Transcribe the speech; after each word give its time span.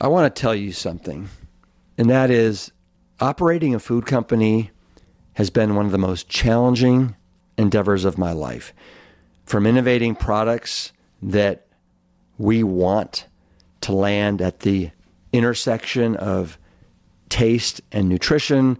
I 0.00 0.08
want 0.08 0.34
to 0.34 0.40
tell 0.40 0.54
you 0.54 0.72
something, 0.72 1.28
and 1.96 2.10
that 2.10 2.30
is 2.30 2.72
operating 3.20 3.74
a 3.74 3.78
food 3.78 4.06
company 4.06 4.70
has 5.34 5.50
been 5.50 5.74
one 5.74 5.86
of 5.86 5.92
the 5.92 5.98
most 5.98 6.28
challenging 6.28 7.16
endeavors 7.56 8.04
of 8.04 8.18
my 8.18 8.32
life. 8.32 8.74
From 9.44 9.66
innovating 9.66 10.14
products 10.14 10.92
that 11.22 11.66
we 12.38 12.62
want 12.62 13.26
to 13.82 13.92
land 13.92 14.40
at 14.42 14.60
the 14.60 14.90
intersection 15.32 16.16
of 16.16 16.58
taste 17.28 17.80
and 17.90 18.08
nutrition 18.08 18.78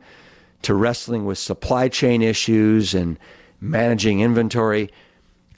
to 0.62 0.74
wrestling 0.74 1.24
with 1.24 1.38
supply 1.38 1.88
chain 1.88 2.22
issues 2.22 2.94
and 2.94 3.18
managing 3.60 4.20
inventory. 4.20 4.90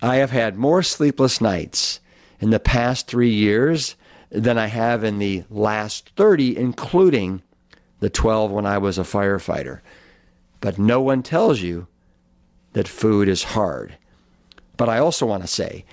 I 0.02 0.16
have 0.16 0.30
had 0.30 0.56
more 0.56 0.82
sleepless 0.82 1.40
nights 1.40 2.00
in 2.40 2.50
the 2.50 2.60
past 2.60 3.06
three 3.06 3.30
years 3.30 3.96
than 4.34 4.58
I 4.58 4.66
have 4.66 5.04
in 5.04 5.18
the 5.18 5.44
last 5.48 6.10
30, 6.16 6.56
including 6.56 7.42
the 8.00 8.10
12 8.10 8.50
when 8.50 8.66
I 8.66 8.78
was 8.78 8.98
a 8.98 9.02
firefighter. 9.02 9.80
But 10.60 10.78
no 10.78 11.00
one 11.00 11.22
tells 11.22 11.60
you 11.60 11.86
that 12.72 12.88
food 12.88 13.28
is 13.28 13.44
hard. 13.44 13.96
But 14.76 14.88
I 14.88 14.98
also 14.98 15.24
want 15.24 15.42
to 15.42 15.48
say 15.48 15.84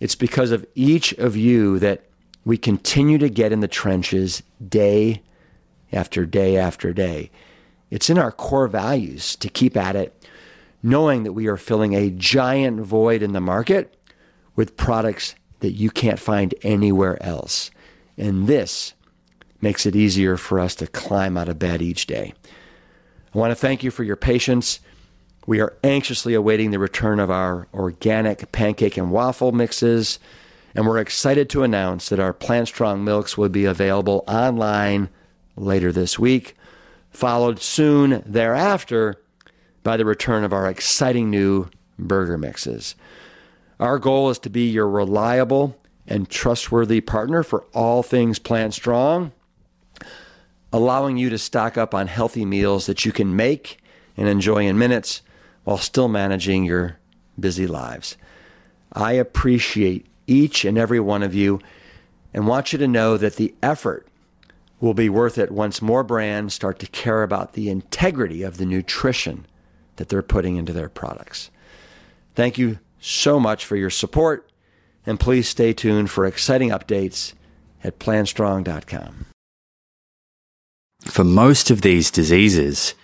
it's 0.00 0.14
because 0.14 0.50
of 0.50 0.66
each 0.74 1.12
of 1.14 1.36
you 1.36 1.78
that 1.78 2.04
we 2.44 2.56
continue 2.56 3.18
to 3.18 3.28
get 3.28 3.52
in 3.52 3.60
the 3.60 3.68
trenches 3.68 4.42
day 4.66 5.22
after 5.92 6.24
day 6.24 6.56
after 6.56 6.92
day. 6.92 7.30
It's 7.90 8.08
in 8.08 8.18
our 8.18 8.32
core 8.32 8.68
values 8.68 9.36
to 9.36 9.48
keep 9.48 9.76
at 9.76 9.96
it, 9.96 10.26
knowing 10.82 11.24
that 11.24 11.32
we 11.32 11.46
are 11.46 11.56
filling 11.56 11.94
a 11.94 12.10
giant 12.10 12.80
void 12.80 13.22
in 13.22 13.32
the 13.32 13.40
market 13.40 13.94
with 14.54 14.76
products 14.76 15.34
that 15.60 15.72
you 15.72 15.90
can't 15.90 16.18
find 16.18 16.54
anywhere 16.62 17.22
else. 17.22 17.70
And 18.16 18.46
this 18.46 18.94
makes 19.60 19.86
it 19.86 19.96
easier 19.96 20.36
for 20.36 20.60
us 20.60 20.74
to 20.76 20.86
climb 20.86 21.36
out 21.36 21.48
of 21.48 21.58
bed 21.58 21.82
each 21.82 22.06
day. 22.06 22.34
I 23.34 23.38
want 23.38 23.50
to 23.50 23.56
thank 23.56 23.82
you 23.82 23.90
for 23.90 24.04
your 24.04 24.16
patience. 24.16 24.80
We 25.46 25.60
are 25.60 25.76
anxiously 25.84 26.34
awaiting 26.34 26.70
the 26.70 26.78
return 26.78 27.20
of 27.20 27.30
our 27.30 27.68
organic 27.72 28.50
pancake 28.52 28.96
and 28.96 29.10
waffle 29.10 29.52
mixes, 29.52 30.18
and 30.74 30.86
we're 30.86 30.98
excited 30.98 31.48
to 31.50 31.62
announce 31.62 32.08
that 32.08 32.20
our 32.20 32.32
Plant 32.32 32.68
Strong 32.68 33.04
milks 33.04 33.38
will 33.38 33.48
be 33.48 33.64
available 33.64 34.24
online 34.26 35.08
later 35.56 35.92
this 35.92 36.18
week, 36.18 36.54
followed 37.10 37.60
soon 37.60 38.22
thereafter 38.26 39.14
by 39.82 39.96
the 39.96 40.04
return 40.04 40.44
of 40.44 40.52
our 40.52 40.68
exciting 40.68 41.30
new 41.30 41.68
burger 41.98 42.36
mixes. 42.36 42.94
Our 43.78 43.98
goal 43.98 44.30
is 44.30 44.38
to 44.40 44.50
be 44.50 44.70
your 44.70 44.88
reliable 44.88 45.78
and 46.06 46.28
trustworthy 46.28 47.00
partner 47.00 47.42
for 47.42 47.64
all 47.74 48.02
things 48.02 48.38
Plant 48.38 48.72
Strong, 48.72 49.32
allowing 50.72 51.16
you 51.16 51.28
to 51.30 51.38
stock 51.38 51.76
up 51.76 51.94
on 51.94 52.06
healthy 52.06 52.44
meals 52.44 52.86
that 52.86 53.04
you 53.04 53.12
can 53.12 53.36
make 53.36 53.78
and 54.16 54.28
enjoy 54.28 54.66
in 54.66 54.78
minutes 54.78 55.20
while 55.64 55.78
still 55.78 56.08
managing 56.08 56.64
your 56.64 56.98
busy 57.38 57.66
lives. 57.66 58.16
I 58.92 59.12
appreciate 59.12 60.06
each 60.26 60.64
and 60.64 60.78
every 60.78 61.00
one 61.00 61.22
of 61.22 61.34
you 61.34 61.60
and 62.32 62.46
want 62.46 62.72
you 62.72 62.78
to 62.78 62.88
know 62.88 63.16
that 63.16 63.36
the 63.36 63.54
effort 63.62 64.06
will 64.80 64.94
be 64.94 65.08
worth 65.08 65.36
it 65.38 65.50
once 65.50 65.82
more 65.82 66.02
brands 66.02 66.54
start 66.54 66.78
to 66.78 66.86
care 66.86 67.22
about 67.22 67.52
the 67.52 67.68
integrity 67.68 68.42
of 68.42 68.56
the 68.56 68.66
nutrition 68.66 69.46
that 69.96 70.08
they're 70.08 70.22
putting 70.22 70.56
into 70.56 70.72
their 70.72 70.88
products. 70.88 71.50
Thank 72.34 72.58
you 72.58 72.78
so 73.00 73.38
much 73.38 73.64
for 73.64 73.76
your 73.76 73.90
support, 73.90 74.50
and 75.04 75.20
please 75.20 75.48
stay 75.48 75.72
tuned 75.72 76.10
for 76.10 76.26
exciting 76.26 76.70
updates 76.70 77.34
at 77.84 77.98
plantstrong.com. 77.98 79.26
For 81.04 81.24
most 81.24 81.70
of 81.70 81.82
these 81.82 82.10
diseases, 82.10 82.94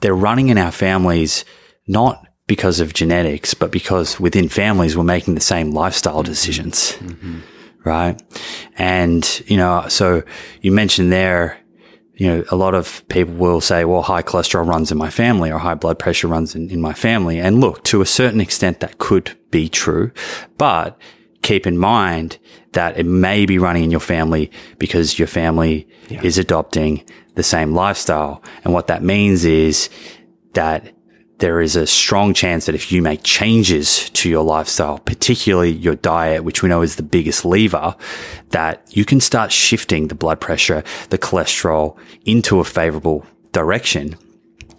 they're 0.00 0.14
running 0.14 0.48
in 0.48 0.58
our 0.58 0.72
families 0.72 1.44
not 1.86 2.26
because 2.46 2.80
of 2.80 2.94
genetics, 2.94 3.54
but 3.54 3.70
because 3.70 4.20
within 4.20 4.48
families 4.48 4.96
we're 4.96 5.04
making 5.04 5.34
the 5.34 5.40
same 5.40 5.72
lifestyle 5.72 6.22
decisions. 6.22 6.92
Mm-hmm. 6.92 7.40
Right. 7.84 8.22
And, 8.78 9.42
you 9.46 9.58
know, 9.58 9.86
so 9.88 10.22
you 10.62 10.72
mentioned 10.72 11.12
there, 11.12 11.58
you 12.16 12.28
know, 12.28 12.44
a 12.50 12.56
lot 12.56 12.74
of 12.74 13.06
people 13.08 13.34
will 13.34 13.60
say, 13.60 13.84
well, 13.84 14.02
high 14.02 14.22
cholesterol 14.22 14.66
runs 14.66 14.92
in 14.92 14.98
my 14.98 15.10
family 15.10 15.50
or 15.50 15.58
high 15.58 15.74
blood 15.74 15.98
pressure 15.98 16.28
runs 16.28 16.54
in, 16.54 16.70
in 16.70 16.80
my 16.80 16.92
family. 16.92 17.40
And 17.40 17.60
look, 17.60 17.82
to 17.84 18.00
a 18.00 18.06
certain 18.06 18.40
extent, 18.40 18.80
that 18.80 18.98
could 18.98 19.36
be 19.50 19.68
true, 19.68 20.12
but 20.56 20.98
keep 21.42 21.66
in 21.66 21.76
mind 21.76 22.38
that 22.72 22.96
it 22.98 23.04
may 23.04 23.46
be 23.46 23.58
running 23.58 23.84
in 23.84 23.90
your 23.90 24.00
family 24.00 24.50
because 24.78 25.18
your 25.18 25.28
family 25.28 25.86
yeah. 26.08 26.22
is 26.22 26.38
adopting 26.38 27.04
the 27.34 27.42
same 27.42 27.74
lifestyle. 27.74 28.42
And 28.64 28.72
what 28.72 28.86
that 28.86 29.02
means 29.02 29.44
is 29.44 29.90
that 30.54 30.92
there 31.38 31.60
is 31.60 31.76
a 31.76 31.86
strong 31.86 32.32
chance 32.32 32.66
that 32.66 32.74
if 32.74 32.92
you 32.92 33.02
make 33.02 33.22
changes 33.22 34.08
to 34.10 34.28
your 34.28 34.44
lifestyle, 34.44 34.98
particularly 35.00 35.72
your 35.72 35.96
diet, 35.96 36.44
which 36.44 36.62
we 36.62 36.68
know 36.68 36.82
is 36.82 36.96
the 36.96 37.02
biggest 37.02 37.44
lever, 37.44 37.96
that 38.50 38.84
you 38.96 39.04
can 39.04 39.20
start 39.20 39.50
shifting 39.50 40.08
the 40.08 40.14
blood 40.14 40.40
pressure, 40.40 40.84
the 41.10 41.18
cholesterol 41.18 41.96
into 42.24 42.60
a 42.60 42.64
favorable 42.64 43.26
direction 43.52 44.16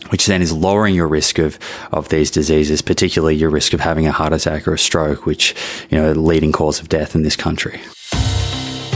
which 0.10 0.28
then 0.28 0.42
is 0.42 0.54
lowering 0.54 0.94
your 0.94 1.08
risk 1.08 1.40
of, 1.40 1.58
of 1.92 2.10
these 2.10 2.30
diseases, 2.30 2.82
particularly 2.82 3.36
your 3.36 3.50
risk 3.50 3.74
of 3.74 3.80
having 3.80 4.06
a 4.06 4.12
heart 4.12 4.34
attack 4.34 4.68
or 4.68 4.76
a 4.76 4.80
stroke, 4.80 5.26
which, 5.26 5.56
you 5.90 5.98
know, 5.98 6.12
leading 6.12 6.52
cause 6.52 6.80
of 6.80 6.90
death 6.90 7.16
in 7.16 7.24
this 7.24 7.36
country. 7.36 7.82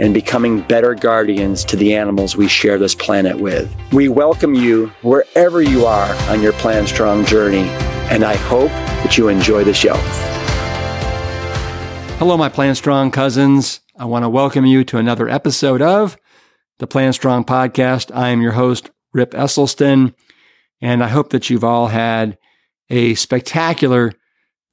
and 0.00 0.14
becoming 0.14 0.62
better 0.62 0.94
guardians 0.94 1.62
to 1.62 1.76
the 1.76 1.94
animals 1.94 2.34
we 2.34 2.48
share 2.48 2.78
this 2.78 2.94
planet 2.94 3.38
with. 3.38 3.72
We 3.92 4.08
welcome 4.08 4.54
you 4.54 4.86
wherever 5.02 5.60
you 5.60 5.84
are 5.84 6.14
on 6.30 6.40
your 6.42 6.54
Plant 6.54 6.88
Strong 6.88 7.26
journey, 7.26 7.68
and 8.08 8.24
I 8.24 8.34
hope 8.36 8.70
that 8.70 9.18
you 9.18 9.28
enjoy 9.28 9.62
the 9.62 9.74
show. 9.74 9.94
Hello, 12.16 12.38
my 12.38 12.48
Plant 12.48 12.78
Strong 12.78 13.10
cousins. 13.10 13.80
I 13.94 14.06
want 14.06 14.24
to 14.24 14.30
welcome 14.30 14.64
you 14.64 14.84
to 14.84 14.96
another 14.96 15.28
episode 15.28 15.82
of 15.82 16.16
the 16.78 16.86
Plant 16.86 17.14
Strong 17.14 17.44
podcast. 17.44 18.10
I 18.14 18.30
am 18.30 18.40
your 18.40 18.52
host, 18.52 18.90
Rip 19.12 19.32
Esselstyn, 19.32 20.14
and 20.80 21.04
I 21.04 21.08
hope 21.08 21.28
that 21.28 21.50
you've 21.50 21.64
all 21.64 21.88
had 21.88 22.38
a 22.88 23.14
spectacular 23.16 24.14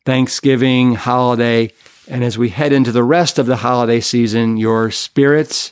Thanksgiving 0.05 0.95
holiday 0.95 1.73
and 2.07 2.23
as 2.23 2.38
we 2.38 2.50
head 2.50 2.72
into 2.72 2.91
the 2.91 3.03
rest 3.03 3.38
of 3.38 3.45
the 3.45 3.57
holiday 3.57 4.00
season, 4.00 4.57
your 4.57 4.91
spirits 4.91 5.72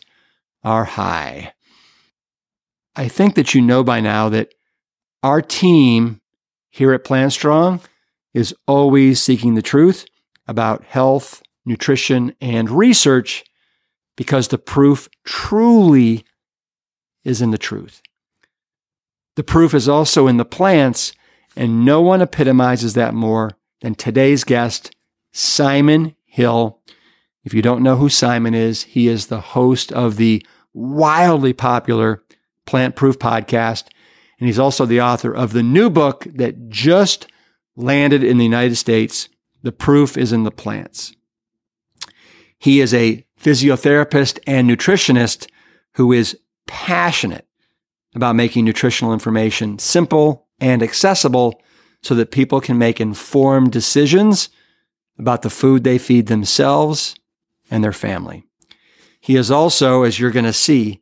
are 0.64 0.86
high. 0.86 1.54
I 2.96 3.08
think 3.08 3.36
that 3.36 3.54
you 3.54 3.62
know 3.62 3.84
by 3.84 4.00
now 4.02 4.30
that 4.30 4.54
our 5.24 5.42
team 5.42 6.22
here 6.70 6.94
at 6.94 7.04
Plant 7.04 7.34
Strong 7.34 7.82
is 8.34 8.54
always 8.68 9.22
seeking 9.22 9.56
the 9.56 9.62
truth 9.62 10.06
about 10.48 10.84
health, 10.84 11.42
nutrition, 11.66 12.36
and 12.42 12.70
research 12.70 13.44
because 14.18 14.50
the 14.50 14.58
proof 14.58 15.10
truly 15.24 16.26
is 17.24 17.42
in 17.42 17.52
the 17.52 17.58
truth. 17.58 18.02
The 19.36 19.44
proof 19.44 19.74
is 19.74 19.90
also 19.90 20.28
in 20.28 20.38
the 20.38 20.46
plants, 20.46 21.14
and 21.56 21.84
no 21.84 22.02
one 22.02 22.22
epitomizes 22.22 22.94
that 22.94 23.14
more 23.14 23.52
than 23.82 23.96
today's 23.96 24.44
guest, 24.44 24.96
Simon 25.34 26.16
Hill. 26.36 26.82
If 27.46 27.54
you 27.54 27.62
don't 27.62 27.82
know 27.82 27.96
who 27.96 28.10
Simon 28.10 28.54
is, 28.54 28.84
he 28.84 29.08
is 29.08 29.28
the 29.28 29.40
host 29.40 29.92
of 29.94 30.18
the 30.18 30.46
wildly 30.74 31.54
popular 31.54 32.24
Plant 32.66 32.98
Proof 32.98 33.18
podcast. 33.18 33.86
And 34.38 34.48
he's 34.48 34.60
also 34.60 34.86
the 34.86 35.00
author 35.00 35.34
of 35.34 35.54
the 35.54 35.64
new 35.64 35.90
book 35.90 36.28
that 36.36 36.68
just 36.68 37.28
landed 37.78 38.22
in 38.22 38.38
the 38.38 38.44
United 38.44 38.76
States. 38.76 39.30
The 39.64 39.72
proof 39.72 40.18
is 40.18 40.34
in 40.34 40.44
the 40.44 40.52
plants. 40.52 41.16
He 42.60 42.82
is 42.82 42.94
a 42.94 43.26
physiotherapist 43.42 44.40
and 44.46 44.70
nutritionist 44.70 45.48
who 45.94 46.12
is 46.12 46.38
passionate 46.68 47.48
about 48.14 48.36
making 48.36 48.66
nutritional 48.66 49.14
information 49.14 49.80
simple 49.80 50.48
and 50.60 50.84
accessible 50.84 51.62
so 52.04 52.14
that 52.16 52.32
people 52.32 52.60
can 52.60 52.78
make 52.78 53.00
informed 53.00 53.72
decisions 53.72 54.50
about 55.18 55.42
the 55.42 55.50
food 55.50 55.84
they 55.84 55.98
feed 55.98 56.28
themselves 56.28 57.16
and 57.72 57.84
their 57.84 57.94
family. 57.94 58.44
He 59.20 59.36
is 59.36 59.50
also, 59.50 60.04
as 60.04 60.20
you're 60.20 60.32
going 60.32 60.46
to 60.46 60.54
see, 60.54 61.02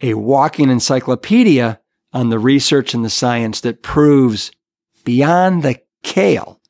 a 0.00 0.14
walking 0.14 0.70
encyclopedia 0.70 1.80
on 2.12 2.30
the 2.30 2.38
research 2.38 2.94
and 2.94 3.04
the 3.04 3.10
science 3.10 3.60
that 3.60 3.82
proves 3.82 4.50
beyond 5.04 5.62
the 5.62 5.80
kale 6.02 6.60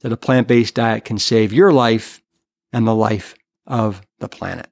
that 0.00 0.12
a 0.12 0.16
plant 0.16 0.48
based 0.48 0.74
diet 0.74 1.04
can 1.04 1.18
save 1.18 1.52
your 1.52 1.72
life 1.72 2.22
and 2.72 2.86
the 2.86 2.94
life 2.94 3.34
of 3.66 4.02
the 4.18 4.28
planet. 4.28 4.68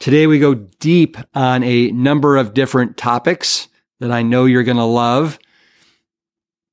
Today, 0.00 0.26
we 0.26 0.38
go 0.38 0.54
deep 0.54 1.16
on 1.34 1.62
a 1.62 1.90
number 1.92 2.36
of 2.36 2.54
different 2.54 2.96
topics 2.96 3.68
that 4.00 4.10
I 4.10 4.22
know 4.22 4.44
you're 4.44 4.64
going 4.64 4.76
to 4.76 4.84
love. 4.84 5.38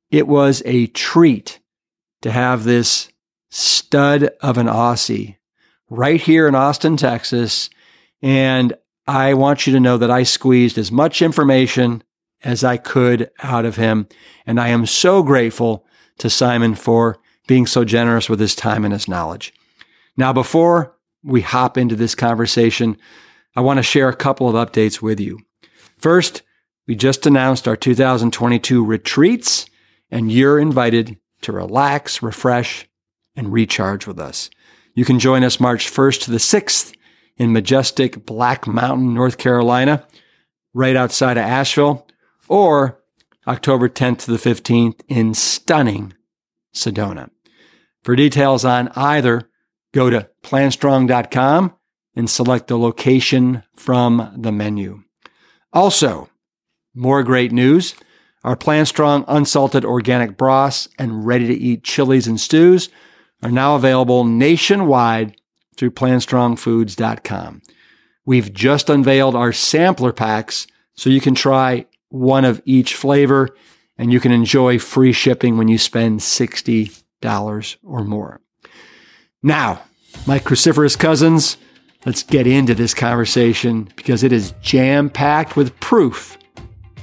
It 0.10 0.28
was 0.28 0.62
a 0.66 0.88
treat 0.88 1.60
to 2.22 2.32
have 2.32 2.64
this 2.64 3.10
stud 3.52 4.32
of 4.42 4.58
an 4.58 4.68
Aussie 4.68 5.38
right 5.90 6.20
here 6.20 6.48
in 6.48 6.56
Austin, 6.56 6.98
Texas. 6.98 7.70
And 8.22 8.74
I 9.06 9.34
want 9.36 9.68
you 9.68 9.74
to 9.74 9.80
know 9.80 9.98
that 9.98 10.10
I 10.10 10.24
squeezed 10.24 10.78
as 10.78 10.92
much 10.92 11.22
information 11.22 12.04
as 12.44 12.64
I 12.64 12.78
could 12.78 13.30
out 13.44 13.66
of 13.66 13.76
him. 13.76 14.08
And 14.48 14.60
I 14.60 14.70
am 14.70 14.86
so 14.88 15.22
grateful 15.22 15.86
to 16.18 16.30
Simon 16.30 16.74
for 16.76 17.20
being 17.48 17.68
so 17.68 17.84
generous 17.84 18.30
with 18.30 18.40
his 18.40 18.56
time 18.56 18.86
and 18.86 18.94
his 18.94 19.08
knowledge. 19.08 19.54
Now, 20.18 20.34
before 20.34 20.96
we 21.24 21.42
hop 21.42 21.78
into 21.78 21.96
this 21.96 22.16
conversation, 22.16 22.98
I 23.56 23.62
want 23.62 23.78
to 23.78 23.84
share 23.84 24.10
a 24.10 24.16
couple 24.16 24.48
of 24.48 24.56
updates 24.56 25.02
with 25.02 25.20
you. 25.20 25.40
First, 25.98 26.42
we 26.88 26.96
just 26.96 27.26
announced 27.26 27.68
our 27.68 27.76
2022 27.76 28.84
retreats, 28.84 29.66
and 30.10 30.32
you're 30.32 30.60
invited 30.60 31.18
to 31.42 31.52
relax, 31.52 32.24
refresh, 32.24 32.88
and 33.36 33.52
recharge 33.54 34.08
with 34.08 34.20
us. 34.20 34.50
You 34.94 35.06
can 35.06 35.20
join 35.20 35.44
us 35.44 35.60
March 35.60 35.92
1st 35.92 36.24
to 36.24 36.32
the 36.32 36.38
6th 36.38 36.94
in 37.38 37.54
majestic 37.54 38.26
Black 38.26 38.68
Mountain, 38.68 39.14
North 39.14 39.38
Carolina, 39.38 40.06
right 40.74 40.96
outside 40.96 41.38
of 41.38 41.44
Asheville, 41.44 42.08
or 42.48 43.02
October 43.48 43.90
10th 43.90 44.26
to 44.26 44.32
the 44.32 44.38
15th 44.38 45.02
in 45.08 45.34
stunning 45.34 46.14
Sedona. 46.76 47.30
For 48.04 48.16
details 48.16 48.66
on 48.66 48.90
either, 48.96 49.50
go 49.94 50.10
to 50.10 50.30
plantstrong.com 50.44 51.76
and 52.16 52.30
select 52.30 52.68
the 52.68 52.78
location 52.78 53.64
from 53.76 54.34
the 54.38 54.52
menu. 54.52 55.04
Also, 55.74 56.30
more 56.94 57.24
great 57.24 57.52
news. 57.52 57.96
Our 58.44 58.56
Plant 58.56 58.88
Strong 58.88 59.26
unsalted 59.28 59.86
organic 59.86 60.36
broths 60.36 60.90
and 60.98 61.26
ready 61.26 61.48
to 61.48 61.54
eat 61.54 61.84
chilies 61.84 62.28
and 62.28 62.40
stews 62.40 62.90
are 63.44 63.52
now 63.52 63.76
available 63.76 64.24
nationwide 64.24 65.36
through 65.76 65.92
plantstrongfoods.com. 65.92 67.62
We've 68.26 68.54
just 68.54 68.90
unveiled 68.90 69.36
our 69.36 69.52
sampler 69.52 70.14
packs 70.14 70.68
so 70.96 71.10
you 71.10 71.22
can 71.22 71.36
try 71.36 71.88
one 72.10 72.46
of 72.46 72.62
each 72.66 72.96
flavor 72.96 73.50
and 73.98 74.12
you 74.12 74.20
can 74.20 74.32
enjoy 74.32 74.80
free 74.80 75.14
shipping 75.14 75.58
when 75.58 75.68
you 75.68 75.78
spend 75.78 76.20
$60 76.20 77.78
or 77.84 78.04
more. 78.04 78.42
Now, 79.42 79.82
my 80.28 80.40
cruciferous 80.40 80.98
cousins, 80.98 81.58
let's 82.06 82.24
get 82.24 82.46
into 82.46 82.76
this 82.76 82.94
conversation 82.94 83.90
because 83.96 84.24
it 84.24 84.32
is 84.32 84.54
jam 84.62 85.10
packed 85.10 85.56
with 85.56 85.80
proof 85.80 86.38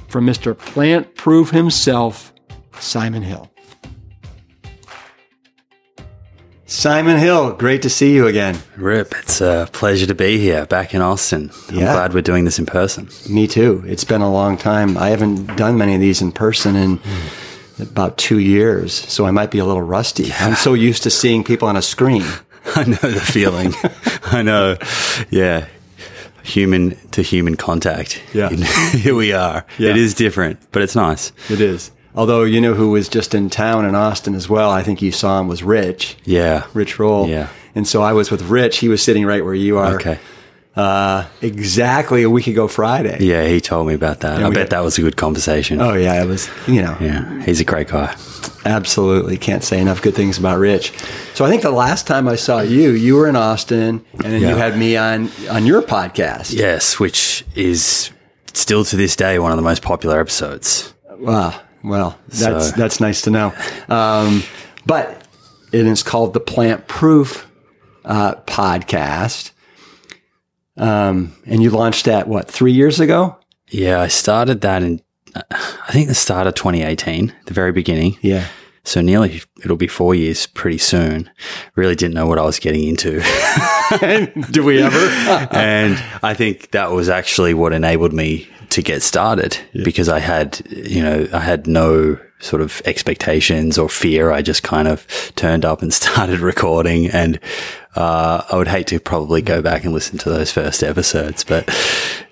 from 0.07 0.25
Mr. 0.25 0.57
Plant 0.57 1.15
Proof 1.15 1.51
himself, 1.51 2.33
Simon 2.79 3.23
Hill. 3.23 3.48
Simon 6.71 7.17
Hill, 7.17 7.53
great 7.53 7.81
to 7.81 7.89
see 7.89 8.13
you 8.13 8.27
again. 8.27 8.55
Rip, 8.77 9.15
it's 9.19 9.41
a 9.41 9.67
pleasure 9.71 10.05
to 10.05 10.13
be 10.13 10.37
here 10.37 10.67
back 10.67 10.93
in 10.93 11.01
Austin. 11.01 11.49
I'm 11.69 11.75
Yeah. 11.79 11.93
glad 11.93 12.13
we're 12.13 12.21
doing 12.21 12.45
this 12.45 12.59
in 12.59 12.67
person. 12.67 13.09
Me 13.27 13.47
too. 13.47 13.83
It's 13.87 14.03
been 14.03 14.21
a 14.21 14.31
long 14.31 14.55
time. 14.55 14.95
I 14.95 15.09
haven't 15.09 15.55
done 15.57 15.79
many 15.79 15.95
of 15.95 16.01
these 16.01 16.21
in 16.21 16.31
person 16.31 16.75
in 16.75 16.99
about 17.81 18.17
two 18.19 18.37
years, 18.37 18.93
so 19.07 19.25
I 19.25 19.31
might 19.31 19.49
be 19.49 19.57
a 19.57 19.65
little 19.65 19.81
rusty. 19.81 20.31
I'm 20.39 20.55
so 20.55 20.75
used 20.75 21.01
to 21.03 21.09
seeing 21.09 21.43
people 21.43 21.67
on 21.67 21.75
a 21.75 21.81
screen. 21.81 22.23
I 22.75 22.83
know 22.83 22.97
the 23.01 23.19
feeling. 23.19 23.73
I 24.25 24.43
know. 24.43 24.77
Yeah. 25.31 25.65
Human 26.43 26.95
to 27.11 27.23
human 27.23 27.55
contact. 27.55 28.21
Yeah. 28.31 28.49
Here 28.91 29.15
we 29.15 29.33
are. 29.33 29.65
Yeah. 29.79 29.89
It 29.89 29.97
is 29.97 30.13
different, 30.13 30.59
but 30.71 30.83
it's 30.83 30.95
nice. 30.95 31.31
It 31.49 31.61
is. 31.61 31.89
Although 32.15 32.43
you 32.43 32.59
know 32.61 32.73
who 32.73 32.89
was 32.91 33.07
just 33.07 33.33
in 33.35 33.49
town 33.49 33.85
in 33.85 33.95
Austin 33.95 34.33
as 34.35 34.49
well. 34.49 34.69
I 34.71 34.81
think 34.83 35.01
you 35.01 35.11
saw 35.11 35.39
him 35.39 35.47
was 35.47 35.61
Rich, 35.63 36.17
Yeah. 36.25 36.65
Rich 36.73 36.99
Roll. 36.99 37.27
Yeah. 37.27 37.47
And 37.75 37.87
so 37.87 38.01
I 38.01 38.13
was 38.13 38.31
with 38.31 38.41
Rich. 38.43 38.77
He 38.79 38.89
was 38.89 39.01
sitting 39.01 39.25
right 39.25 39.43
where 39.45 39.53
you 39.53 39.77
are. 39.77 39.95
Okay. 39.95 40.19
Uh, 40.75 41.25
exactly 41.41 42.23
a 42.23 42.29
week 42.29 42.47
ago 42.47 42.67
Friday. 42.67 43.17
Yeah, 43.19 43.45
he 43.47 43.59
told 43.59 43.87
me 43.87 43.93
about 43.93 44.21
that. 44.21 44.41
I 44.41 44.47
we- 44.49 44.55
bet 44.55 44.69
that 44.69 44.83
was 44.83 44.97
a 44.97 45.01
good 45.01 45.17
conversation. 45.17 45.81
Oh 45.81 45.93
yeah, 45.93 46.21
it 46.21 46.25
was. 46.25 46.49
You 46.67 46.81
know, 46.83 46.95
Yeah, 46.99 47.43
he's 47.43 47.59
a 47.59 47.65
great 47.65 47.89
guy. 47.89 48.15
absolutely 48.65 49.37
can't 49.37 49.63
say 49.63 49.79
enough 49.79 50.01
good 50.01 50.15
things 50.15 50.37
about 50.37 50.57
Rich. 50.59 50.93
So 51.33 51.43
I 51.45 51.49
think 51.49 51.61
the 51.63 51.71
last 51.71 52.07
time 52.07 52.27
I 52.27 52.35
saw 52.35 52.61
you, 52.61 52.91
you 52.91 53.15
were 53.15 53.27
in 53.27 53.35
Austin, 53.35 54.03
and 54.13 54.33
then 54.33 54.41
Yeah. 54.41 54.49
you 54.49 54.55
had 54.55 54.77
me 54.77 54.95
on 54.97 55.29
on 55.49 55.65
your 55.65 55.81
podcast. 55.81 56.53
Yes, 56.53 56.99
which 56.99 57.43
is 57.55 58.11
still 58.53 58.83
to 58.85 58.95
this 58.95 59.15
day 59.15 59.37
one 59.39 59.51
of 59.51 59.57
the 59.57 59.63
most 59.63 59.81
popular 59.81 60.19
episodes. 60.19 60.93
Wow. 61.19 61.53
Well, 61.83 62.17
that's 62.27 62.69
So- 62.69 62.77
that's 62.77 62.99
nice 62.99 63.21
to 63.23 63.31
know. 63.31 63.53
Um, 63.87 64.43
but 64.85 65.23
it 65.71 65.85
is 65.85 66.03
called 66.03 66.33
the 66.33 66.39
Plant 66.39 66.87
Proof 66.87 67.47
uh, 68.05 68.35
Podcast. 68.47 69.51
Um, 70.77 71.33
and 71.45 71.61
you 71.61 71.69
launched 71.69 72.05
that 72.05 72.27
what 72.27 72.49
three 72.49 72.71
years 72.71 72.99
ago? 72.99 73.35
Yeah, 73.69 73.99
I 74.01 74.07
started 74.07 74.61
that 74.61 74.81
in, 74.81 75.01
I 75.35 75.91
think 75.91 76.07
the 76.07 76.15
start 76.15 76.47
of 76.47 76.55
2018, 76.55 77.33
the 77.45 77.53
very 77.53 77.71
beginning. 77.71 78.17
Yeah. 78.21 78.47
So 78.85 79.01
nearly, 79.01 79.41
it'll 79.63 79.77
be 79.77 79.87
four 79.87 80.15
years 80.15 80.47
pretty 80.47 80.77
soon. 80.79 81.29
Really 81.75 81.95
didn't 81.95 82.15
know 82.15 82.25
what 82.25 82.39
I 82.39 82.43
was 82.43 82.57
getting 82.59 82.87
into. 82.87 83.21
Do 84.51 84.63
we 84.63 84.81
ever? 84.81 84.97
and 85.51 86.01
I 86.23 86.33
think 86.33 86.71
that 86.71 86.91
was 86.91 87.09
actually 87.09 87.53
what 87.53 87.73
enabled 87.73 88.13
me 88.13 88.47
to 88.69 88.81
get 88.81 89.01
started 89.01 89.57
because 89.83 90.09
I 90.09 90.19
had, 90.19 90.61
you 90.69 91.03
know, 91.03 91.27
I 91.33 91.39
had 91.39 91.67
no 91.67 92.19
sort 92.39 92.61
of 92.61 92.81
expectations 92.85 93.77
or 93.77 93.89
fear. 93.89 94.31
I 94.31 94.41
just 94.41 94.63
kind 94.63 94.87
of 94.87 95.05
turned 95.35 95.65
up 95.65 95.81
and 95.81 95.93
started 96.01 96.39
recording 96.39 97.07
and, 97.07 97.39
uh, 97.95 98.43
I 98.49 98.55
would 98.55 98.67
hate 98.67 98.87
to 98.87 98.99
probably 98.99 99.41
go 99.41 99.61
back 99.61 99.83
and 99.83 99.93
listen 99.93 100.17
to 100.19 100.29
those 100.29 100.51
first 100.51 100.83
episodes, 100.83 101.43
but 101.43 101.67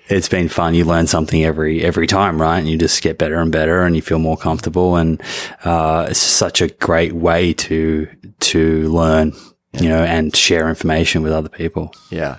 it's 0.08 0.28
been 0.28 0.48
fun. 0.48 0.74
You 0.74 0.84
learn 0.84 1.06
something 1.06 1.44
every, 1.44 1.82
every 1.82 2.06
time, 2.06 2.40
right? 2.40 2.58
And 2.58 2.68
you 2.68 2.78
just 2.78 3.02
get 3.02 3.18
better 3.18 3.40
and 3.40 3.52
better 3.52 3.82
and 3.82 3.94
you 3.94 4.00
feel 4.00 4.18
more 4.18 4.36
comfortable. 4.36 4.96
And, 4.96 5.20
uh, 5.64 6.06
it's 6.10 6.20
such 6.20 6.62
a 6.62 6.68
great 6.68 7.12
way 7.12 7.52
to, 7.54 8.08
to 8.40 8.88
learn, 8.90 9.34
you 9.72 9.88
know, 9.88 10.02
and 10.04 10.34
share 10.34 10.68
information 10.68 11.22
with 11.22 11.32
other 11.32 11.50
people. 11.50 11.92
Yeah. 12.10 12.38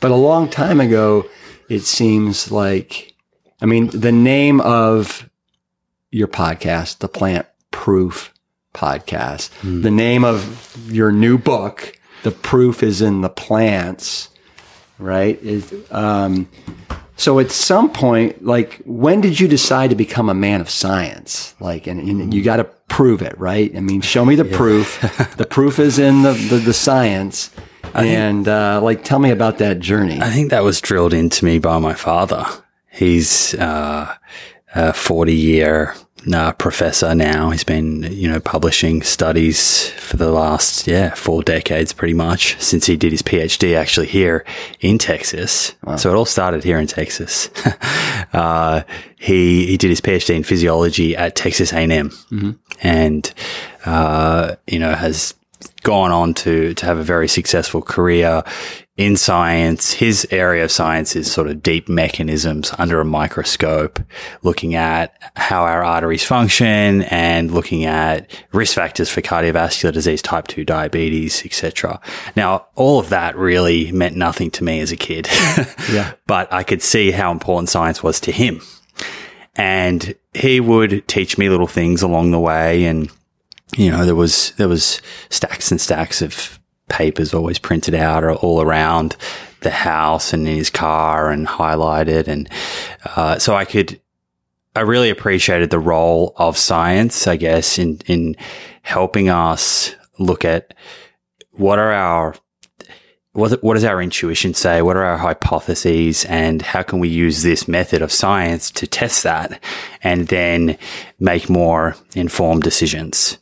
But 0.00 0.12
a 0.12 0.16
long 0.16 0.48
time 0.48 0.80
ago, 0.80 1.28
it 1.68 1.80
seems 1.80 2.50
like, 2.50 3.09
I 3.60 3.66
mean, 3.66 3.88
the 3.88 4.12
name 4.12 4.60
of 4.60 5.28
your 6.10 6.28
podcast, 6.28 6.98
the 6.98 7.08
Plant 7.08 7.46
Proof 7.70 8.32
Podcast, 8.74 9.50
the 9.82 9.90
name 9.90 10.24
of 10.24 10.76
your 10.90 11.12
new 11.12 11.36
book, 11.38 11.98
The 12.22 12.30
Proof 12.30 12.82
is 12.82 13.02
in 13.02 13.20
the 13.20 13.28
Plants, 13.28 14.28
right? 14.98 15.40
Is, 15.42 15.74
um, 15.90 16.48
so 17.16 17.38
at 17.38 17.50
some 17.50 17.92
point, 17.92 18.44
like, 18.44 18.80
when 18.86 19.20
did 19.20 19.38
you 19.38 19.46
decide 19.46 19.90
to 19.90 19.96
become 19.96 20.30
a 20.30 20.34
man 20.34 20.60
of 20.62 20.70
science? 20.70 21.54
Like, 21.60 21.86
and, 21.86 22.00
and 22.00 22.32
you 22.32 22.42
got 22.42 22.56
to 22.56 22.64
prove 22.88 23.20
it, 23.20 23.38
right? 23.38 23.74
I 23.76 23.80
mean, 23.80 24.00
show 24.00 24.24
me 24.24 24.36
the 24.36 24.44
proof. 24.46 25.00
the 25.36 25.46
proof 25.46 25.78
is 25.78 25.98
in 25.98 26.22
the, 26.22 26.32
the, 26.32 26.56
the 26.56 26.72
science. 26.72 27.50
And, 27.92 28.48
uh, 28.48 28.80
like, 28.82 29.04
tell 29.04 29.18
me 29.18 29.30
about 29.30 29.58
that 29.58 29.80
journey. 29.80 30.18
I 30.20 30.30
think 30.30 30.50
that 30.50 30.62
was 30.62 30.80
drilled 30.80 31.12
into 31.12 31.44
me 31.44 31.58
by 31.58 31.78
my 31.78 31.92
father. 31.92 32.46
He's 32.90 33.54
uh, 33.54 34.14
a 34.74 34.92
40 34.92 35.34
year 35.34 35.94
uh, 36.32 36.52
professor 36.52 37.14
now. 37.14 37.50
He's 37.50 37.64
been, 37.64 38.02
you 38.02 38.28
know, 38.28 38.40
publishing 38.40 39.02
studies 39.02 39.90
for 39.90 40.16
the 40.16 40.30
last, 40.30 40.86
yeah, 40.86 41.14
four 41.14 41.42
decades 41.42 41.92
pretty 41.92 42.14
much 42.14 42.60
since 42.60 42.86
he 42.86 42.96
did 42.96 43.12
his 43.12 43.22
PhD 43.22 43.76
actually 43.76 44.08
here 44.08 44.44
in 44.80 44.98
Texas. 44.98 45.74
So 45.96 46.10
it 46.10 46.16
all 46.16 46.26
started 46.26 46.64
here 46.64 46.78
in 46.78 46.86
Texas. 46.86 47.48
uh, 48.32 48.82
he, 49.16 49.66
he 49.66 49.76
did 49.76 49.90
his 49.90 50.00
PhD 50.00 50.34
in 50.34 50.42
physiology 50.42 51.16
at 51.16 51.36
Texas 51.36 51.72
A&M 51.72 52.10
and, 52.82 53.32
uh, 53.86 54.56
you 54.66 54.78
know, 54.78 54.94
has 54.94 55.34
gone 55.82 56.10
on 56.10 56.34
to 56.34 56.74
to 56.74 56.86
have 56.86 56.98
a 56.98 57.02
very 57.02 57.28
successful 57.28 57.82
career 57.82 58.42
in 59.00 59.16
science. 59.16 59.94
His 59.94 60.26
area 60.30 60.62
of 60.62 60.70
science 60.70 61.16
is 61.16 61.32
sort 61.32 61.48
of 61.48 61.62
deep 61.62 61.88
mechanisms 61.88 62.74
under 62.78 63.00
a 63.00 63.04
microscope, 63.04 63.98
looking 64.42 64.74
at 64.74 65.16
how 65.36 65.62
our 65.62 65.82
arteries 65.82 66.22
function 66.22 67.02
and 67.04 67.50
looking 67.50 67.84
at 67.84 68.30
risk 68.52 68.74
factors 68.74 69.08
for 69.08 69.22
cardiovascular 69.22 69.90
disease, 69.92 70.20
type 70.20 70.48
2 70.48 70.66
diabetes, 70.66 71.44
etc. 71.46 71.98
Now, 72.36 72.66
all 72.74 72.98
of 73.00 73.08
that 73.08 73.36
really 73.36 73.90
meant 73.90 74.16
nothing 74.16 74.50
to 74.52 74.64
me 74.64 74.80
as 74.80 74.92
a 74.92 74.96
kid. 74.96 75.28
Yeah. 75.90 76.12
but 76.26 76.52
I 76.52 76.62
could 76.62 76.82
see 76.82 77.10
how 77.10 77.32
important 77.32 77.68
science 77.68 78.02
was 78.02 78.20
to 78.20 78.32
him. 78.32 78.60
And 79.56 80.14
he 80.34 80.60
would 80.60 81.08
teach 81.08 81.36
me 81.38 81.48
little 81.48 81.66
things 81.66 82.02
along 82.02 82.30
the 82.30 82.38
way 82.38 82.84
and 82.84 83.10
you 83.76 83.90
know, 83.90 84.04
there 84.04 84.14
was 84.14 84.52
there 84.52 84.68
was 84.68 85.00
stacks 85.28 85.70
and 85.70 85.80
stacks 85.80 86.22
of 86.22 86.58
papers 86.88 87.32
always 87.32 87.58
printed 87.58 87.94
out 87.94 88.24
or 88.24 88.34
all 88.34 88.60
around 88.60 89.16
the 89.60 89.70
house 89.70 90.32
and 90.32 90.46
in 90.48 90.56
his 90.56 90.70
car 90.70 91.30
and 91.30 91.46
highlighted, 91.46 92.28
and 92.28 92.48
uh, 93.16 93.38
so 93.38 93.54
I 93.54 93.64
could. 93.64 94.00
I 94.76 94.82
really 94.82 95.10
appreciated 95.10 95.70
the 95.70 95.80
role 95.80 96.32
of 96.36 96.56
science, 96.56 97.26
I 97.26 97.36
guess, 97.36 97.78
in 97.78 98.00
in 98.06 98.36
helping 98.82 99.28
us 99.28 99.94
look 100.18 100.44
at 100.44 100.74
what 101.52 101.78
are 101.78 101.92
our 101.92 102.34
what, 103.32 103.62
what 103.62 103.74
does 103.74 103.84
our 103.84 104.02
intuition 104.02 104.54
say? 104.54 104.82
What 104.82 104.96
are 104.96 105.04
our 105.04 105.18
hypotheses? 105.18 106.24
And 106.24 106.62
how 106.62 106.82
can 106.82 106.98
we 106.98 107.08
use 107.08 107.42
this 107.42 107.68
method 107.68 108.02
of 108.02 108.10
science 108.10 108.70
to 108.72 108.86
test 108.86 109.22
that 109.22 109.62
and 110.02 110.26
then 110.28 110.76
make 111.20 111.48
more 111.48 111.94
informed 112.16 112.64
decisions? 112.64 113.38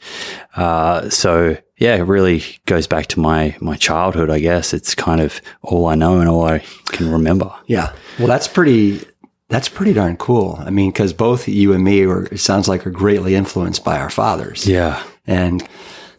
Uh, 0.56 1.08
so 1.08 1.56
yeah, 1.78 1.94
it 1.94 2.02
really 2.02 2.42
goes 2.66 2.86
back 2.86 3.06
to 3.06 3.20
my, 3.20 3.56
my 3.60 3.76
childhood, 3.76 4.28
I 4.28 4.40
guess. 4.40 4.74
It's 4.74 4.94
kind 4.94 5.22
of 5.22 5.40
all 5.62 5.86
I 5.86 5.94
know 5.94 6.20
and 6.20 6.28
all 6.28 6.44
I 6.44 6.62
can 6.86 7.10
remember. 7.10 7.50
Yeah. 7.66 7.94
Well, 8.18 8.28
that's 8.28 8.48
pretty, 8.48 9.06
that's 9.48 9.70
pretty 9.70 9.94
darn 9.94 10.18
cool. 10.18 10.56
I 10.60 10.68
mean, 10.68 10.92
cause 10.92 11.14
both 11.14 11.48
you 11.48 11.72
and 11.72 11.82
me 11.82 12.04
were, 12.06 12.24
it 12.26 12.40
sounds 12.40 12.68
like 12.68 12.86
are 12.86 12.90
greatly 12.90 13.34
influenced 13.34 13.84
by 13.84 13.98
our 13.98 14.10
fathers. 14.10 14.66
Yeah. 14.66 15.02
And 15.26 15.66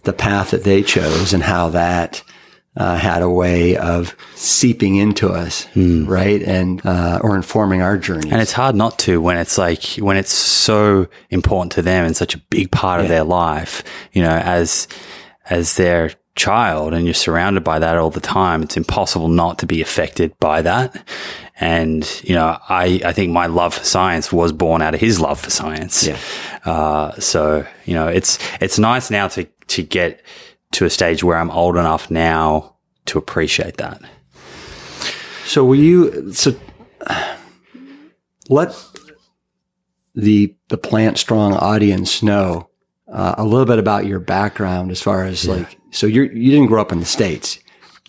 the 0.03 0.13
path 0.13 0.51
that 0.51 0.63
they 0.63 0.81
chose 0.81 1.33
and 1.33 1.43
how 1.43 1.69
that, 1.69 2.23
uh, 2.79 2.95
had 2.95 3.21
a 3.21 3.29
way 3.29 3.75
of 3.75 4.15
seeping 4.35 4.95
into 4.95 5.27
us, 5.27 5.67
right? 5.75 6.41
And, 6.41 6.83
uh, 6.85 7.19
or 7.21 7.35
informing 7.35 7.81
our 7.81 7.97
journey. 7.97 8.31
And 8.31 8.41
it's 8.41 8.53
hard 8.53 8.73
not 8.73 8.97
to 8.99 9.21
when 9.21 9.37
it's 9.37 9.57
like, 9.57 9.83
when 9.97 10.15
it's 10.15 10.31
so 10.31 11.07
important 11.29 11.73
to 11.73 11.81
them 11.81 12.05
and 12.05 12.15
such 12.15 12.35
a 12.35 12.39
big 12.49 12.71
part 12.71 13.01
of 13.01 13.09
their 13.09 13.25
life, 13.25 13.83
you 14.13 14.21
know, 14.21 14.31
as, 14.31 14.87
as 15.49 15.75
their 15.75 16.11
child 16.35 16.93
and 16.93 17.03
you're 17.03 17.13
surrounded 17.13 17.65
by 17.65 17.79
that 17.79 17.97
all 17.97 18.09
the 18.09 18.21
time, 18.21 18.63
it's 18.63 18.77
impossible 18.77 19.27
not 19.27 19.59
to 19.59 19.65
be 19.65 19.81
affected 19.81 20.33
by 20.39 20.61
that. 20.61 21.05
And, 21.59 22.09
you 22.23 22.33
know, 22.33 22.57
I, 22.69 23.01
I 23.03 23.11
think 23.11 23.33
my 23.33 23.47
love 23.47 23.73
for 23.73 23.83
science 23.83 24.31
was 24.31 24.53
born 24.53 24.81
out 24.81 24.93
of 24.93 25.01
his 25.01 25.19
love 25.19 25.41
for 25.41 25.49
science. 25.49 26.07
Yeah. 26.07 26.17
Uh, 26.63 27.19
so, 27.19 27.67
you 27.83 27.93
know, 27.93 28.07
it's, 28.07 28.39
it's 28.61 28.79
nice 28.79 29.11
now 29.11 29.27
to, 29.27 29.43
to 29.43 29.83
get 29.83 30.21
to 30.71 30.85
a 30.85 30.89
stage 30.89 31.23
where 31.23 31.37
I'm 31.37 31.51
old 31.51 31.75
enough 31.75 32.09
now 32.11 32.75
to 33.05 33.17
appreciate 33.17 33.77
that. 33.77 34.01
So 35.45 35.65
will 35.65 35.75
you, 35.75 36.31
so 36.33 36.55
let 38.49 38.75
the, 40.13 40.55
the 40.67 40.77
plant 40.77 41.17
strong 41.17 41.53
audience 41.53 42.21
know 42.21 42.69
uh, 43.11 43.35
a 43.37 43.43
little 43.43 43.65
bit 43.65 43.79
about 43.79 44.05
your 44.05 44.19
background 44.19 44.91
as 44.91 45.01
far 45.01 45.25
as 45.25 45.47
like, 45.47 45.79
so 45.91 46.05
you're, 46.05 46.31
you 46.31 46.51
didn't 46.51 46.67
grow 46.67 46.81
up 46.81 46.91
in 46.91 46.99
the 46.99 47.05
States. 47.05 47.59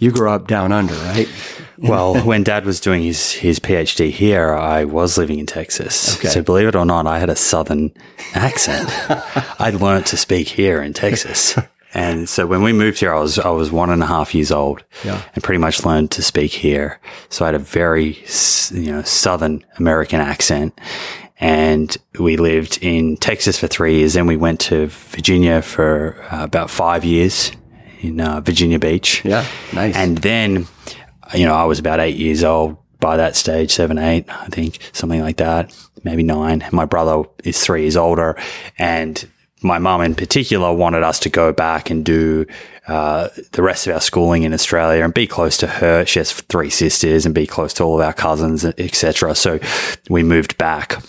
You 0.00 0.11
grew 0.11 0.31
up 0.31 0.47
down 0.47 0.73
under, 0.73 0.95
right? 0.95 1.29
Well, 1.83 2.21
when 2.26 2.43
dad 2.43 2.67
was 2.67 2.79
doing 2.79 3.02
his, 3.02 3.33
his 3.33 3.59
PhD 3.59 4.11
here, 4.11 4.52
I 4.52 4.85
was 4.85 5.17
living 5.17 5.38
in 5.38 5.47
Texas. 5.47 6.19
Okay. 6.19 6.29
So 6.29 6.43
believe 6.43 6.69
it 6.69 6.76
or 6.76 6.85
not, 6.85 7.07
I 7.07 7.19
had 7.19 7.31
a 7.31 7.37
southern 7.37 7.90
accent. 8.35 8.90
I 9.59 9.71
learned 9.71 10.05
to 10.07 10.19
speak 10.19 10.49
here 10.49 10.83
in 10.83 10.93
Texas. 10.93 11.59
And 11.93 12.29
so 12.29 12.47
when 12.47 12.63
we 12.63 12.73
moved 12.73 13.01
here, 13.01 13.13
I 13.13 13.19
was, 13.19 13.39
I 13.39 13.49
was 13.51 13.73
one 13.73 13.91
and 13.91 14.03
a 14.03 14.07
half 14.07 14.35
years 14.35 14.53
old 14.53 14.85
Yeah. 15.05 15.21
and 15.35 15.43
pretty 15.43 15.59
much 15.59 15.85
learned 15.85 16.11
to 16.13 16.23
speak 16.23 16.53
here. 16.53 17.01
So 17.31 17.45
I 17.45 17.49
had 17.49 17.55
a 17.57 17.59
very, 17.59 18.19
you 18.73 18.93
know, 18.93 19.03
Southern 19.03 19.65
American 19.79 20.21
accent. 20.21 20.79
And 21.41 21.97
we 22.19 22.37
lived 22.37 22.79
in 22.83 23.17
Texas 23.17 23.59
for 23.59 23.67
three 23.67 23.99
years. 23.99 24.13
Then 24.15 24.27
we 24.27 24.37
went 24.37 24.61
to 24.61 24.87
Virginia 24.89 25.63
for 25.63 26.17
uh, 26.31 26.45
about 26.45 26.71
five 26.71 27.05
years 27.05 27.51
in 28.03 28.21
uh, 28.21 28.41
Virginia 28.41 28.79
Beach. 28.79 29.25
Yeah. 29.25 29.45
Nice. 29.73 29.97
And 29.97 30.19
then, 30.19 30.67
you 31.35 31.47
know, 31.47 31.55
I 31.55 31.65
was 31.65 31.79
about 31.79 31.99
eight 31.99 32.17
years 32.17 32.45
old 32.45 32.77
by 33.01 33.17
that 33.17 33.35
stage, 33.37 33.73
seven, 33.73 33.97
eight, 33.99 34.27
I 34.29 34.47
think, 34.49 34.79
something 34.93 35.23
like 35.23 35.39
that, 35.39 35.75
maybe 36.05 36.23
nine. 36.23 36.63
My 36.73 36.85
brother 36.85 37.25
is 37.43 37.59
three 37.65 37.83
years 37.83 37.97
older. 37.97 38.37
And 38.79 39.27
my 39.62 39.79
mum 39.79 40.00
in 40.00 40.14
particular 40.14 40.73
wanted 40.73 41.02
us 41.02 41.19
to 41.21 41.29
go 41.29 41.52
back 41.52 41.90
and 41.90 42.05
do 42.05 42.47
uh, 42.87 43.29
the 43.52 43.62
rest 43.62 43.87
of 43.87 43.95
our 43.95 44.00
schooling 44.00 44.43
in 44.43 44.55
Australia 44.55 45.05
and 45.05 45.12
be 45.12 45.26
close 45.26 45.57
to 45.59 45.67
her. 45.67 46.05
She 46.05 46.19
has 46.19 46.33
three 46.33 46.71
sisters 46.71 47.26
and 47.26 47.35
be 47.35 47.47
close 47.47 47.75
to 47.75 47.85
all 47.85 48.00
of 48.00 48.05
our 48.05 48.12
cousins, 48.12 48.64
etc. 48.64 49.35
So 49.35 49.61
we 50.09 50.23
moved 50.23 50.57
back 50.59 51.02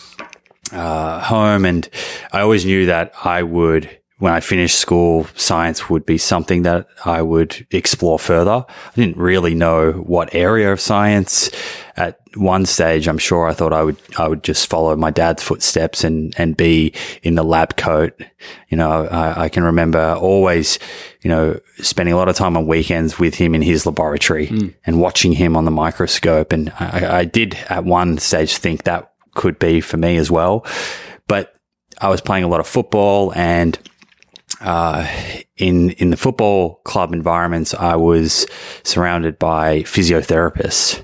uh, 0.71 1.21
home, 1.21 1.65
and 1.65 1.89
I 2.31 2.41
always 2.41 2.65
knew 2.65 2.85
that 2.87 3.13
I 3.23 3.43
would, 3.43 3.89
when 4.21 4.31
I 4.31 4.39
finished 4.39 4.77
school, 4.77 5.25
science 5.33 5.89
would 5.89 6.05
be 6.05 6.19
something 6.19 6.61
that 6.61 6.87
I 7.05 7.23
would 7.23 7.65
explore 7.71 8.19
further. 8.19 8.63
I 8.69 8.91
didn't 8.95 9.17
really 9.17 9.55
know 9.55 9.93
what 9.93 10.35
area 10.35 10.71
of 10.71 10.79
science. 10.79 11.49
At 11.97 12.19
one 12.35 12.67
stage, 12.67 13.07
I'm 13.07 13.17
sure 13.17 13.47
I 13.47 13.53
thought 13.55 13.73
I 13.73 13.81
would, 13.81 13.97
I 14.19 14.27
would 14.27 14.43
just 14.43 14.69
follow 14.69 14.95
my 14.95 15.09
dad's 15.09 15.41
footsteps 15.41 16.03
and, 16.03 16.35
and 16.37 16.55
be 16.55 16.93
in 17.23 17.33
the 17.33 17.43
lab 17.43 17.77
coat. 17.77 18.13
You 18.69 18.77
know, 18.77 19.07
I, 19.07 19.45
I 19.45 19.49
can 19.49 19.63
remember 19.63 20.13
always, 20.13 20.77
you 21.21 21.29
know, 21.31 21.59
spending 21.79 22.13
a 22.13 22.17
lot 22.17 22.29
of 22.29 22.35
time 22.35 22.55
on 22.55 22.67
weekends 22.67 23.17
with 23.17 23.33
him 23.33 23.55
in 23.55 23.63
his 23.63 23.87
laboratory 23.87 24.49
hmm. 24.49 24.67
and 24.85 25.01
watching 25.01 25.31
him 25.31 25.57
on 25.57 25.65
the 25.65 25.71
microscope. 25.71 26.51
And 26.51 26.71
I, 26.79 27.21
I 27.21 27.25
did 27.25 27.55
at 27.69 27.85
one 27.85 28.19
stage 28.19 28.55
think 28.57 28.83
that 28.83 29.13
could 29.33 29.57
be 29.57 29.81
for 29.81 29.97
me 29.97 30.17
as 30.17 30.29
well. 30.29 30.63
But 31.27 31.55
I 31.99 32.09
was 32.09 32.21
playing 32.21 32.43
a 32.43 32.47
lot 32.47 32.59
of 32.59 32.67
football 32.67 33.33
and 33.33 33.79
uh, 34.61 35.07
in 35.57 35.91
in 35.91 36.11
the 36.11 36.17
football 36.17 36.75
club 36.83 37.13
environments, 37.13 37.73
I 37.73 37.95
was 37.95 38.47
surrounded 38.83 39.39
by 39.39 39.81
physiotherapists, 39.81 41.03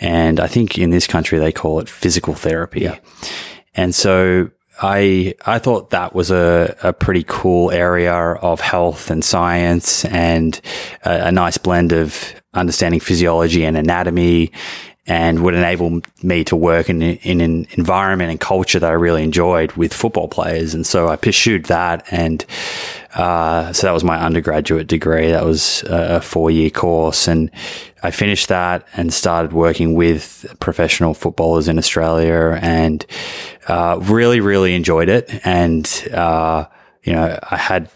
and 0.00 0.40
I 0.40 0.46
think 0.46 0.78
in 0.78 0.90
this 0.90 1.06
country 1.06 1.38
they 1.38 1.52
call 1.52 1.80
it 1.80 1.88
physical 1.88 2.34
therapy. 2.34 2.90
And 3.74 3.94
so 3.94 4.50
I 4.80 5.34
I 5.44 5.58
thought 5.58 5.90
that 5.90 6.14
was 6.14 6.30
a, 6.30 6.76
a 6.82 6.92
pretty 6.92 7.24
cool 7.26 7.70
area 7.70 8.14
of 8.14 8.60
health 8.60 9.10
and 9.10 9.24
science, 9.24 10.04
and 10.06 10.60
a, 11.04 11.28
a 11.28 11.32
nice 11.32 11.58
blend 11.58 11.92
of 11.92 12.34
understanding 12.54 13.00
physiology 13.00 13.64
and 13.64 13.76
anatomy. 13.76 14.52
And 15.10 15.42
would 15.42 15.54
enable 15.54 16.02
me 16.22 16.44
to 16.44 16.54
work 16.54 16.90
in, 16.90 17.00
in 17.00 17.40
an 17.40 17.66
environment 17.70 18.30
and 18.30 18.38
culture 18.38 18.78
that 18.78 18.90
I 18.90 18.92
really 18.92 19.22
enjoyed 19.22 19.72
with 19.72 19.94
football 19.94 20.28
players. 20.28 20.74
And 20.74 20.86
so 20.86 21.08
I 21.08 21.16
pursued 21.16 21.64
that. 21.64 22.06
And 22.12 22.44
uh, 23.14 23.72
so 23.72 23.86
that 23.86 23.92
was 23.92 24.04
my 24.04 24.20
undergraduate 24.20 24.86
degree. 24.86 25.30
That 25.30 25.46
was 25.46 25.82
a 25.86 26.20
four 26.20 26.50
year 26.50 26.68
course. 26.68 27.26
And 27.26 27.50
I 28.02 28.10
finished 28.10 28.48
that 28.48 28.86
and 28.96 29.12
started 29.12 29.52
working 29.52 29.94
with 29.94 30.54
professional 30.60 31.14
footballers 31.14 31.68
in 31.68 31.78
Australia 31.78 32.58
and 32.60 33.04
uh, 33.66 33.98
really, 34.02 34.40
really 34.40 34.74
enjoyed 34.74 35.08
it. 35.08 35.40
And, 35.46 35.86
uh, 36.12 36.66
you 37.02 37.14
know, 37.14 37.38
I 37.50 37.56
had 37.56 37.88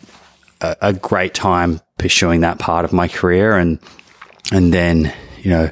a, 0.63 0.77
a 0.81 0.93
great 0.95 1.35
time 1.35 1.81
pursuing 1.99 2.41
that 2.41 2.59
part 2.59 2.85
of 2.87 2.93
my 2.93 3.07
career. 3.07 3.57
And, 3.57 3.79
and 4.51 4.73
then, 4.73 5.13
you 5.43 5.51
know, 5.51 5.71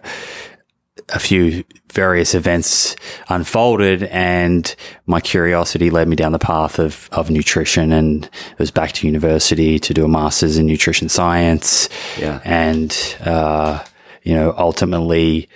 a 1.13 1.19
few 1.19 1.65
various 1.93 2.35
events 2.35 2.95
unfolded 3.29 4.05
and 4.05 4.75
my 5.07 5.21
curiosity 5.21 5.91
led 5.91 6.09
me 6.09 6.17
down 6.17 6.33
the 6.33 6.39
path 6.39 6.79
of, 6.79 7.09
of 7.13 7.31
nutrition 7.31 7.93
and 7.93 8.25
it 8.25 8.59
was 8.59 8.71
back 8.71 8.93
to 8.93 9.07
university 9.07 9.79
to 9.79 9.93
do 9.93 10.05
a 10.05 10.09
master's 10.09 10.57
in 10.57 10.67
nutrition 10.67 11.09
science. 11.09 11.89
Yeah. 12.19 12.41
And, 12.45 12.97
uh, 13.21 13.85
you 14.23 14.35
know, 14.35 14.55
ultimately 14.57 15.49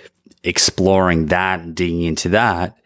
exploring 0.43 1.27
that 1.27 1.61
and 1.61 1.75
digging 1.75 2.01
into 2.01 2.29
that 2.29 2.77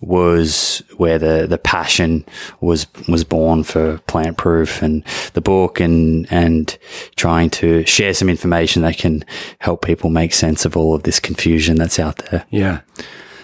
was 0.00 0.82
where 0.96 1.18
the, 1.18 1.46
the 1.46 1.58
passion 1.58 2.24
was 2.60 2.86
was 3.08 3.22
born 3.22 3.62
for 3.62 3.98
plant 4.06 4.38
proof 4.38 4.82
and 4.82 5.04
the 5.34 5.40
book 5.40 5.78
and 5.78 6.26
and 6.32 6.78
trying 7.16 7.50
to 7.50 7.84
share 7.84 8.14
some 8.14 8.28
information 8.28 8.82
that 8.82 8.96
can 8.96 9.24
help 9.58 9.84
people 9.84 10.08
make 10.10 10.32
sense 10.32 10.64
of 10.64 10.76
all 10.76 10.94
of 10.94 11.02
this 11.02 11.20
confusion 11.20 11.76
that's 11.76 11.98
out 11.98 12.16
there. 12.30 12.46
Yeah. 12.50 12.80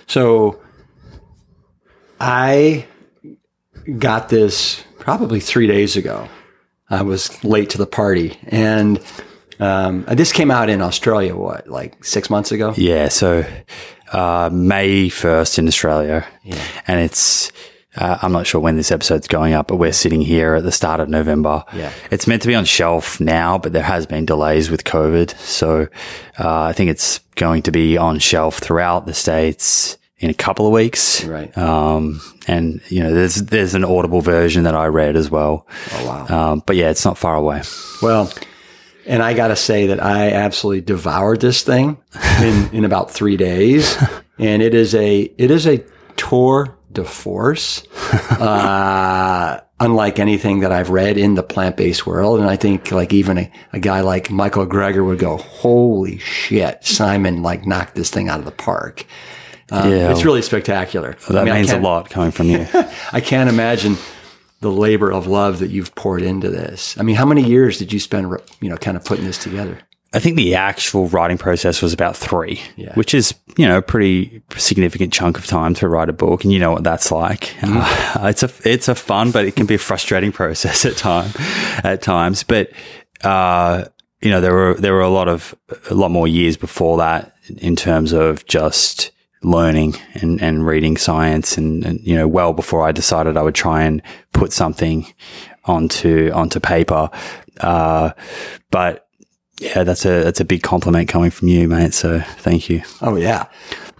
So 0.06 0.58
I 2.20 2.86
got 3.98 4.28
this 4.28 4.82
probably 4.98 5.40
three 5.40 5.66
days 5.66 5.96
ago. 5.96 6.28
I 6.88 7.02
was 7.02 7.42
late 7.44 7.70
to 7.70 7.78
the 7.78 7.86
party. 7.86 8.38
And 8.44 9.00
um, 9.58 10.04
this 10.04 10.32
came 10.32 10.50
out 10.50 10.68
in 10.70 10.80
Australia, 10.80 11.34
what, 11.36 11.68
like 11.68 12.04
six 12.04 12.30
months 12.30 12.52
ago? 12.52 12.74
Yeah. 12.76 13.08
So 13.08 13.44
uh, 14.12 14.50
May 14.52 15.08
1st 15.08 15.58
in 15.58 15.68
Australia. 15.68 16.26
Yeah. 16.42 16.62
And 16.86 17.00
it's, 17.00 17.50
uh, 17.96 18.18
I'm 18.22 18.32
not 18.32 18.46
sure 18.46 18.60
when 18.60 18.76
this 18.76 18.90
episode's 18.90 19.28
going 19.28 19.54
up, 19.54 19.68
but 19.68 19.76
we're 19.76 19.92
sitting 19.92 20.20
here 20.20 20.54
at 20.54 20.64
the 20.64 20.72
start 20.72 21.00
of 21.00 21.08
November. 21.08 21.64
Yeah. 21.74 21.92
It's 22.10 22.26
meant 22.26 22.42
to 22.42 22.48
be 22.48 22.54
on 22.54 22.64
shelf 22.64 23.20
now, 23.20 23.58
but 23.58 23.72
there 23.72 23.82
has 23.82 24.06
been 24.06 24.26
delays 24.26 24.70
with 24.70 24.84
COVID. 24.84 25.36
So 25.38 25.88
uh, 26.38 26.62
I 26.62 26.72
think 26.72 26.90
it's 26.90 27.18
going 27.36 27.62
to 27.62 27.70
be 27.70 27.96
on 27.96 28.18
shelf 28.18 28.58
throughout 28.58 29.06
the 29.06 29.14
States 29.14 29.96
in 30.18 30.30
a 30.30 30.34
couple 30.34 30.66
of 30.66 30.72
weeks. 30.72 31.24
Right. 31.24 31.56
Um, 31.56 32.20
and 32.46 32.80
you 32.88 33.02
know, 33.02 33.12
there's 33.12 33.36
there's 33.36 33.74
an 33.74 33.84
audible 33.84 34.20
version 34.20 34.64
that 34.64 34.74
I 34.74 34.86
read 34.86 35.16
as 35.16 35.30
well. 35.30 35.66
Oh 35.92 36.06
wow. 36.06 36.52
Um, 36.52 36.62
but 36.64 36.76
yeah, 36.76 36.90
it's 36.90 37.04
not 37.04 37.18
far 37.18 37.36
away. 37.36 37.62
Well, 38.02 38.32
and 39.06 39.22
I 39.22 39.34
got 39.34 39.48
to 39.48 39.56
say 39.56 39.86
that 39.88 40.02
I 40.02 40.32
absolutely 40.32 40.80
devoured 40.82 41.40
this 41.40 41.62
thing 41.62 41.96
in, 42.40 42.68
in 42.72 42.84
about 42.84 43.10
three 43.10 43.36
days, 43.36 43.96
and 44.38 44.62
it 44.62 44.74
is 44.74 44.94
a 44.94 45.20
it 45.38 45.50
is 45.50 45.66
a 45.66 45.84
tour 46.16 46.76
de 46.92 47.04
force, 47.04 47.84
uh, 48.30 49.60
unlike 49.80 50.18
anything 50.18 50.60
that 50.60 50.72
I've 50.72 50.90
read 50.90 51.18
in 51.18 51.34
the 51.34 51.42
plant 51.42 51.76
based 51.76 52.06
world. 52.06 52.40
And 52.40 52.48
I 52.48 52.56
think 52.56 52.90
like 52.90 53.12
even 53.12 53.38
a, 53.38 53.52
a 53.72 53.78
guy 53.78 54.00
like 54.00 54.30
Michael 54.30 54.66
Greger 54.66 55.04
would 55.04 55.18
go, 55.18 55.36
"Holy 55.36 56.18
shit, 56.18 56.84
Simon! 56.84 57.42
Like 57.42 57.66
knocked 57.66 57.94
this 57.94 58.10
thing 58.10 58.28
out 58.28 58.38
of 58.38 58.44
the 58.44 58.52
park." 58.52 59.04
Um, 59.70 59.90
Yeah. 59.90 60.10
it's 60.12 60.24
really 60.24 60.42
spectacular. 60.42 61.16
That 61.28 61.38
I 61.38 61.44
mean, 61.44 61.54
means 61.54 61.72
a 61.72 61.78
lot 61.80 62.08
coming 62.08 62.30
from 62.30 62.46
you. 62.46 62.66
I 63.12 63.20
can't 63.20 63.48
imagine 63.50 63.96
the 64.60 64.70
labor 64.70 65.10
of 65.12 65.26
love 65.26 65.58
that 65.58 65.70
you've 65.70 65.94
poured 65.94 66.22
into 66.22 66.48
this. 66.50 66.96
I 66.98 67.02
mean, 67.02 67.16
how 67.16 67.26
many 67.26 67.42
years 67.42 67.78
did 67.78 67.92
you 67.92 68.00
spend, 68.00 68.30
you 68.60 68.68
know, 68.68 68.76
kind 68.76 68.96
of 68.96 69.04
putting 69.04 69.24
this 69.24 69.38
together? 69.38 69.78
I 70.14 70.18
think 70.18 70.36
the 70.36 70.54
actual 70.54 71.08
writing 71.08 71.36
process 71.36 71.82
was 71.82 71.92
about 71.92 72.16
three, 72.16 72.60
Yeah. 72.76 72.94
which 72.94 73.12
is, 73.12 73.34
you 73.58 73.66
know, 73.66 73.76
a 73.78 73.82
pretty 73.82 74.40
significant 74.56 75.12
chunk 75.12 75.36
of 75.36 75.46
time 75.46 75.74
to 75.74 75.88
write 75.88 76.08
a 76.08 76.12
book. 76.14 76.42
And 76.42 76.52
you 76.52 76.58
know 76.58 76.70
what 76.72 76.84
that's 76.84 77.10
like. 77.10 77.54
Mm-hmm. 77.60 78.24
Uh, 78.24 78.28
it's 78.28 78.42
a, 78.42 78.50
it's 78.64 78.88
a 78.88 78.94
fun, 78.94 79.30
but 79.30 79.44
it 79.44 79.56
can 79.56 79.66
be 79.66 79.74
a 79.74 79.78
frustrating 79.78 80.32
process 80.40 80.86
at 80.86 80.96
time, 80.96 81.30
at 81.84 82.00
times. 82.00 82.44
But, 82.44 82.70
uh, 83.22 83.84
you 84.22 84.30
know, 84.30 84.40
there 84.40 84.54
were, 84.54 84.74
there 84.74 84.94
were 84.94 85.02
a 85.02 85.10
lot 85.10 85.28
of, 85.28 85.54
a 85.90 85.94
lot 85.94 86.10
more 86.10 86.26
years 86.26 86.56
before 86.56 86.96
that 86.98 87.34
in 87.58 87.76
terms 87.76 88.12
of 88.12 88.46
just 88.46 89.10
learning 89.42 89.94
and, 90.14 90.42
and 90.42 90.66
reading 90.66 90.96
science 90.96 91.58
and, 91.58 91.84
and, 91.84 92.00
you 92.00 92.14
know, 92.14 92.28
well 92.28 92.52
before 92.52 92.86
I 92.86 92.92
decided 92.92 93.36
I 93.36 93.42
would 93.42 93.54
try 93.54 93.82
and 93.82 94.02
put 94.32 94.52
something 94.52 95.06
onto, 95.64 96.30
onto 96.32 96.60
paper. 96.60 97.10
Uh, 97.60 98.12
but, 98.70 99.02
yeah, 99.58 99.84
that's 99.84 100.04
a 100.04 100.22
that's 100.22 100.38
a 100.40 100.44
big 100.44 100.62
compliment 100.62 101.08
coming 101.08 101.30
from 101.30 101.48
you, 101.48 101.66
mate. 101.66 101.94
So 101.94 102.20
thank 102.20 102.68
you. 102.68 102.82
Oh 103.00 103.16
yeah. 103.16 103.46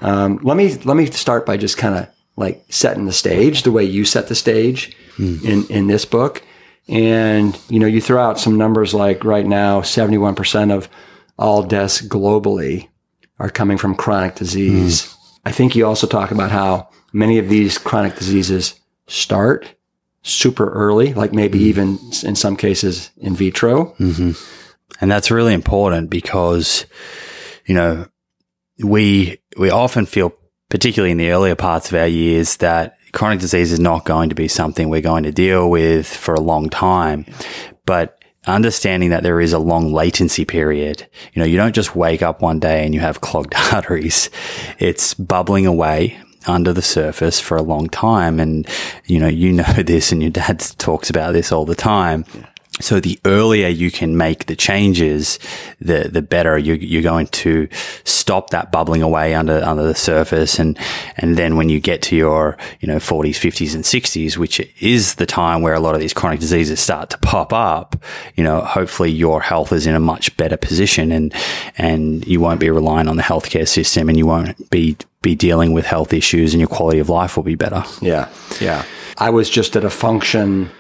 Um, 0.03 0.39
let 0.43 0.55
me 0.55 0.75
let 0.85 0.99
me 0.99 1.07
start 1.07 1.47
by 1.47 1.57
just 1.57 1.79
kind 1.79 1.95
of 1.95 2.09
like 2.37 2.63
setting 2.69 3.07
the 3.07 3.13
stage 3.13 3.63
the 3.63 3.73
way 3.73 3.83
you 3.83 4.05
set 4.05 4.29
the 4.29 4.35
stage 4.35 4.95
in 5.19 5.65
in 5.71 5.87
this 5.87 6.05
book, 6.05 6.43
and 6.89 7.59
you 7.71 7.79
know 7.79 7.87
you 7.87 8.03
throw 8.03 8.23
out 8.23 8.39
some 8.39 8.59
numbers 8.59 8.93
like 8.93 9.25
right 9.25 9.47
now 9.47 9.81
seventy 9.81 10.19
one 10.19 10.35
percent 10.35 10.73
of 10.73 10.91
all 11.39 11.63
deaths 11.63 12.03
globally 12.03 12.89
are 13.39 13.49
coming 13.49 13.79
from 13.79 13.95
chronic 13.95 14.35
disease. 14.35 15.16
I 15.47 15.53
think 15.53 15.77
you 15.77 15.87
also 15.87 16.09
talk 16.09 16.33
about 16.33 16.51
how 16.51 16.89
many 17.13 17.39
of 17.39 17.49
these 17.49 17.79
chronic 17.79 18.17
diseases 18.17 18.81
start 19.07 19.77
super 20.23 20.69
early, 20.73 21.15
like 21.15 21.33
maybe 21.33 21.59
mm-hmm. 21.59 21.69
even 21.69 21.99
in 22.25 22.35
some 22.35 22.57
cases 22.57 23.13
in 23.17 23.37
vitro. 23.37 23.95
Mm-hmm. 24.01 24.33
And 25.01 25.11
that's 25.11 25.31
really 25.31 25.55
important 25.55 26.11
because, 26.11 26.85
you 27.65 27.77
know, 27.77 28.09
we 28.83 29.39
we 29.57 29.71
often 29.71 30.05
feel, 30.05 30.33
particularly 30.69 31.13
in 31.13 31.19
the 31.19 31.31
earlier 31.31 31.55
parts 31.55 31.93
of 31.93 31.97
our 31.97 32.09
years, 32.09 32.57
that 32.57 32.97
chronic 33.13 33.39
disease 33.39 33.71
is 33.71 33.79
not 33.79 34.05
going 34.05 34.31
to 34.31 34.35
be 34.35 34.49
something 34.49 34.89
we're 34.89 35.01
going 35.01 35.23
to 35.23 35.33
deal 35.33 35.71
with 35.71 36.09
for 36.09 36.35
a 36.35 36.41
long 36.41 36.71
time. 36.71 37.25
But 37.85 38.16
understanding 38.47 39.11
that 39.11 39.23
there 39.23 39.41
is 39.41 39.53
a 39.53 39.59
long 39.59 39.93
latency 39.93 40.45
period, 40.45 41.07
you 41.33 41.41
know, 41.41 41.47
you 41.47 41.57
don't 41.57 41.75
just 41.75 41.97
wake 41.97 42.23
up 42.23 42.43
one 42.43 42.61
day 42.61 42.85
and 42.85 42.95
you 42.95 43.01
have 43.01 43.21
clogged 43.21 43.55
arteries. 43.73 44.31
It's 44.79 45.15
bubbling 45.15 45.67
away 45.67 46.19
under 46.47 46.73
the 46.73 46.83
surface 46.83 47.41
for 47.41 47.57
a 47.57 47.63
long 47.63 47.89
time. 47.89 48.39
And, 48.39 48.67
you 49.07 49.19
know, 49.19 49.29
you 49.29 49.53
know 49.53 49.65
this 49.85 50.13
and 50.13 50.23
your 50.23 50.31
dad 50.31 50.61
talks 50.79 51.11
about 51.11 51.33
this 51.33 51.53
all 51.53 51.65
the 51.65 51.75
time. 51.75 52.25
So 52.81 53.01
the 53.01 53.19
earlier 53.25 53.69
you 53.69 53.91
can 53.91 54.19
make 54.19 54.47
the 54.47 54.57
changes, 54.57 55.39
the 55.81 56.09
the 56.13 56.21
better 56.21 56.59
you, 56.59 56.75
you're 56.75 57.03
going 57.03 57.29
to 57.29 57.69
stop 58.05 58.51
that 58.51 58.71
bubbling 58.71 59.03
away 59.03 59.35
under 59.35 59.63
under 59.65 59.83
the 59.83 59.95
surface, 59.95 60.59
and 60.59 60.79
and 61.17 61.39
then 61.39 61.57
when 61.57 61.71
you 61.71 61.81
get 61.81 62.03
to 62.03 62.17
your 62.17 62.59
you 62.81 62.89
know 62.89 62.97
40s, 62.97 63.31
50s, 63.31 63.75
and 63.75 63.83
60s, 63.83 64.37
which 64.37 64.61
is 64.81 65.15
the 65.15 65.25
time 65.25 65.63
where 65.63 65.73
a 65.73 65.81
lot 65.81 65.95
of 65.95 66.01
these 66.03 66.13
chronic 66.13 66.39
diseases 66.39 66.79
start 66.79 67.09
to 67.11 67.19
pop 67.19 67.53
up, 67.53 67.97
you 68.35 68.45
know, 68.45 68.61
hopefully 68.61 69.11
your 69.11 69.41
health 69.41 69.73
is 69.73 69.87
in 69.87 69.95
a 69.95 70.01
much 70.01 70.37
better 70.37 70.59
position, 70.59 71.13
and 71.13 71.33
and 71.79 72.27
you 72.27 72.41
won't 72.41 72.61
be 72.61 72.69
relying 72.69 73.09
on 73.09 73.17
the 73.17 73.23
healthcare 73.23 73.67
system, 73.67 74.11
and 74.11 74.19
you 74.19 74.27
won't 74.27 74.69
be 74.71 74.99
be 75.23 75.35
dealing 75.35 75.73
with 75.73 75.87
health 75.87 76.13
issues, 76.13 76.53
and 76.53 76.61
your 76.61 76.69
quality 76.69 76.99
of 76.99 77.09
life 77.09 77.37
will 77.37 77.43
be 77.43 77.55
better. 77.55 77.85
Yeah, 78.03 78.29
yeah. 78.61 78.85
I 79.17 79.31
was 79.31 79.49
just 79.49 79.77
at 79.77 79.85
a 79.85 79.91
function 79.91 80.71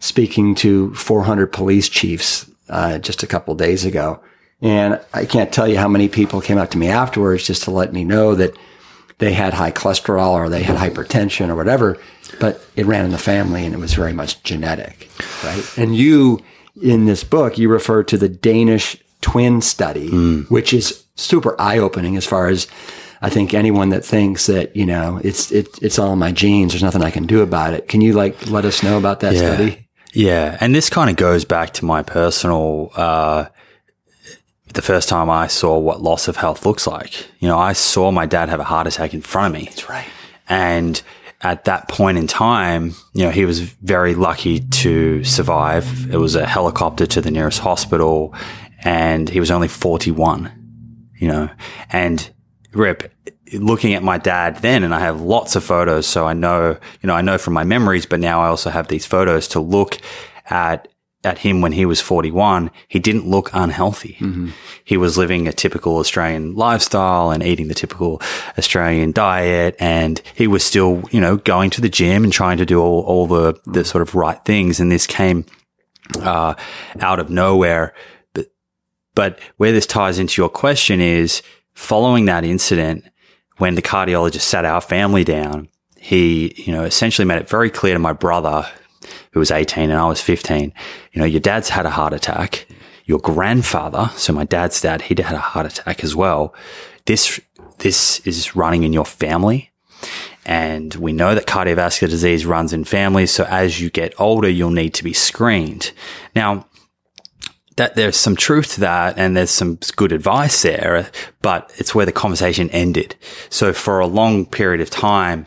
speaking 0.00 0.54
to 0.56 0.94
400 0.94 1.48
police 1.52 1.88
chiefs 1.88 2.50
uh, 2.68 2.98
just 2.98 3.22
a 3.22 3.26
couple 3.26 3.52
of 3.52 3.58
days 3.58 3.84
ago, 3.84 4.20
and 4.60 5.00
I 5.14 5.24
can't 5.24 5.52
tell 5.52 5.68
you 5.68 5.78
how 5.78 5.88
many 5.88 6.08
people 6.08 6.40
came 6.40 6.58
up 6.58 6.70
to 6.70 6.78
me 6.78 6.88
afterwards 6.88 7.46
just 7.46 7.62
to 7.64 7.70
let 7.70 7.92
me 7.92 8.04
know 8.04 8.34
that 8.34 8.56
they 9.18 9.32
had 9.32 9.54
high 9.54 9.72
cholesterol 9.72 10.32
or 10.32 10.48
they 10.48 10.62
had 10.62 10.76
hypertension 10.76 11.48
or 11.48 11.56
whatever, 11.56 11.98
but 12.40 12.64
it 12.76 12.86
ran 12.86 13.04
in 13.04 13.10
the 13.10 13.18
family 13.18 13.64
and 13.64 13.74
it 13.74 13.78
was 13.78 13.94
very 13.94 14.12
much 14.12 14.42
genetic, 14.42 15.10
right? 15.44 15.78
And 15.78 15.96
you, 15.96 16.42
in 16.80 17.06
this 17.06 17.24
book, 17.24 17.58
you 17.58 17.68
refer 17.68 18.02
to 18.04 18.16
the 18.16 18.28
Danish 18.28 18.96
twin 19.20 19.60
study, 19.60 20.08
which 20.48 20.72
is 20.72 21.04
super 21.16 21.60
eye 21.60 21.78
opening 21.78 22.16
as 22.16 22.24
far 22.26 22.46
as 22.48 22.68
I 23.20 23.30
think 23.30 23.52
anyone 23.54 23.88
that 23.88 24.04
thinks 24.04 24.46
that 24.46 24.76
you 24.76 24.86
know 24.86 25.20
it's 25.24 25.50
it, 25.50 25.66
it's 25.82 25.98
all 25.98 26.12
in 26.12 26.20
my 26.20 26.30
genes, 26.30 26.72
there's 26.72 26.84
nothing 26.84 27.02
I 27.02 27.10
can 27.10 27.26
do 27.26 27.42
about 27.42 27.74
it. 27.74 27.88
Can 27.88 28.00
you 28.00 28.12
like 28.12 28.48
let 28.48 28.64
us 28.64 28.82
know 28.84 28.96
about 28.96 29.20
that 29.20 29.34
study? 29.36 29.87
Yeah. 30.12 30.56
And 30.60 30.74
this 30.74 30.90
kind 30.90 31.10
of 31.10 31.16
goes 31.16 31.44
back 31.44 31.72
to 31.74 31.84
my 31.84 32.02
personal, 32.02 32.90
uh, 32.94 33.46
the 34.74 34.82
first 34.82 35.08
time 35.08 35.30
I 35.30 35.46
saw 35.46 35.78
what 35.78 36.02
loss 36.02 36.28
of 36.28 36.36
health 36.36 36.66
looks 36.66 36.86
like. 36.86 37.26
You 37.40 37.48
know, 37.48 37.58
I 37.58 37.72
saw 37.72 38.10
my 38.10 38.26
dad 38.26 38.48
have 38.48 38.60
a 38.60 38.64
heart 38.64 38.86
attack 38.86 39.14
in 39.14 39.22
front 39.22 39.54
of 39.54 39.60
me. 39.60 39.66
That's 39.66 39.88
right. 39.88 40.06
And 40.48 41.00
at 41.40 41.64
that 41.64 41.88
point 41.88 42.18
in 42.18 42.26
time, 42.26 42.94
you 43.14 43.24
know, 43.24 43.30
he 43.30 43.44
was 43.44 43.60
very 43.60 44.14
lucky 44.14 44.60
to 44.60 45.22
survive. 45.24 46.12
It 46.12 46.16
was 46.16 46.34
a 46.34 46.46
helicopter 46.46 47.06
to 47.06 47.20
the 47.20 47.30
nearest 47.30 47.60
hospital 47.60 48.34
and 48.84 49.28
he 49.28 49.40
was 49.40 49.50
only 49.50 49.68
41, 49.68 50.52
you 51.18 51.28
know, 51.28 51.48
and 51.90 52.30
rip 52.72 53.12
looking 53.52 53.94
at 53.94 54.02
my 54.02 54.18
dad 54.18 54.56
then 54.56 54.84
and 54.84 54.94
I 54.94 55.00
have 55.00 55.20
lots 55.20 55.56
of 55.56 55.64
photos. 55.64 56.06
So 56.06 56.26
I 56.26 56.32
know, 56.32 56.76
you 57.02 57.06
know, 57.06 57.14
I 57.14 57.22
know 57.22 57.38
from 57.38 57.54
my 57.54 57.64
memories, 57.64 58.06
but 58.06 58.20
now 58.20 58.40
I 58.42 58.48
also 58.48 58.70
have 58.70 58.88
these 58.88 59.06
photos 59.06 59.48
to 59.48 59.60
look 59.60 59.98
at 60.46 60.88
at 61.24 61.38
him 61.38 61.60
when 61.60 61.72
he 61.72 61.84
was 61.84 62.00
41, 62.00 62.70
he 62.86 62.98
didn't 62.98 63.26
look 63.26 63.50
unhealthy. 63.52 64.16
He 64.84 64.96
was 64.96 65.18
living 65.18 65.48
a 65.48 65.52
typical 65.52 65.96
Australian 65.96 66.54
lifestyle 66.54 67.30
and 67.30 67.42
eating 67.42 67.66
the 67.66 67.74
typical 67.74 68.22
Australian 68.56 69.10
diet. 69.10 69.74
And 69.80 70.22
he 70.34 70.46
was 70.46 70.64
still, 70.64 71.02
you 71.10 71.20
know, 71.20 71.36
going 71.36 71.70
to 71.70 71.80
the 71.80 71.88
gym 71.88 72.22
and 72.22 72.32
trying 72.32 72.58
to 72.58 72.66
do 72.66 72.80
all, 72.80 73.02
all 73.02 73.26
the, 73.26 73.60
the 73.66 73.84
sort 73.84 74.02
of 74.02 74.14
right 74.14 74.42
things. 74.44 74.78
And 74.78 74.92
this 74.92 75.06
came, 75.06 75.44
uh, 76.20 76.54
out 77.00 77.18
of 77.18 77.30
nowhere. 77.30 77.94
But, 78.32 78.52
but 79.16 79.40
where 79.56 79.72
this 79.72 79.86
ties 79.86 80.20
into 80.20 80.40
your 80.40 80.48
question 80.48 81.00
is 81.00 81.42
following 81.74 82.26
that 82.26 82.44
incident, 82.44 83.04
when 83.58 83.74
the 83.74 83.82
cardiologist 83.82 84.40
sat 84.40 84.64
our 84.64 84.80
family 84.80 85.24
down, 85.24 85.68
he, 85.98 86.54
you 86.56 86.72
know, 86.72 86.84
essentially 86.84 87.26
made 87.26 87.38
it 87.38 87.48
very 87.48 87.70
clear 87.70 87.92
to 87.92 87.98
my 87.98 88.12
brother, 88.12 88.66
who 89.32 89.40
was 89.40 89.50
18 89.50 89.90
and 89.90 89.98
I 89.98 90.08
was 90.08 90.20
15, 90.20 90.72
you 91.12 91.20
know, 91.20 91.26
your 91.26 91.40
dad's 91.40 91.68
had 91.68 91.86
a 91.86 91.90
heart 91.90 92.12
attack. 92.12 92.66
Your 93.04 93.18
grandfather, 93.18 94.10
so 94.16 94.34
my 94.34 94.44
dad's 94.44 94.80
dad, 94.82 95.02
he'd 95.02 95.18
had 95.18 95.34
a 95.34 95.40
heart 95.40 95.64
attack 95.64 96.04
as 96.04 96.14
well. 96.14 96.54
This, 97.06 97.40
this 97.78 98.20
is 98.20 98.54
running 98.54 98.82
in 98.82 98.92
your 98.92 99.06
family. 99.06 99.70
And 100.44 100.94
we 100.94 101.12
know 101.12 101.34
that 101.34 101.46
cardiovascular 101.46 102.08
disease 102.08 102.46
runs 102.46 102.72
in 102.72 102.84
families. 102.84 103.30
So 103.30 103.44
as 103.44 103.80
you 103.80 103.90
get 103.90 104.18
older, 104.18 104.48
you'll 104.48 104.70
need 104.70 104.94
to 104.94 105.04
be 105.04 105.12
screened. 105.12 105.92
Now, 106.34 106.66
that 107.78 107.94
there's 107.94 108.16
some 108.16 108.34
truth 108.34 108.74
to 108.74 108.80
that 108.80 109.16
and 109.18 109.36
there's 109.36 109.52
some 109.52 109.78
good 109.94 110.10
advice 110.10 110.62
there, 110.62 111.08
but 111.42 111.72
it's 111.78 111.94
where 111.94 112.06
the 112.06 112.12
conversation 112.12 112.68
ended. 112.70 113.14
So 113.50 113.72
for 113.72 114.00
a 114.00 114.06
long 114.06 114.46
period 114.46 114.80
of 114.80 114.90
time, 114.90 115.46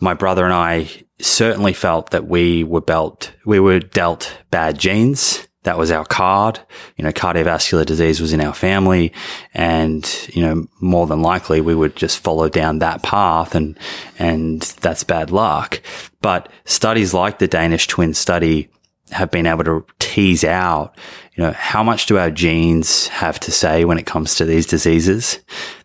my 0.00 0.14
brother 0.14 0.44
and 0.44 0.54
I 0.54 0.88
certainly 1.18 1.72
felt 1.72 2.12
that 2.12 2.28
we 2.28 2.62
were 2.62 2.82
dealt, 2.82 3.32
we 3.44 3.58
were 3.58 3.80
dealt 3.80 4.32
bad 4.52 4.78
genes. 4.78 5.48
That 5.64 5.76
was 5.76 5.90
our 5.90 6.04
card. 6.04 6.60
You 6.96 7.04
know, 7.04 7.10
cardiovascular 7.10 7.84
disease 7.84 8.20
was 8.20 8.32
in 8.32 8.40
our 8.40 8.54
family 8.54 9.12
and, 9.52 10.08
you 10.32 10.42
know, 10.42 10.68
more 10.80 11.08
than 11.08 11.20
likely 11.20 11.60
we 11.60 11.74
would 11.74 11.96
just 11.96 12.20
follow 12.20 12.48
down 12.48 12.78
that 12.78 13.02
path 13.02 13.56
and, 13.56 13.76
and 14.20 14.62
that's 14.62 15.02
bad 15.02 15.32
luck. 15.32 15.82
But 16.20 16.48
studies 16.64 17.12
like 17.12 17.40
the 17.40 17.48
Danish 17.48 17.88
twin 17.88 18.14
study 18.14 18.68
have 19.10 19.30
been 19.30 19.46
able 19.46 19.64
to 19.64 19.84
tease 19.98 20.44
out, 20.44 20.96
you 21.36 21.44
know, 21.44 21.52
how 21.52 21.82
much 21.82 22.06
do 22.06 22.16
our 22.16 22.30
genes 22.30 23.08
have 23.08 23.38
to 23.40 23.52
say 23.52 23.84
when 23.84 23.98
it 23.98 24.06
comes 24.06 24.34
to 24.36 24.44
these 24.44 24.66
diseases 24.66 25.38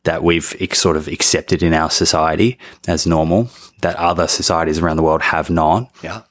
that 0.04 0.24
we've 0.24 0.56
sort 0.74 0.96
of 0.96 1.08
accepted 1.10 1.62
in 1.62 1.74
our 1.74 1.90
society 1.90 2.58
as 2.88 3.06
normal 3.06 3.50
that 3.82 3.96
other 3.98 4.28
societies 4.28 4.80
around 4.80 4.96
the 4.96 5.04
world 5.04 5.22
have 5.22 5.50
not. 5.50 5.92
Yeah. 6.02 6.22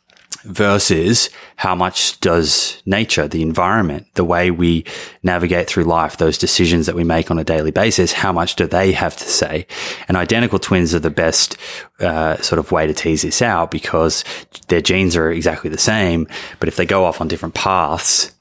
Versus 0.44 1.28
how 1.56 1.74
much 1.74 2.18
does 2.20 2.82
nature, 2.86 3.28
the 3.28 3.42
environment, 3.42 4.06
the 4.14 4.24
way 4.24 4.50
we 4.50 4.86
navigate 5.22 5.68
through 5.68 5.84
life, 5.84 6.16
those 6.16 6.38
decisions 6.38 6.86
that 6.86 6.94
we 6.94 7.04
make 7.04 7.30
on 7.30 7.38
a 7.38 7.44
daily 7.44 7.70
basis, 7.70 8.14
how 8.14 8.32
much 8.32 8.56
do 8.56 8.66
they 8.66 8.92
have 8.92 9.14
to 9.18 9.24
say? 9.24 9.66
And 10.08 10.16
identical 10.16 10.58
twins 10.58 10.94
are 10.94 10.98
the 10.98 11.10
best 11.10 11.58
uh, 11.98 12.38
sort 12.38 12.58
of 12.58 12.72
way 12.72 12.86
to 12.86 12.94
tease 12.94 13.20
this 13.20 13.42
out 13.42 13.70
because 13.70 14.24
their 14.68 14.80
genes 14.80 15.14
are 15.14 15.30
exactly 15.30 15.68
the 15.68 15.76
same, 15.76 16.26
but 16.58 16.68
if 16.68 16.76
they 16.76 16.86
go 16.86 17.04
off 17.04 17.20
on 17.20 17.28
different 17.28 17.54
paths, 17.54 18.32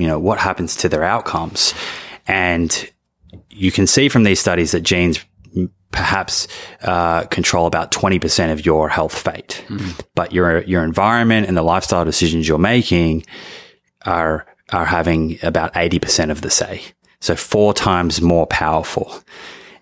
you 0.00 0.06
know, 0.06 0.18
what 0.18 0.38
happens 0.38 0.76
to 0.76 0.88
their 0.88 1.04
outcomes? 1.04 1.74
And 2.26 2.90
you 3.50 3.70
can 3.70 3.86
see 3.86 4.08
from 4.08 4.24
these 4.24 4.40
studies 4.40 4.72
that 4.72 4.80
genes 4.80 5.24
perhaps 5.92 6.46
uh, 6.82 7.24
control 7.24 7.66
about 7.66 7.90
20% 7.90 8.52
of 8.52 8.64
your 8.64 8.88
health 8.88 9.16
fate. 9.16 9.64
Mm. 9.68 10.00
But 10.14 10.32
your 10.32 10.62
your 10.62 10.84
environment 10.84 11.48
and 11.48 11.56
the 11.56 11.62
lifestyle 11.62 12.04
decisions 12.04 12.46
you're 12.46 12.58
making 12.58 13.26
are 14.06 14.46
are 14.70 14.84
having 14.84 15.38
about 15.42 15.74
80% 15.74 16.30
of 16.30 16.42
the 16.42 16.50
say. 16.50 16.82
So 17.20 17.34
four 17.34 17.74
times 17.74 18.22
more 18.22 18.46
powerful. 18.46 19.22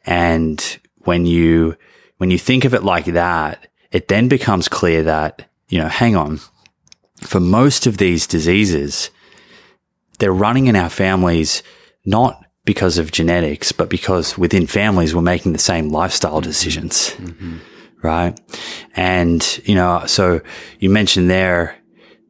And 0.07 0.81
when 1.05 1.27
you 1.27 1.77
when 2.17 2.31
you 2.31 2.39
think 2.39 2.65
of 2.65 2.75
it 2.75 2.83
like 2.83 3.07
that, 3.07 3.69
it 3.93 4.09
then 4.09 4.29
becomes 4.29 4.69
clear 4.69 5.03
that, 5.05 5.49
you 5.69 5.79
know, 5.79 5.89
hang 5.89 6.17
on. 6.17 6.41
For 7.21 7.41
most 7.41 7.87
of 7.87 7.99
these 7.99 8.27
diseases, 8.27 9.11
they're 10.19 10.33
running 10.33 10.67
in 10.67 10.77
our 10.77 10.91
families 10.91 11.63
not 12.05 12.45
because 12.65 12.99
of 12.99 13.13
genetics, 13.13 13.73
but 13.73 13.89
because 13.89 14.37
within 14.37 14.67
families 14.67 15.15
we're 15.15 15.23
making 15.23 15.53
the 15.53 15.59
same 15.59 15.89
lifestyle 15.89 16.41
decisions. 16.41 17.11
Mm-hmm. 17.13 17.59
Right. 18.03 18.39
And, 18.95 19.61
you 19.65 19.75
know, 19.75 20.05
so 20.07 20.41
you 20.79 20.89
mentioned 20.91 21.31
there, 21.31 21.77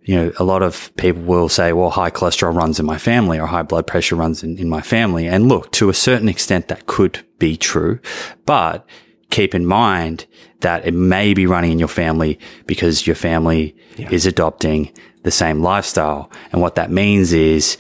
you 0.03 0.15
know, 0.15 0.33
a 0.39 0.45
lot 0.45 0.63
of 0.63 0.91
people 0.97 1.23
will 1.23 1.51
say, 1.51 1.75
well, 1.75 1.91
high 1.91 2.11
cholesterol 2.11 2.55
runs 2.55 2.81
in 2.81 2.87
my 2.87 2.97
family 2.97 3.39
or 3.39 3.47
high 3.47 3.63
blood 3.63 3.87
pressure 3.87 4.15
runs 4.15 4.43
in, 4.43 4.57
in 4.59 4.69
my 4.69 4.81
family. 4.81 5.27
And 5.27 5.49
look, 5.49 5.71
to 5.73 5.91
a 5.91 5.95
certain 5.95 6.29
extent, 6.29 6.69
that 6.69 6.87
could 6.87 7.27
be 7.39 7.59
true, 7.59 8.01
but 8.47 8.87
keep 9.31 9.55
in 9.55 9.67
mind 9.67 10.27
that 10.61 10.87
it 10.87 10.95
may 10.95 11.35
be 11.35 11.47
running 11.47 11.73
in 11.73 11.79
your 11.79 11.89
family 11.89 12.39
because 12.67 13.07
your 13.07 13.17
family 13.17 13.77
yeah. 13.97 14.09
is 14.11 14.25
adopting 14.25 14.93
the 15.23 15.31
same 15.31 15.61
lifestyle. 15.61 16.31
And 16.53 16.61
what 16.61 16.77
that 16.77 16.91
means 16.91 17.33
is 17.33 17.77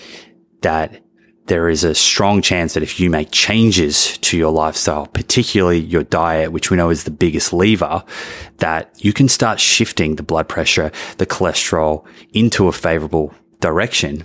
that 0.62 1.02
there 1.46 1.68
is 1.68 1.82
a 1.82 1.94
strong 1.94 2.42
chance 2.42 2.74
that 2.74 2.82
if 2.82 3.00
you 3.00 3.08
make 3.08 3.30
changes 3.30 4.18
to 4.18 4.36
your 4.36 4.52
lifestyle, 4.52 5.06
particularly 5.06 5.78
your 5.78 6.04
diet, 6.04 6.52
which 6.52 6.70
we 6.70 6.76
know 6.76 6.90
is 6.90 7.04
the 7.04 7.10
biggest 7.10 7.52
lever, 7.52 8.04
that 8.58 8.92
you 8.98 9.12
can 9.12 9.28
start 9.28 9.58
shifting 9.58 10.16
the 10.16 10.22
blood 10.22 10.48
pressure, 10.48 10.92
the 11.16 11.26
cholesterol 11.26 12.04
into 12.32 12.68
a 12.68 12.72
favorable 12.72 13.34
direction 13.60 14.24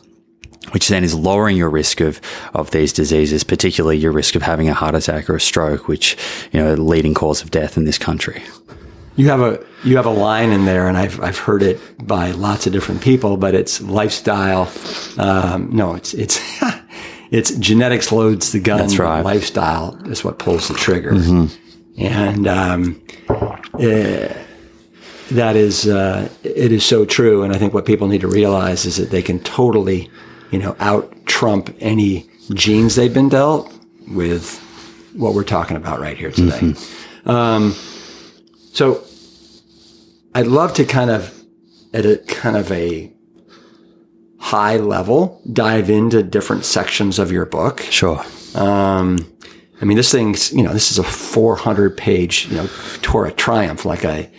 which 0.71 0.87
then 0.87 1.03
is 1.03 1.13
lowering 1.13 1.57
your 1.57 1.69
risk 1.69 1.99
of, 1.99 2.21
of 2.53 2.71
these 2.71 2.93
diseases, 2.93 3.43
particularly 3.43 3.97
your 3.97 4.13
risk 4.13 4.33
of 4.35 4.41
having 4.41 4.69
a 4.69 4.73
heart 4.73 4.95
attack 4.95 5.29
or 5.29 5.35
a 5.35 5.41
stroke, 5.41 5.89
which, 5.89 6.17
you 6.53 6.59
know, 6.59 6.73
leading 6.75 7.13
cause 7.13 7.41
of 7.41 7.51
death 7.51 7.75
in 7.75 7.83
this 7.83 7.97
country. 7.97 8.41
You 9.15 9.29
have 9.29 9.41
a 9.41 9.63
you 9.83 9.97
have 9.97 10.05
a 10.05 10.11
line 10.11 10.51
in 10.51 10.65
there, 10.65 10.87
and 10.87 10.97
I've 10.97 11.21
I've 11.21 11.37
heard 11.37 11.61
it 11.61 11.79
by 12.05 12.31
lots 12.31 12.65
of 12.65 12.73
different 12.73 13.01
people, 13.01 13.37
but 13.37 13.53
it's 13.53 13.79
lifestyle. 13.81 14.71
Um, 15.17 15.69
no, 15.71 15.93
it's 15.93 16.13
it's 16.13 16.39
it's 17.31 17.51
genetics 17.51 18.11
loads 18.11 18.51
the 18.51 18.59
gun. 18.59 18.79
That's 18.79 18.97
right. 18.97 19.21
Lifestyle 19.21 19.99
is 20.09 20.23
what 20.23 20.39
pulls 20.39 20.67
the 20.67 20.73
trigger, 20.73 21.11
mm-hmm. 21.11 22.01
and 22.01 22.47
um, 22.47 23.01
uh, 23.75 24.33
that 25.31 25.55
is 25.55 25.87
uh, 25.87 26.27
it 26.43 26.71
is 26.71 26.83
so 26.83 27.05
true. 27.05 27.43
And 27.43 27.53
I 27.53 27.59
think 27.59 27.73
what 27.73 27.85
people 27.85 28.07
need 28.07 28.21
to 28.21 28.27
realize 28.27 28.85
is 28.85 28.97
that 28.97 29.11
they 29.11 29.21
can 29.21 29.39
totally, 29.41 30.09
you 30.49 30.57
know, 30.57 30.75
out 30.79 31.13
trump 31.27 31.75
any 31.79 32.27
genes 32.55 32.95
they've 32.95 33.13
been 33.13 33.29
dealt 33.29 33.71
with 34.07 34.59
what 35.13 35.35
we're 35.35 35.43
talking 35.43 35.77
about 35.77 35.99
right 35.99 36.17
here 36.17 36.31
today. 36.31 36.59
Mm-hmm. 36.59 37.29
Um, 37.29 37.75
so 38.73 39.03
I'd 40.35 40.47
love 40.47 40.73
to 40.75 40.85
kind 40.85 41.09
of 41.09 41.33
at 41.93 42.05
a 42.05 42.17
kind 42.17 42.57
of 42.57 42.71
a 42.71 43.13
high 44.39 44.77
level, 44.77 45.41
dive 45.51 45.89
into 45.89 46.21
different 46.21 46.65
sections 46.65 47.17
of 47.17 47.31
your 47.31 47.45
book. 47.45 47.79
Sure. 47.81 48.21
Um, 48.55 49.19
I 49.81 49.85
mean, 49.85 49.95
this 49.95 50.11
thing's, 50.11 50.51
you 50.51 50.63
know, 50.63 50.73
this 50.73 50.91
is 50.91 50.99
a 50.99 51.03
400 51.03 51.95
page, 51.95 52.47
you 52.47 52.57
know, 52.57 52.67
tour 53.01 53.27
of 53.27 53.35
triumph, 53.35 53.85
like 53.85 54.05
I, 54.05 54.29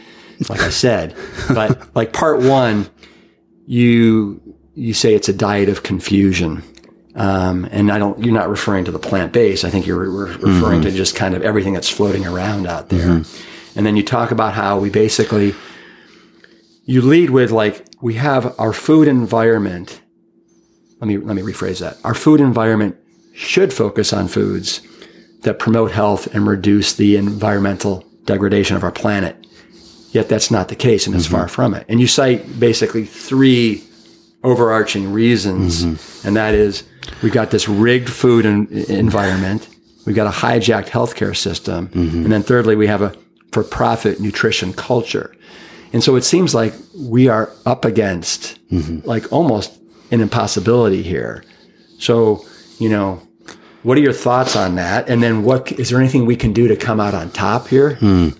like 0.48 0.60
I 0.60 0.70
said. 0.70 1.16
But 1.54 1.94
like 1.94 2.12
part 2.12 2.40
one, 2.40 2.88
you, 3.66 4.40
you 4.74 4.94
say 4.94 5.14
it's 5.14 5.28
a 5.28 5.32
diet 5.32 5.68
of 5.68 5.82
confusion. 5.82 6.62
Um, 7.14 7.66
and 7.70 7.92
I 7.92 7.98
don't, 7.98 8.22
you're 8.22 8.34
not 8.34 8.50
referring 8.50 8.84
to 8.86 8.90
the 8.90 8.98
plant 8.98 9.32
base. 9.32 9.64
I 9.64 9.70
think 9.70 9.86
you're 9.86 9.98
re- 9.98 10.34
referring 10.34 10.80
mm-hmm. 10.80 10.90
to 10.90 10.90
just 10.90 11.14
kind 11.14 11.34
of 11.34 11.42
everything 11.42 11.72
that's 11.72 11.88
floating 11.88 12.26
around 12.26 12.66
out 12.66 12.88
there. 12.88 13.08
Mm-hmm. 13.08 13.53
And 13.76 13.84
then 13.84 13.96
you 13.96 14.02
talk 14.02 14.30
about 14.30 14.54
how 14.54 14.78
we 14.78 14.90
basically, 14.90 15.54
you 16.84 17.02
lead 17.02 17.30
with 17.30 17.50
like 17.50 17.84
we 18.00 18.14
have 18.14 18.58
our 18.58 18.72
food 18.72 19.08
environment. 19.08 20.00
Let 21.00 21.08
me 21.08 21.18
let 21.18 21.34
me 21.36 21.42
rephrase 21.42 21.80
that. 21.80 21.98
Our 22.04 22.14
food 22.14 22.40
environment 22.40 22.96
should 23.34 23.72
focus 23.72 24.12
on 24.12 24.28
foods 24.28 24.80
that 25.42 25.58
promote 25.58 25.90
health 25.90 26.32
and 26.34 26.46
reduce 26.46 26.94
the 26.94 27.16
environmental 27.16 28.04
degradation 28.24 28.76
of 28.76 28.82
our 28.82 28.92
planet. 28.92 29.36
Yet 30.10 30.28
that's 30.28 30.50
not 30.50 30.68
the 30.68 30.76
case, 30.76 31.06
and 31.06 31.16
it's 31.16 31.26
mm-hmm. 31.26 31.34
far 31.34 31.48
from 31.48 31.74
it. 31.74 31.84
And 31.88 32.00
you 32.00 32.06
cite 32.06 32.60
basically 32.60 33.04
three 33.04 33.82
overarching 34.44 35.12
reasons, 35.12 35.84
mm-hmm. 35.84 36.28
and 36.28 36.36
that 36.36 36.54
is 36.54 36.84
we've 37.22 37.32
got 37.32 37.50
this 37.50 37.68
rigged 37.68 38.08
food 38.08 38.46
environment, 38.46 39.68
we've 40.06 40.14
got 40.14 40.26
a 40.26 40.30
hijacked 40.30 40.88
healthcare 40.88 41.36
system, 41.36 41.88
mm-hmm. 41.88 42.22
and 42.22 42.32
then 42.32 42.42
thirdly, 42.42 42.76
we 42.76 42.86
have 42.86 43.02
a 43.02 43.16
for-profit 43.54 44.20
nutrition 44.20 44.72
culture. 44.72 45.28
And 45.92 46.02
so 46.02 46.16
it 46.16 46.24
seems 46.24 46.54
like 46.54 46.74
we 46.98 47.28
are 47.28 47.52
up 47.64 47.84
against 47.84 48.58
mm-hmm. 48.68 49.06
like 49.06 49.32
almost 49.32 49.70
an 50.10 50.20
impossibility 50.20 51.02
here. 51.02 51.44
So, 51.98 52.44
you 52.78 52.88
know, 52.88 53.22
what 53.84 53.96
are 53.96 54.00
your 54.00 54.12
thoughts 54.12 54.56
on 54.56 54.74
that? 54.74 55.08
And 55.08 55.22
then 55.22 55.44
what 55.44 55.70
is 55.72 55.90
there 55.90 56.00
anything 56.00 56.26
we 56.26 56.36
can 56.36 56.52
do 56.52 56.66
to 56.68 56.76
come 56.76 56.98
out 56.98 57.14
on 57.14 57.30
top 57.30 57.68
here? 57.68 57.94
Hmm. 57.96 58.30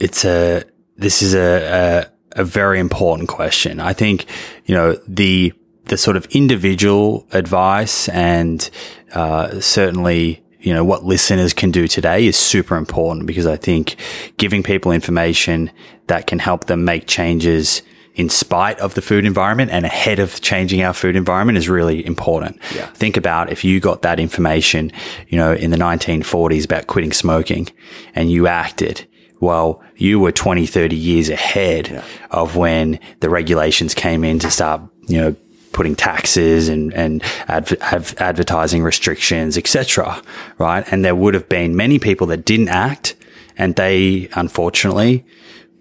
It's 0.00 0.24
a 0.24 0.64
this 0.96 1.22
is 1.22 1.34
a, 1.34 2.08
a 2.34 2.40
a 2.42 2.44
very 2.44 2.78
important 2.80 3.28
question. 3.28 3.80
I 3.80 3.92
think, 3.92 4.26
you 4.64 4.74
know, 4.74 4.96
the 5.06 5.52
the 5.84 5.96
sort 5.96 6.16
of 6.16 6.26
individual 6.26 7.26
advice 7.32 8.08
and 8.08 8.70
uh, 9.14 9.60
certainly 9.60 10.42
you 10.60 10.74
know, 10.74 10.84
what 10.84 11.04
listeners 11.04 11.52
can 11.52 11.70
do 11.70 11.86
today 11.86 12.26
is 12.26 12.36
super 12.36 12.76
important 12.76 13.26
because 13.26 13.46
I 13.46 13.56
think 13.56 13.96
giving 14.36 14.62
people 14.62 14.92
information 14.92 15.70
that 16.08 16.26
can 16.26 16.38
help 16.38 16.66
them 16.66 16.84
make 16.84 17.06
changes 17.06 17.82
in 18.18 18.28
spite 18.28 18.78
of 18.80 18.94
the 18.94 19.00
food 19.00 19.24
environment 19.24 19.70
and 19.70 19.86
ahead 19.86 20.18
of 20.18 20.40
changing 20.40 20.82
our 20.82 20.92
food 20.92 21.14
environment 21.14 21.56
is 21.56 21.68
really 21.68 22.04
important. 22.04 22.60
Yeah. 22.74 22.86
Think 22.86 23.16
about 23.16 23.52
if 23.52 23.62
you 23.62 23.78
got 23.78 24.02
that 24.02 24.18
information, 24.18 24.90
you 25.28 25.38
know, 25.38 25.52
in 25.52 25.70
the 25.70 25.76
1940s 25.76 26.64
about 26.64 26.88
quitting 26.88 27.12
smoking 27.12 27.68
and 28.16 28.30
you 28.30 28.48
acted. 28.48 29.06
Well, 29.40 29.80
you 29.96 30.18
were 30.18 30.32
20, 30.32 30.66
30 30.66 30.96
years 30.96 31.28
ahead 31.28 31.88
yeah. 31.88 32.04
of 32.32 32.56
when 32.56 32.98
the 33.20 33.30
regulations 33.30 33.94
came 33.94 34.24
in 34.24 34.40
to 34.40 34.50
start, 34.50 34.80
you 35.06 35.20
know, 35.20 35.36
putting 35.72 35.96
taxes 35.96 36.68
and 36.68 36.92
and 36.94 37.22
adv- 37.48 38.14
advertising 38.18 38.82
restrictions, 38.82 39.56
etc. 39.56 40.22
Right, 40.58 40.84
and 40.90 41.04
there 41.04 41.14
would 41.14 41.34
have 41.34 41.48
been 41.48 41.76
many 41.76 41.98
people 41.98 42.26
that 42.28 42.44
didn't 42.44 42.68
act, 42.68 43.14
and 43.56 43.74
they 43.76 44.28
unfortunately 44.34 45.24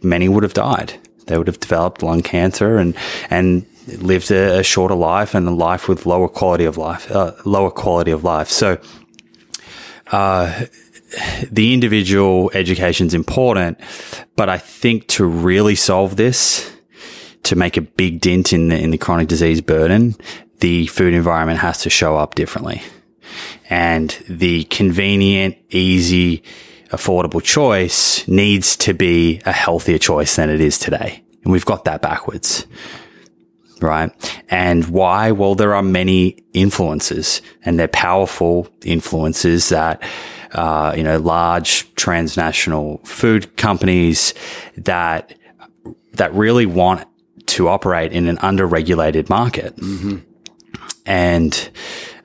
many 0.02 0.30
would 0.30 0.44
have 0.44 0.54
died. 0.54 0.94
They 1.26 1.38
would 1.38 1.48
have 1.48 1.60
developed 1.60 2.04
lung 2.04 2.22
cancer 2.22 2.78
and 2.78 2.96
and 3.30 3.66
lived 3.88 4.32
a, 4.32 4.60
a 4.60 4.64
shorter 4.64 4.96
life 4.96 5.34
and 5.34 5.48
a 5.48 5.52
life 5.52 5.88
with 5.88 6.06
lower 6.06 6.28
quality 6.28 6.66
of 6.66 6.78
life, 6.78 7.10
uh, 7.12 7.32
lower 7.46 7.72
quality 7.72 8.12
of 8.12 8.24
life. 8.24 8.50
So, 8.50 8.80
uh, 10.12 10.66
the 11.50 11.74
individual 11.74 12.52
education 12.54 13.08
is 13.08 13.14
important, 13.14 13.80
but 14.36 14.50
I 14.50 14.58
think 14.58 15.08
to 15.08 15.26
really 15.26 15.76
solve 15.76 16.18
this, 16.18 16.72
to 17.48 17.56
make 17.56 17.78
a 17.78 17.82
big 17.82 18.22
dent 18.22 18.54
in 18.54 18.70
the 18.70 18.78
in 18.78 18.92
the 18.92 18.98
chronic 18.98 19.28
disease 19.28 19.62
burden, 19.62 20.16
the 20.60 20.88
food 20.88 21.14
environment 21.14 21.60
has 21.60 21.80
to 21.80 21.90
show 21.90 22.18
up 22.18 22.36
differently, 22.36 22.82
and 23.70 24.12
the 24.30 24.64
convenient, 24.66 25.58
easy, 25.70 26.44
affordable 26.90 27.44
choice 27.44 28.28
needs 28.28 28.76
to 28.78 28.94
be 28.94 29.42
a 29.46 29.52
healthier 29.52 29.98
choice 29.98 30.36
than 30.36 30.50
it 30.50 30.62
is 30.62 30.78
today, 30.78 31.24
and 31.44 31.52
we've 31.52 31.66
got 31.66 31.86
that 31.86 32.02
backwards 32.02 32.66
right? 33.82 34.12
And 34.50 34.86
why? 34.86 35.32
Well, 35.32 35.56
there 35.56 35.76
are 35.76 35.84
many 35.84 36.44
influences 36.54 37.42
and 37.64 37.80
they're 37.80 37.88
powerful 37.88 38.68
influences 38.84 39.70
that, 39.70 40.02
uh, 40.54 40.94
you 40.96 41.04
know, 41.04 41.18
large 41.18 41.94
transnational 41.96 43.00
food 43.04 43.56
companies 43.58 44.34
that, 44.78 45.38
that 46.14 46.34
really 46.34 46.66
want 46.66 47.08
to 47.48 47.68
operate 47.68 48.12
in 48.12 48.28
an 48.28 48.38
underregulated 48.38 49.30
market. 49.30 49.76
Mm-hmm. 49.78 50.18
And, 51.06 51.70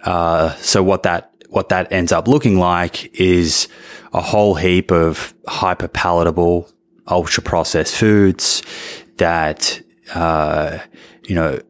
uh, 0.03 0.55
so 0.57 0.83
what 0.83 1.05
that, 1.05 1.33
what 1.49 1.69
that 1.69 1.93
ends 1.93 2.13
up 2.13 2.27
looking 2.27 2.59
like 2.59 3.15
is 3.19 3.69
a 4.13 4.21
whole 4.21 4.55
heap 4.55 4.91
of 4.91 5.35
hyper 5.47 5.89
palatable, 5.89 6.69
ultra 7.09 7.43
processed 7.43 7.95
foods 7.95 8.63
that, 9.17 9.81
uh, 10.15 10.79
you 11.25 11.35
know, 11.35 11.61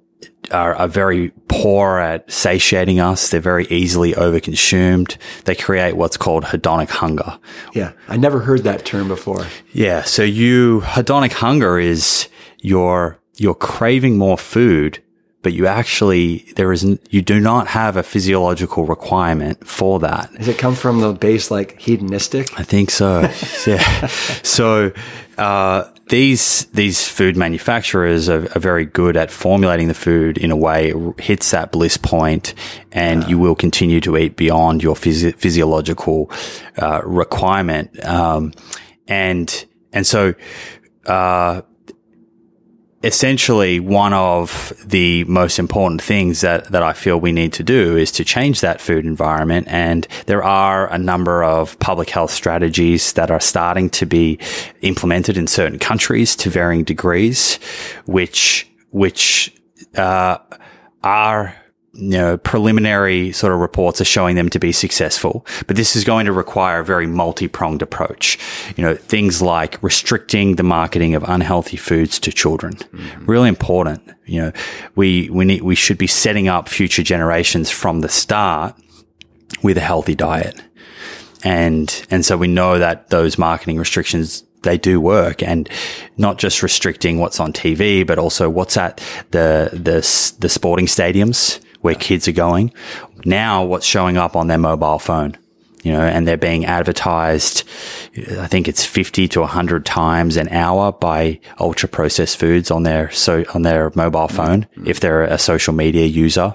are, 0.51 0.75
are, 0.75 0.89
very 0.89 1.31
poor 1.49 1.99
at 1.99 2.31
satiating 2.31 3.01
us. 3.01 3.31
They're 3.31 3.41
very 3.41 3.67
easily 3.67 4.13
overconsumed. 4.13 5.17
They 5.45 5.55
create 5.55 5.97
what's 5.97 6.17
called 6.17 6.45
hedonic 6.45 6.91
hunger. 6.91 7.39
Yeah. 7.75 7.93
I 8.09 8.17
never 8.17 8.41
heard 8.41 8.65
that 8.65 8.85
term 8.85 9.09
before. 9.09 9.47
Yeah. 9.73 10.03
So 10.03 10.23
you, 10.23 10.81
hedonic 10.85 11.33
hunger 11.33 11.79
is 11.79 12.29
your, 12.59 13.19
you're 13.37 13.55
craving 13.55 14.19
more 14.19 14.39
food, 14.39 15.03
but 15.43 15.53
you 15.53 15.67
actually, 15.67 16.53
there 16.57 16.73
is, 16.73 16.85
you 17.11 17.23
do 17.23 17.41
not 17.41 17.67
have 17.69 17.97
a 17.97 18.03
physiological 18.03 18.85
requirement 18.85 19.67
for 19.67 19.99
that. 20.01 20.33
Does 20.35 20.49
it 20.49 20.59
come 20.59 20.75
from 20.75 21.01
the 21.01 21.13
base 21.13 21.51
like 21.51 21.81
hedonistic? 21.81 22.59
I 22.59 22.63
think 22.63 22.91
so. 22.91 23.21
yeah. 23.67 24.07
So, 24.43 24.93
uh, 25.39 25.93
these 26.09 26.67
these 26.67 27.09
food 27.09 27.39
manufacturers 27.39 28.29
are, 28.29 28.43
are, 28.55 28.61
very 28.61 28.85
good 28.85 29.17
at 29.17 29.31
formulating 29.31 29.89
the 29.89 29.95
food 29.95 30.37
in 30.37 30.51
a 30.51 30.57
way 30.57 30.91
it 30.91 31.21
hits 31.21 31.53
that 31.53 31.73
bliss 31.73 31.97
point, 31.97 32.55
and 32.91 33.23
yeah. 33.23 33.29
you 33.31 33.39
will 33.39 33.55
continue 33.55 33.99
to 34.01 34.19
eat 34.19 34.37
beyond 34.37 34.83
your 34.83 34.95
phys- 34.95 35.35
physiological 35.37 36.31
uh, 36.77 37.01
requirement. 37.05 38.05
Um, 38.05 38.53
and 39.09 39.65
and 39.93 40.07
so 40.07 40.35
uh, 41.07 41.63
essentially 43.03 43.81
one 43.81 44.13
of 44.13 44.73
the 44.85 45.25
most 45.25 45.59
important 45.59 46.01
things 46.01 46.41
that, 46.43 46.71
that 46.71 46.83
I 46.83 46.93
feel 46.93 47.19
we 47.19 47.33
need 47.33 47.53
to 47.55 47.63
do 47.63 47.97
is 47.97 48.13
to 48.13 48.25
change 48.25 48.61
that 48.61 48.81
food 48.81 49.05
environment. 49.05 49.67
And 49.69 50.07
there 50.27 50.45
are 50.45 50.93
a 50.93 50.99
number 50.99 51.43
of 51.43 51.79
public 51.81 52.11
health 52.11 52.31
strategies 52.31 53.13
that 53.15 53.31
are 53.31 53.41
starting 53.41 53.91
to 53.91 54.07
be 54.07 54.39
implemented 54.83 55.37
in 55.37 55.47
certain 55.47 55.79
countries 55.79 56.37
to 56.37 56.51
varying 56.51 56.85
degrees, 56.85 57.57
which, 58.07 58.71
which, 58.91 59.53
uh, 59.97 60.39
are 61.03 61.57
you 61.95 62.19
know, 62.19 62.39
preliminary 62.39 63.33
sort 63.33 63.53
of 63.53 63.59
reports 63.59 64.01
are 64.01 64.07
showing 64.07 64.35
them 64.35 64.49
to 64.49 64.59
be 64.59 64.73
successful, 64.73 65.47
but 65.67 65.77
this 65.77 65.95
is 65.95 66.05
going 66.05 66.25
to 66.25 66.33
require 66.33 66.81
a 66.81 66.85
very 66.85 67.07
multi-pronged 67.07 67.83
approach. 67.83 68.39
You 68.77 68.85
know, 68.85 68.95
things 68.95 69.43
like 69.43 69.83
restricting 69.83 70.57
the 70.57 70.63
marketing 70.63 71.15
of 71.15 71.23
unhealthy 71.25 71.77
foods 71.77 72.19
to 72.21 72.33
children. 72.33 72.75
Mm-hmm. 72.75 73.27
Really 73.27 73.49
important. 73.49 74.03
You 74.25 74.43
know, 74.43 74.53
we, 74.95 75.29
we 75.29 75.45
need, 75.45 75.63
we 75.63 75.75
should 75.75 75.99
be 75.99 76.07
setting 76.07 76.49
up 76.49 76.69
future 76.69 77.03
generations 77.03 77.71
from 77.71 78.01
the 78.01 78.09
start 78.09 78.75
with 79.63 79.77
a 79.77 79.81
healthy 79.83 80.15
diet. 80.15 80.61
And, 81.45 82.07
and 82.11 82.25
so 82.25 82.39
we 82.39 82.49
know 82.49 82.79
that 82.79 83.11
those 83.11 83.37
marketing 83.37 83.79
restrictions 83.79 84.45
they 84.63 84.79
do 84.79 85.01
work 85.01 85.43
and 85.43 85.69
not 86.17 86.39
just 86.39 86.63
restricting 86.63 87.19
what's 87.19 87.41
on 87.41 87.53
TV, 87.53 88.07
but 88.07 88.17
also 88.17 88.49
what's 88.49 88.77
at 88.77 88.99
the, 89.33 89.71
the, 89.73 90.37
the 90.39 90.49
sporting 90.49 90.87
stadiums 90.87 91.61
where 91.83 91.95
kids 91.95 92.27
are 92.27 92.33
going. 92.33 92.73
Now 93.25 93.65
what's 93.65 93.87
showing 93.87 94.17
up 94.17 94.35
on 94.35 94.47
their 94.47 94.59
mobile 94.59 94.99
phone, 94.99 95.37
you 95.83 95.93
know, 95.93 96.01
and 96.01 96.27
they're 96.27 96.37
being 96.37 96.65
advertised. 96.65 97.65
I 98.17 98.47
think 98.47 98.69
it's 98.69 98.85
50 98.85 99.29
to 99.29 99.41
100 99.41 99.85
times 99.85 100.37
an 100.37 100.49
hour 100.49 100.93
by 100.93 101.41
ultra 101.61 101.89
processed 101.89 102.39
foods 102.39 102.71
on 102.71 102.85
their, 102.85 103.11
so 103.11 103.45
on 103.55 103.63
their 103.63 103.93
mobile 103.95 104.29
phone 104.29 104.63
mm-hmm. 104.63 104.87
if 104.87 105.01
they're 105.01 105.25
a 105.25 105.39
social 105.39 105.75
media 105.75 106.07
user. 106.07 106.55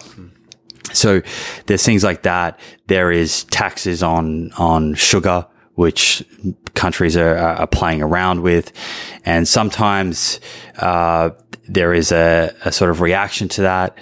So 0.93 1.21
there's 1.67 1.83
things 1.83 2.03
like 2.03 2.23
that. 2.23 2.59
There 2.87 3.11
is 3.11 3.43
taxes 3.45 4.01
on, 4.01 4.51
on 4.53 4.95
sugar, 4.95 5.45
which 5.75 6.23
countries 6.73 7.17
are, 7.17 7.37
are 7.37 7.67
playing 7.67 8.01
around 8.01 8.41
with. 8.41 8.71
And 9.25 9.47
sometimes, 9.47 10.39
uh, 10.77 11.31
there 11.67 11.93
is 11.93 12.11
a, 12.11 12.53
a, 12.65 12.71
sort 12.71 12.91
of 12.91 13.01
reaction 13.01 13.47
to 13.49 13.61
that 13.61 13.97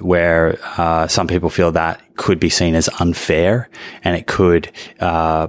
where 0.00 0.58
uh, 0.78 1.06
some 1.06 1.26
people 1.26 1.50
feel 1.50 1.72
that 1.72 2.00
could 2.16 2.40
be 2.40 2.48
seen 2.48 2.74
as 2.74 2.88
unfair 3.00 3.68
and 4.02 4.16
it 4.16 4.26
could 4.26 4.70
uh, 5.00 5.48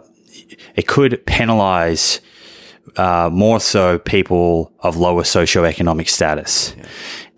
it 0.75 0.88
could 0.88 1.25
penalize 1.25 2.21
uh, 2.97 3.29
more 3.31 3.60
so 3.60 3.99
people 3.99 4.71
of 4.79 4.97
lower 4.97 5.23
socioeconomic 5.23 6.10
status. 6.10 6.73
Yeah. 6.77 6.86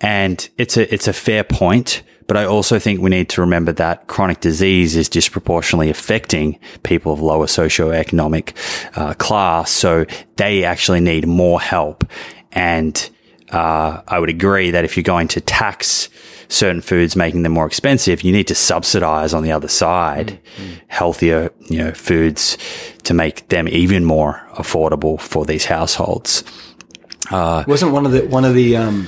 And 0.02 0.50
it's 0.58 0.78
a 0.78 0.94
it's 0.94 1.08
a 1.08 1.14
fair 1.14 1.44
point, 1.44 2.04
but 2.28 2.38
I 2.38 2.46
also 2.46 2.80
think 2.80 3.02
we 3.02 3.10
need 3.10 3.30
to 3.30 3.42
remember 3.42 3.74
that 3.74 4.08
chronic 4.08 4.40
disease 4.40 4.96
is 4.96 5.10
disproportionately 5.10 5.90
affecting 5.90 6.58
people 6.84 7.12
of 7.12 7.22
lower 7.22 7.48
socioeconomic 7.48 8.54
uh, 8.98 9.14
class, 9.16 9.72
so 9.72 10.06
they 10.38 10.64
actually 10.64 11.02
need 11.02 11.28
more 11.28 11.60
help 11.60 12.06
and 12.52 13.10
uh, 13.52 14.02
I 14.08 14.20
would 14.20 14.30
agree 14.30 14.72
that 14.72 14.86
if 14.86 14.96
you're 14.96 15.04
going 15.04 15.28
to 15.30 15.42
tax 15.42 16.10
certain 16.50 16.82
foods, 16.82 17.16
making 17.16 17.44
them 17.44 17.52
more 17.52 17.66
expensive, 17.66 18.24
you 18.24 18.32
need 18.32 18.48
to 18.48 18.56
subsidize 18.56 19.34
on 19.34 19.44
the 19.44 19.52
other 19.52 19.68
side 19.68 20.40
mm-hmm. 20.58 20.74
healthier, 20.88 21.52
you 21.70 21.78
know, 21.78 21.92
foods 21.92 22.58
to 23.04 23.14
make 23.14 23.48
them 23.50 23.68
even 23.68 24.04
more 24.04 24.48
affordable 24.54 25.20
for 25.20 25.46
these 25.46 25.66
households. 25.66 26.44
Uh, 27.32 27.64
Wasn't 27.68 27.92
one 27.92 28.06
of 28.06 28.12
the 28.12 28.26
one 28.26 28.46
of 28.46 28.56
the 28.56 28.76
um, 28.76 29.08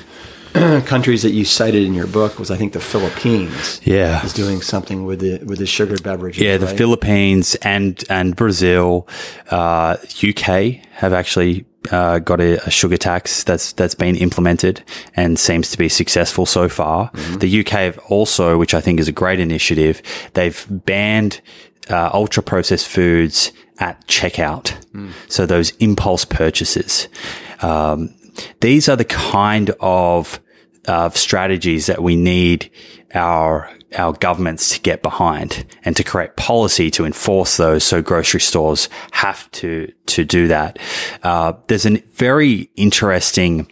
countries 0.85 1.23
that 1.23 1.31
you 1.31 1.45
cited 1.45 1.83
in 1.83 1.93
your 1.93 2.07
book 2.07 2.39
was 2.39 2.51
I 2.51 2.57
think 2.57 2.73
the 2.73 2.79
Philippines. 2.79 3.79
Yeah, 3.83 4.25
is 4.25 4.33
doing 4.33 4.61
something 4.61 5.05
with 5.05 5.19
the 5.19 5.43
with 5.45 5.59
the 5.59 5.65
sugar 5.65 5.95
beverages. 6.03 6.41
Yeah, 6.41 6.57
the 6.57 6.65
right? 6.65 6.77
Philippines 6.77 7.55
and 7.55 8.03
and 8.09 8.35
Brazil, 8.35 9.07
uh, 9.49 9.97
UK 10.23 10.83
have 10.93 11.13
actually 11.13 11.65
uh, 11.89 12.19
got 12.19 12.39
a, 12.39 12.63
a, 12.67 12.71
sugar 12.71 12.97
tax 12.97 13.43
that's 13.43 13.73
that's 13.73 13.95
been 13.95 14.15
implemented 14.15 14.83
and 15.15 15.39
seems 15.39 15.71
to 15.71 15.77
be 15.77 15.89
successful 15.89 16.45
so 16.45 16.69
far. 16.69 17.09
Mm-hmm. 17.11 17.39
The 17.39 17.59
UK 17.61 17.69
have 17.69 17.97
also, 18.09 18.57
which 18.57 18.73
I 18.73 18.81
think 18.81 18.99
is 18.99 19.07
a 19.07 19.11
great 19.11 19.39
initiative, 19.39 20.01
they've 20.33 20.65
banned 20.69 21.41
uh, 21.89 22.09
ultra 22.13 22.43
processed 22.43 22.87
foods 22.87 23.51
at 23.79 24.05
checkout. 24.07 24.75
Mm. 24.93 25.11
So 25.27 25.45
those 25.45 25.71
impulse 25.77 26.25
purchases. 26.25 27.07
Um, 27.61 28.13
these 28.60 28.89
are 28.89 28.96
the 28.96 29.06
kind 29.06 29.72
of 29.80 30.39
of 30.88 31.15
strategies 31.15 31.86
that 31.86 32.02
we 32.02 32.15
need 32.15 32.72
our 33.13 33.70
our 33.98 34.13
governments 34.13 34.70
to 34.70 34.80
get 34.80 35.02
behind 35.02 35.65
and 35.84 35.98
to 35.98 36.04
create 36.04 36.38
policy 36.38 36.89
to 36.89 37.06
enforce 37.06 37.58
those. 37.58 37.84
So 37.84 38.02
grocery 38.02 38.39
stores 38.39 38.88
have 39.12 39.52
to 39.52 39.91
to 40.08 40.24
do 40.24 40.48
that. 40.48 40.80
Uh, 41.24 41.54
there's 41.67 41.86
a 41.86 41.98
very 42.13 42.70
interesting 42.76 43.67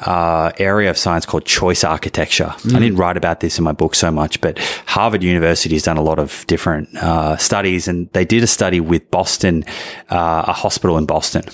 uh, 0.00 0.52
area 0.58 0.88
of 0.88 0.96
science 0.96 1.26
called 1.26 1.44
choice 1.44 1.84
architecture. 1.84 2.54
Mm. 2.58 2.76
I 2.76 2.78
didn't 2.78 2.96
write 2.96 3.16
about 3.16 3.40
this 3.40 3.58
in 3.58 3.64
my 3.64 3.72
book 3.72 3.94
so 3.94 4.10
much, 4.10 4.40
but 4.40 4.58
Harvard 4.86 5.22
University 5.22 5.74
has 5.74 5.82
done 5.82 5.98
a 5.98 6.02
lot 6.02 6.18
of 6.18 6.44
different 6.46 6.94
uh, 6.96 7.36
studies, 7.36 7.86
and 7.86 8.10
they 8.12 8.24
did 8.24 8.42
a 8.42 8.46
study 8.46 8.80
with 8.80 9.10
Boston, 9.10 9.64
uh, 10.08 10.44
a 10.46 10.52
hospital 10.52 10.96
in 10.96 11.04
Boston, 11.04 11.44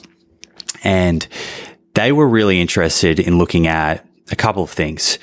and 0.84 1.26
they 1.96 2.12
were 2.12 2.28
really 2.28 2.60
interested 2.60 3.18
in 3.18 3.36
looking 3.36 3.66
at 3.66 4.06
a 4.30 4.36
couple 4.36 4.62
of 4.62 4.70
things 4.70 5.18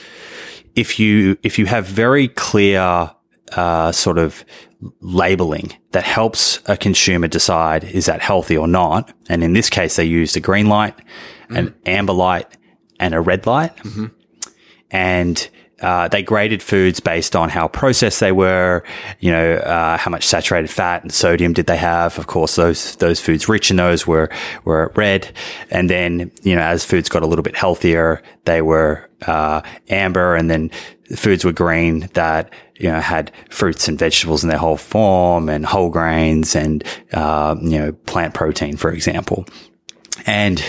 if 0.76 1.00
you 1.00 1.38
if 1.44 1.60
you 1.60 1.66
have 1.66 1.86
very 1.86 2.28
clear 2.28 3.12
uh, 3.52 3.92
sort 3.92 4.18
of 4.18 4.44
labeling 5.02 5.72
that 5.92 6.04
helps 6.04 6.60
a 6.66 6.76
consumer 6.76 7.28
decide 7.28 7.84
is 7.84 8.08
that 8.08 8.22
healthy 8.22 8.58
or 8.58 8.68
not, 8.68 9.14
and 9.30 9.44
in 9.44 9.54
this 9.54 9.70
case 9.70 9.96
they 9.96 10.04
used 10.04 10.36
a 10.36 10.40
green 10.40 10.68
light, 10.68 10.98
mm. 11.50 11.58
an 11.58 11.76
amber 11.86 12.14
light, 12.14 12.48
and 13.00 13.14
a 13.14 13.22
red 13.22 13.46
light, 13.46 13.76
mm-hmm. 13.78 14.08
and 14.92 15.50
uh, 15.84 16.08
they 16.08 16.24
graded 16.24 16.63
foods 16.63 17.00
based 17.00 17.36
on 17.36 17.50
how 17.50 17.67
processed 17.67 18.22
they 18.22 18.32
were, 18.32 18.84
you 19.19 19.32
know, 19.32 19.56
uh, 19.56 19.98
how 19.98 20.10
much 20.10 20.26
saturated 20.26 20.69
fat 20.69 21.04
and 21.04 21.13
sodium 21.13 21.52
did 21.52 21.67
they 21.67 21.78
have. 21.78 22.17
Of 22.17 22.28
course, 22.28 22.56
those 22.56 22.96
those 22.96 23.19
foods 23.19 23.50
rich 23.50 23.69
in 23.69 23.78
those 23.78 24.08
were 24.08 24.30
were 24.63 24.91
red, 24.96 25.30
and 25.69 25.89
then 25.89 26.32
you 26.41 26.56
know 26.56 26.62
as 26.62 26.86
foods 26.86 27.10
got 27.10 27.22
a 27.22 27.28
little 27.28 27.43
bit 27.43 27.56
healthier, 27.56 28.24
they 28.46 28.62
were 28.62 29.10
uh, 29.28 29.62
amber, 29.89 30.36
and 30.36 30.50
then 30.50 30.69
foods 31.15 31.43
were 31.43 31.52
green 31.52 32.10
that 32.13 32.52
you 32.78 32.89
know 32.89 33.00
had 33.00 33.32
fruits 33.50 33.88
and 33.88 34.00
vegetables 34.00 34.43
in 34.43 34.50
their 34.50 34.58
whole 34.58 34.78
form 34.78 35.50
and 35.50 35.65
whole 35.65 35.89
grains 35.89 36.56
and 36.56 36.84
uh, 37.12 37.56
you 37.62 37.78
know 37.78 37.91
plant 37.91 38.34
protein, 38.34 38.78
for 38.78 38.91
example, 38.91 39.46
and 40.26 40.63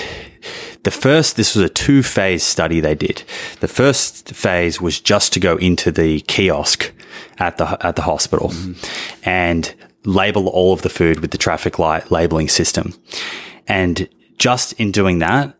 the 0.84 0.90
first, 0.90 1.36
this 1.36 1.54
was 1.54 1.64
a 1.64 1.68
two 1.68 2.02
phase 2.02 2.42
study 2.42 2.80
they 2.80 2.94
did. 2.94 3.24
The 3.60 3.68
first 3.68 4.34
phase 4.34 4.80
was 4.80 5.00
just 5.00 5.32
to 5.32 5.40
go 5.40 5.56
into 5.56 5.90
the 5.90 6.20
kiosk 6.20 6.92
at 7.38 7.58
the, 7.58 7.76
at 7.84 7.96
the 7.96 8.02
hospital 8.02 8.50
mm-hmm. 8.50 9.28
and 9.28 9.74
label 10.04 10.48
all 10.48 10.72
of 10.72 10.82
the 10.82 10.88
food 10.88 11.20
with 11.20 11.30
the 11.30 11.38
traffic 11.38 11.78
light 11.78 12.10
labeling 12.10 12.48
system. 12.48 12.94
And 13.66 14.08
just 14.38 14.74
in 14.74 14.92
doing 14.92 15.18
that, 15.20 15.58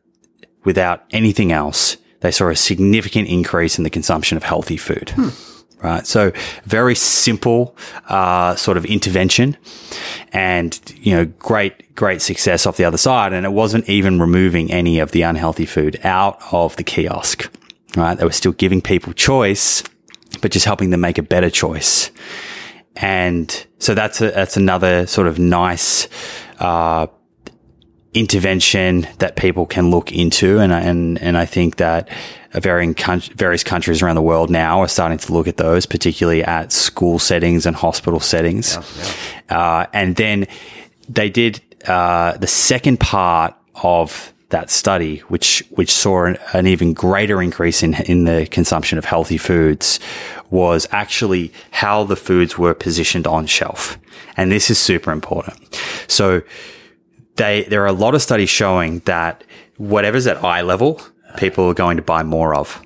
without 0.65 1.05
anything 1.11 1.53
else, 1.53 1.97
they 2.21 2.31
saw 2.31 2.49
a 2.49 2.57
significant 2.57 3.29
increase 3.29 3.79
in 3.79 3.85
the 3.85 3.91
consumption 3.91 4.37
of 4.37 4.43
healthy 4.43 4.77
food. 4.77 5.11
Hmm 5.17 5.54
right? 5.85 6.07
So 6.07 6.33
very 6.65 6.95
simple, 6.95 7.77
uh, 8.09 8.57
sort 8.57 8.77
of 8.77 8.87
intervention 8.87 9.57
and, 10.33 10.81
you 10.97 11.15
know, 11.15 11.27
great, 11.27 11.95
great 11.95 12.23
success 12.23 12.67
off 12.67 12.79
the 12.79 12.85
other 12.85 12.97
side. 12.97 13.35
And 13.35 13.45
it 13.45 13.53
wasn't 13.53 13.89
even 13.89 14.19
removing 14.19 14.73
any 14.73 14.99
of 14.99 15.13
the 15.13 15.23
unhealthy 15.23 15.67
food 15.67 16.01
out 16.03 16.41
of 16.51 16.75
the 16.77 16.85
kiosk, 16.85 17.55
right? 17.97 18.17
They 18.17 18.25
were 18.25 18.33
still 18.33 18.53
giving 18.53 18.81
people 18.81 19.13
choice, 19.13 19.85
but 20.41 20.51
just 20.51 20.65
helping 20.65 20.89
them 20.91 21.01
make 21.01 21.19
a 21.19 21.23
better 21.23 21.51
choice. 21.51 22.11
And 22.97 23.67
so 23.79 23.95
that's 23.95 24.21
a, 24.23 24.31
that's 24.31 24.57
another 24.57 25.07
sort 25.07 25.27
of 25.27 25.39
nice, 25.39 26.09
uh, 26.61 27.09
intervention 28.15 29.07
that 29.19 29.37
people 29.37 29.67
can 29.67 29.91
look 29.91 30.13
into. 30.13 30.61
And, 30.61 30.73
and, 30.73 31.21
and 31.21 31.37
I 31.37 31.45
think 31.45 31.77
that 31.77 32.09
varying 32.61 32.95
various 33.35 33.65
countries 33.65 34.03
around 34.03 34.17
the 34.17 34.23
world 34.23 34.51
now 34.51 34.81
are 34.81 34.89
starting 34.89 35.19
to 35.19 35.33
look 35.33 35.49
at 35.49 35.57
those, 35.57 35.87
particularly 35.87 36.45
at 36.45 36.73
school 36.73 37.19
settings 37.19 37.67
and 37.67 37.77
hospital 37.77 38.21
settings. 38.21 38.77
Yeah, 38.77 38.85
yeah. 39.51 39.59
Uh, 39.59 39.87
and 39.93 40.17
then 40.17 40.47
they 41.09 41.31
did, 41.31 41.61
uh, 41.87 42.37
the 42.39 42.47
second 42.47 43.01
part 43.01 43.55
of 43.83 44.33
that 44.51 44.71
study, 44.71 45.19
which 45.29 45.65
which 45.71 45.91
saw 45.91 46.27
an, 46.27 46.39
an, 46.53 46.67
even 46.67 46.93
greater 46.93 47.43
increase 47.43 47.83
in 47.83 47.95
in 48.07 48.25
the 48.25 48.47
consumption 48.47 48.99
of 48.99 49.05
healthy 49.05 49.37
foods, 49.37 49.99
was 50.51 50.87
actually 50.93 51.53
how 51.73 52.05
the 52.05 52.17
foods 52.17 52.57
were 52.57 52.75
positioned 52.75 53.27
on 53.27 53.47
shelf, 53.47 53.99
and 54.37 54.53
this 54.53 54.71
is 54.71 54.79
super 54.79 55.11
important. 55.11 55.59
So 56.07 56.43
they, 57.37 57.65
there 57.65 57.83
are 57.83 57.87
a 57.87 57.93
lot 57.93 58.15
of 58.15 58.23
studies 58.23 58.51
showing 58.51 59.01
that 59.01 59.43
whatever's 59.77 60.27
at 60.27 60.45
eye 60.45 60.63
level, 60.63 61.01
people 61.37 61.69
are 61.69 61.75
going 61.75 61.97
to 61.97 62.03
buy 62.03 62.23
more 62.23 62.55
of. 62.55 62.81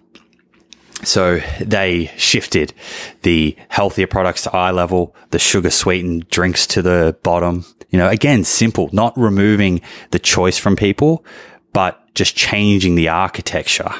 So 1.04 1.40
they 1.60 2.10
shifted 2.16 2.74
the 3.22 3.56
healthier 3.68 4.08
products 4.08 4.42
to 4.42 4.54
eye 4.54 4.72
level, 4.72 5.14
the 5.30 5.38
sugar 5.38 5.70
sweetened 5.70 6.28
drinks 6.28 6.66
to 6.68 6.82
the 6.82 7.16
bottom. 7.22 7.64
You 7.90 7.98
know, 7.98 8.08
again, 8.08 8.44
simple, 8.44 8.90
not 8.92 9.16
removing 9.16 9.80
the 10.10 10.18
choice 10.18 10.58
from 10.58 10.76
people, 10.76 11.24
but 11.72 12.02
just 12.14 12.34
changing 12.34 12.96
the 12.96 13.08
architecture. 13.08 13.90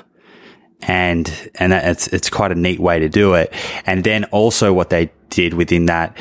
And, 0.83 1.51
and 1.57 1.73
it's, 1.73 2.09
it's 2.09 2.31
quite 2.31 2.53
a 2.53 2.57
neat 2.57 2.81
way 2.81 2.99
to 2.99 3.09
do 3.09 3.35
it. 3.35 3.53
And 3.87 4.03
then 4.03 4.25
also 4.27 4.73
what 4.73 4.91
they 4.91 5.13
did 5.31 5.55
within 5.55 5.87
that 5.87 6.17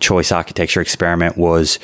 choice 0.00 0.32
architecture 0.32 0.80
experiment 0.80 1.36
was 1.36 1.78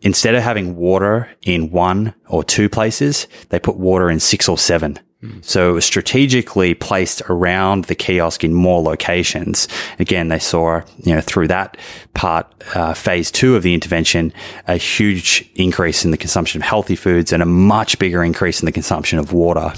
instead 0.00 0.34
of 0.34 0.42
having 0.42 0.76
water 0.76 1.30
in 1.42 1.70
one 1.70 2.14
or 2.28 2.44
two 2.44 2.68
places, 2.68 3.28
they 3.50 3.58
put 3.58 3.76
water 3.76 4.10
in 4.10 4.20
six 4.20 4.48
or 4.48 4.58
seven. 4.58 4.98
So 5.40 5.70
it 5.70 5.72
was 5.72 5.84
strategically 5.84 6.74
placed 6.74 7.22
around 7.22 7.86
the 7.86 7.96
kiosk 7.96 8.44
in 8.44 8.54
more 8.54 8.80
locations. 8.80 9.66
Again, 9.98 10.28
they 10.28 10.38
saw, 10.38 10.82
you 10.98 11.12
know, 11.12 11.20
through 11.20 11.48
that 11.48 11.76
part, 12.14 12.46
uh, 12.76 12.94
phase 12.94 13.32
two 13.32 13.56
of 13.56 13.64
the 13.64 13.74
intervention, 13.74 14.32
a 14.68 14.76
huge 14.76 15.50
increase 15.56 16.04
in 16.04 16.12
the 16.12 16.16
consumption 16.16 16.60
of 16.60 16.64
healthy 16.64 16.94
foods 16.94 17.32
and 17.32 17.42
a 17.42 17.46
much 17.46 17.98
bigger 17.98 18.22
increase 18.22 18.60
in 18.60 18.66
the 18.66 18.72
consumption 18.72 19.18
of 19.18 19.32
water. 19.32 19.72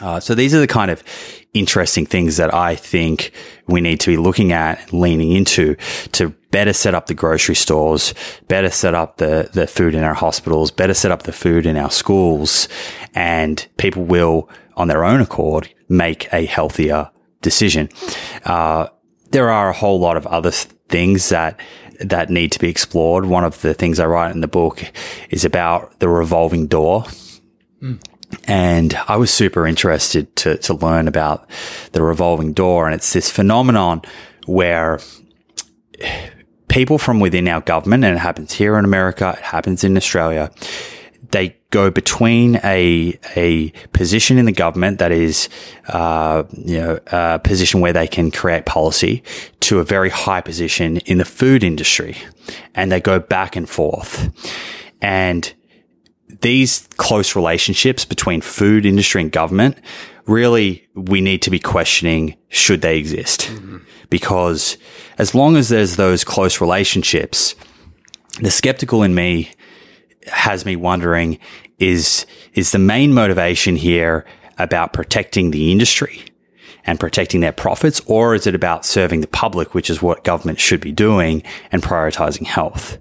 Uh, 0.00 0.18
so 0.18 0.34
these 0.34 0.52
are 0.52 0.60
the 0.60 0.66
kind 0.66 0.90
of 0.90 1.02
interesting 1.54 2.04
things 2.04 2.36
that 2.36 2.52
I 2.52 2.74
think 2.74 3.32
we 3.66 3.80
need 3.80 4.00
to 4.00 4.10
be 4.10 4.16
looking 4.16 4.52
at, 4.52 4.92
leaning 4.92 5.32
into 5.32 5.76
to 6.12 6.34
better 6.56 6.72
set 6.72 6.94
up 6.94 7.06
the 7.06 7.12
grocery 7.12 7.54
stores, 7.54 8.14
better 8.48 8.70
set 8.70 8.94
up 8.94 9.18
the, 9.18 9.50
the 9.52 9.66
food 9.66 9.94
in 9.94 10.02
our 10.02 10.14
hospitals, 10.14 10.70
better 10.70 10.94
set 10.94 11.12
up 11.12 11.24
the 11.24 11.32
food 11.32 11.66
in 11.66 11.76
our 11.76 11.90
schools, 11.90 12.66
and 13.14 13.66
people 13.76 14.02
will, 14.04 14.48
on 14.74 14.88
their 14.88 15.04
own 15.04 15.20
accord, 15.20 15.68
make 15.90 16.32
a 16.32 16.46
healthier 16.46 17.10
decision. 17.42 17.90
Uh, 18.46 18.86
there 19.32 19.50
are 19.50 19.68
a 19.68 19.74
whole 19.74 20.00
lot 20.00 20.16
of 20.16 20.26
other 20.28 20.50
things 20.50 21.28
that 21.28 21.60
that 22.00 22.30
need 22.30 22.52
to 22.52 22.58
be 22.58 22.70
explored. 22.70 23.26
One 23.26 23.44
of 23.44 23.60
the 23.60 23.74
things 23.74 24.00
I 24.00 24.06
write 24.06 24.34
in 24.34 24.40
the 24.40 24.48
book 24.48 24.82
is 25.28 25.44
about 25.44 26.00
the 26.00 26.08
revolving 26.08 26.68
door. 26.68 27.04
Mm. 27.82 28.00
And 28.48 28.94
I 29.08 29.18
was 29.18 29.30
super 29.30 29.66
interested 29.66 30.34
to, 30.36 30.56
to 30.56 30.72
learn 30.72 31.06
about 31.06 31.50
the 31.92 32.02
revolving 32.02 32.54
door. 32.54 32.86
And 32.86 32.94
it's 32.94 33.12
this 33.12 33.30
phenomenon 33.30 34.00
where 34.46 35.00
people 36.68 36.98
from 36.98 37.20
within 37.20 37.48
our 37.48 37.60
government, 37.60 38.04
and 38.04 38.16
it 38.16 38.20
happens 38.20 38.52
here 38.52 38.78
in 38.78 38.84
America, 38.84 39.34
it 39.36 39.44
happens 39.44 39.84
in 39.84 39.96
Australia, 39.96 40.50
they 41.30 41.56
go 41.70 41.90
between 41.90 42.60
a 42.62 43.18
a 43.34 43.70
position 43.92 44.38
in 44.38 44.44
the 44.44 44.52
government 44.52 44.98
that 44.98 45.12
is, 45.12 45.48
uh, 45.88 46.44
you 46.52 46.78
know, 46.78 47.00
a 47.08 47.38
position 47.38 47.80
where 47.80 47.92
they 47.92 48.06
can 48.06 48.30
create 48.30 48.64
policy 48.64 49.22
to 49.60 49.80
a 49.80 49.84
very 49.84 50.10
high 50.10 50.40
position 50.40 50.98
in 50.98 51.18
the 51.18 51.24
food 51.24 51.64
industry, 51.64 52.16
and 52.74 52.92
they 52.92 53.00
go 53.00 53.18
back 53.18 53.56
and 53.56 53.68
forth, 53.68 54.30
and 55.02 55.52
these 56.40 56.88
close 56.96 57.36
relationships 57.36 58.04
between 58.04 58.40
food 58.40 58.84
industry 58.84 59.22
and 59.22 59.32
government, 59.32 59.78
really, 60.26 60.86
we 60.94 61.20
need 61.20 61.42
to 61.42 61.50
be 61.50 61.58
questioning 61.58 62.36
should 62.48 62.82
they 62.82 62.98
exist? 62.98 63.42
Mm-hmm. 63.42 63.78
Because 64.10 64.78
as 65.18 65.34
long 65.34 65.56
as 65.56 65.68
there's 65.68 65.96
those 65.96 66.24
close 66.24 66.60
relationships, 66.60 67.54
the 68.40 68.50
skeptical 68.50 69.02
in 69.02 69.14
me 69.14 69.50
has 70.26 70.64
me 70.64 70.76
wondering 70.76 71.38
is, 71.78 72.26
is 72.54 72.72
the 72.72 72.78
main 72.78 73.12
motivation 73.12 73.76
here 73.76 74.24
about 74.58 74.92
protecting 74.92 75.50
the 75.50 75.70
industry? 75.70 76.24
and 76.86 77.00
protecting 77.00 77.40
their 77.40 77.52
profits, 77.52 78.00
or 78.06 78.34
is 78.34 78.46
it 78.46 78.54
about 78.54 78.86
serving 78.86 79.20
the 79.20 79.26
public, 79.26 79.74
which 79.74 79.90
is 79.90 80.00
what 80.00 80.24
government 80.24 80.60
should 80.60 80.80
be 80.80 80.92
doing 80.92 81.42
and 81.72 81.82
prioritizing 81.82 82.46
health? 82.46 82.96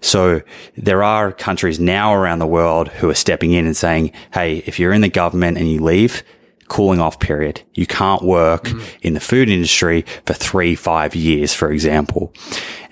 So 0.00 0.42
there 0.76 1.02
are 1.02 1.32
countries 1.32 1.78
now 1.78 2.14
around 2.14 2.40
the 2.40 2.46
world 2.46 2.88
who 2.88 3.08
are 3.08 3.14
stepping 3.14 3.52
in 3.52 3.64
and 3.64 3.76
saying, 3.76 4.12
Hey, 4.34 4.58
if 4.66 4.78
you're 4.78 4.92
in 4.92 5.02
the 5.02 5.08
government 5.08 5.56
and 5.56 5.70
you 5.70 5.80
leave, 5.80 6.24
cooling 6.68 7.00
off 7.00 7.18
period. 7.18 7.62
You 7.74 7.86
can't 7.86 8.22
work 8.22 8.64
mm. 8.64 8.98
in 9.02 9.14
the 9.14 9.20
food 9.20 9.48
industry 9.48 10.04
for 10.26 10.34
three, 10.34 10.74
five 10.74 11.14
years, 11.14 11.54
for 11.54 11.70
example. 11.72 12.32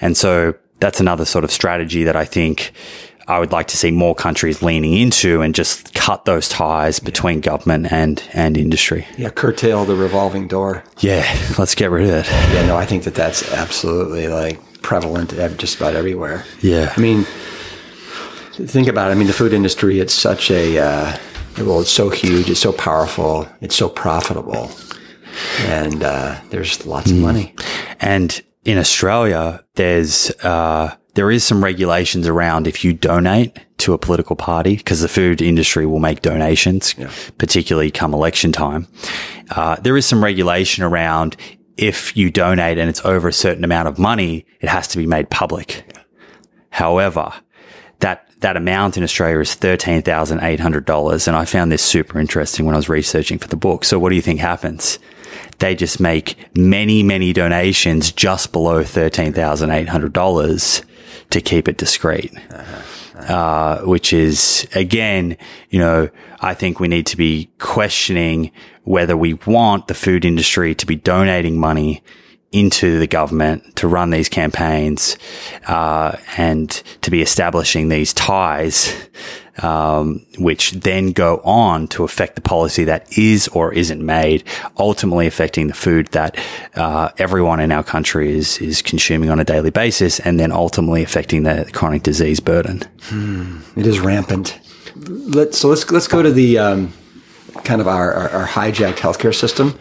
And 0.00 0.16
so 0.16 0.54
that's 0.80 1.00
another 1.00 1.24
sort 1.24 1.44
of 1.44 1.50
strategy 1.50 2.04
that 2.04 2.16
I 2.16 2.24
think 2.24 2.72
I 3.28 3.40
would 3.40 3.50
like 3.50 3.66
to 3.68 3.76
see 3.76 3.90
more 3.90 4.14
countries 4.14 4.62
leaning 4.62 4.94
into 4.94 5.42
and 5.42 5.54
just 5.54 5.94
cut 5.94 6.26
those 6.26 6.48
ties 6.48 7.00
between 7.00 7.40
government 7.40 7.90
and, 7.90 8.22
and 8.32 8.56
industry. 8.56 9.06
Yeah, 9.18 9.30
curtail 9.30 9.84
the 9.84 9.96
revolving 9.96 10.46
door. 10.46 10.84
Yeah, 10.98 11.24
let's 11.58 11.74
get 11.74 11.90
rid 11.90 12.08
of 12.08 12.14
it. 12.14 12.30
Yeah, 12.54 12.66
no, 12.66 12.76
I 12.76 12.86
think 12.86 13.02
that 13.04 13.14
that's 13.14 13.52
absolutely 13.52 14.28
like 14.28 14.60
prevalent 14.82 15.30
just 15.58 15.76
about 15.76 15.96
everywhere. 15.96 16.44
Yeah. 16.60 16.92
I 16.96 17.00
mean, 17.00 17.24
think 18.52 18.86
about 18.86 19.10
it. 19.10 19.12
I 19.12 19.14
mean, 19.16 19.26
the 19.26 19.32
food 19.32 19.52
industry, 19.52 19.98
it's 19.98 20.14
such 20.14 20.50
a, 20.52 20.78
uh, 20.78 21.18
well, 21.58 21.80
it's 21.80 21.90
so 21.90 22.10
huge, 22.10 22.50
it's 22.50 22.60
so 22.60 22.72
powerful, 22.72 23.48
it's 23.60 23.76
so 23.76 23.88
profitable, 23.88 24.70
and 25.60 26.02
uh, 26.02 26.40
there's 26.50 26.84
lots 26.86 27.10
of 27.10 27.16
mm. 27.16 27.22
money. 27.22 27.54
And 28.00 28.42
in 28.64 28.78
Australia, 28.78 29.64
there's, 29.74 30.30
uh, 30.42 30.94
there 31.14 31.30
is 31.30 31.44
some 31.44 31.64
regulations 31.64 32.26
around 32.26 32.66
if 32.66 32.84
you 32.84 32.92
donate 32.92 33.58
to 33.78 33.94
a 33.94 33.98
political 33.98 34.36
party, 34.36 34.76
because 34.76 35.00
the 35.00 35.08
food 35.08 35.40
industry 35.40 35.86
will 35.86 35.98
make 35.98 36.20
donations, 36.22 36.94
yeah. 36.98 37.10
particularly 37.38 37.90
come 37.90 38.12
election 38.12 38.52
time. 38.52 38.86
Uh, 39.50 39.76
there 39.76 39.96
is 39.96 40.04
some 40.04 40.22
regulation 40.22 40.84
around 40.84 41.36
if 41.76 42.16
you 42.16 42.30
donate 42.30 42.78
and 42.78 42.88
it's 42.88 43.04
over 43.04 43.28
a 43.28 43.32
certain 43.32 43.64
amount 43.64 43.88
of 43.88 43.98
money, 43.98 44.46
it 44.60 44.68
has 44.68 44.88
to 44.88 44.98
be 44.98 45.06
made 45.06 45.30
public. 45.30 45.84
Yeah. 45.88 46.02
However, 46.70 47.32
that 48.46 48.56
amount 48.56 48.96
in 48.96 49.02
Australia 49.02 49.40
is 49.40 49.54
thirteen 49.54 50.02
thousand 50.02 50.38
eight 50.40 50.60
hundred 50.60 50.84
dollars, 50.84 51.26
and 51.26 51.36
I 51.36 51.44
found 51.44 51.72
this 51.72 51.82
super 51.82 52.20
interesting 52.20 52.64
when 52.64 52.76
I 52.76 52.78
was 52.78 52.88
researching 52.88 53.38
for 53.38 53.48
the 53.48 53.56
book. 53.56 53.84
So, 53.84 53.98
what 53.98 54.10
do 54.10 54.14
you 54.14 54.22
think 54.22 54.38
happens? 54.38 55.00
they 55.58 55.74
just 55.74 56.00
make 56.00 56.36
many, 56.56 57.02
many 57.02 57.32
donations 57.32 58.12
just 58.12 58.52
below 58.52 58.82
$13,800 58.82 60.84
to 61.30 61.40
keep 61.40 61.68
it 61.68 61.78
discreet. 61.78 62.32
Uh, 63.16 63.80
which 63.80 64.12
is 64.12 64.68
again, 64.74 65.38
you 65.70 65.78
know, 65.78 66.10
I 66.40 66.52
think 66.52 66.78
we 66.78 66.86
need 66.86 67.06
to 67.06 67.16
be 67.16 67.48
questioning 67.58 68.52
whether 68.84 69.16
we 69.16 69.34
want 69.34 69.88
the 69.88 69.94
food 69.94 70.26
industry 70.26 70.74
to 70.74 70.86
be 70.86 70.96
donating 70.96 71.58
money 71.58 72.02
into 72.56 72.98
the 72.98 73.06
government 73.06 73.76
to 73.76 73.86
run 73.86 74.10
these 74.10 74.28
campaigns 74.30 75.18
uh, 75.66 76.16
and 76.38 76.70
to 77.02 77.10
be 77.10 77.20
establishing 77.20 77.90
these 77.90 78.14
ties, 78.14 78.94
um, 79.58 80.24
which 80.38 80.70
then 80.72 81.12
go 81.12 81.42
on 81.44 81.86
to 81.88 82.02
affect 82.02 82.34
the 82.34 82.40
policy 82.40 82.84
that 82.84 83.18
is 83.18 83.46
or 83.48 83.74
isn't 83.74 84.04
made, 84.04 84.42
ultimately 84.78 85.26
affecting 85.26 85.66
the 85.66 85.74
food 85.74 86.06
that 86.08 86.38
uh, 86.76 87.10
everyone 87.18 87.60
in 87.60 87.72
our 87.72 87.84
country 87.84 88.34
is 88.36 88.58
is 88.58 88.80
consuming 88.80 89.28
on 89.28 89.38
a 89.38 89.44
daily 89.44 89.70
basis, 89.70 90.18
and 90.20 90.40
then 90.40 90.50
ultimately 90.50 91.02
affecting 91.02 91.42
the 91.42 91.68
chronic 91.74 92.02
disease 92.02 92.40
burden. 92.40 92.82
It 93.76 93.86
is 93.86 94.00
rampant. 94.00 94.58
Let's 94.96 95.58
so 95.58 95.68
let's 95.68 95.90
let's 95.90 96.08
go 96.08 96.22
to 96.22 96.30
the 96.30 96.58
um, 96.58 96.92
kind 97.64 97.80
of 97.80 97.88
our, 97.88 98.12
our, 98.12 98.30
our 98.30 98.46
hijacked 98.46 98.96
healthcare 98.96 99.34
system. 99.34 99.78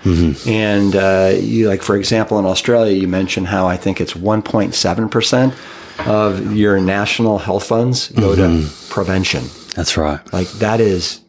And 0.47 0.95
uh, 0.95 1.33
you 1.39 1.67
like, 1.67 1.81
for 1.81 1.95
example, 1.95 2.39
in 2.39 2.45
Australia, 2.45 2.95
you 2.95 3.07
mentioned 3.07 3.47
how 3.47 3.67
I 3.67 3.77
think 3.77 3.99
it's 4.01 4.13
1.7 4.13 5.11
percent 5.11 5.53
of 5.99 6.55
your 6.55 6.79
national 6.79 7.37
health 7.39 7.65
funds 7.65 8.09
go 8.09 8.35
to 8.35 8.67
prevention. 8.89 9.43
That's 9.75 9.95
right. 9.97 10.19
Like 10.33 10.47
that 10.53 10.79
is 10.81 11.21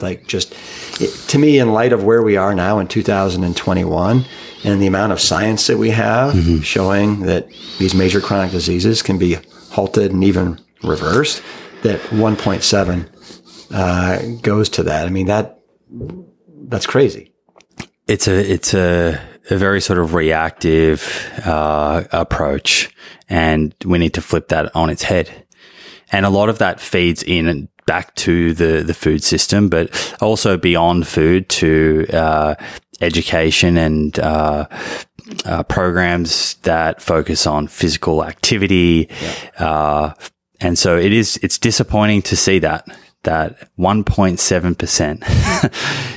like 0.00 0.26
just 0.26 0.54
it, 1.00 1.10
to 1.28 1.38
me 1.38 1.58
in 1.58 1.72
light 1.72 1.92
of 1.92 2.02
where 2.04 2.22
we 2.22 2.36
are 2.36 2.54
now 2.54 2.78
in 2.78 2.88
2021 2.88 4.24
and 4.64 4.82
the 4.82 4.86
amount 4.86 5.12
of 5.12 5.20
science 5.20 5.66
that 5.68 5.78
we 5.78 5.90
have 5.90 6.34
showing 6.64 7.20
that 7.20 7.48
these 7.78 7.94
major 7.94 8.20
chronic 8.20 8.50
diseases 8.50 9.02
can 9.02 9.18
be 9.18 9.36
halted 9.70 10.12
and 10.12 10.24
even 10.24 10.58
reversed 10.82 11.42
that 11.82 12.00
1.7 12.10 13.08
uh, 13.72 14.40
goes 14.42 14.68
to 14.70 14.82
that. 14.82 15.06
I 15.06 15.10
mean 15.10 15.26
that 15.26 15.59
that's 16.68 16.86
crazy. 16.86 17.32
it's 18.10 18.26
a 18.26 18.52
it's 18.52 18.74
a, 18.74 19.20
a 19.50 19.56
very 19.56 19.80
sort 19.80 19.98
of 19.98 20.14
reactive 20.14 21.30
uh, 21.44 22.04
approach, 22.12 22.94
and 23.28 23.74
we 23.84 23.98
need 23.98 24.14
to 24.14 24.20
flip 24.20 24.48
that 24.48 24.74
on 24.74 24.90
its 24.90 25.04
head. 25.04 25.46
And 26.12 26.26
a 26.26 26.30
lot 26.30 26.48
of 26.48 26.58
that 26.58 26.80
feeds 26.80 27.22
in 27.22 27.68
back 27.86 28.14
to 28.16 28.52
the 28.52 28.82
the 28.82 28.94
food 28.94 29.22
system, 29.22 29.68
but 29.68 30.16
also 30.20 30.56
beyond 30.56 31.06
food 31.06 31.48
to 31.48 32.06
uh, 32.12 32.54
education 33.00 33.76
and 33.76 34.18
uh, 34.18 34.66
uh, 35.44 35.62
programs 35.64 36.54
that 36.62 37.00
focus 37.00 37.46
on 37.46 37.68
physical 37.68 38.24
activity. 38.24 39.08
Uh, 39.58 40.12
and 40.60 40.76
so 40.76 40.98
it 40.98 41.12
is. 41.12 41.38
It's 41.42 41.58
disappointing 41.58 42.22
to 42.22 42.36
see 42.36 42.58
that 42.58 42.88
that 43.22 43.68
1.7 43.78 44.78
percent 44.78 45.22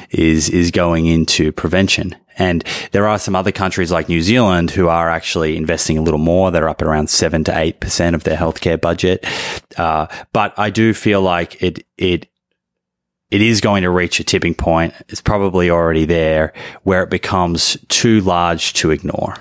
is 0.12 0.50
is 0.50 0.72
going 0.72 1.06
into 1.06 1.52
prevention. 1.52 2.16
And 2.36 2.64
there 2.92 3.08
are 3.08 3.20
some 3.20 3.36
other 3.36 3.52
countries 3.52 3.92
like 3.92 4.10
New 4.10 4.22
Zealand 4.22 4.72
who 4.72 4.88
are 4.88 5.10
actually 5.10 5.56
investing 5.56 6.00
a 6.00 6.02
little 6.02 6.20
more. 6.20 6.50
They're 6.50 6.70
up 6.70 6.82
at 6.82 6.88
around 6.88 7.10
seven 7.10 7.44
to 7.44 7.58
eight 7.58 7.80
percent 7.80 8.16
of 8.16 8.24
their 8.24 8.38
healthcare 8.38 8.80
budget. 8.80 9.26
Uh, 9.78 10.08
but 10.32 10.58
I 10.58 10.70
do 10.70 10.94
feel 10.94 11.22
like 11.22 11.62
it 11.62 11.86
it 11.98 12.28
it 13.34 13.42
is 13.42 13.62
going 13.62 13.82
to 13.82 13.90
reach 13.90 14.20
a 14.20 14.24
tipping 14.24 14.54
point. 14.54 14.94
It's 15.10 15.20
probably 15.20 15.72
already 15.72 16.06
there 16.06 16.54
where 16.84 17.02
it 17.02 17.10
becomes 17.10 17.76
too 17.90 18.22
large 18.22 18.74
to 18.74 18.92
ignore. 18.92 19.34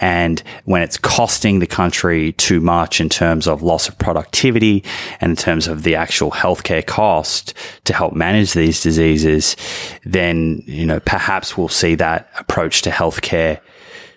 And 0.00 0.42
when 0.64 0.80
it's 0.80 0.96
costing 0.96 1.58
the 1.58 1.66
country 1.66 2.32
too 2.32 2.62
much 2.62 3.02
in 3.02 3.10
terms 3.10 3.46
of 3.46 3.60
loss 3.60 3.86
of 3.86 3.98
productivity 3.98 4.82
and 5.20 5.28
in 5.28 5.36
terms 5.36 5.68
of 5.68 5.82
the 5.82 5.94
actual 5.94 6.30
healthcare 6.30 6.84
cost 6.86 7.52
to 7.84 7.92
help 7.92 8.14
manage 8.14 8.54
these 8.54 8.82
diseases, 8.82 9.56
then, 10.06 10.62
you 10.64 10.86
know, 10.86 11.00
perhaps 11.00 11.58
we'll 11.58 11.68
see 11.68 11.94
that 11.96 12.30
approach 12.38 12.80
to 12.80 12.90
healthcare 12.90 13.60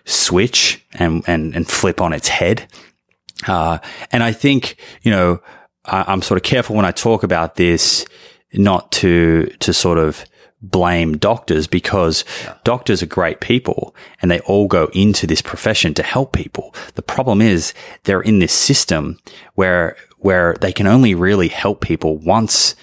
switch 0.06 0.82
and, 0.94 1.22
and, 1.28 1.54
and 1.54 1.68
flip 1.68 2.00
on 2.00 2.14
its 2.14 2.30
head. 2.30 2.72
Uh, 3.46 3.80
and 4.14 4.24
I 4.24 4.32
think, 4.32 4.78
you 5.02 5.12
know, 5.12 5.42
I, 5.84 6.06
I'm 6.08 6.22
sort 6.22 6.38
of 6.38 6.44
careful 6.44 6.78
when 6.78 6.86
I 6.86 6.92
talk 6.92 7.24
about 7.24 7.56
this, 7.56 8.06
not 8.58 8.92
to, 8.94 9.46
to 9.60 9.74
sort 9.74 9.98
of 9.98 10.26
blame 10.62 11.18
doctors 11.18 11.68
because 11.68 12.26
doctors 12.64 13.04
are 13.04 13.08
great 13.08 13.40
people 13.40 13.96
and 14.22 14.32
they 14.32 14.40
all 14.42 14.68
go 14.68 14.90
into 14.94 15.28
this 15.28 15.42
profession 15.42 15.94
to 15.94 16.04
help 16.04 16.34
people. 16.34 16.74
The 16.96 17.04
problem 17.04 17.42
is 17.42 17.74
they're 18.04 18.22
in 18.22 18.40
this 18.40 18.54
system 18.54 19.20
where, 19.54 19.96
where 20.18 20.56
they 20.60 20.74
can 20.74 20.88
only 20.88 21.14
really 21.14 21.48
help 21.48 21.82
people 21.82 22.18
once 22.18 22.76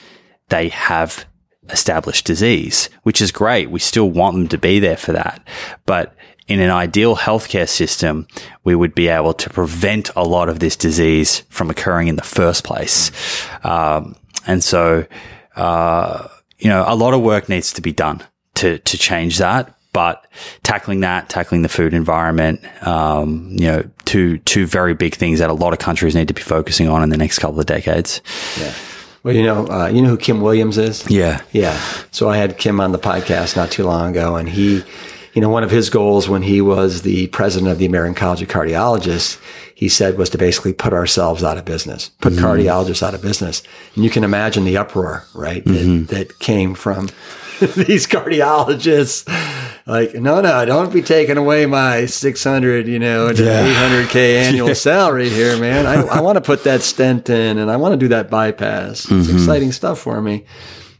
they 0.49 0.68
have 0.68 1.27
established 1.70 2.27
disease, 2.27 2.91
which 3.03 3.20
is 3.20 3.33
great. 3.33 3.70
We 3.70 3.81
still 3.81 4.11
want 4.11 4.37
them 4.37 4.49
to 4.49 4.59
be 4.59 4.79
there 4.79 4.97
for 4.97 5.12
that. 5.12 5.47
But 5.87 6.14
in 6.47 6.61
an 6.61 6.70
ideal 6.70 7.16
healthcare 7.16 7.68
system, 7.68 8.27
we 8.64 8.75
would 8.75 8.95
be 8.95 9.09
able 9.09 9.33
to 9.35 9.51
prevent 9.51 10.11
a 10.14 10.22
lot 10.22 10.49
of 10.49 10.61
this 10.61 10.77
disease 10.77 11.41
from 11.49 11.70
occurring 11.70 12.09
in 12.09 12.16
the 12.16 12.22
first 12.22 12.64
place. 12.64 13.11
Um, 13.64 14.14
and 14.47 14.62
so, 14.62 15.07
uh, 15.57 16.29
you 16.59 16.69
know, 16.69 16.85
a 16.87 16.95
lot 16.95 17.15
of 17.15 17.23
work 17.23 17.49
needs 17.49 17.73
to 17.75 17.83
be 17.83 17.93
done 17.93 18.23
to, 18.55 18.79
to 18.79 18.99
change 18.99 19.39
that. 19.39 19.75
But 19.93 20.27
tackling 20.65 21.01
that, 21.01 21.29
tackling 21.29 21.63
the 21.63 21.69
food 21.69 21.95
environment, 21.95 22.61
um, 22.85 23.51
you 23.53 23.67
know, 23.67 23.89
two, 24.05 24.39
two 24.39 24.67
very 24.67 24.93
big 24.93 25.15
things 25.15 25.39
that 25.39 25.51
a 25.51 25.53
lot 25.53 25.73
of 25.73 25.79
countries 25.79 26.17
need 26.17 26.27
to 26.27 26.35
be 26.35 26.43
focusing 26.43 26.89
on 26.89 27.05
in 27.05 27.11
the 27.11 27.17
next 27.17 27.39
couple 27.39 27.61
of 27.61 27.67
decades. 27.67 28.21
Yeah. 28.59 28.75
Well, 29.23 29.35
you 29.35 29.45
know, 29.45 29.67
uh, 29.69 29.87
you 29.87 30.03
know 30.03 30.09
who 30.09 30.17
Kim 30.17 30.41
Williams 30.41 30.79
is? 30.79 31.09
Yeah. 31.09 31.43
Yeah. 31.53 31.79
So 32.11 32.29
I 32.29 32.37
had 32.37 32.59
Kim 32.59 32.81
on 32.81 32.91
the 32.91 32.99
podcast 32.99 33.57
not 33.57 33.71
too 33.71 33.85
long 33.85 34.11
ago, 34.11 34.35
and 34.37 34.49
he, 34.49 34.83
you 35.35 35.41
know, 35.41 35.49
one 35.49 35.64
of 35.64 35.70
his 35.70 35.91
goals 35.91 36.28
when 36.28 36.43
he 36.43 36.61
was 36.61 37.03
the 37.03 37.26
president 37.28 37.70
of 37.70 37.78
the 37.78 37.87
American 37.87 38.14
College 38.14 38.41
of 38.41 38.49
Cardiologists, 38.49 39.41
he 39.74 39.89
said 39.89 40.16
was 40.16 40.30
to 40.30 40.39
basically 40.39 40.72
put 40.72 40.93
ourselves 40.93 41.43
out 41.43 41.59
of 41.59 41.64
business, 41.64 42.11
put 42.20 42.32
mm-hmm. 42.32 42.45
cardiologists 42.45 43.03
out 43.03 43.14
of 43.14 43.22
business. 43.22 43.62
And 43.97 44.05
you 44.05 44.11
can 44.11 44.22
imagine 44.22 44.64
the 44.64 44.76
uproar, 44.76 45.24
right? 45.35 45.64
That, 45.64 45.72
mm-hmm. 45.72 46.05
that 46.14 46.39
came 46.39 46.74
from 46.74 47.07
these 47.61 48.07
cardiologists. 48.07 49.28
Like, 49.87 50.14
no, 50.14 50.41
no, 50.41 50.64
don't 50.64 50.93
be 50.93 51.03
taking 51.03 51.37
away 51.37 51.66
my 51.66 52.07
600, 52.07 52.87
you 52.87 53.01
know, 53.01 53.32
to 53.32 53.43
800K 53.43 54.14
annual 54.47 54.74
salary 54.76 55.28
here, 55.28 55.59
man. 55.59 55.85
I, 55.85 56.01
I 56.07 56.20
want 56.20 56.37
to 56.37 56.43
put 56.43 56.62
that 56.64 56.82
stent 56.82 57.28
in 57.28 57.59
and 57.59 57.70
I 57.70 57.76
want 57.76 57.93
to 57.93 57.99
do 57.99 58.09
that 58.09 58.30
bypass. 58.30 59.05
It's 59.05 59.11
mm-hmm. 59.11 59.37
exciting 59.37 59.72
stuff 59.72 59.99
for 59.99 60.22
me. 60.22 60.45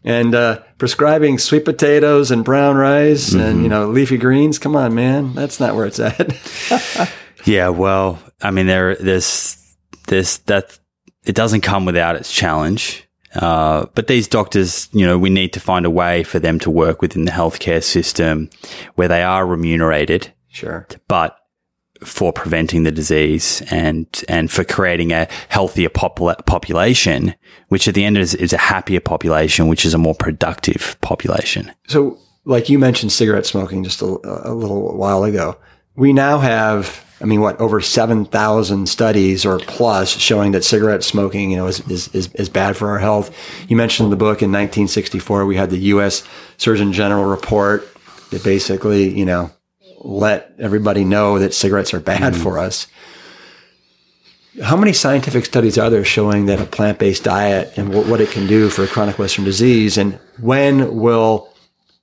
And 0.03 0.35
uh, 0.35 0.63
prescribing 0.85 1.39
sweet 1.39 1.65
potatoes 1.65 2.31
and 2.31 2.45
brown 2.45 2.77
rice 2.77 3.33
and, 3.33 3.63
you 3.63 3.71
know, 3.71 3.89
leafy 3.89 4.19
greens. 4.19 4.59
Come 4.59 4.77
on, 4.77 4.95
man. 4.95 5.33
That's 5.33 5.59
not 5.59 5.75
where 5.75 5.87
it's 5.87 5.99
at. 5.99 7.11
Yeah, 7.47 7.69
well, 7.69 8.19
I 8.41 8.51
mean, 8.51 8.67
there, 8.67 8.95
there's, 8.97 9.59
this 10.07 10.39
that. 10.39 10.79
It 11.25 11.35
doesn't 11.35 11.61
come 11.61 11.85
without 11.85 12.17
its 12.17 12.33
challenge. 12.33 13.07
Uh, 13.35 13.85
but 13.95 14.07
these 14.07 14.29
doctors, 14.29 14.89
you 14.93 15.05
know, 15.05 15.19
we 15.19 15.29
need 15.29 15.53
to 15.53 15.61
find 15.61 15.85
a 15.85 15.91
way 15.91 16.23
for 16.23 16.39
them 16.39 16.59
to 16.61 16.71
work 16.71 17.03
within 17.03 17.27
the 17.27 17.33
healthcare 17.33 17.83
system 17.83 18.49
where 18.95 19.09
they 19.09 19.23
are 19.23 19.45
remunerated, 19.45 20.33
sure. 20.49 20.87
but 21.07 21.39
for 22.05 22.33
preventing 22.33 22.83
the 22.85 22.93
disease 22.93 23.63
and 23.71 24.07
and 24.29 24.51
for 24.51 24.65
creating 24.65 25.13
a 25.13 25.29
healthier 25.49 25.89
popula- 25.89 26.45
population, 26.47 27.35
which 27.69 27.89
at 27.89 27.95
the 27.95 28.05
end 28.05 28.19
is, 28.19 28.35
is 28.35 28.53
a 28.53 28.59
happier 28.59 29.01
population, 29.01 29.69
which 29.69 29.85
is 29.85 29.95
a 29.95 29.99
more 29.99 30.15
productive 30.15 30.97
population. 31.01 31.73
So, 31.89 32.19
like 32.45 32.69
you 32.69 32.79
mentioned 32.79 33.13
cigarette 33.13 33.47
smoking 33.47 33.85
just 33.85 34.03
a, 34.03 34.07
a 34.45 34.53
little 34.53 34.97
while 34.97 35.25
ago, 35.25 35.57
we 35.97 36.13
now 36.13 36.39
have, 36.39 37.05
I 37.21 37.25
mean, 37.25 37.41
what, 37.41 37.61
over 37.61 37.81
7,000 37.81 38.89
studies 38.89 39.47
or 39.47 39.59
plus 39.61 40.11
showing 40.11 40.53
that 40.53 40.65
cigarette 40.65 41.05
smoking, 41.05 41.51
you 41.51 41.57
know, 41.57 41.67
is, 41.67 41.81
is, 41.89 42.09
is, 42.09 42.33
is 42.35 42.49
bad 42.49 42.77
for 42.77 42.91
our 42.91 42.99
health. 42.99 43.35
You 43.69 43.77
mentioned 43.77 44.07
in 44.07 44.11
the 44.11 44.17
book 44.17 44.43
in 44.43 44.51
1964, 44.51 45.47
we 45.47 45.57
had 45.57 45.71
the 45.71 45.79
U.S. 45.79 46.25
Surgeon 46.57 46.93
General 46.93 47.25
report 47.25 47.89
that 48.31 48.43
basically, 48.43 49.09
you 49.17 49.25
know, 49.25 49.51
let 50.05 50.55
everybody 50.59 51.05
know 51.05 51.39
that 51.39 51.55
cigarettes 51.55 51.95
are 51.95 52.01
bad 52.01 52.35
hmm. 52.35 52.43
for 52.43 52.59
us. 52.59 52.87
How 54.63 54.77
many 54.77 54.93
scientific 54.93 55.47
studies 55.47 55.79
are 55.79 55.91
there 55.91 56.05
showing 56.05 56.47
that 56.47 56.61
a 56.61 56.67
plant 56.67 57.01
based 57.01 57.25
diet 57.25 57.77
and 57.77 57.93
what, 57.93 58.07
what 58.07 58.21
it 58.21 58.31
can 58.31 58.47
do 58.47 58.69
for 58.69 58.87
chronic 58.87 59.19
Western 59.19 59.45
disease? 59.45 59.99
And 59.99 60.21
when 60.39 60.97
will, 60.97 61.53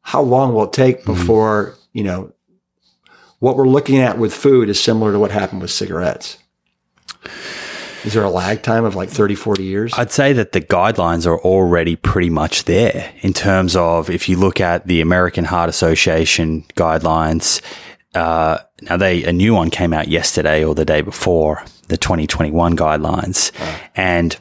how 0.01 0.21
long 0.21 0.53
will 0.53 0.65
it 0.65 0.73
take 0.73 1.03
hmm. 1.03 1.13
before, 1.13 1.75
you 1.93 2.03
know, 2.03 2.33
what 3.39 3.55
we're 3.55 3.67
looking 3.67 3.97
at 3.97 4.17
with 4.17 4.33
food 4.33 4.69
is 4.69 4.79
similar 4.79 5.11
to 5.11 5.19
what 5.19 5.31
happened 5.31 5.61
with 5.61 5.71
cigarettes? 5.71 6.37
Is 8.03 8.13
there 8.13 8.23
a 8.23 8.29
lag 8.29 8.63
time 8.63 8.83
of 8.83 8.95
like 8.95 9.09
30, 9.09 9.35
40 9.35 9.63
years? 9.63 9.93
I'd 9.95 10.11
say 10.11 10.33
that 10.33 10.53
the 10.53 10.61
guidelines 10.61 11.27
are 11.27 11.39
already 11.39 11.95
pretty 11.95 12.31
much 12.31 12.65
there 12.65 13.13
in 13.21 13.31
terms 13.31 13.75
of 13.75 14.09
if 14.09 14.27
you 14.27 14.37
look 14.37 14.59
at 14.59 14.87
the 14.87 15.01
American 15.01 15.45
Heart 15.45 15.69
Association 15.69 16.63
guidelines. 16.75 17.61
Uh, 18.13 18.57
now 18.81 18.97
they 18.97 19.23
a 19.23 19.31
new 19.31 19.53
one 19.53 19.69
came 19.69 19.93
out 19.93 20.07
yesterday 20.07 20.63
or 20.63 20.75
the 20.75 20.85
day 20.85 21.01
before 21.01 21.63
the 21.87 21.97
2021 21.97 22.75
guidelines, 22.75 23.51
and 23.95 24.37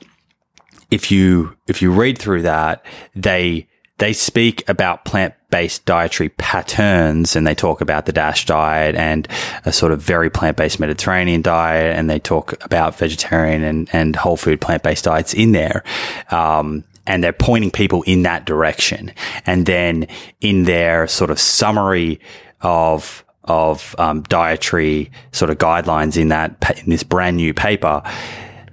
if 0.90 1.10
you 1.10 1.56
if 1.66 1.80
you 1.80 1.92
read 1.92 2.18
through 2.18 2.42
that, 2.42 2.84
they 3.14 3.68
they 3.98 4.12
speak 4.14 4.66
about 4.68 5.04
plant 5.04 5.34
based 5.50 5.84
dietary 5.84 6.30
patterns 6.30 7.36
and 7.36 7.46
they 7.46 7.54
talk 7.54 7.80
about 7.80 8.06
the 8.06 8.12
DASH 8.12 8.46
diet 8.46 8.94
and 8.94 9.28
a 9.64 9.72
sort 9.72 9.92
of 9.92 10.00
very 10.00 10.30
plant 10.30 10.56
based 10.56 10.80
Mediterranean 10.80 11.42
diet. 11.42 11.96
And 11.96 12.08
they 12.08 12.18
talk 12.18 12.64
about 12.64 12.96
vegetarian 12.96 13.62
and, 13.62 13.90
and 13.92 14.16
whole 14.16 14.36
food 14.36 14.60
plant 14.60 14.82
based 14.82 15.04
diets 15.04 15.34
in 15.34 15.52
there. 15.52 15.84
Um, 16.30 16.84
and 17.06 17.22
they're 17.22 17.32
pointing 17.32 17.70
people 17.70 18.02
in 18.02 18.22
that 18.22 18.46
direction. 18.46 19.12
And 19.44 19.66
then 19.66 20.06
in 20.40 20.64
their 20.64 21.06
sort 21.06 21.30
of 21.30 21.38
summary 21.38 22.20
of 22.62 23.24
of 23.44 23.94
um, 23.98 24.22
dietary 24.22 25.10
sort 25.32 25.50
of 25.50 25.58
guidelines 25.58 26.16
in 26.20 26.28
that 26.28 26.80
in 26.84 26.90
this 26.90 27.02
brand 27.02 27.36
new 27.36 27.54
paper, 27.54 28.02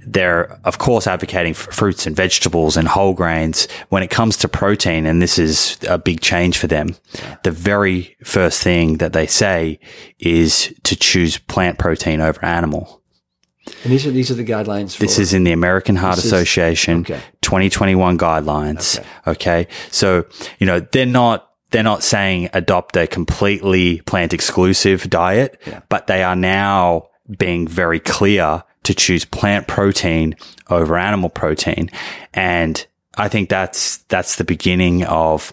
they're 0.05 0.57
of 0.63 0.77
course 0.77 1.05
advocating 1.05 1.53
fruits 1.53 2.07
and 2.07 2.15
vegetables 2.15 2.77
and 2.77 2.87
whole 2.87 3.13
grains 3.13 3.67
when 3.89 4.01
it 4.03 4.09
comes 4.09 4.37
to 4.37 4.47
protein 4.47 5.05
and 5.05 5.21
this 5.21 5.37
is 5.37 5.77
a 5.89 5.97
big 5.97 6.21
change 6.21 6.57
for 6.57 6.67
them 6.67 6.95
the 7.43 7.51
very 7.51 8.15
first 8.23 8.63
thing 8.63 8.97
that 8.99 9.11
they 9.11 9.27
say 9.27 9.77
is 10.19 10.73
to 10.83 10.95
choose 10.95 11.37
plant 11.37 11.77
protein 11.77 12.21
over 12.21 12.43
animal 12.45 13.01
and 13.83 13.91
these 13.91 14.07
are 14.07 14.11
these 14.11 14.31
are 14.31 14.35
the 14.35 14.45
guidelines 14.45 14.95
for 14.95 15.01
this 15.01 15.19
is 15.19 15.33
in 15.33 15.43
the 15.43 15.51
American 15.51 15.97
Heart 15.97 16.15
This 16.15 16.25
is- 16.25 16.31
Association 16.31 17.01
okay. 17.01 17.19
2021 17.41 18.17
guidelines 18.17 19.03
okay. 19.27 19.67
so 19.91 20.25
you 20.57 20.65
know 20.65 20.79
they're 20.79 21.05
not 21.05 21.51
they're 21.71 21.83
not 21.83 22.03
saying 22.03 22.49
adopt 22.53 22.95
a 22.95 23.07
completely 23.07 24.01
plant 24.01 24.33
exclusive 24.33 25.09
diet 25.09 25.61
but 25.89 26.07
they 26.07 26.23
are 26.23 26.35
now 26.35 27.07
being 27.37 27.67
very 27.67 27.99
clear 27.99 28.63
to 28.83 28.93
choose 28.93 29.25
plant 29.25 29.67
protein 29.67 30.35
over 30.69 30.97
animal 30.97 31.29
protein 31.29 31.89
and 32.33 32.85
I 33.17 33.27
think 33.27 33.49
that's 33.49 33.97
that's 34.09 34.35
the 34.35 34.43
beginning 34.43 35.03
of 35.03 35.51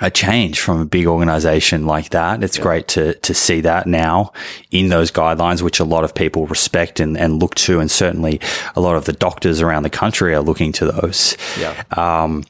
a 0.00 0.10
change 0.10 0.60
from 0.60 0.80
a 0.80 0.84
big 0.84 1.06
organization 1.06 1.86
like 1.86 2.10
that. 2.10 2.42
It's 2.42 2.58
great 2.58 2.88
to, 2.88 3.14
to 3.14 3.34
see 3.34 3.60
that 3.60 3.86
now 3.86 4.32
in 4.70 4.88
those 4.88 5.10
guidelines, 5.10 5.62
which 5.62 5.80
a 5.80 5.84
lot 5.84 6.04
of 6.04 6.14
people 6.14 6.46
respect 6.46 7.00
and, 7.00 7.16
and 7.16 7.40
look 7.40 7.54
to. 7.56 7.80
And 7.80 7.90
certainly 7.90 8.40
a 8.74 8.80
lot 8.80 8.96
of 8.96 9.04
the 9.04 9.12
doctors 9.12 9.60
around 9.60 9.84
the 9.84 9.90
country 9.90 10.34
are 10.34 10.40
looking 10.40 10.72
to 10.72 10.90
those. 10.90 11.36
Yeah. 11.58 11.84
Um, 11.90 12.44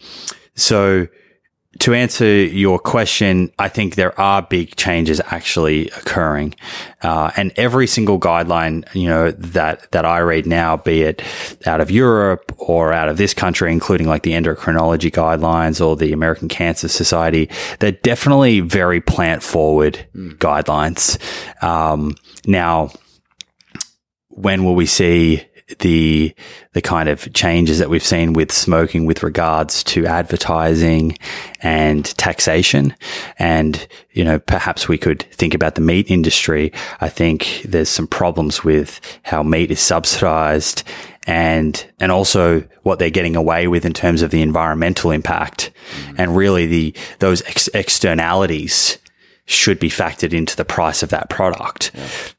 so 0.54 1.06
to 1.80 1.94
answer 1.94 2.26
your 2.26 2.78
question, 2.78 3.50
I 3.58 3.68
think 3.68 3.94
there 3.94 4.18
are 4.20 4.42
big 4.42 4.76
changes 4.76 5.20
actually 5.26 5.88
occurring, 5.90 6.54
uh, 7.02 7.30
and 7.36 7.52
every 7.56 7.86
single 7.86 8.18
guideline, 8.18 8.84
you 8.94 9.08
know, 9.08 9.30
that 9.30 9.90
that 9.92 10.04
I 10.04 10.18
read 10.18 10.46
now, 10.46 10.76
be 10.76 11.02
it 11.02 11.22
out 11.66 11.80
of 11.80 11.90
Europe 11.90 12.54
or 12.58 12.92
out 12.92 13.08
of 13.08 13.16
this 13.16 13.34
country, 13.34 13.72
including 13.72 14.06
like 14.06 14.22
the 14.22 14.32
endocrinology 14.32 15.10
guidelines 15.10 15.84
or 15.84 15.96
the 15.96 16.12
American 16.12 16.48
Cancer 16.48 16.88
Society, 16.88 17.50
they're 17.80 17.92
definitely 17.92 18.60
very 18.60 19.00
plant 19.00 19.42
forward 19.42 20.06
guidelines. 20.14 21.18
Um, 21.62 22.14
now, 22.46 22.90
when 24.28 24.64
will 24.64 24.74
we 24.74 24.86
see 24.86 25.44
the 25.78 26.34
the 26.72 26.82
kind 26.82 27.08
of 27.08 27.32
changes 27.32 27.78
that 27.78 27.88
we've 27.88 28.04
seen 28.04 28.34
with 28.34 28.52
smoking 28.52 29.06
with 29.06 29.22
regards 29.22 29.82
to 29.84 30.06
advertising 30.06 31.16
and 31.60 32.04
taxation. 32.18 32.94
And 33.38 33.86
you 34.12 34.24
know 34.24 34.38
perhaps 34.38 34.88
we 34.88 34.98
could 34.98 35.22
think 35.22 35.54
about 35.54 35.74
the 35.74 35.80
meat 35.80 36.10
industry. 36.10 36.72
I 37.00 37.08
think 37.08 37.62
there's 37.64 37.88
some 37.88 38.06
problems 38.06 38.62
with 38.62 39.00
how 39.22 39.42
meat 39.42 39.70
is 39.70 39.80
subsidized 39.80 40.82
and 41.26 41.86
and 41.98 42.12
also 42.12 42.60
what 42.82 42.98
they're 42.98 43.10
getting 43.10 43.36
away 43.36 43.66
with 43.66 43.86
in 43.86 43.94
terms 43.94 44.20
of 44.20 44.30
the 44.30 44.42
environmental 44.42 45.10
impact 45.10 45.70
and 46.18 46.36
really 46.36 46.66
the 46.66 46.94
those 47.20 47.42
ex- 47.42 47.68
externalities 47.68 48.98
should 49.46 49.78
be 49.78 49.90
factored 49.90 50.32
into 50.32 50.56
the 50.56 50.64
price 50.64 51.02
of 51.02 51.10
that 51.10 51.28
product. 51.28 51.90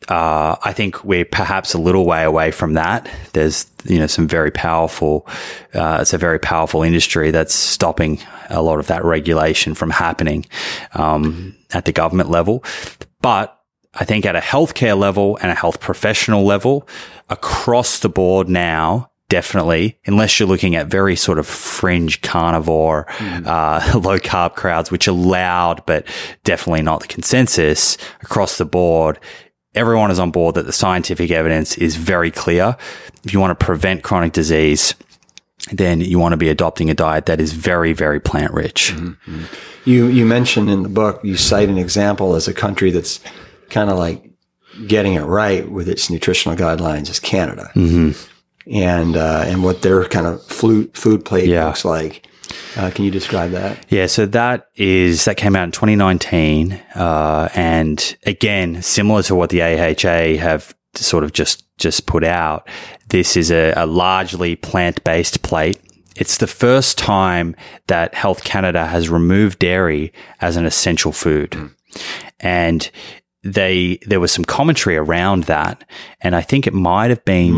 Uh, 0.09 0.55
I 0.63 0.73
think 0.73 1.03
we're 1.03 1.25
perhaps 1.25 1.73
a 1.73 1.77
little 1.77 2.05
way 2.05 2.23
away 2.23 2.51
from 2.51 2.73
that. 2.73 3.07
There's, 3.33 3.67
you 3.83 3.99
know, 3.99 4.07
some 4.07 4.27
very 4.27 4.49
powerful, 4.49 5.27
uh, 5.73 5.99
it's 6.01 6.13
a 6.13 6.17
very 6.17 6.39
powerful 6.39 6.81
industry 6.81 7.29
that's 7.29 7.53
stopping 7.53 8.19
a 8.49 8.61
lot 8.61 8.79
of 8.79 8.87
that 8.87 9.03
regulation 9.03 9.75
from 9.75 9.91
happening, 9.91 10.45
um, 10.93 11.55
at 11.73 11.85
the 11.85 11.91
government 11.91 12.29
level. 12.29 12.63
But 13.21 13.55
I 13.93 14.03
think 14.03 14.25
at 14.25 14.35
a 14.35 14.39
healthcare 14.39 14.97
level 14.97 15.37
and 15.41 15.51
a 15.51 15.55
health 15.55 15.79
professional 15.79 16.43
level 16.43 16.87
across 17.29 17.99
the 17.99 18.09
board 18.09 18.49
now, 18.49 19.11
definitely, 19.29 19.97
unless 20.05 20.39
you're 20.39 20.47
looking 20.47 20.75
at 20.75 20.87
very 20.87 21.15
sort 21.15 21.39
of 21.39 21.47
fringe 21.47 22.21
carnivore, 22.21 23.05
uh, 23.19 23.93
low 24.03 24.19
carb 24.19 24.55
crowds, 24.55 24.91
which 24.91 25.07
are 25.07 25.13
loud, 25.13 25.85
but 25.85 26.05
definitely 26.43 26.81
not 26.81 27.01
the 27.01 27.07
consensus 27.07 27.97
across 28.21 28.57
the 28.57 28.65
board. 28.65 29.19
Everyone 29.73 30.11
is 30.11 30.19
on 30.19 30.31
board 30.31 30.55
that 30.55 30.65
the 30.65 30.73
scientific 30.73 31.31
evidence 31.31 31.77
is 31.77 31.95
very 31.95 32.31
clear. 32.31 32.77
If 33.23 33.33
you 33.33 33.39
want 33.39 33.57
to 33.57 33.65
prevent 33.65 34.03
chronic 34.03 34.31
disease, 34.31 34.95
then 35.71 35.99
you 36.01 36.19
want 36.19 36.33
to 36.33 36.37
be 36.37 36.49
adopting 36.49 36.89
a 36.89 36.93
diet 36.93 37.25
that 37.25 37.41
is 37.41 37.51
very, 37.51 37.93
very 37.93 38.19
plant 38.19 38.53
rich. 38.53 38.93
You 39.85 40.07
you 40.07 40.25
mentioned 40.25 40.69
in 40.69 40.83
the 40.83 40.89
book 40.89 41.21
you 41.23 41.37
cite 41.37 41.69
an 41.69 41.77
example 41.77 42.35
as 42.35 42.47
a 42.47 42.53
country 42.53 42.91
that's 42.91 43.19
kind 43.69 43.89
of 43.89 43.97
like 43.97 44.29
getting 44.87 45.13
it 45.13 45.21
right 45.21 45.69
with 45.71 45.87
its 45.87 46.09
nutritional 46.09 46.57
guidelines 46.57 47.09
is 47.09 47.19
Canada, 47.19 47.71
mm-hmm. 47.75 48.11
And 48.71 49.15
uh, 49.15 49.43
and 49.45 49.63
what 49.63 49.81
their 49.81 50.05
kind 50.05 50.25
of 50.27 50.43
food 50.45 50.95
food 50.97 51.25
plate 51.25 51.47
Yeah. 51.47 51.65
looks 51.67 51.85
like. 51.85 52.27
Uh, 52.77 52.91
can 52.91 53.05
you 53.05 53.11
describe 53.11 53.51
that? 53.51 53.85
Yeah, 53.89 54.05
so 54.07 54.25
that 54.27 54.69
is 54.75 55.25
that 55.25 55.37
came 55.37 55.55
out 55.55 55.63
in 55.63 55.71
2019, 55.71 56.73
uh, 56.95 57.49
and 57.55 58.17
again, 58.25 58.81
similar 58.81 59.23
to 59.23 59.35
what 59.35 59.49
the 59.49 59.61
AHA 59.61 60.37
have 60.41 60.75
sort 60.93 61.23
of 61.23 61.31
just 61.33 61.63
just 61.77 62.05
put 62.05 62.23
out. 62.23 62.67
This 63.09 63.35
is 63.37 63.51
a, 63.51 63.73
a 63.75 63.85
largely 63.85 64.55
plant 64.55 65.03
based 65.03 65.41
plate. 65.41 65.79
It's 66.15 66.37
the 66.37 66.47
first 66.47 66.97
time 66.97 67.55
that 67.87 68.13
Health 68.13 68.43
Canada 68.45 68.85
has 68.85 69.09
removed 69.09 69.59
dairy 69.59 70.13
as 70.39 70.55
an 70.55 70.65
essential 70.65 71.11
food, 71.11 71.71
and 72.39 72.89
they 73.45 73.99
there 74.07 74.19
was 74.19 74.31
some 74.31 74.43
commentary 74.43 74.97
around 74.97 75.43
that, 75.43 75.83
and 76.19 76.35
I 76.35 76.41
think 76.41 76.65
it 76.67 76.73
might 76.73 77.11
have 77.11 77.23
been 77.23 77.53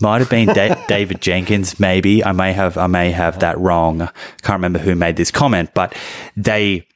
might 0.00 0.20
have 0.20 0.30
been 0.30 0.48
da- 0.48 0.84
David 0.88 1.20
Jenkins. 1.20 1.78
Maybe 1.78 2.24
I 2.24 2.32
may 2.32 2.52
have 2.52 2.78
I 2.78 2.86
may 2.86 3.10
have 3.12 3.38
that 3.40 3.58
wrong. 3.58 4.02
I 4.02 4.10
Can't 4.42 4.56
remember 4.56 4.78
who 4.78 4.94
made 4.94 5.16
this 5.16 5.30
comment, 5.30 5.70
but 5.74 5.94
they 6.36 6.86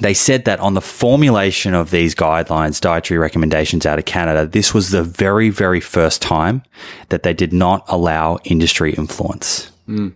they 0.00 0.14
said 0.14 0.46
that 0.46 0.58
on 0.60 0.74
the 0.74 0.80
formulation 0.80 1.74
of 1.74 1.90
these 1.90 2.14
guidelines, 2.14 2.80
dietary 2.80 3.18
recommendations 3.18 3.86
out 3.86 3.98
of 3.98 4.04
Canada, 4.04 4.46
this 4.46 4.74
was 4.74 4.90
the 4.90 5.02
very, 5.02 5.50
very 5.50 5.80
first 5.80 6.20
time 6.20 6.62
that 7.10 7.22
they 7.22 7.32
did 7.32 7.52
not 7.52 7.84
allow 7.88 8.38
industry 8.44 8.94
influence. 8.94 9.70
Hmm. 9.86 10.08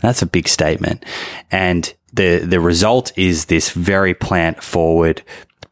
That's 0.00 0.22
a 0.22 0.26
big 0.26 0.48
statement. 0.48 1.04
And 1.52 1.92
the, 2.12 2.38
the 2.38 2.58
result 2.58 3.12
is 3.16 3.44
this 3.44 3.70
very 3.70 4.14
plant 4.14 4.62
forward 4.64 5.22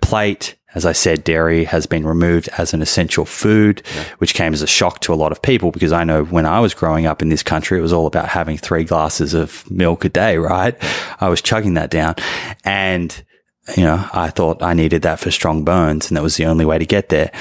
plate. 0.03 0.55
As 0.79 0.87
I 0.87 0.93
said, 0.93 1.25
dairy 1.25 1.65
has 1.65 1.89
been 1.89 2.07
removed 2.07 2.49
as 2.57 2.73
an 2.73 2.83
essential 2.83 3.25
food, 3.25 3.83
which 4.19 4.33
came 4.33 4.53
as 4.53 4.63
a 4.63 4.67
shock 4.69 5.01
to 5.01 5.13
a 5.13 5.17
lot 5.17 5.33
of 5.33 5.43
people 5.43 5.73
because 5.73 5.91
I 5.91 6.05
know 6.05 6.23
when 6.23 6.47
I 6.47 6.61
was 6.61 6.73
growing 6.73 7.05
up 7.05 7.21
in 7.21 7.31
this 7.31 7.43
country, 7.43 7.81
it 7.81 7.83
was 7.83 7.93
all 7.93 8.07
about 8.07 8.29
having 8.29 8.57
three 8.57 8.85
glasses 8.85 9.35
of 9.35 9.69
milk 9.69 10.05
a 10.05 10.09
day, 10.09 10.37
right? 10.37 10.77
I 11.21 11.31
was 11.31 11.43
chugging 11.43 11.75
that 11.75 11.91
down. 11.91 12.15
And 12.63 13.11
you 13.77 13.83
know, 13.83 14.09
I 14.13 14.31
thought 14.31 14.63
I 14.63 14.73
needed 14.73 15.03
that 15.03 15.19
for 15.19 15.33
strong 15.33 15.65
bones, 15.65 16.09
and 16.09 16.17
that 16.17 16.23
was 16.23 16.37
the 16.37 16.47
only 16.47 16.65
way 16.65 16.79
to 16.79 16.87
get 16.87 17.09
there. 17.09 17.33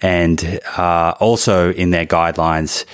And 0.00 0.60
uh, 0.78 1.14
also 1.18 1.72
in 1.72 1.90
their 1.90 2.06
guidelines, 2.06 2.84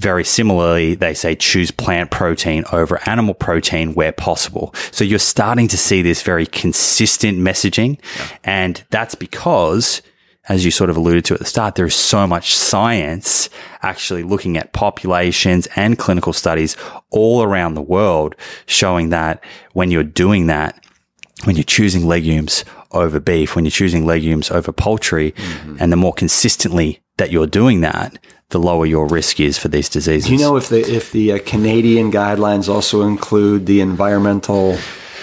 very 0.00 0.24
similarly, 0.24 0.94
they 0.94 1.12
say 1.12 1.34
choose 1.34 1.70
plant 1.70 2.10
protein 2.10 2.64
over 2.72 2.98
animal 3.06 3.34
protein 3.34 3.92
where 3.92 4.12
possible. 4.12 4.74
So 4.92 5.04
you're 5.04 5.18
starting 5.18 5.68
to 5.68 5.76
see 5.76 6.00
this 6.00 6.22
very 6.22 6.46
consistent 6.46 7.38
messaging, 7.38 7.98
and 8.42 8.82
that's 8.90 9.14
because. 9.14 10.02
As 10.48 10.64
you 10.64 10.72
sort 10.72 10.90
of 10.90 10.96
alluded 10.96 11.26
to 11.26 11.34
at 11.34 11.38
the 11.38 11.46
start, 11.46 11.76
there 11.76 11.86
is 11.86 11.94
so 11.94 12.26
much 12.26 12.54
science 12.56 13.50
actually 13.82 14.24
looking 14.24 14.56
at 14.56 14.72
populations 14.72 15.68
and 15.76 15.96
clinical 15.96 16.32
studies 16.32 16.76
all 17.10 17.44
around 17.44 17.74
the 17.74 17.82
world 17.82 18.34
showing 18.66 19.10
that 19.10 19.44
when 19.74 19.92
you're 19.92 20.02
doing 20.02 20.46
that, 20.46 20.82
when 21.44 21.54
you're 21.54 21.62
choosing 21.62 22.08
legumes 22.08 22.64
over 22.90 23.20
beef, 23.20 23.54
when 23.54 23.64
you're 23.64 23.70
choosing 23.70 24.06
legumes 24.06 24.50
over 24.50 24.72
poultry, 24.72 25.32
mm-hmm. 25.32 25.76
and 25.78 25.92
the 25.92 25.96
more 25.96 26.14
consistently 26.14 27.00
that 27.18 27.30
you're 27.30 27.46
doing 27.46 27.82
that, 27.82 28.18
the 28.50 28.58
lower 28.58 28.86
your 28.86 29.06
risk 29.06 29.40
is 29.40 29.58
for 29.58 29.68
these 29.68 29.88
diseases. 29.88 30.26
Do 30.26 30.32
you 30.32 30.38
know 30.38 30.56
if 30.56 30.68
the 30.68 30.80
if 30.80 31.12
the 31.12 31.32
uh, 31.32 31.38
Canadian 31.44 32.12
guidelines 32.12 32.68
also 32.68 33.02
include 33.02 33.66
the 33.66 33.80
environmental 33.80 34.76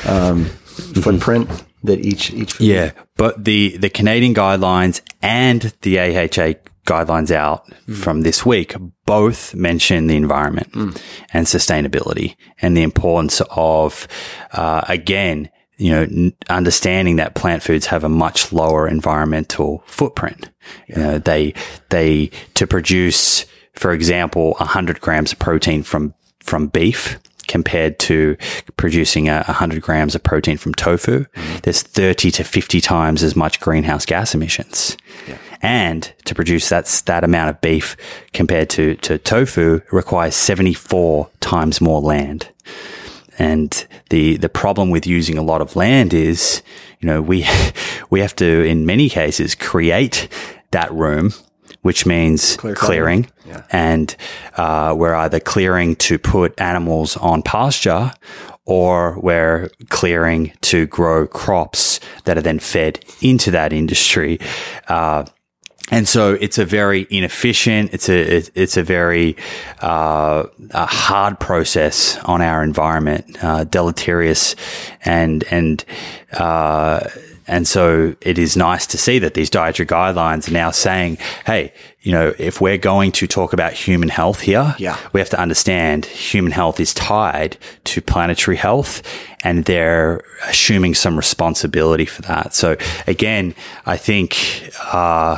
um, 0.06 0.46
footprint 0.46 1.50
that 1.84 2.00
each 2.00 2.32
each 2.32 2.60
Yeah, 2.60 2.92
but 3.16 3.44
the 3.44 3.78
the 3.78 3.90
Canadian 3.90 4.34
guidelines 4.34 5.02
and 5.22 5.74
the 5.82 6.00
AHA 6.00 6.54
guidelines 6.86 7.32
out 7.32 7.68
from 7.94 8.22
this 8.22 8.46
week 8.46 8.74
both 9.06 9.54
mention 9.54 10.08
the 10.08 10.16
environment 10.16 10.74
and 11.34 11.46
sustainability 11.46 12.38
and 12.62 12.78
the 12.78 12.82
importance 12.82 13.42
of 13.52 14.08
uh, 14.54 14.86
again 14.88 15.50
you 15.78 15.92
know 15.92 16.32
understanding 16.50 17.18
that 17.18 17.36
plant 17.36 17.64
foods 17.64 17.86
have 17.86 18.04
a 18.04 18.10
much 18.10 18.52
lower 18.52 18.88
environmental 18.88 19.84
footprint 19.88 20.50
you 20.88 20.96
know 20.96 21.18
they 21.20 21.54
they 21.90 22.30
to 22.56 22.66
produce 22.66 23.46
for 23.74 23.92
example 23.92 24.54
100 24.58 25.00
grams 25.02 25.32
of 25.32 25.40
protein 25.40 25.84
from 25.84 26.14
from 26.40 26.68
beef 26.68 27.20
compared 27.48 27.98
to 28.00 28.38
producing 28.76 29.30
a 29.30 29.38
100 29.48 29.82
grams 29.82 30.14
of 30.16 30.22
protein 30.22 30.58
from 30.58 30.74
tofu, 30.74 31.24
mm-hmm. 31.24 31.58
there's 31.64 31.82
30 31.82 32.32
to 32.32 32.44
50 32.44 32.82
times 32.82 33.24
as 33.24 33.36
much 33.36 33.60
greenhouse 33.60 34.06
gas 34.06 34.36
emissions. 34.36 34.98
And 35.62 36.12
to 36.26 36.36
produce 36.36 36.70
that, 36.70 36.86
that 37.06 37.24
amount 37.24 37.50
of 37.50 37.62
beef 37.62 37.98
compared 38.34 38.70
to, 38.72 38.96
to 38.98 39.18
tofu 39.18 39.82
requires 39.92 40.36
74 40.36 41.30
times 41.40 41.82
more 41.82 42.02
land. 42.02 42.50
And 43.38 43.86
the, 44.10 44.38
the 44.38 44.50
problem 44.50 44.90
with 44.90 45.06
using 45.06 45.38
a 45.38 45.44
lot 45.44 45.62
of 45.62 45.76
land 45.76 46.14
is, 46.14 46.62
you 47.00 47.08
know, 47.08 47.22
we, 47.22 47.48
we 48.10 48.20
have 48.20 48.36
to, 48.38 48.64
in 48.64 48.86
many 48.86 49.10
cases, 49.10 49.56
create 49.56 50.28
that 50.72 50.92
room, 50.92 51.34
which 51.82 52.06
means 52.06 52.58
Clear 52.58 52.76
clearing. 52.76 53.28
Yeah. 53.46 53.64
And, 53.72 54.16
uh, 54.56 54.96
we're 54.98 55.16
either 55.16 55.40
clearing 55.40 55.96
to 55.98 56.18
put 56.18 56.60
animals 56.60 57.16
on 57.18 57.42
pasture 57.44 58.12
or 58.66 59.18
we're 59.22 59.70
clearing 59.90 60.52
to 60.62 60.86
grow 60.88 61.26
crops 61.26 62.02
that 62.26 62.38
are 62.38 62.42
then 62.42 62.60
fed 62.60 63.04
into 63.22 63.50
that 63.52 63.72
industry. 63.72 64.40
Uh, 64.90 65.26
and 65.92 66.08
so 66.08 66.34
it's 66.34 66.58
a 66.58 66.66
very 66.66 67.08
inefficient, 67.10 67.94
it's 67.94 68.10
a, 68.10 68.44
it's 68.56 68.76
a 68.78 68.84
very, 68.84 69.38
uh, 69.82 70.44
a 70.72 70.86
hard 70.86 71.40
process 71.40 72.18
on 72.26 72.42
our 72.42 72.64
environment, 72.64 73.42
uh, 73.44 73.64
deleterious 73.64 74.56
and, 75.06 75.44
and, 75.50 75.86
uh, 76.34 77.08
and 77.50 77.66
so 77.66 78.14
it 78.20 78.38
is 78.38 78.58
nice 78.58 78.86
to 78.88 78.98
see 78.98 79.20
that 79.20 79.34
these 79.34 79.50
dietary 79.50 79.88
guidelines 79.88 80.50
are 80.50 80.52
now 80.54 80.70
saying, 80.72 81.18
hey, 81.46 81.72
you 82.02 82.12
know, 82.12 82.34
if 82.38 82.60
we're 82.60 82.78
going 82.78 83.14
to 83.14 83.26
talk 83.28 83.54
about 83.54 83.72
human 83.72 84.10
health 84.10 84.42
here, 84.42 84.76
Yeah. 84.78 84.98
we 85.14 85.22
have 85.22 85.30
to 85.30 85.40
understand 85.40 86.06
human 86.06 86.52
health 86.52 86.82
is 86.82 86.94
tied 86.94 87.56
to 87.86 88.02
planetary 88.02 88.58
health 88.58 89.02
and 89.46 89.64
they're 89.64 90.22
assuming 90.50 90.94
some 90.94 91.16
responsibility 91.16 92.06
for 92.06 92.22
that. 92.24 92.54
So 92.54 92.76
again, 93.08 93.56
I 93.86 93.96
think, 93.96 94.36
uh, 94.92 95.38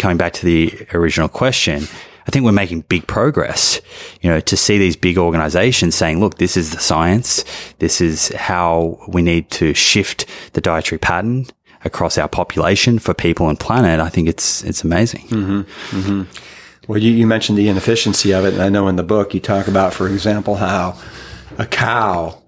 coming 0.00 0.16
back 0.16 0.32
to 0.32 0.44
the 0.44 0.86
original 0.94 1.28
question, 1.28 1.84
I 2.26 2.30
think 2.30 2.44
we're 2.44 2.52
making 2.52 2.82
big 2.82 3.06
progress, 3.06 3.80
you 4.20 4.30
know, 4.30 4.40
to 4.40 4.56
see 4.56 4.78
these 4.78 4.96
big 4.96 5.18
organizations 5.18 5.94
saying, 5.94 6.20
look, 6.20 6.38
this 6.38 6.56
is 6.56 6.70
the 6.70 6.80
science. 6.80 7.44
This 7.78 8.00
is 8.00 8.28
how 8.28 8.98
we 9.08 9.22
need 9.22 9.50
to 9.52 9.74
shift 9.74 10.26
the 10.52 10.60
dietary 10.60 10.98
pattern 10.98 11.46
across 11.84 12.18
our 12.18 12.28
population 12.28 12.98
for 12.98 13.14
people 13.14 13.48
and 13.48 13.58
planet. 13.58 14.00
I 14.00 14.08
think 14.08 14.28
it's, 14.28 14.62
it's 14.64 14.84
amazing. 14.84 15.28
Mm-hmm. 15.28 15.60
Mm-hmm. 16.00 16.22
Well, 16.88 16.98
you, 16.98 17.12
you 17.12 17.26
mentioned 17.26 17.56
the 17.56 17.68
inefficiency 17.68 18.32
of 18.32 18.44
it, 18.44 18.54
and 18.54 18.62
I 18.62 18.68
know 18.68 18.88
in 18.88 18.96
the 18.96 19.02
book 19.02 19.32
you 19.32 19.40
talk 19.40 19.68
about, 19.68 19.94
for 19.94 20.08
example, 20.08 20.56
how 20.56 21.00
a 21.58 21.66
cow, 21.66 22.42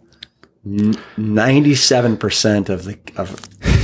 ninety-seven 0.64 2.16
percent 2.16 2.68
of 2.68 2.84
the 2.84 2.98
of 3.16 3.36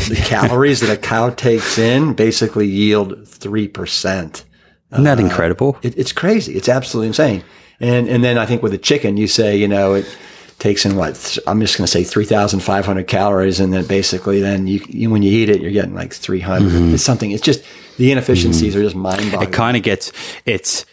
the 0.09 0.16
calories 0.24 0.80
that 0.80 0.90
a 0.90 0.96
cow 0.96 1.30
takes 1.30 1.78
in 1.78 2.14
basically 2.14 2.66
yield 2.66 3.26
three 3.26 3.68
percent. 3.68 4.44
Isn't 4.92 5.04
that 5.04 5.18
uh, 5.18 5.22
incredible? 5.22 5.78
It, 5.82 5.96
it's 5.98 6.12
crazy. 6.12 6.54
It's 6.54 6.68
absolutely 6.68 7.09
insane. 7.09 7.44
And 7.80 8.09
and 8.09 8.24
then 8.24 8.38
I 8.38 8.46
think 8.46 8.62
with 8.62 8.74
a 8.74 8.78
chicken, 8.78 9.16
you 9.16 9.26
say 9.26 9.56
you 9.56 9.68
know 9.68 9.94
it 9.94 10.18
takes 10.59 10.84
in 10.84 10.96
what 10.96 11.38
I'm 11.46 11.61
just 11.61 11.76
going 11.76 11.84
to 11.84 11.90
say 11.90 12.04
three 12.04 12.24
thousand 12.24 12.61
five 12.61 12.84
hundred 12.84 13.06
calories, 13.06 13.61
and 13.61 13.72
then 13.72 13.86
basically 13.86 14.40
then 14.40 14.66
you, 14.66 14.80
you 14.88 15.11
when 15.11 15.22
you 15.22 15.30
eat 15.30 15.48
it, 15.48 15.61
you're 15.61 15.70
getting 15.70 15.94
like 15.94 16.12
three 16.12 16.40
mm-hmm. 16.40 16.94
It's 16.94 17.02
something. 17.02 17.30
It's 17.30 17.42
just 17.42 17.64
the 17.96 18.11
inefficiencies 18.12 18.74
mm-hmm. 18.74 18.80
are 18.80 18.84
just 18.84 18.96
mind-boggling. 18.96 19.48
it 19.48 19.52
kind 19.52 19.76
of 19.76 19.82
gets 19.82 20.12
it's 20.44 20.84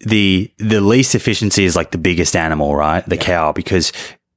the 0.00 0.52
the 0.58 0.80
least 0.80 1.14
efficiency 1.14 1.64
is 1.64 1.76
like 1.76 1.90
the 1.90 1.98
biggest 1.98 2.36
animal, 2.36 2.74
right? 2.74 3.06
The 3.06 3.16
cow, 3.16 3.52
because 3.52 3.92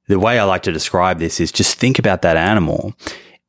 the 0.08 0.18
way 0.18 0.38
I 0.38 0.44
like 0.44 0.62
to 0.62 0.72
describe 0.72 1.18
this 1.18 1.40
is 1.40 1.52
just 1.52 1.78
think 1.78 1.98
about 1.98 2.22
that 2.22 2.36
animal. 2.36 2.94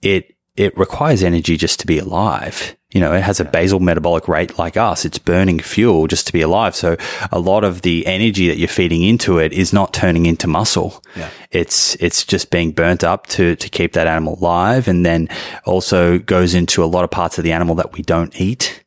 It 0.01 0.35
it 0.59 0.77
requires 0.77 1.23
energy 1.23 1.55
just 1.55 1.79
to 1.79 1.87
be 1.87 1.97
alive. 1.97 2.75
You 2.91 2.99
know, 2.99 3.13
it 3.13 3.21
has 3.21 3.39
a 3.39 3.45
basal 3.45 3.79
metabolic 3.79 4.27
rate 4.27 4.59
like 4.59 4.75
us. 4.75 5.05
It's 5.05 5.17
burning 5.17 5.59
fuel 5.59 6.05
just 6.07 6.27
to 6.27 6.33
be 6.33 6.41
alive. 6.41 6.75
So 6.75 6.97
a 7.31 7.39
lot 7.39 7.63
of 7.63 7.81
the 7.81 8.05
energy 8.05 8.49
that 8.49 8.57
you're 8.57 8.67
feeding 8.67 9.01
into 9.03 9.37
it 9.37 9.53
is 9.53 9.71
not 9.71 9.93
turning 9.93 10.25
into 10.25 10.47
muscle. 10.47 11.01
Yeah. 11.15 11.29
It's, 11.51 11.95
it's 11.95 12.25
just 12.25 12.51
being 12.51 12.71
burnt 12.71 13.05
up 13.05 13.27
to, 13.27 13.55
to 13.55 13.69
keep 13.69 13.93
that 13.93 14.05
animal 14.05 14.37
alive. 14.37 14.89
And 14.89 15.05
then 15.05 15.29
also 15.63 16.19
goes 16.19 16.53
into 16.53 16.83
a 16.83 16.85
lot 16.85 17.05
of 17.05 17.11
parts 17.11 17.37
of 17.37 17.45
the 17.45 17.53
animal 17.53 17.75
that 17.75 17.93
we 17.93 18.01
don't 18.01 18.37
eat. 18.41 18.83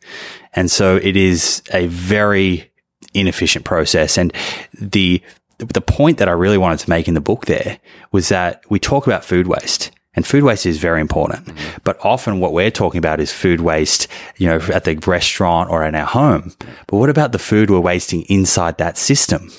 And 0.52 0.70
so 0.70 0.96
it 0.96 1.16
is 1.16 1.62
a 1.72 1.86
very 1.86 2.70
inefficient 3.14 3.64
process. 3.64 4.18
And 4.18 4.34
the, 4.78 5.22
the 5.56 5.80
point 5.80 6.18
that 6.18 6.28
I 6.28 6.32
really 6.32 6.58
wanted 6.58 6.80
to 6.80 6.90
make 6.90 7.08
in 7.08 7.14
the 7.14 7.22
book 7.22 7.46
there 7.46 7.78
was 8.10 8.28
that 8.28 8.62
we 8.68 8.78
talk 8.78 9.06
about 9.06 9.24
food 9.24 9.46
waste. 9.46 9.90
And 10.14 10.26
food 10.26 10.44
waste 10.44 10.66
is 10.66 10.78
very 10.78 11.00
important. 11.00 11.46
Mm-hmm. 11.46 11.78
But 11.84 11.98
often 12.04 12.38
what 12.38 12.52
we're 12.52 12.70
talking 12.70 12.98
about 12.98 13.20
is 13.20 13.32
food 13.32 13.60
waste, 13.60 14.08
you 14.36 14.46
know, 14.46 14.60
at 14.72 14.84
the 14.84 14.96
restaurant 15.06 15.70
or 15.70 15.84
in 15.84 15.94
our 15.94 16.06
home. 16.06 16.52
But 16.86 16.98
what 16.98 17.08
about 17.08 17.32
the 17.32 17.38
food 17.38 17.70
we're 17.70 17.80
wasting 17.80 18.22
inside 18.22 18.78
that 18.78 18.98
system? 18.98 19.50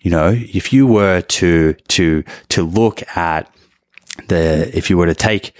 You 0.00 0.10
know, 0.10 0.32
if 0.34 0.72
you 0.72 0.86
were 0.86 1.22
to, 1.22 1.74
to, 1.88 2.24
to 2.50 2.62
look 2.62 3.02
at 3.16 3.50
the, 4.28 4.70
if 4.76 4.90
you 4.90 4.98
were 4.98 5.06
to 5.06 5.14
take 5.14 5.54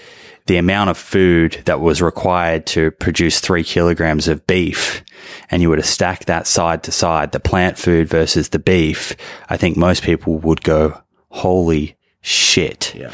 the 0.45 0.57
amount 0.57 0.89
of 0.89 0.97
food 0.97 1.61
that 1.65 1.81
was 1.81 2.01
required 2.01 2.65
to 2.67 2.91
produce 2.91 3.39
three 3.39 3.63
kilograms 3.63 4.27
of 4.27 4.47
beef 4.47 5.03
and 5.51 5.61
you 5.61 5.69
were 5.69 5.75
to 5.75 5.83
stack 5.83 6.25
that 6.25 6.47
side 6.47 6.83
to 6.83 6.91
side, 6.91 7.31
the 7.31 7.39
plant 7.39 7.77
food 7.77 8.07
versus 8.07 8.49
the 8.49 8.59
beef, 8.59 9.15
I 9.49 9.57
think 9.57 9.75
most 9.75 10.03
people 10.03 10.37
would 10.39 10.63
go, 10.63 11.01
holy 11.29 11.97
shit. 12.21 12.95
Yeah. 12.95 13.13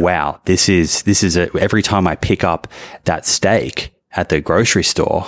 Wow. 0.00 0.40
This 0.44 0.68
is, 0.68 1.02
this 1.02 1.22
is 1.22 1.36
a, 1.36 1.54
every 1.58 1.82
time 1.82 2.06
I 2.06 2.16
pick 2.16 2.44
up 2.44 2.68
that 3.04 3.26
steak 3.26 3.94
at 4.12 4.28
the 4.28 4.40
grocery 4.40 4.84
store, 4.84 5.26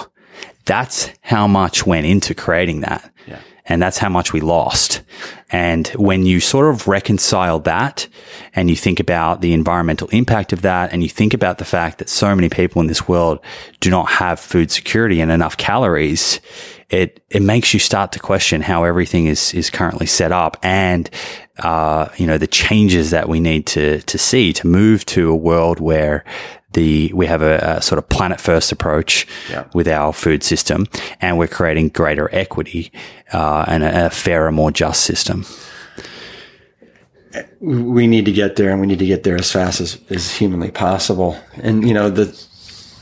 that's 0.65 1.11
how 1.21 1.47
much 1.47 1.87
went 1.87 2.07
into 2.07 2.35
creating 2.35 2.81
that. 2.81 3.13
Yeah. 3.27 3.41
And 3.67 3.81
that's 3.81 3.99
how 3.99 4.11
much 4.11 4.33
we 4.33 4.41
lost. 4.41 5.03
And 5.51 5.89
when 5.89 6.27
you 6.27 6.41
sort 6.41 6.75
of 6.75 6.87
reconcile 6.87 7.61
that 7.61 8.09
and 8.55 8.69
you 8.69 8.77
think 8.77 9.01
about 9.01 9.41
the 9.41 9.53
environmental 9.53 10.09
impact 10.09 10.53
of 10.53 10.63
that 10.63 10.93
and 10.93 11.03
you 11.03 11.09
think 11.09 11.33
about 11.33 11.59
the 11.59 11.65
fact 11.65 11.99
that 11.99 12.09
so 12.09 12.35
many 12.35 12.49
people 12.49 12.83
in 12.83 12.89
this 12.89 13.09
world 13.09 13.39
do 13.81 13.89
not 13.89 14.09
have 14.11 14.39
food 14.39 14.71
security 14.71 15.21
and 15.21 15.31
enough 15.31 15.57
calories, 15.57 16.41
it, 16.91 17.25
it 17.31 17.43
makes 17.43 17.73
you 17.75 17.81
start 17.81 18.13
to 18.13 18.19
question 18.19 18.61
how 18.61 18.85
everything 18.85 19.27
is, 19.27 19.55
is 19.55 19.71
currently 19.71 20.07
set 20.07 20.33
up 20.33 20.57
and, 20.63 21.09
uh, 21.59 22.09
you 22.17 22.27
know, 22.27 22.39
the 22.39 22.47
changes 22.47 23.11
that 23.11 23.29
we 23.29 23.41
need 23.41 23.67
to, 23.69 24.01
to 24.03 24.19
see 24.19 24.53
to 24.53 24.67
move 24.67 25.05
to 25.07 25.31
a 25.31 25.37
world 25.37 25.81
where 25.81 26.25
the, 26.73 27.13
we 27.15 27.27
have 27.27 27.41
a, 27.43 27.77
a 27.79 27.83
sort 27.83 27.99
of 27.99 28.09
planet 28.09 28.41
first 28.41 28.73
approach 28.73 29.27
Yeah. 29.49 29.65
with 29.75 29.87
our 29.89 30.13
food 30.13 30.43
system 30.43 30.87
and 31.21 31.39
we're 31.39 31.47
creating 31.49 31.91
greater 31.91 32.29
equity, 32.35 32.91
uh, 33.33 33.65
and 33.69 33.83
a, 33.85 34.07
a 34.07 34.11
fairer, 34.11 34.51
more 34.53 34.71
just 34.73 35.03
system. 35.03 35.45
we 37.61 38.07
need 38.07 38.25
to 38.27 38.33
get 38.33 38.57
there 38.57 38.71
and 38.71 38.81
we 38.81 38.87
need 38.87 38.99
to 39.01 39.07
get 39.07 39.23
there 39.25 39.37
as 39.37 39.51
fast 39.51 39.81
as, 39.81 39.99
as 40.11 40.33
humanly 40.37 40.71
possible. 40.71 41.37
And, 41.63 41.87
you 41.87 41.95
know, 41.95 42.09
the, 42.11 42.27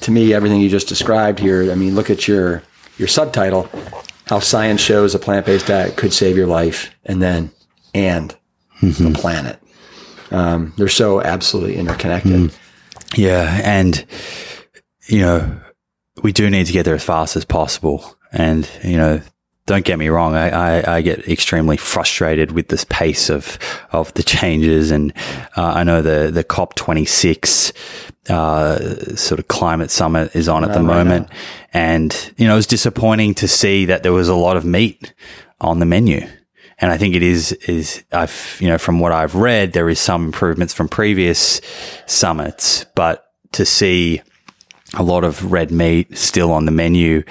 to 0.02 0.10
me, 0.10 0.32
everything 0.32 0.60
you 0.60 0.68
just 0.70 0.88
described 0.88 1.38
here, 1.38 1.70
I 1.70 1.74
mean, 1.74 1.94
look 1.94 2.10
at 2.10 2.26
your, 2.26 2.62
your 2.98 3.08
subtitle, 3.08 3.68
how 4.26 4.38
science 4.38 4.80
shows 4.80 5.14
a 5.14 5.18
plant-based 5.18 5.66
diet 5.66 5.96
could 5.96 6.12
save 6.12 6.36
your 6.36 6.46
life 6.46 6.94
and 7.04 7.20
then, 7.22 7.50
and 7.94 8.36
the 8.80 9.12
planet. 9.14 9.60
Um, 10.30 10.72
they're 10.76 10.88
so 10.88 11.20
absolutely 11.20 11.76
interconnected. 11.76 12.52
Yeah. 13.16 13.60
And, 13.64 14.04
you 15.06 15.20
know, 15.20 15.60
we 16.22 16.32
do 16.32 16.48
need 16.48 16.66
to 16.66 16.72
get 16.72 16.84
there 16.84 16.94
as 16.94 17.04
fast 17.04 17.36
as 17.36 17.44
possible. 17.44 18.16
And, 18.32 18.68
you 18.82 18.96
know, 18.96 19.20
don't 19.66 19.84
get 19.84 19.98
me 19.98 20.08
wrong. 20.08 20.34
I, 20.34 20.50
I, 20.50 20.96
I, 20.96 21.00
get 21.02 21.28
extremely 21.28 21.76
frustrated 21.76 22.50
with 22.50 22.68
this 22.68 22.84
pace 22.84 23.30
of 23.30 23.58
of 23.92 24.12
the 24.14 24.22
changes, 24.22 24.90
and 24.90 25.12
uh, 25.56 25.72
I 25.74 25.84
know 25.84 26.02
the 26.02 26.30
the 26.32 26.44
COP 26.44 26.74
twenty 26.74 27.04
six 27.04 27.72
uh, 28.28 29.16
sort 29.16 29.38
of 29.38 29.48
climate 29.48 29.90
summit 29.90 30.34
is 30.34 30.48
on 30.48 30.64
at 30.64 30.72
the 30.72 30.80
oh, 30.80 30.84
moment, 30.84 31.28
and 31.72 32.32
you 32.36 32.46
know 32.46 32.54
it 32.54 32.56
was 32.56 32.66
disappointing 32.66 33.34
to 33.34 33.48
see 33.48 33.84
that 33.86 34.02
there 34.02 34.12
was 34.12 34.28
a 34.28 34.34
lot 34.34 34.56
of 34.56 34.64
meat 34.64 35.14
on 35.60 35.78
the 35.78 35.86
menu. 35.86 36.26
And 36.78 36.90
I 36.90 36.98
think 36.98 37.14
it 37.14 37.22
is 37.22 37.52
is 37.52 38.02
I've 38.12 38.56
you 38.60 38.68
know 38.68 38.78
from 38.78 38.98
what 38.98 39.12
I've 39.12 39.36
read 39.36 39.72
there 39.72 39.88
is 39.88 40.00
some 40.00 40.24
improvements 40.24 40.74
from 40.74 40.88
previous 40.88 41.60
summits, 42.06 42.84
but 42.96 43.30
to 43.52 43.64
see 43.64 44.22
a 44.94 45.02
lot 45.02 45.22
of 45.22 45.52
red 45.52 45.70
meat 45.70 46.18
still 46.18 46.50
on 46.52 46.66
the 46.66 46.72
menu, 46.72 47.22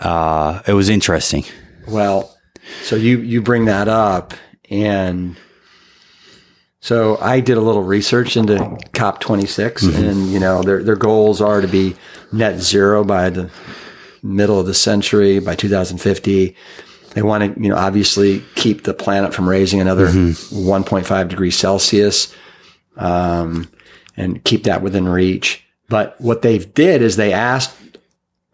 uh, 0.00 0.60
it 0.66 0.74
was 0.74 0.90
interesting. 0.90 1.44
Well, 1.88 2.36
so 2.82 2.96
you 2.96 3.18
you 3.20 3.42
bring 3.42 3.64
that 3.66 3.88
up, 3.88 4.34
and 4.70 5.36
so 6.80 7.18
I 7.20 7.40
did 7.40 7.56
a 7.56 7.60
little 7.60 7.82
research 7.82 8.36
into 8.36 8.54
COP26, 8.94 9.72
mm-hmm. 9.72 10.04
and 10.04 10.28
you 10.28 10.38
know 10.38 10.62
their 10.62 10.82
their 10.82 10.96
goals 10.96 11.40
are 11.40 11.60
to 11.60 11.68
be 11.68 11.96
net 12.32 12.60
zero 12.60 13.04
by 13.04 13.30
the 13.30 13.50
middle 14.22 14.58
of 14.58 14.66
the 14.66 14.74
century 14.74 15.38
by 15.38 15.54
2050. 15.54 16.56
They 17.14 17.22
want 17.22 17.54
to, 17.54 17.60
you 17.60 17.70
know, 17.70 17.76
obviously 17.76 18.44
keep 18.54 18.84
the 18.84 18.94
planet 18.94 19.34
from 19.34 19.48
raising 19.48 19.80
another 19.80 20.08
mm-hmm. 20.08 20.68
1.5 20.68 21.28
degrees 21.28 21.56
Celsius, 21.56 22.34
um, 22.96 23.68
and 24.16 24.44
keep 24.44 24.64
that 24.64 24.82
within 24.82 25.08
reach. 25.08 25.64
But 25.88 26.20
what 26.20 26.42
they 26.42 26.58
did 26.58 27.00
is 27.00 27.16
they 27.16 27.32
asked 27.32 27.74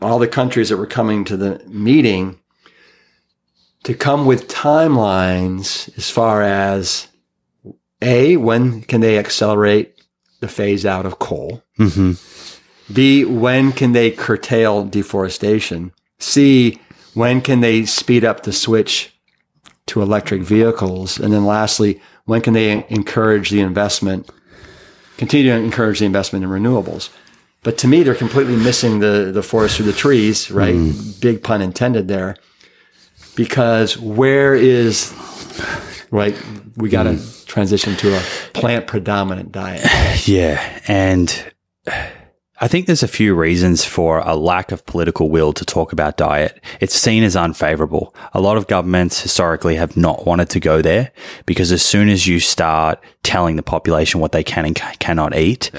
all 0.00 0.18
the 0.18 0.28
countries 0.28 0.68
that 0.68 0.76
were 0.76 0.86
coming 0.86 1.24
to 1.24 1.36
the 1.36 1.62
meeting 1.66 2.38
to 3.84 3.94
come 3.94 4.26
with 4.26 4.48
timelines 4.48 5.96
as 5.96 6.10
far 6.10 6.42
as 6.42 7.08
a 8.02 8.36
when 8.36 8.82
can 8.82 9.00
they 9.00 9.18
accelerate 9.18 10.02
the 10.40 10.48
phase 10.48 10.84
out 10.84 11.06
of 11.06 11.18
coal? 11.18 11.62
Mm-hmm. 11.78 12.92
b 12.92 13.24
when 13.24 13.72
can 13.72 13.92
they 13.92 14.10
curtail 14.10 14.84
deforestation? 14.84 15.92
C 16.18 16.80
when 17.14 17.40
can 17.40 17.60
they 17.60 17.84
speed 17.84 18.24
up 18.24 18.42
the 18.42 18.52
switch 18.52 19.14
to 19.86 20.02
electric 20.02 20.42
vehicles? 20.42 21.18
And 21.18 21.32
then 21.32 21.44
lastly 21.44 22.00
when 22.24 22.40
can 22.40 22.54
they 22.54 22.86
encourage 22.88 23.50
the 23.50 23.60
investment 23.60 24.30
continue 25.18 25.50
to 25.50 25.56
encourage 25.56 26.00
the 26.00 26.06
investment 26.06 26.44
in 26.44 26.50
renewables? 26.50 27.10
But 27.62 27.78
to 27.78 27.88
me 27.88 28.02
they're 28.02 28.14
completely 28.14 28.56
missing 28.56 29.00
the 29.00 29.30
the 29.32 29.42
forest 29.42 29.76
through 29.76 29.86
the 29.86 29.92
trees 29.92 30.50
right? 30.50 30.74
Mm. 30.74 31.20
big 31.20 31.42
pun 31.42 31.60
intended 31.60 32.08
there 32.08 32.36
because 33.36 33.98
where 33.98 34.54
is 34.54 35.12
right? 36.10 36.36
We 36.76 36.88
got 36.88 37.04
to 37.04 37.10
mm. 37.10 37.46
transition 37.46 37.96
to 37.96 38.16
a 38.16 38.20
plant 38.52 38.86
predominant 38.86 39.52
diet. 39.52 39.84
Yeah, 40.26 40.80
and 40.88 41.52
I 42.64 42.66
think 42.66 42.86
there's 42.86 43.02
a 43.02 43.08
few 43.08 43.34
reasons 43.34 43.84
for 43.84 44.20
a 44.20 44.34
lack 44.34 44.72
of 44.72 44.86
political 44.86 45.28
will 45.28 45.52
to 45.52 45.66
talk 45.66 45.92
about 45.92 46.16
diet. 46.16 46.64
It's 46.80 46.94
seen 46.94 47.22
as 47.22 47.36
unfavorable. 47.36 48.14
A 48.32 48.40
lot 48.40 48.56
of 48.56 48.68
governments 48.68 49.20
historically 49.20 49.76
have 49.76 49.98
not 49.98 50.24
wanted 50.24 50.48
to 50.48 50.60
go 50.60 50.80
there 50.80 51.12
because 51.44 51.70
as 51.72 51.82
soon 51.82 52.08
as 52.08 52.26
you 52.26 52.40
start 52.40 53.04
telling 53.22 53.56
the 53.56 53.62
population 53.62 54.18
what 54.18 54.32
they 54.32 54.42
can 54.42 54.64
and 54.64 54.74
cannot 54.74 55.36
eat, 55.36 55.72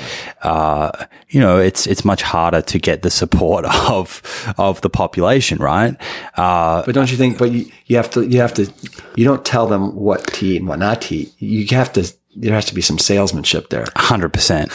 uh, 0.44 0.92
you 1.30 1.40
know, 1.40 1.58
it's 1.58 1.88
it's 1.88 2.06
much 2.06 2.22
harder 2.22 2.62
to 2.62 2.78
get 2.78 3.02
the 3.02 3.10
support 3.10 3.66
of 3.90 4.22
of 4.60 4.80
the 4.82 4.90
population, 4.92 5.58
right? 5.58 5.98
Uh, 6.38 6.84
but 6.86 6.94
don't 6.94 7.10
you 7.10 7.18
think? 7.18 7.40
But 7.40 7.52
you, 7.52 7.66
you 7.88 7.98
have 7.98 8.12
to 8.12 8.28
you 8.28 8.42
have 8.42 8.54
to 8.54 8.72
you 9.16 9.26
don't 9.26 9.44
tell 9.44 9.66
them 9.66 9.96
what 9.96 10.28
to 10.34 10.46
eat 10.46 10.58
and 10.58 10.68
what 10.68 10.78
not 10.78 11.02
to 11.02 11.16
eat. 11.16 11.34
You 11.40 11.66
have 11.76 11.94
to 11.94 12.14
there 12.36 12.54
has 12.54 12.66
to 12.66 12.76
be 12.76 12.82
some 12.82 13.00
salesmanship 13.00 13.70
there. 13.70 13.86
Hundred 13.96 14.28
uh, 14.28 14.30
percent. 14.30 14.72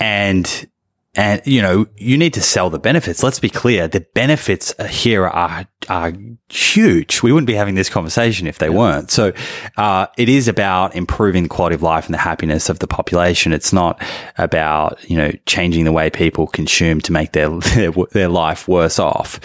And 0.00 0.69
and, 1.14 1.42
you 1.44 1.60
know, 1.60 1.86
you 1.96 2.16
need 2.16 2.34
to 2.34 2.40
sell 2.40 2.70
the 2.70 2.78
benefits. 2.78 3.22
Let's 3.22 3.40
be 3.40 3.50
clear. 3.50 3.88
The 3.88 4.06
benefits 4.14 4.72
here 4.88 5.26
are, 5.26 5.66
are 5.88 6.12
huge. 6.48 7.20
We 7.22 7.32
wouldn't 7.32 7.48
be 7.48 7.54
having 7.54 7.74
this 7.74 7.88
conversation 7.88 8.46
if 8.46 8.58
they 8.58 8.68
yeah. 8.68 8.76
weren't. 8.76 9.10
So, 9.10 9.32
uh, 9.76 10.06
it 10.16 10.28
is 10.28 10.46
about 10.46 10.94
improving 10.94 11.42
the 11.42 11.48
quality 11.48 11.74
of 11.74 11.82
life 11.82 12.06
and 12.06 12.14
the 12.14 12.18
happiness 12.18 12.68
of 12.68 12.78
the 12.78 12.86
population. 12.86 13.52
It's 13.52 13.72
not 13.72 14.00
about, 14.38 15.02
you 15.10 15.16
know, 15.16 15.32
changing 15.46 15.84
the 15.84 15.92
way 15.92 16.10
people 16.10 16.46
consume 16.46 17.00
to 17.00 17.12
make 17.12 17.32
their, 17.32 17.48
their, 17.74 17.90
their 18.12 18.28
life 18.28 18.68
worse 18.68 19.00
off. 19.00 19.40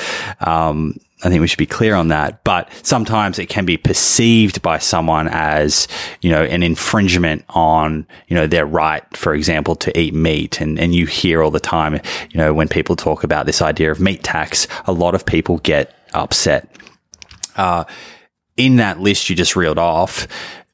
Um, 0.45 0.97
I 1.25 1.29
think 1.29 1.41
we 1.41 1.47
should 1.47 1.57
be 1.57 1.65
clear 1.65 1.95
on 1.95 2.09
that. 2.09 2.43
But 2.43 2.69
sometimes 2.83 3.39
it 3.39 3.47
can 3.47 3.65
be 3.65 3.77
perceived 3.77 4.61
by 4.61 4.77
someone 4.77 5.27
as, 5.27 5.87
you 6.21 6.29
know, 6.29 6.43
an 6.43 6.61
infringement 6.61 7.43
on, 7.49 8.07
you 8.27 8.35
know, 8.35 8.45
their 8.45 8.65
right, 8.65 9.03
for 9.17 9.33
example, 9.33 9.75
to 9.77 9.99
eat 9.99 10.13
meat. 10.13 10.61
And, 10.61 10.79
and 10.79 10.93
you 10.93 11.07
hear 11.07 11.41
all 11.41 11.51
the 11.51 11.59
time, 11.59 11.95
you 12.29 12.37
know, 12.37 12.53
when 12.53 12.67
people 12.67 12.95
talk 12.95 13.23
about 13.23 13.47
this 13.47 13.61
idea 13.61 13.91
of 13.91 13.99
meat 13.99 14.23
tax, 14.23 14.67
a 14.85 14.91
lot 14.91 15.15
of 15.15 15.25
people 15.25 15.57
get 15.57 15.95
upset. 16.13 16.69
Uh, 17.55 17.85
in 18.55 18.75
that 18.77 18.99
list 18.99 19.29
you 19.29 19.35
just 19.35 19.55
reeled 19.55 19.79
off, 19.79 20.27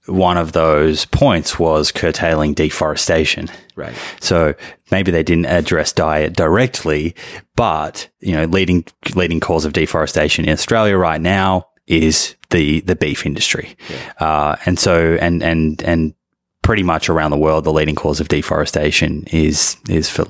one 0.06 0.38
of 0.38 0.52
those 0.52 1.06
points 1.06 1.58
was 1.58 1.92
curtailing 1.92 2.54
deforestation. 2.54 3.50
Right. 3.82 3.96
So 4.20 4.54
maybe 4.92 5.12
they 5.12 5.24
didn't 5.24 5.48
address 5.48 5.92
diet 5.92 6.34
directly, 6.36 7.16
but 7.56 8.08
you 8.20 8.34
know, 8.34 8.46
leading 8.46 8.86
leading 9.16 9.40
cause 9.40 9.66
of 9.66 9.74
deforestation 9.74 10.46
in 10.46 10.52
Australia 10.52 10.96
right 10.98 11.20
now 11.20 11.68
is 11.88 12.36
the 12.52 12.82
the 12.82 12.96
beef 12.96 13.26
industry, 13.26 13.76
yeah. 13.90 14.26
uh, 14.26 14.56
and 14.66 14.78
so 14.78 15.18
and 15.20 15.42
and 15.42 15.82
and 15.82 16.14
pretty 16.62 16.84
much 16.84 17.10
around 17.10 17.32
the 17.32 17.38
world, 17.38 17.64
the 17.64 17.74
leading 17.74 17.96
cause 17.96 18.20
of 18.20 18.28
deforestation 18.28 19.24
is 19.32 19.78
is 19.90 20.10
for 20.10 20.26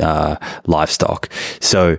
uh, 0.00 0.36
livestock. 0.66 1.28
So 1.60 1.98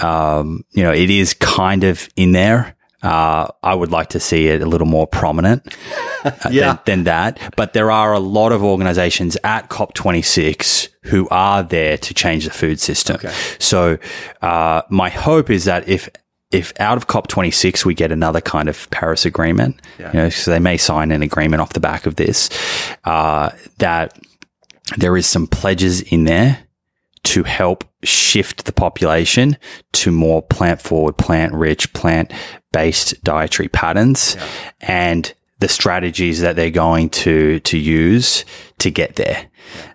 um, 0.00 0.64
you 0.72 0.82
know, 0.82 0.92
it 0.92 1.10
is 1.10 1.34
kind 1.34 1.84
of 1.84 2.08
in 2.16 2.32
there. 2.32 2.73
Uh, 3.04 3.48
I 3.62 3.74
would 3.74 3.90
like 3.90 4.08
to 4.10 4.20
see 4.20 4.48
it 4.48 4.62
a 4.62 4.66
little 4.66 4.86
more 4.86 5.06
prominent 5.06 5.76
uh, 6.24 6.30
yeah. 6.50 6.74
than, 6.74 6.78
than, 6.86 7.04
that. 7.04 7.52
But 7.54 7.74
there 7.74 7.90
are 7.90 8.14
a 8.14 8.18
lot 8.18 8.50
of 8.50 8.64
organizations 8.64 9.36
at 9.44 9.68
COP26 9.68 10.88
who 11.02 11.28
are 11.30 11.62
there 11.62 11.98
to 11.98 12.14
change 12.14 12.44
the 12.44 12.50
food 12.50 12.80
system. 12.80 13.16
Okay. 13.16 13.34
So 13.58 13.98
uh, 14.40 14.82
my 14.88 15.10
hope 15.10 15.50
is 15.50 15.64
that 15.64 15.86
if 15.86 16.08
if 16.50 16.72
out 16.80 16.96
of 16.96 17.08
COP26 17.08 17.84
we 17.84 17.94
get 17.94 18.12
another 18.12 18.40
kind 18.40 18.68
of 18.68 18.88
Paris 18.90 19.26
agreement, 19.26 19.82
yeah. 19.98 20.12
you 20.12 20.18
know, 20.20 20.28
so 20.30 20.50
they 20.50 20.60
may 20.60 20.76
sign 20.76 21.10
an 21.10 21.20
agreement 21.20 21.60
off 21.60 21.72
the 21.72 21.80
back 21.80 22.06
of 22.06 22.16
this, 22.16 22.48
uh, 23.04 23.50
that 23.78 24.18
there 24.96 25.16
is 25.16 25.26
some 25.26 25.46
pledges 25.46 26.00
in 26.00 26.24
there 26.24 26.63
to 27.24 27.42
help 27.42 27.84
shift 28.02 28.64
the 28.64 28.72
population 28.72 29.56
to 29.92 30.10
more 30.10 30.42
plant 30.42 30.80
forward, 30.80 31.16
plant 31.16 31.52
rich, 31.54 31.92
plant 31.92 32.32
based 32.72 33.22
dietary 33.24 33.68
patterns 33.68 34.36
yeah. 34.36 34.48
and 34.80 35.34
the 35.58 35.68
strategies 35.68 36.40
that 36.40 36.56
they're 36.56 36.70
going 36.70 37.08
to, 37.08 37.60
to 37.60 37.78
use 37.78 38.44
to 38.78 38.90
get 38.90 39.16
there. 39.16 39.46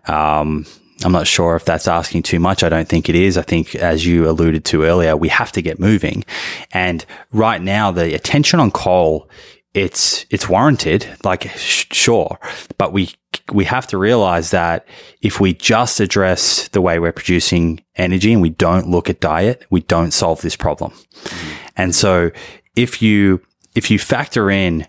Um, 0.08 0.66
I'm 1.04 1.12
not 1.12 1.28
sure 1.28 1.56
if 1.56 1.64
that's 1.64 1.88
asking 1.88 2.24
too 2.24 2.40
much. 2.40 2.64
I 2.64 2.70
don't 2.70 2.88
think 2.88 3.08
it 3.08 3.16
is. 3.16 3.38
I 3.38 3.42
think, 3.42 3.76
as 3.76 4.06
you 4.06 4.28
alluded 4.28 4.66
to 4.66 4.84
earlier, 4.84 5.16
we 5.16 5.30
have 5.30 5.52
to 5.54 5.62
get 5.62 5.80
moving. 5.80 6.26
And 6.72 7.06
right 7.32 7.62
now, 7.62 7.92
the 7.92 8.16
attention 8.16 8.60
on 8.60 8.72
coal, 8.72 9.30
it's, 9.74 10.26
it's 10.30 10.50
warranted. 10.50 11.08
Like, 11.24 11.50
sh- 11.52 11.88
sure, 11.92 12.40
but 12.78 12.94
we, 12.94 13.12
we 13.52 13.66
have 13.66 13.88
to 13.88 13.98
realize 13.98 14.52
that 14.52 14.88
if 15.22 15.40
we 15.40 15.54
just 15.54 16.00
address 16.00 16.68
the 16.70 16.82
way 16.82 17.00
we're 17.00 17.12
producing 17.12 17.82
energy 17.96 18.34
and 18.34 18.42
we 18.42 18.50
don't 18.50 18.88
look 18.90 19.10
at 19.10 19.20
diet, 19.20 19.66
we 19.70 19.82
don't 19.82 20.12
solve 20.12 20.42
this 20.42 20.56
problem. 20.56 20.92
Mm-hmm. 20.92 21.68
And 21.78 21.96
so 21.96 22.32
if 22.76 23.02
you, 23.02 23.42
if 23.76 23.92
you 23.92 24.00
factor 24.00 24.50
in, 24.50 24.86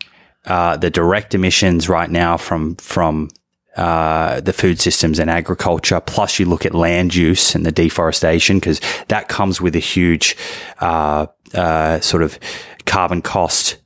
uh, 0.46 0.76
the 0.76 0.90
direct 0.90 1.34
emissions 1.34 1.88
right 1.88 2.10
now 2.10 2.36
from, 2.36 2.74
from 2.76 3.28
uh, 3.76 4.40
the 4.40 4.52
food 4.52 4.80
systems 4.80 5.18
and 5.18 5.30
agriculture. 5.30 6.00
Plus, 6.00 6.38
you 6.38 6.46
look 6.46 6.66
at 6.66 6.74
land 6.74 7.14
use 7.14 7.54
and 7.54 7.64
the 7.64 7.72
deforestation 7.72 8.58
because 8.58 8.80
that 9.08 9.28
comes 9.28 9.60
with 9.60 9.76
a 9.76 9.80
huge 9.80 10.36
uh, 10.80 11.26
uh, 11.54 12.00
sort 12.00 12.22
of 12.22 12.38
carbon 12.86 13.22
cost. 13.22 13.76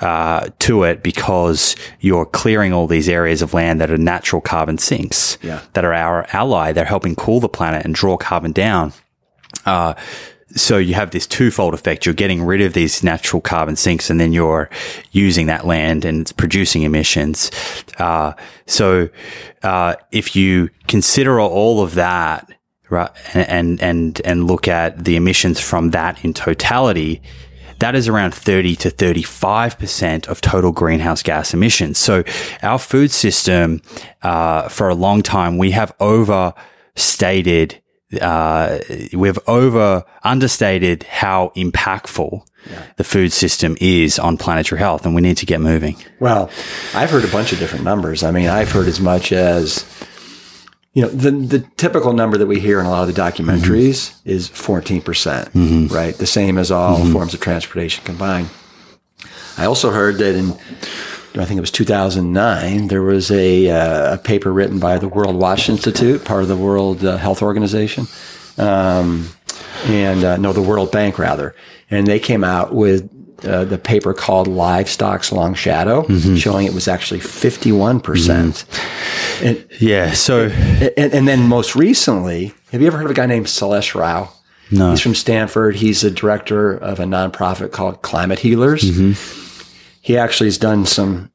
Uh, 0.00 0.48
to 0.58 0.84
it 0.84 1.02
because 1.02 1.76
you're 2.00 2.24
clearing 2.24 2.72
all 2.72 2.86
these 2.86 3.06
areas 3.06 3.42
of 3.42 3.52
land 3.52 3.82
that 3.82 3.90
are 3.90 3.98
natural 3.98 4.40
carbon 4.40 4.78
sinks 4.78 5.36
yeah. 5.42 5.60
that 5.74 5.84
are 5.84 5.92
our 5.92 6.26
ally. 6.32 6.72
They're 6.72 6.86
helping 6.86 7.14
cool 7.14 7.38
the 7.38 7.50
planet 7.50 7.84
and 7.84 7.94
draw 7.94 8.16
carbon 8.16 8.52
down. 8.52 8.94
Uh, 9.66 9.92
so 10.56 10.78
you 10.78 10.94
have 10.94 11.10
this 11.10 11.26
twofold 11.26 11.74
effect. 11.74 12.04
You're 12.06 12.14
getting 12.14 12.42
rid 12.42 12.60
of 12.60 12.72
these 12.72 13.02
natural 13.02 13.40
carbon 13.40 13.76
sinks 13.76 14.10
and 14.10 14.18
then 14.18 14.32
you're 14.32 14.68
using 15.12 15.46
that 15.46 15.66
land 15.66 16.04
and 16.04 16.22
it's 16.22 16.32
producing 16.32 16.82
emissions. 16.82 17.50
Uh, 17.98 18.32
so, 18.66 19.08
uh, 19.62 19.96
if 20.10 20.34
you 20.34 20.70
consider 20.88 21.40
all 21.40 21.82
of 21.82 21.94
that, 21.94 22.50
right, 22.88 23.10
and, 23.34 23.80
and, 23.82 24.20
and 24.24 24.46
look 24.46 24.66
at 24.66 25.04
the 25.04 25.16
emissions 25.16 25.60
from 25.60 25.90
that 25.90 26.24
in 26.24 26.34
totality, 26.34 27.22
that 27.80 27.94
is 27.94 28.08
around 28.08 28.34
30 28.34 28.76
to 28.76 28.90
35% 28.90 30.28
of 30.28 30.40
total 30.40 30.72
greenhouse 30.72 31.22
gas 31.22 31.52
emissions. 31.52 31.98
So 31.98 32.24
our 32.62 32.78
food 32.78 33.10
system, 33.10 33.82
uh, 34.22 34.68
for 34.68 34.88
a 34.88 34.94
long 34.94 35.22
time, 35.22 35.58
we 35.58 35.72
have 35.72 35.92
overstated 36.00 37.82
uh, 38.20 38.80
we've 39.12 39.38
over 39.46 40.04
understated 40.24 41.04
how 41.04 41.52
impactful 41.54 42.44
yeah. 42.68 42.82
the 42.96 43.04
food 43.04 43.32
system 43.32 43.76
is 43.80 44.18
on 44.18 44.36
planetary 44.36 44.80
health, 44.80 45.06
and 45.06 45.14
we 45.14 45.20
need 45.20 45.36
to 45.36 45.46
get 45.46 45.60
moving. 45.60 45.96
Well, 46.18 46.50
I've 46.92 47.10
heard 47.10 47.24
a 47.24 47.30
bunch 47.30 47.52
of 47.52 47.60
different 47.60 47.84
numbers. 47.84 48.24
I 48.24 48.32
mean, 48.32 48.48
I've 48.48 48.72
heard 48.72 48.88
as 48.88 48.98
much 49.00 49.30
as 49.30 49.84
you 50.92 51.02
know 51.02 51.08
the 51.08 51.30
the 51.30 51.60
typical 51.76 52.12
number 52.12 52.36
that 52.36 52.46
we 52.46 52.58
hear 52.58 52.80
in 52.80 52.86
a 52.86 52.90
lot 52.90 53.08
of 53.08 53.14
the 53.14 53.20
documentaries 53.20 54.10
mm-hmm. 54.10 54.28
is 54.28 54.48
fourteen 54.48 55.02
percent, 55.02 55.52
mm-hmm. 55.52 55.94
right? 55.94 56.14
The 56.14 56.26
same 56.26 56.58
as 56.58 56.70
all 56.70 56.98
mm-hmm. 56.98 57.12
forms 57.12 57.34
of 57.34 57.40
transportation 57.40 58.04
combined. 58.04 58.50
I 59.56 59.66
also 59.66 59.90
heard 59.90 60.18
that 60.18 60.34
in 60.34 60.56
I 61.38 61.44
think 61.44 61.58
it 61.58 61.60
was 61.60 61.70
2009, 61.70 62.88
there 62.88 63.02
was 63.02 63.30
a, 63.30 63.70
uh, 63.70 64.14
a 64.14 64.18
paper 64.18 64.52
written 64.52 64.80
by 64.80 64.98
the 64.98 65.08
Worldwatch 65.08 65.68
Institute, 65.68 66.24
part 66.24 66.42
of 66.42 66.48
the 66.48 66.56
World 66.56 67.04
uh, 67.04 67.16
Health 67.18 67.40
Organization, 67.40 68.08
um, 68.58 69.28
and 69.84 70.24
uh, 70.24 70.36
no, 70.38 70.52
the 70.52 70.62
World 70.62 70.90
Bank 70.90 71.20
rather, 71.20 71.54
and 71.88 72.04
they 72.06 72.18
came 72.18 72.42
out 72.42 72.74
with 72.74 73.08
uh, 73.44 73.64
the 73.64 73.78
paper 73.78 74.14
called 74.14 74.46
Livestock's 74.48 75.32
Long 75.32 75.54
Shadow, 75.54 76.02
mm-hmm. 76.02 76.36
showing 76.36 76.66
it 76.66 76.74
was 76.74 76.88
actually 76.88 77.20
51%. 77.20 78.02
percent 78.02 78.54
mm-hmm. 78.54 79.46
and, 79.46 79.66
yeah. 79.80 80.12
So, 80.12 80.48
and, 80.48 81.12
and, 81.14 81.28
then 81.28 81.48
most 81.48 81.74
recently, 81.74 82.52
have 82.72 82.80
you 82.80 82.86
ever 82.86 82.98
heard 82.98 83.06
of 83.06 83.12
a 83.12 83.14
guy 83.14 83.26
named 83.26 83.46
Sailesh 83.46 83.94
Rao? 83.94 84.32
No. 84.70 84.90
He's 84.90 85.00
from 85.00 85.14
Stanford. 85.14 85.76
He's 85.76 86.04
a 86.04 86.10
director 86.10 86.72
of 86.72 87.00
a 87.00 87.04
nonprofit 87.04 87.72
called 87.72 88.02
Climate 88.02 88.38
Healers. 88.40 88.82
Mm-hmm 88.82 89.40
he 90.00 90.16
actually 90.16 90.46
has 90.46 90.58
done 90.58 90.86
some 90.86 91.30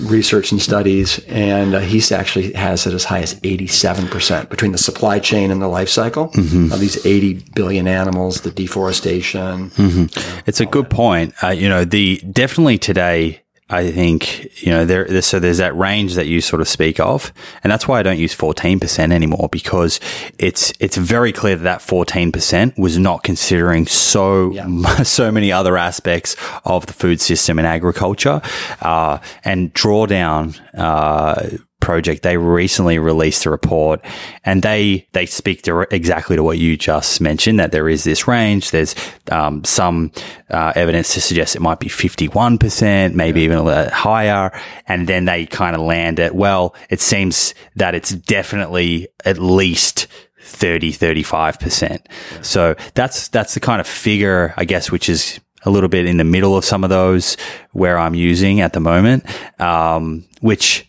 research 0.00 0.50
and 0.50 0.60
studies, 0.60 1.18
and 1.28 1.74
uh, 1.74 1.80
he 1.80 2.02
actually 2.14 2.52
has 2.54 2.86
it 2.86 2.94
as 2.94 3.04
high 3.04 3.20
as 3.20 3.38
87% 3.40 4.48
between 4.48 4.72
the 4.72 4.78
supply 4.78 5.18
chain 5.18 5.50
and 5.50 5.60
the 5.60 5.68
life 5.68 5.88
cycle 5.88 6.28
mm-hmm. 6.28 6.72
of 6.72 6.80
these 6.80 7.04
80 7.04 7.44
billion 7.54 7.86
animals, 7.86 8.40
the 8.40 8.50
deforestation. 8.50 9.70
Mm-hmm. 9.70 10.40
It's 10.46 10.60
a 10.60 10.66
good 10.66 10.86
that. 10.86 10.94
point. 10.94 11.34
Uh, 11.42 11.48
you 11.48 11.68
know, 11.68 11.84
the 11.84 12.18
definitely 12.32 12.78
today 12.78 13.42
I 13.70 13.90
think, 13.90 14.62
you 14.62 14.70
know, 14.70 14.86
there, 14.86 15.20
so 15.20 15.38
there's 15.38 15.58
that 15.58 15.76
range 15.76 16.14
that 16.14 16.26
you 16.26 16.40
sort 16.40 16.62
of 16.62 16.68
speak 16.68 16.98
of. 16.98 17.32
And 17.62 17.70
that's 17.70 17.86
why 17.86 18.00
I 18.00 18.02
don't 18.02 18.18
use 18.18 18.34
14% 18.34 19.12
anymore 19.12 19.48
because 19.52 20.00
it's, 20.38 20.72
it's 20.80 20.96
very 20.96 21.32
clear 21.32 21.56
that 21.56 21.64
that 21.64 21.80
14% 21.80 22.78
was 22.78 22.96
not 22.98 23.22
considering 23.22 23.86
so, 23.86 24.52
yeah. 24.52 24.66
so 25.02 25.30
many 25.30 25.52
other 25.52 25.76
aspects 25.76 26.34
of 26.64 26.86
the 26.86 26.94
food 26.94 27.20
system 27.20 27.58
and 27.58 27.66
agriculture. 27.66 28.40
Uh, 28.80 29.18
and 29.44 29.74
drawdown, 29.74 30.58
uh, 30.74 31.58
project, 31.80 32.22
they 32.22 32.36
recently 32.36 32.98
released 32.98 33.46
a 33.46 33.50
report 33.50 34.04
and 34.44 34.62
they, 34.62 35.06
they 35.12 35.26
speak 35.26 35.62
to 35.62 35.80
exactly 35.94 36.36
to 36.36 36.42
what 36.42 36.58
you 36.58 36.76
just 36.76 37.20
mentioned, 37.20 37.60
that 37.60 37.72
there 37.72 37.88
is 37.88 38.04
this 38.04 38.26
range. 38.26 38.70
There's, 38.70 38.94
um, 39.30 39.64
some, 39.64 40.12
uh, 40.50 40.72
evidence 40.74 41.14
to 41.14 41.20
suggest 41.20 41.56
it 41.56 41.62
might 41.62 41.80
be 41.80 41.88
51%, 41.88 43.14
maybe 43.14 43.40
yeah. 43.40 43.44
even 43.44 43.58
a 43.58 43.62
little 43.62 43.90
higher. 43.90 44.50
And 44.86 45.06
then 45.06 45.24
they 45.24 45.46
kind 45.46 45.76
of 45.76 45.82
land 45.82 46.20
at, 46.20 46.34
well, 46.34 46.74
it 46.90 47.00
seems 47.00 47.54
that 47.76 47.94
it's 47.94 48.10
definitely 48.10 49.08
at 49.24 49.38
least 49.38 50.06
30, 50.40 50.92
35%. 50.92 51.90
Yeah. 51.90 52.42
So 52.42 52.74
that's, 52.94 53.28
that's 53.28 53.54
the 53.54 53.60
kind 53.60 53.80
of 53.80 53.86
figure, 53.86 54.54
I 54.56 54.64
guess, 54.64 54.90
which 54.90 55.08
is 55.08 55.40
a 55.64 55.70
little 55.70 55.88
bit 55.88 56.06
in 56.06 56.16
the 56.16 56.24
middle 56.24 56.56
of 56.56 56.64
some 56.64 56.84
of 56.84 56.90
those 56.90 57.36
where 57.72 57.98
I'm 57.98 58.14
using 58.14 58.60
at 58.60 58.72
the 58.72 58.80
moment, 58.80 59.24
um, 59.60 60.24
which 60.40 60.87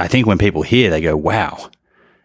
I 0.00 0.08
think 0.08 0.26
when 0.26 0.38
people 0.38 0.62
hear, 0.62 0.90
they 0.90 1.00
go, 1.00 1.16
wow, 1.16 1.70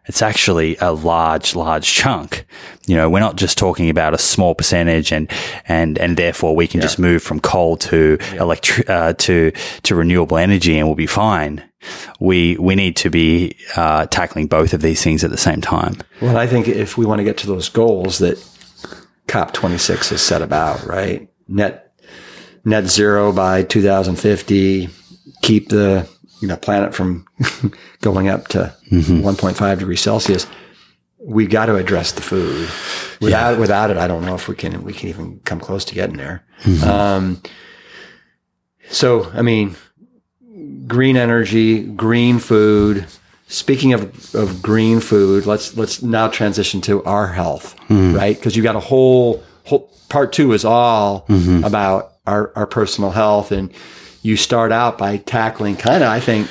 it's 0.07 0.21
actually 0.21 0.78
a 0.78 0.91
large, 0.91 1.55
large 1.55 1.91
chunk. 1.91 2.45
You 2.86 2.95
know, 2.95 3.09
we're 3.09 3.19
not 3.19 3.36
just 3.36 3.57
talking 3.57 3.89
about 3.89 4.13
a 4.13 4.17
small 4.17 4.53
percentage 4.53 5.11
and, 5.11 5.30
and, 5.67 5.97
and 5.97 6.15
therefore 6.15 6.55
we 6.55 6.67
can 6.67 6.80
yeah. 6.80 6.86
just 6.86 6.99
move 6.99 7.23
from 7.23 7.39
coal 7.39 7.78
to 7.78 8.17
yeah. 8.21 8.41
electric, 8.41 8.89
uh, 8.89 9.13
to, 9.13 9.51
to 9.84 9.95
renewable 9.95 10.38
energy 10.38 10.78
and 10.78 10.88
we'll 10.88 10.95
be 10.95 11.07
fine. 11.07 11.63
We, 12.19 12.57
we 12.57 12.76
need 12.76 12.95
to 12.97 13.09
be, 13.09 13.57
uh, 13.76 14.05
tackling 14.07 14.47
both 14.47 14.73
of 14.73 14.82
these 14.82 15.03
things 15.03 15.23
at 15.23 15.32
the 15.32 15.38
same 15.38 15.61
time. 15.61 15.97
Well, 16.21 16.38
I 16.38 16.47
think 16.47 16.67
if 16.67 16.97
we 16.97 17.05
want 17.05 17.19
to 17.19 17.23
get 17.23 17.38
to 17.38 17.47
those 17.47 17.69
goals 17.69 18.19
that 18.19 18.38
COP26 19.28 20.09
has 20.09 20.21
set 20.21 20.41
about, 20.41 20.84
right? 20.86 21.28
Net, 21.47 21.93
net 22.63 22.86
zero 22.86 23.32
by 23.32 23.63
2050, 23.63 24.89
keep 25.41 25.69
the 25.69 26.09
you 26.46 26.50
know 26.50 26.58
planet 26.58 26.93
from 26.93 27.26
going 28.02 28.28
up 28.28 28.48
to 28.50 28.72
mm-hmm. 28.91 29.22
1.5 29.22 29.80
degrees 29.80 30.00
Celsius, 30.00 30.46
we've 31.18 31.50
got 31.50 31.66
to 31.66 31.76
address 31.76 32.12
the 32.12 32.22
food. 32.22 32.70
Without 33.20 33.54
yeah. 33.54 33.58
without 33.58 33.89
it, 33.89 33.98
I 33.98 34.08
don't 34.08 34.24
know 34.24 34.36
if 34.36 34.48
we 34.48 34.54
can 34.54 34.84
we 34.84 34.93
can 34.93 35.10
even 35.10 35.39
come 35.39 35.60
close 35.60 35.84
to 35.86 35.96
getting 35.96 36.18
there. 36.18 36.46
Mm-hmm. 36.62 36.88
Um, 36.88 37.41
so, 38.89 39.32
I 39.32 39.41
mean, 39.41 39.76
green 40.86 41.18
energy, 41.18 41.84
green 41.84 42.38
food. 42.38 43.08
Speaking 43.48 43.93
of, 43.93 44.36
of 44.36 44.62
green 44.62 45.00
food, 45.00 45.48
let's 45.48 45.76
let's 45.76 46.04
now 46.04 46.28
transition 46.28 46.82
to 46.82 47.04
our 47.06 47.28
health, 47.28 47.76
mm-hmm. 47.88 48.16
right? 48.16 48.36
Because 48.36 48.56
you've 48.56 48.64
got 48.64 48.76
a 48.76 48.80
whole 48.80 49.43
whole 49.64 49.91
part 50.10 50.32
two 50.32 50.54
is 50.54 50.64
all 50.64 51.26
mm-hmm. 51.28 51.64
about 51.64 52.14
our 52.28 52.52
our 52.56 52.68
personal 52.68 53.10
health 53.10 53.52
and 53.52 53.72
you 54.26 54.36
start 54.36 54.71
out 54.71 54.97
by 54.97 55.17
tackling 55.17 55.76
kind 55.76 56.01
of, 56.01 56.09
I 56.09 56.19
think, 56.19 56.49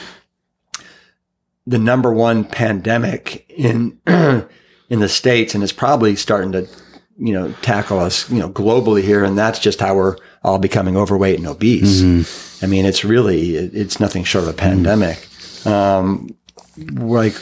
the 1.67 1.79
number 1.79 2.13
one 2.13 2.45
pandemic 2.45 3.51
in 3.51 3.99
in 4.07 5.01
the 5.01 5.09
states, 5.09 5.57
and 5.57 5.65
it's 5.65 5.73
probably 5.73 6.15
starting 6.15 6.53
to, 6.53 6.69
you 7.19 7.33
know, 7.33 7.51
tackle 7.63 7.99
us, 7.99 8.31
you 8.31 8.39
know, 8.39 8.49
globally 8.49 9.03
here, 9.03 9.25
and 9.25 9.37
that's 9.37 9.59
just 9.59 9.81
how 9.81 9.97
we're 9.97 10.17
all 10.45 10.61
becoming 10.61 10.97
overweight 10.97 11.39
and 11.39 11.49
obese. 11.49 12.01
Mm-hmm. 12.01 12.65
I 12.65 12.69
mean, 12.69 12.87
it's 12.87 13.05
really 13.05 13.57
it's 13.57 13.99
nothing 13.99 14.23
short 14.23 14.45
of 14.45 14.51
a 14.51 14.57
pandemic. 14.57 15.19
Mm-hmm. 15.19 15.69
Um, 15.69 16.37
like, 17.09 17.35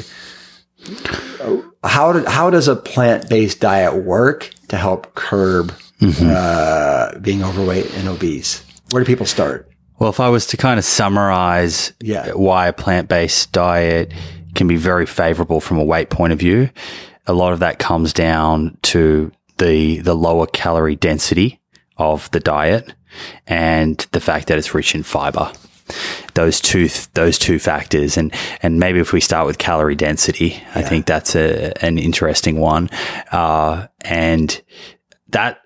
how 1.85 2.13
did, 2.13 2.27
how 2.27 2.49
does 2.49 2.69
a 2.69 2.77
plant 2.77 3.29
based 3.29 3.61
diet 3.61 4.03
work 4.03 4.51
to 4.69 4.79
help 4.79 5.15
curb 5.15 5.75
mm-hmm. 6.01 6.31
uh, 6.35 7.19
being 7.19 7.45
overweight 7.45 7.95
and 7.97 8.09
obese? 8.09 8.65
Where 8.93 9.05
do 9.05 9.07
people 9.07 9.27
start? 9.27 9.72
Well, 10.03 10.11
if 10.11 10.19
I 10.19 10.31
was 10.31 10.47
to 10.47 10.57
kind 10.57 10.81
of 10.81 10.85
summarize 10.85 11.93
yeah. 12.01 12.33
why 12.33 12.67
a 12.67 12.73
plant 12.73 13.09
based 13.09 13.53
diet 13.53 14.13
can 14.57 14.67
be 14.67 14.75
very 14.75 15.07
favorable 15.07 15.61
from 15.61 15.79
a 15.79 15.85
weight 15.85 16.11
point 16.11 16.33
of 16.33 16.41
view, 16.41 16.71
a 17.29 17.33
lot 17.33 17.53
of 17.53 17.61
that 17.61 17.79
comes 17.79 18.13
down 18.13 18.77
to 18.83 19.31
the 19.59 20.01
the 20.01 20.15
lower 20.15 20.49
calorie 20.49 20.97
density 20.97 21.61
of 21.99 22.29
the 22.33 22.41
diet 22.41 22.93
and 23.47 23.99
the 24.11 24.19
fact 24.19 24.49
that 24.49 24.59
it's 24.59 24.75
rich 24.75 24.97
in 24.97 25.05
fiber. 25.05 25.53
Those 26.35 26.61
two 26.61 26.89
those 27.15 27.39
two 27.39 27.61
factors, 27.61 28.17
and 28.17 28.35
and 28.61 28.81
maybe 28.81 28.99
if 28.99 29.13
we 29.13 29.21
start 29.21 29.47
with 29.47 29.59
calorie 29.59 29.95
density, 29.95 30.49
yeah. 30.49 30.73
I 30.75 30.83
think 30.83 31.07
that's 31.07 31.37
a 31.37 31.73
an 31.81 31.99
interesting 31.99 32.59
one, 32.59 32.91
uh, 33.31 33.87
and 34.01 34.61
that 35.29 35.61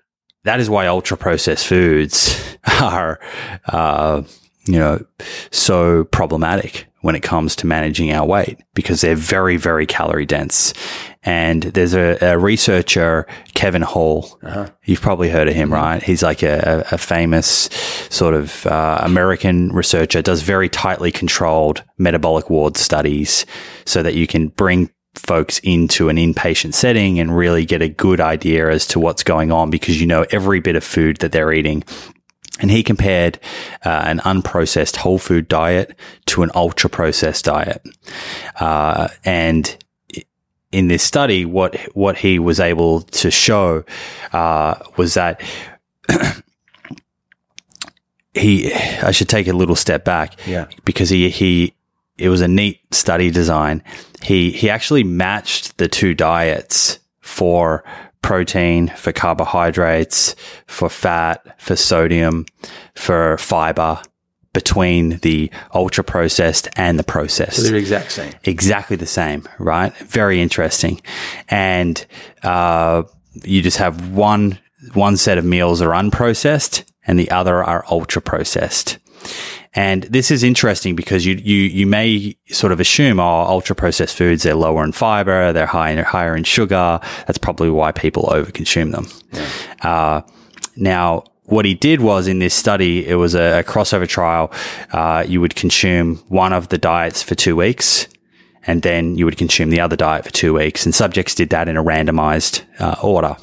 that 0.47 0.59
is 0.59 0.69
why 0.69 0.87
ultra 0.87 1.17
processed 1.17 1.67
foods 1.67 2.57
are, 2.81 3.19
uh, 3.67 4.23
you 4.65 4.79
know, 4.79 5.05
so 5.51 6.05
problematic 6.05 6.87
when 7.01 7.15
it 7.15 7.23
comes 7.23 7.55
to 7.55 7.67
managing 7.67 8.11
our 8.11 8.25
weight 8.25 8.59
because 8.73 9.01
they're 9.01 9.15
very, 9.15 9.55
very 9.55 9.85
calorie 9.85 10.25
dense. 10.25 10.73
And 11.23 11.63
there's 11.63 11.93
a, 11.93 12.17
a 12.21 12.37
researcher, 12.37 13.27
Kevin 13.53 13.81
Hall. 13.81 14.37
Uh-huh. 14.41 14.67
You've 14.83 15.01
probably 15.01 15.29
heard 15.29 15.47
of 15.47 15.53
him, 15.53 15.69
mm-hmm. 15.69 15.75
right? 15.75 16.03
He's 16.03 16.23
like 16.23 16.43
a, 16.43 16.85
a 16.91 16.97
famous 16.97 17.69
sort 18.09 18.33
of 18.33 18.65
uh, 18.65 18.99
American 19.01 19.71
researcher, 19.71 20.21
does 20.21 20.41
very 20.41 20.69
tightly 20.69 21.11
controlled 21.11 21.83
metabolic 21.97 22.49
ward 22.49 22.77
studies 22.77 23.45
so 23.85 24.01
that 24.03 24.15
you 24.15 24.27
can 24.27 24.47
bring 24.49 24.89
folks 25.17 25.59
into 25.59 26.09
an 26.09 26.17
inpatient 26.17 26.73
setting 26.73 27.19
and 27.19 27.35
really 27.35 27.65
get 27.65 27.81
a 27.81 27.89
good 27.89 28.21
idea 28.21 28.69
as 28.69 28.85
to 28.87 28.99
what's 28.99 29.23
going 29.23 29.51
on 29.51 29.69
because 29.69 29.99
you 29.99 30.07
know 30.07 30.25
every 30.31 30.59
bit 30.59 30.75
of 30.75 30.83
food 30.83 31.17
that 31.17 31.31
they're 31.31 31.51
eating. 31.51 31.83
And 32.59 32.71
he 32.71 32.81
compared 32.81 33.39
uh, 33.85 33.89
an 33.89 34.19
unprocessed 34.19 34.95
whole 34.95 35.19
food 35.19 35.47
diet 35.47 35.95
to 36.27 36.41
an 36.41 36.49
ultra 36.55 36.89
processed 36.89 37.45
diet. 37.45 37.83
Uh, 38.59 39.09
and 39.23 39.77
in 40.71 40.87
this 40.87 41.03
study, 41.03 41.45
what 41.45 41.75
what 41.93 42.17
he 42.17 42.39
was 42.39 42.59
able 42.59 43.01
to 43.01 43.31
show 43.31 43.83
uh, 44.33 44.75
was 44.97 45.13
that 45.13 45.41
he. 48.33 48.73
I 48.73 49.11
should 49.11 49.29
take 49.29 49.47
a 49.47 49.53
little 49.53 49.75
step 49.75 50.03
back, 50.03 50.35
yeah, 50.45 50.67
because 50.83 51.09
he 51.09 51.29
he 51.29 51.73
it 52.17 52.29
was 52.29 52.41
a 52.41 52.47
neat 52.47 52.79
study 52.91 53.31
design. 53.31 53.83
He 54.23 54.51
he 54.51 54.69
actually 54.69 55.03
matched 55.03 55.77
the 55.77 55.87
two 55.87 56.13
diets 56.13 56.99
for 57.21 57.83
protein, 58.21 58.89
for 58.89 59.11
carbohydrates, 59.11 60.35
for 60.65 60.89
fat, 60.89 61.59
for 61.61 61.75
sodium, 61.75 62.45
for 62.95 63.37
fiber 63.37 64.01
between 64.53 65.17
the 65.17 65.51
ultra 65.75 66.03
processed 66.03 66.67
and 66.75 66.97
the 66.97 67.03
processed. 67.03 67.57
So 67.57 67.61
they're 67.63 67.73
the 67.73 67.77
exact 67.77 68.11
same. 68.11 68.33
Exactly 68.43 68.97
the 68.97 69.05
same, 69.05 69.47
right? 69.59 69.95
Very 69.97 70.41
interesting. 70.41 70.99
And 71.47 72.03
uh, 72.41 73.03
you 73.43 73.61
just 73.61 73.77
have 73.77 74.09
one 74.11 74.59
one 74.93 75.17
set 75.17 75.37
of 75.37 75.45
meals 75.45 75.81
are 75.81 75.89
unprocessed 75.89 76.83
and 77.05 77.19
the 77.19 77.29
other 77.31 77.63
are 77.63 77.85
ultra 77.89 78.21
processed. 78.21 78.97
And 79.77 80.03
this 80.05 80.31
is 80.31 80.43
interesting 80.43 80.95
because 80.95 81.23
you, 81.23 81.35
you, 81.35 81.55
you 81.55 81.85
may 81.85 82.35
sort 82.47 82.71
of 82.71 82.79
assume, 82.79 83.19
oh, 83.19 83.43
ultra 83.43 83.75
processed 83.75 84.17
foods, 84.17 84.41
they're 84.41 84.55
lower 84.55 84.83
in 84.83 84.91
fiber, 84.91 85.53
they're 85.53 85.67
higher, 85.67 86.03
higher 86.03 86.35
in 86.35 86.45
sugar. 86.45 86.99
That's 87.27 87.37
probably 87.37 87.69
why 87.69 87.91
people 87.91 88.23
overconsume 88.23 88.91
them. 88.91 89.07
Yeah. 89.31 89.87
Uh, 89.87 90.21
now, 90.77 91.25
what 91.43 91.63
he 91.63 91.75
did 91.75 92.01
was 92.01 92.27
in 92.27 92.39
this 92.39 92.55
study, 92.55 93.07
it 93.07 93.15
was 93.15 93.35
a, 93.35 93.59
a 93.59 93.63
crossover 93.63 94.07
trial. 94.07 94.51
Uh, 94.91 95.23
you 95.27 95.41
would 95.41 95.55
consume 95.55 96.15
one 96.27 96.53
of 96.53 96.69
the 96.69 96.79
diets 96.79 97.21
for 97.21 97.35
two 97.35 97.55
weeks 97.55 98.07
and 98.65 98.81
then 98.81 99.15
you 99.15 99.25
would 99.25 99.37
consume 99.37 99.69
the 99.69 99.79
other 99.79 99.95
diet 99.95 100.25
for 100.25 100.31
two 100.31 100.55
weeks. 100.55 100.87
And 100.87 100.95
subjects 100.95 101.35
did 101.35 101.51
that 101.51 101.69
in 101.69 101.77
a 101.77 101.83
randomized 101.83 102.63
uh, 102.79 102.95
order. 103.03 103.37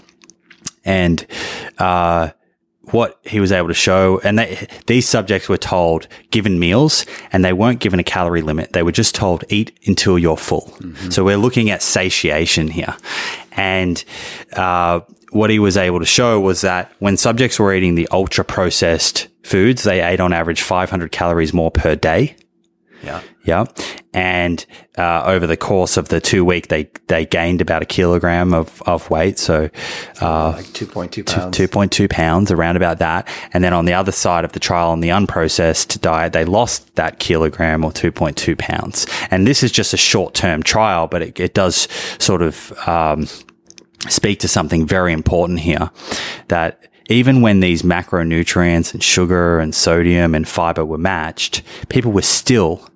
And, 0.85 1.25
uh, 1.79 2.31
what 2.91 3.19
he 3.25 3.41
was 3.41 3.53
able 3.53 3.69
to 3.69 3.75
show, 3.75 4.21
and 4.25 4.39
they, 4.39 4.67
these 4.87 5.09
subjects 5.09 5.49
were 5.49 5.59
told 5.59 6.07
given 6.31 6.59
meals, 6.59 7.07
and 7.33 7.45
they 7.45 7.53
weren't 7.53 7.81
given 7.81 7.99
a 7.99 8.05
calorie 8.05 8.43
limit. 8.43 8.73
They 8.73 8.83
were 8.83 8.93
just 8.93 9.15
told 9.15 9.45
eat 9.49 9.77
until 9.87 10.19
you're 10.19 10.37
full. 10.37 10.73
Mm-hmm. 10.79 11.11
So 11.11 11.25
we're 11.25 11.37
looking 11.37 11.71
at 11.71 11.83
satiation 11.83 12.69
here, 12.69 12.97
and 13.53 14.03
uh, 14.53 15.01
what 15.31 15.51
he 15.51 15.59
was 15.59 15.77
able 15.77 15.99
to 15.99 16.07
show 16.07 16.39
was 16.41 16.61
that 16.61 16.93
when 17.01 17.17
subjects 17.17 17.59
were 17.59 17.75
eating 17.75 17.97
the 17.97 18.09
ultra 18.13 18.45
processed 18.45 19.29
foods, 19.43 19.83
they 19.83 20.01
ate 20.01 20.21
on 20.21 20.33
average 20.33 20.63
500 20.63 21.11
calories 21.11 21.53
more 21.53 21.71
per 21.71 21.97
day. 21.97 22.37
Yeah. 23.03 23.21
Yeah. 23.45 23.67
And 24.15 24.65
uh, 24.97 25.25
over 25.25 25.47
the 25.47 25.57
course 25.57 25.97
of 25.97 26.09
the 26.09 26.21
two 26.21 26.45
week, 26.45 26.69
they 26.69 26.89
they 27.09 27.27
gained 27.27 27.61
about 27.61 27.83
a 27.83 27.85
kilogram 27.85 28.55
of, 28.55 28.83
of 28.87 29.11
weight. 29.11 29.39
So 29.39 29.69
uh, 30.23 30.53
like 30.53 30.67
2.2 30.67 31.27
pounds. 31.27 31.57
2.2 31.57 32.09
pounds, 32.09 32.51
around 32.51 32.77
about 32.77 32.99
that. 33.01 33.29
And 33.53 33.63
then 33.63 33.75
on 33.75 33.85
the 33.85 33.93
other 33.93 34.13
side 34.13 34.45
of 34.45 34.53
the 34.53 34.61
trial, 34.61 34.91
on 34.91 35.01
the 35.01 35.11
unprocessed 35.11 36.01
diet, 36.01 36.33
they 36.33 36.45
lost 36.45 36.95
that 36.95 37.19
kilogram 37.19 37.85
or 37.85 37.91
2.2 37.91 38.57
pounds. 38.57 39.07
And 39.31 39.47
this 39.47 39.63
is 39.63 39.71
just 39.71 39.93
a 39.93 39.99
short 39.99 40.33
term 40.33 40.63
trial, 40.63 41.07
but 41.07 41.21
it, 41.21 41.39
it 41.39 41.55
does 41.55 41.89
sort 42.19 42.41
of 42.41 42.73
um, 42.89 43.27
speak 44.09 44.41
to 44.41 44.49
something 44.49 44.87
very 44.87 45.13
important 45.13 45.61
here 45.61 45.91
that 46.49 46.89
even 47.09 47.43
when 47.43 47.61
these 47.61 47.83
macronutrients 47.83 48.95
and 48.95 49.03
sugar 49.03 49.59
and 49.59 49.75
sodium 49.75 50.35
and 50.35 50.49
fiber 50.49 50.85
were 50.85 50.99
matched, 50.99 51.63
people 51.89 52.13
were 52.13 52.23
still 52.23 52.89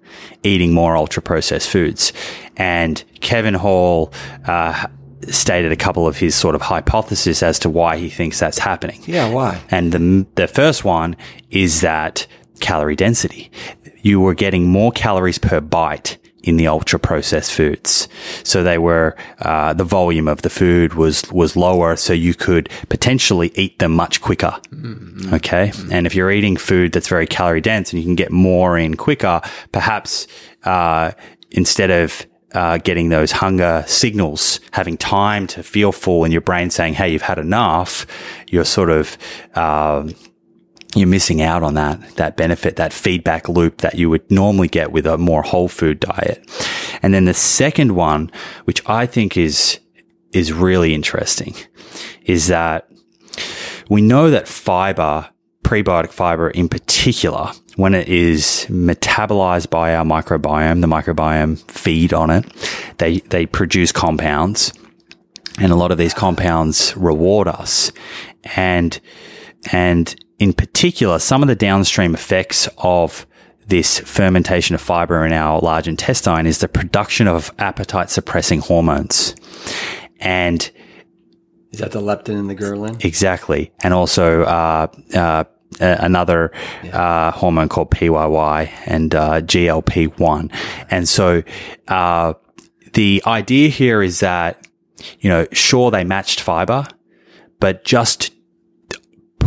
eating 0.42 0.72
more 0.72 0.96
ultra 0.96 1.22
processed 1.22 1.68
foods. 1.68 2.12
And 2.56 3.02
Kevin 3.20 3.54
Hall, 3.54 4.12
uh, 4.46 4.86
stated 5.30 5.72
a 5.72 5.76
couple 5.76 6.06
of 6.06 6.16
his 6.16 6.34
sort 6.34 6.54
of 6.54 6.62
hypotheses 6.62 7.42
as 7.42 7.58
to 7.58 7.68
why 7.68 7.96
he 7.96 8.08
thinks 8.08 8.38
that's 8.38 8.58
happening. 8.58 9.02
Yeah, 9.06 9.30
why? 9.30 9.60
And 9.70 9.92
the, 9.92 10.26
the 10.36 10.46
first 10.46 10.84
one 10.84 11.16
is 11.50 11.80
that 11.80 12.26
calorie 12.60 12.96
density. 12.96 13.50
You 14.02 14.20
were 14.20 14.34
getting 14.34 14.68
more 14.68 14.92
calories 14.92 15.38
per 15.38 15.60
bite 15.60 16.18
in 16.48 16.56
the 16.56 16.66
ultra 16.66 16.98
processed 16.98 17.52
foods. 17.52 18.08
So 18.42 18.62
they 18.62 18.78
were, 18.78 19.14
uh, 19.40 19.74
the 19.74 19.84
volume 19.84 20.26
of 20.28 20.40
the 20.40 20.48
food 20.48 20.94
was, 20.94 21.30
was 21.30 21.56
lower. 21.56 21.94
So 21.96 22.14
you 22.14 22.34
could 22.34 22.70
potentially 22.88 23.52
eat 23.54 23.78
them 23.78 23.92
much 23.92 24.22
quicker. 24.22 24.58
Mm-hmm. 24.70 25.34
Okay. 25.34 25.68
Mm-hmm. 25.68 25.92
And 25.92 26.06
if 26.06 26.14
you're 26.14 26.30
eating 26.30 26.56
food 26.56 26.92
that's 26.92 27.08
very 27.08 27.26
calorie 27.26 27.60
dense 27.60 27.92
and 27.92 28.00
you 28.00 28.06
can 28.06 28.14
get 28.14 28.32
more 28.32 28.78
in 28.78 28.96
quicker, 28.96 29.42
perhaps, 29.72 30.26
uh, 30.64 31.12
instead 31.50 31.90
of, 31.90 32.26
uh, 32.54 32.78
getting 32.78 33.10
those 33.10 33.30
hunger 33.30 33.84
signals, 33.86 34.60
having 34.72 34.96
time 34.96 35.46
to 35.48 35.62
feel 35.62 35.92
full 35.92 36.24
and 36.24 36.32
your 36.32 36.40
brain 36.40 36.70
saying, 36.70 36.94
Hey, 36.94 37.12
you've 37.12 37.20
had 37.20 37.38
enough. 37.38 38.06
You're 38.48 38.64
sort 38.64 38.88
of, 38.88 39.18
um, 39.54 40.14
you're 40.94 41.08
missing 41.08 41.42
out 41.42 41.62
on 41.62 41.74
that, 41.74 42.00
that 42.16 42.36
benefit, 42.36 42.76
that 42.76 42.92
feedback 42.92 43.48
loop 43.48 43.78
that 43.78 43.96
you 43.96 44.08
would 44.08 44.30
normally 44.30 44.68
get 44.68 44.90
with 44.90 45.06
a 45.06 45.18
more 45.18 45.42
whole 45.42 45.68
food 45.68 46.00
diet. 46.00 46.44
And 47.02 47.12
then 47.12 47.26
the 47.26 47.34
second 47.34 47.94
one, 47.94 48.30
which 48.64 48.86
I 48.88 49.06
think 49.06 49.36
is, 49.36 49.80
is 50.32 50.52
really 50.52 50.94
interesting 50.94 51.54
is 52.22 52.48
that 52.48 52.90
we 53.88 54.00
know 54.02 54.30
that 54.30 54.48
fiber, 54.48 55.28
prebiotic 55.62 56.10
fiber 56.10 56.50
in 56.50 56.68
particular, 56.68 57.52
when 57.76 57.94
it 57.94 58.08
is 58.08 58.66
metabolized 58.68 59.70
by 59.70 59.94
our 59.94 60.04
microbiome, 60.04 60.80
the 60.80 60.86
microbiome 60.86 61.58
feed 61.70 62.12
on 62.12 62.30
it, 62.30 62.44
they, 62.98 63.18
they 63.20 63.46
produce 63.46 63.92
compounds 63.92 64.72
and 65.60 65.72
a 65.72 65.76
lot 65.76 65.90
of 65.90 65.98
these 65.98 66.14
compounds 66.14 66.96
reward 66.96 67.48
us. 67.48 67.92
And, 68.56 68.98
and 69.72 70.14
in 70.38 70.52
particular, 70.52 71.18
some 71.18 71.42
of 71.42 71.48
the 71.48 71.56
downstream 71.56 72.14
effects 72.14 72.68
of 72.78 73.26
this 73.66 73.98
fermentation 74.00 74.74
of 74.74 74.80
fiber 74.80 75.26
in 75.26 75.32
our 75.32 75.60
large 75.60 75.88
intestine 75.88 76.46
is 76.46 76.58
the 76.58 76.68
production 76.68 77.28
of 77.28 77.52
appetite 77.58 78.08
suppressing 78.10 78.60
hormones. 78.60 79.34
And 80.20 80.70
is 81.70 81.80
that 81.80 81.92
the 81.92 82.00
leptin 82.00 82.38
and 82.38 82.48
the 82.48 82.54
ghrelin? 82.54 83.04
Exactly. 83.04 83.72
And 83.82 83.92
also, 83.92 84.42
uh, 84.44 84.86
uh, 85.14 85.44
another 85.80 86.50
yeah. 86.82 86.98
uh, 86.98 87.30
hormone 87.32 87.68
called 87.68 87.90
PYY 87.90 88.70
and 88.86 89.14
uh, 89.14 89.40
GLP1. 89.42 90.52
And 90.90 91.08
so 91.08 91.42
uh, 91.88 92.34
the 92.94 93.22
idea 93.26 93.68
here 93.68 94.02
is 94.02 94.20
that, 94.20 94.66
you 95.20 95.28
know, 95.28 95.46
sure, 95.52 95.90
they 95.90 96.04
matched 96.04 96.40
fiber, 96.40 96.86
but 97.60 97.84
just 97.84 98.30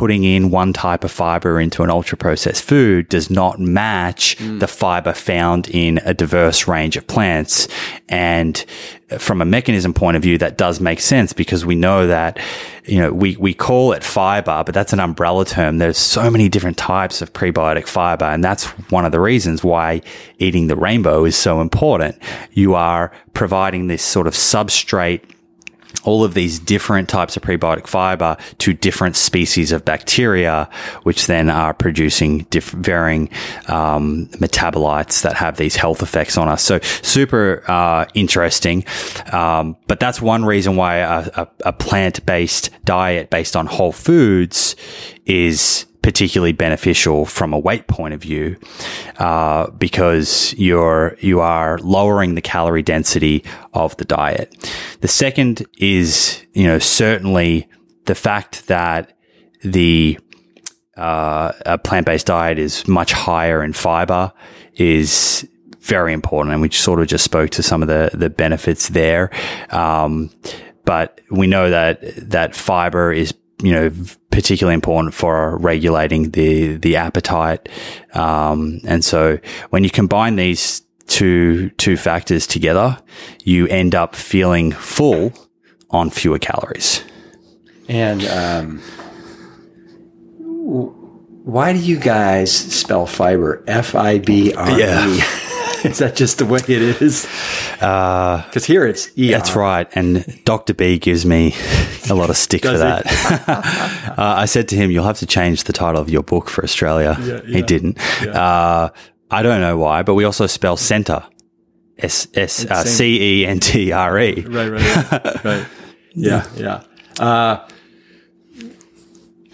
putting 0.01 0.23
in 0.23 0.49
one 0.49 0.73
type 0.73 1.03
of 1.03 1.11
fiber 1.11 1.59
into 1.59 1.83
an 1.83 1.89
ultra 1.91 2.17
processed 2.17 2.63
food 2.63 3.07
does 3.07 3.29
not 3.29 3.59
match 3.59 4.35
mm. 4.39 4.59
the 4.59 4.67
fiber 4.67 5.13
found 5.13 5.69
in 5.69 5.99
a 5.99 6.11
diverse 6.11 6.67
range 6.67 6.97
of 6.97 7.05
plants. 7.05 7.67
And 8.09 8.65
from 9.19 9.43
a 9.43 9.45
mechanism 9.45 9.93
point 9.93 10.17
of 10.17 10.23
view, 10.23 10.39
that 10.39 10.57
does 10.57 10.79
make 10.79 10.99
sense 10.99 11.33
because 11.33 11.67
we 11.67 11.75
know 11.75 12.07
that, 12.07 12.39
you 12.85 12.97
know, 12.97 13.13
we, 13.13 13.35
we 13.35 13.53
call 13.53 13.93
it 13.93 14.03
fiber, 14.03 14.63
but 14.65 14.73
that's 14.73 14.91
an 14.91 14.99
umbrella 14.99 15.45
term. 15.45 15.77
There's 15.77 15.99
so 15.99 16.31
many 16.31 16.49
different 16.49 16.79
types 16.79 17.21
of 17.21 17.31
prebiotic 17.31 17.85
fiber. 17.85 18.25
And 18.25 18.43
that's 18.43 18.65
one 18.89 19.05
of 19.05 19.11
the 19.11 19.19
reasons 19.19 19.63
why 19.63 20.01
eating 20.39 20.65
the 20.65 20.75
rainbow 20.75 21.25
is 21.25 21.35
so 21.35 21.61
important. 21.61 22.17
You 22.53 22.73
are 22.73 23.11
providing 23.35 23.85
this 23.85 24.01
sort 24.01 24.25
of 24.25 24.33
substrate 24.33 25.21
all 26.03 26.23
of 26.23 26.33
these 26.33 26.59
different 26.59 27.09
types 27.09 27.37
of 27.37 27.43
prebiotic 27.43 27.87
fiber 27.87 28.37
to 28.59 28.73
different 28.73 29.15
species 29.15 29.71
of 29.71 29.85
bacteria, 29.85 30.69
which 31.03 31.27
then 31.27 31.49
are 31.49 31.73
producing 31.73 32.39
diff- 32.49 32.71
varying 32.71 33.29
um, 33.67 34.27
metabolites 34.33 35.21
that 35.21 35.33
have 35.33 35.57
these 35.57 35.75
health 35.75 36.01
effects 36.01 36.37
on 36.37 36.47
us. 36.47 36.63
So 36.63 36.79
super 37.01 37.63
uh, 37.67 38.05
interesting. 38.13 38.85
Um, 39.31 39.77
but 39.87 39.99
that's 39.99 40.21
one 40.21 40.45
reason 40.45 40.75
why 40.75 40.97
a, 40.97 41.29
a, 41.35 41.47
a 41.65 41.73
plant-based 41.73 42.69
diet 42.83 43.29
based 43.29 43.55
on 43.55 43.65
whole 43.65 43.91
foods 43.91 44.75
is 45.25 45.85
particularly 46.01 46.51
beneficial 46.51 47.25
from 47.25 47.53
a 47.53 47.59
weight 47.59 47.87
point 47.87 48.13
of 48.13 48.21
view 48.21 48.57
uh, 49.17 49.69
because 49.71 50.53
you're 50.57 51.15
you 51.19 51.39
are 51.39 51.77
lowering 51.79 52.35
the 52.35 52.41
calorie 52.41 52.81
density 52.81 53.43
of 53.73 53.95
the 53.97 54.05
diet. 54.05 54.55
The 55.01 55.07
second 55.07 55.65
is 55.77 56.43
you 56.53 56.65
know 56.65 56.79
certainly 56.79 57.67
the 58.05 58.15
fact 58.15 58.67
that 58.67 59.17
the 59.63 60.19
uh, 60.97 61.51
a 61.65 61.77
plant 61.77 62.05
based 62.05 62.27
diet 62.27 62.57
is 62.57 62.87
much 62.87 63.13
higher 63.13 63.63
in 63.63 63.73
fiber 63.73 64.33
is 64.75 65.47
very 65.81 66.13
important, 66.13 66.53
and 66.53 66.61
we 66.61 66.69
sort 66.69 66.99
of 66.99 67.07
just 67.07 67.23
spoke 67.23 67.51
to 67.51 67.63
some 67.63 67.81
of 67.81 67.87
the 67.87 68.09
the 68.13 68.29
benefits 68.29 68.89
there. 68.89 69.29
Um, 69.69 70.31
but 70.83 71.21
we 71.29 71.47
know 71.47 71.69
that 71.69 71.99
that 72.29 72.55
fiber 72.55 73.11
is 73.13 73.33
you 73.61 73.71
know, 73.71 73.91
particularly 74.31 74.73
important 74.73 75.13
for 75.13 75.57
regulating 75.57 76.31
the 76.31 76.77
the 76.77 76.95
appetite. 76.95 77.69
Um, 78.13 78.81
and 78.85 79.05
so 79.05 79.37
when 79.69 79.83
you 79.83 79.89
combine 79.89 80.35
these 80.35 80.81
two 81.07 81.69
two 81.71 81.97
factors 81.97 82.47
together, 82.47 82.97
you 83.43 83.67
end 83.67 83.93
up 83.95 84.15
feeling 84.15 84.71
full 84.71 85.31
on 85.89 86.09
fewer 86.09 86.39
calories. 86.39 87.03
And 87.87 88.23
um, 88.25 88.79
why 91.43 91.73
do 91.73 91.79
you 91.79 91.97
guys 91.99 92.51
spell 92.51 93.05
fiber 93.05 93.63
F 93.67 93.95
I 93.95 94.19
B 94.19 94.53
R 94.53 94.69
E? 94.69 94.79
Yeah. 94.79 95.23
is 95.85 95.99
that 95.99 96.15
just 96.15 96.37
the 96.37 96.45
way 96.45 96.59
it 96.59 96.69
is? 96.69 97.27
Because 97.73 98.65
here 98.65 98.85
it's 98.85 99.07
ER. 99.17 99.31
That's 99.31 99.55
right. 99.55 99.87
And 99.93 100.43
Dr. 100.45 100.73
B 100.73 100.99
gives 100.99 101.25
me 101.25 101.55
a 102.09 102.13
lot 102.13 102.29
of 102.29 102.37
stick 102.37 102.63
for 102.63 102.77
that. 102.77 103.05
uh, 103.47 104.13
I 104.17 104.45
said 104.45 104.67
to 104.69 104.75
him, 104.75 104.91
You'll 104.91 105.05
have 105.05 105.19
to 105.19 105.25
change 105.25 105.63
the 105.65 105.73
title 105.73 106.01
of 106.01 106.09
your 106.09 106.23
book 106.23 106.49
for 106.49 106.63
Australia. 106.63 107.17
Yeah, 107.21 107.41
He 107.41 107.61
didn't. 107.61 107.99
Uh, 108.25 108.89
I 109.29 109.43
don't 109.43 109.61
know 109.61 109.77
why, 109.77 110.03
but 110.03 110.15
we 110.15 110.23
also 110.23 110.47
spell 110.47 110.77
center. 110.77 111.23
S 111.97 112.27
S 112.33 112.65
uh. 112.65 112.83
C 112.83 113.41
E 113.41 113.45
N 113.45 113.59
T 113.59 113.91
R 113.91 114.19
E. 114.19 114.41
Right, 114.41 114.69
right, 114.69 115.43
right. 115.43 115.67
Yeah, 116.13 116.45
yeah. 116.57 116.83
Uh, 117.19 117.65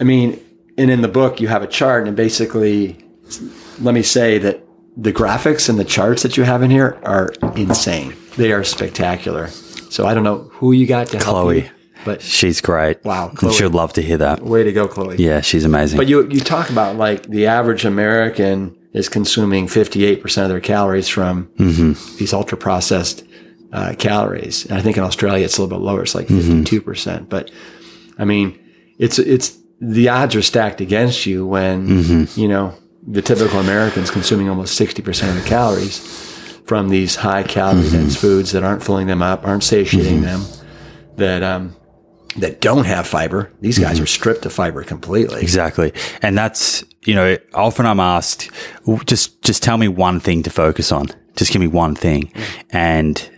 I 0.00 0.04
mean, 0.04 0.44
and 0.76 0.90
in 0.90 1.02
the 1.02 1.08
book, 1.08 1.40
you 1.40 1.46
have 1.46 1.62
a 1.62 1.68
chart, 1.68 2.08
and 2.08 2.16
basically, 2.16 3.04
let 3.80 3.94
me 3.94 4.02
say 4.02 4.38
that 4.38 4.67
the 4.98 5.12
graphics 5.12 5.68
and 5.68 5.78
the 5.78 5.84
charts 5.84 6.24
that 6.24 6.36
you 6.36 6.42
have 6.42 6.62
in 6.62 6.70
here 6.70 6.98
are 7.04 7.30
insane. 7.54 8.14
They 8.36 8.52
are 8.52 8.64
spectacular. 8.64 9.46
So 9.46 10.06
I 10.06 10.12
don't 10.12 10.24
know 10.24 10.50
who 10.52 10.72
you 10.72 10.86
got 10.86 11.06
to 11.08 11.18
help 11.18 11.28
Chloe. 11.28 11.62
you, 11.62 11.70
but 12.04 12.20
She's 12.20 12.60
great. 12.60 13.04
Wow, 13.04 13.28
Chloe. 13.28 13.54
she'd 13.54 13.68
love 13.68 13.92
to 13.94 14.02
hear 14.02 14.18
that. 14.18 14.42
way 14.42 14.64
to 14.64 14.72
go, 14.72 14.88
Chloe. 14.88 15.16
Yeah, 15.16 15.40
she's 15.40 15.64
amazing. 15.64 15.96
But 15.96 16.08
you 16.08 16.28
you 16.28 16.40
talk 16.40 16.68
about 16.68 16.96
like 16.96 17.22
the 17.28 17.46
average 17.46 17.84
American 17.84 18.76
is 18.92 19.08
consuming 19.08 19.66
58% 19.66 20.42
of 20.42 20.48
their 20.48 20.60
calories 20.60 21.08
from 21.08 21.46
mm-hmm. 21.58 22.16
these 22.16 22.32
ultra 22.32 22.58
processed 22.58 23.24
uh, 23.72 23.94
calories. 23.98 24.64
And 24.66 24.78
I 24.78 24.82
think 24.82 24.96
in 24.96 25.04
Australia 25.04 25.44
it's 25.44 25.58
a 25.58 25.62
little 25.62 25.78
bit 25.78 25.84
lower. 25.84 26.02
It's 26.02 26.14
like 26.14 26.26
mm-hmm. 26.26 26.62
52%. 26.62 27.28
But 27.28 27.50
I 28.18 28.24
mean, 28.24 28.58
it's 28.98 29.18
it's 29.18 29.56
the 29.80 30.08
odds 30.08 30.34
are 30.34 30.42
stacked 30.42 30.80
against 30.80 31.24
you 31.24 31.46
when, 31.46 31.88
mm-hmm. 31.88 32.40
you 32.40 32.48
know, 32.48 32.74
the 33.10 33.22
typical 33.22 33.58
American's 33.58 34.10
consuming 34.10 34.48
almost 34.48 34.78
60% 34.78 35.28
of 35.30 35.42
the 35.42 35.48
calories 35.48 35.98
from 36.66 36.90
these 36.90 37.16
high 37.16 37.42
calorie 37.42 37.82
mm-hmm. 37.82 37.96
dense 37.96 38.16
foods 38.16 38.52
that 38.52 38.62
aren't 38.62 38.84
filling 38.84 39.06
them 39.06 39.22
up, 39.22 39.46
aren't 39.46 39.64
satiating 39.64 40.20
mm-hmm. 40.20 40.42
them, 40.42 40.66
that 41.16 41.42
um 41.42 41.74
that 42.36 42.60
don't 42.60 42.84
have 42.84 43.06
fiber. 43.06 43.50
These 43.60 43.78
guys 43.78 43.94
mm-hmm. 43.94 44.04
are 44.04 44.06
stripped 44.06 44.46
of 44.46 44.52
fiber 44.52 44.84
completely. 44.84 45.40
Exactly. 45.40 45.92
And 46.22 46.36
that's, 46.36 46.84
you 47.04 47.14
know, 47.14 47.36
often 47.54 47.86
I'm 47.86 47.98
asked, 47.98 48.50
just, 49.06 49.42
just 49.42 49.62
tell 49.62 49.76
me 49.76 49.88
one 49.88 50.20
thing 50.20 50.42
to 50.44 50.50
focus 50.50 50.92
on. 50.92 51.06
Just 51.36 51.52
give 51.52 51.60
me 51.60 51.66
one 51.66 51.94
thing. 51.94 52.26
Mm. 52.26 52.64
And, 52.70 53.30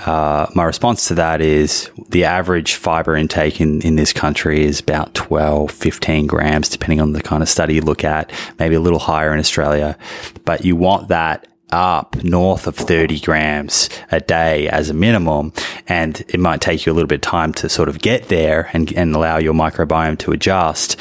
uh, 0.00 0.46
my 0.54 0.64
response 0.64 1.08
to 1.08 1.14
that 1.14 1.40
is 1.40 1.90
the 2.08 2.24
average 2.24 2.74
fiber 2.74 3.16
intake 3.16 3.60
in, 3.60 3.80
in 3.82 3.96
this 3.96 4.12
country 4.12 4.64
is 4.64 4.80
about 4.80 5.14
12, 5.14 5.70
15 5.70 6.26
grams, 6.26 6.68
depending 6.68 7.00
on 7.00 7.12
the 7.12 7.22
kind 7.22 7.42
of 7.42 7.48
study 7.48 7.74
you 7.74 7.80
look 7.80 8.04
at, 8.04 8.32
maybe 8.58 8.74
a 8.74 8.80
little 8.80 8.98
higher 8.98 9.32
in 9.32 9.38
Australia. 9.38 9.96
But 10.44 10.64
you 10.64 10.76
want 10.76 11.08
that 11.08 11.46
up 11.70 12.22
north 12.22 12.66
of 12.66 12.76
30 12.76 13.20
grams 13.20 13.88
a 14.12 14.20
day 14.20 14.68
as 14.68 14.90
a 14.90 14.94
minimum. 14.94 15.52
And 15.88 16.24
it 16.28 16.38
might 16.40 16.60
take 16.60 16.86
you 16.86 16.92
a 16.92 16.94
little 16.94 17.08
bit 17.08 17.16
of 17.16 17.20
time 17.22 17.52
to 17.54 17.68
sort 17.68 17.88
of 17.88 17.98
get 17.98 18.28
there 18.28 18.70
and, 18.72 18.92
and 18.92 19.14
allow 19.14 19.38
your 19.38 19.54
microbiome 19.54 20.18
to 20.20 20.32
adjust. 20.32 20.98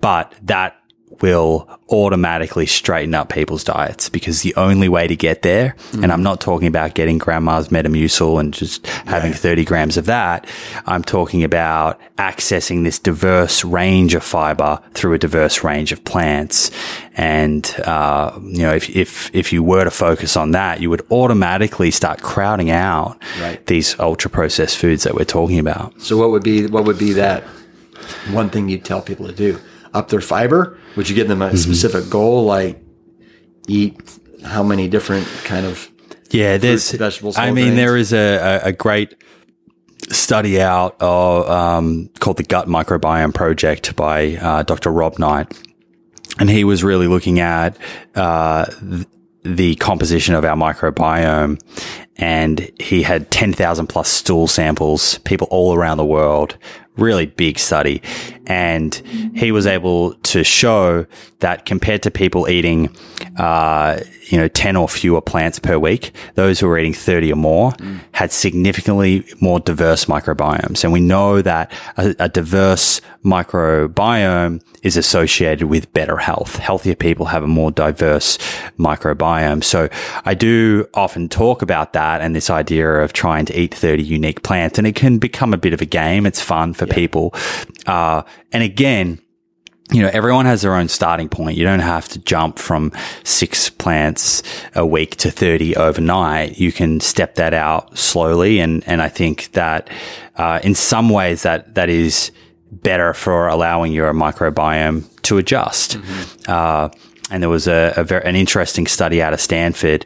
But 0.00 0.34
that 0.42 0.80
will 1.22 1.68
automatically 1.88 2.66
straighten 2.66 3.14
up 3.14 3.28
people's 3.28 3.62
diets 3.64 4.08
because 4.08 4.42
the 4.42 4.54
only 4.56 4.88
way 4.88 5.06
to 5.06 5.14
get 5.16 5.42
there, 5.42 5.76
and 5.92 6.12
I'm 6.12 6.22
not 6.22 6.40
talking 6.40 6.66
about 6.66 6.94
getting 6.94 7.18
grandma's 7.18 7.68
Metamucil 7.68 8.40
and 8.40 8.52
just 8.52 8.86
having 8.86 9.32
30 9.32 9.64
grams 9.64 9.96
of 9.96 10.06
that. 10.06 10.46
I'm 10.86 11.02
talking 11.04 11.44
about 11.44 12.00
accessing 12.18 12.82
this 12.84 12.98
diverse 12.98 13.64
range 13.64 14.14
of 14.14 14.24
fiber 14.24 14.80
through 14.94 15.14
a 15.14 15.18
diverse 15.18 15.62
range 15.62 15.92
of 15.92 16.04
plants. 16.04 16.70
And, 17.16 17.64
uh, 17.84 18.38
you 18.42 18.62
know, 18.62 18.74
if, 18.74 18.90
if, 18.94 19.34
if 19.34 19.52
you 19.52 19.62
were 19.62 19.84
to 19.84 19.90
focus 19.90 20.36
on 20.36 20.50
that, 20.52 20.80
you 20.80 20.90
would 20.90 21.06
automatically 21.10 21.90
start 21.90 22.20
crowding 22.20 22.70
out 22.70 23.16
Right. 23.40 23.64
these 23.66 23.98
ultra 24.00 24.30
processed 24.30 24.76
foods 24.76 25.04
that 25.04 25.14
we're 25.14 25.24
talking 25.24 25.58
about. 25.58 26.00
So 26.00 26.16
what 26.16 26.30
would 26.30 26.42
be 26.42 26.66
what 26.66 26.84
would 26.84 26.98
be 26.98 27.12
that 27.14 27.44
one 28.30 28.50
thing 28.50 28.68
you'd 28.68 28.84
tell 28.84 29.00
people 29.02 29.26
to 29.26 29.32
do? 29.32 29.58
Up 29.96 30.08
their 30.08 30.20
fiber? 30.20 30.78
Would 30.96 31.08
you 31.08 31.14
give 31.14 31.28
them 31.28 31.40
a 31.42 31.46
Mm-hmm. 31.48 31.56
specific 31.56 32.10
goal 32.10 32.44
like 32.44 32.78
eat 33.68 33.94
how 34.44 34.62
many 34.62 34.88
different 34.88 35.26
kind 35.44 35.64
of 35.66 35.90
Yeah, 36.30 36.58
there's 36.58 36.90
vegetables, 36.92 37.36
I 37.38 37.46
mean, 37.46 37.54
grains. 37.74 37.76
there 37.76 37.96
is 37.96 38.12
a, 38.12 38.60
a, 38.64 38.68
a 38.68 38.72
great 38.72 39.14
study 40.10 40.60
out 40.60 40.96
of, 41.00 41.48
um, 41.48 42.10
called 42.20 42.36
the 42.36 42.42
Gut 42.44 42.68
Microbiome 42.68 43.32
Project 43.34 43.96
by 43.96 44.36
uh, 44.36 44.62
Dr. 44.62 44.90
Rob 44.92 45.18
Knight, 45.18 45.52
and 46.38 46.48
he 46.50 46.62
was 46.64 46.84
really 46.84 47.08
looking 47.08 47.40
at 47.40 47.76
uh, 48.14 48.66
the 49.42 49.74
composition 49.76 50.34
of 50.34 50.44
our 50.44 50.56
microbiome. 50.56 51.58
And 52.18 52.70
he 52.80 53.02
had 53.02 53.30
10,000 53.30 53.86
plus 53.88 54.08
stool 54.08 54.46
samples, 54.46 55.18
people 55.18 55.48
all 55.50 55.74
around 55.74 55.98
the 55.98 56.04
world, 56.04 56.56
really 56.96 57.26
big 57.26 57.58
study. 57.58 58.00
And 58.46 58.94
he 59.34 59.52
was 59.52 59.66
able 59.66 60.14
to 60.14 60.44
show 60.44 61.06
that 61.40 61.66
compared 61.66 62.02
to 62.02 62.10
people 62.10 62.48
eating, 62.48 62.94
uh, 63.36 64.00
you 64.28 64.38
know, 64.38 64.48
10 64.48 64.76
or 64.76 64.88
fewer 64.88 65.20
plants 65.20 65.58
per 65.58 65.78
week, 65.78 66.12
those 66.34 66.58
who 66.58 66.66
were 66.66 66.78
eating 66.78 66.94
30 66.94 67.32
or 67.32 67.36
more 67.36 67.72
had 68.12 68.32
significantly 68.32 69.24
more 69.40 69.60
diverse 69.60 70.06
microbiomes. 70.06 70.84
And 70.84 70.92
we 70.92 71.00
know 71.00 71.42
that 71.42 71.72
a, 71.96 72.14
a 72.18 72.28
diverse 72.28 73.00
microbiome 73.24 74.62
is 74.82 74.96
associated 74.96 75.66
with 75.66 75.92
better 75.92 76.16
health. 76.16 76.56
Healthier 76.56 76.94
people 76.94 77.26
have 77.26 77.42
a 77.42 77.48
more 77.48 77.70
diverse 77.70 78.38
microbiome. 78.78 79.62
So 79.64 79.88
I 80.24 80.34
do 80.34 80.88
often 80.94 81.28
talk 81.28 81.60
about 81.60 81.92
that 81.92 82.20
and 82.20 82.34
this 82.34 82.50
idea 82.50 83.00
of 83.00 83.12
trying 83.12 83.44
to 83.46 83.58
eat 83.58 83.74
30 83.74 84.02
unique 84.02 84.42
plants. 84.42 84.78
And 84.78 84.86
it 84.86 84.94
can 84.94 85.18
become 85.18 85.52
a 85.52 85.58
bit 85.58 85.72
of 85.72 85.80
a 85.80 85.86
game. 85.86 86.24
It's 86.24 86.40
fun 86.40 86.72
for 86.72 86.86
people. 86.86 87.34
Uh, 87.86 88.22
and 88.52 88.62
again, 88.62 89.20
you 89.92 90.02
know, 90.02 90.10
everyone 90.12 90.46
has 90.46 90.62
their 90.62 90.74
own 90.74 90.88
starting 90.88 91.28
point. 91.28 91.56
You 91.56 91.64
don't 91.64 91.78
have 91.78 92.08
to 92.08 92.18
jump 92.18 92.58
from 92.58 92.90
six 93.22 93.70
plants 93.70 94.42
a 94.74 94.84
week 94.84 95.14
to 95.16 95.30
30 95.30 95.76
overnight. 95.76 96.58
You 96.58 96.72
can 96.72 96.98
step 96.98 97.36
that 97.36 97.54
out 97.54 97.96
slowly. 97.96 98.58
And, 98.58 98.82
and 98.88 99.00
I 99.00 99.08
think 99.08 99.52
that, 99.52 99.88
uh, 100.36 100.58
in 100.64 100.74
some 100.74 101.08
ways 101.08 101.42
that, 101.42 101.76
that 101.76 101.88
is 101.88 102.32
better 102.72 103.14
for 103.14 103.46
allowing 103.46 103.92
your 103.92 104.12
microbiome 104.12 105.04
to 105.22 105.38
adjust. 105.38 105.98
Uh, 106.48 106.88
and 107.30 107.42
there 107.42 107.50
was 107.50 107.68
a, 107.68 107.94
a 107.96 108.04
very, 108.04 108.24
an 108.24 108.36
interesting 108.36 108.86
study 108.86 109.22
out 109.22 109.32
of 109.32 109.40
Stanford, 109.40 110.04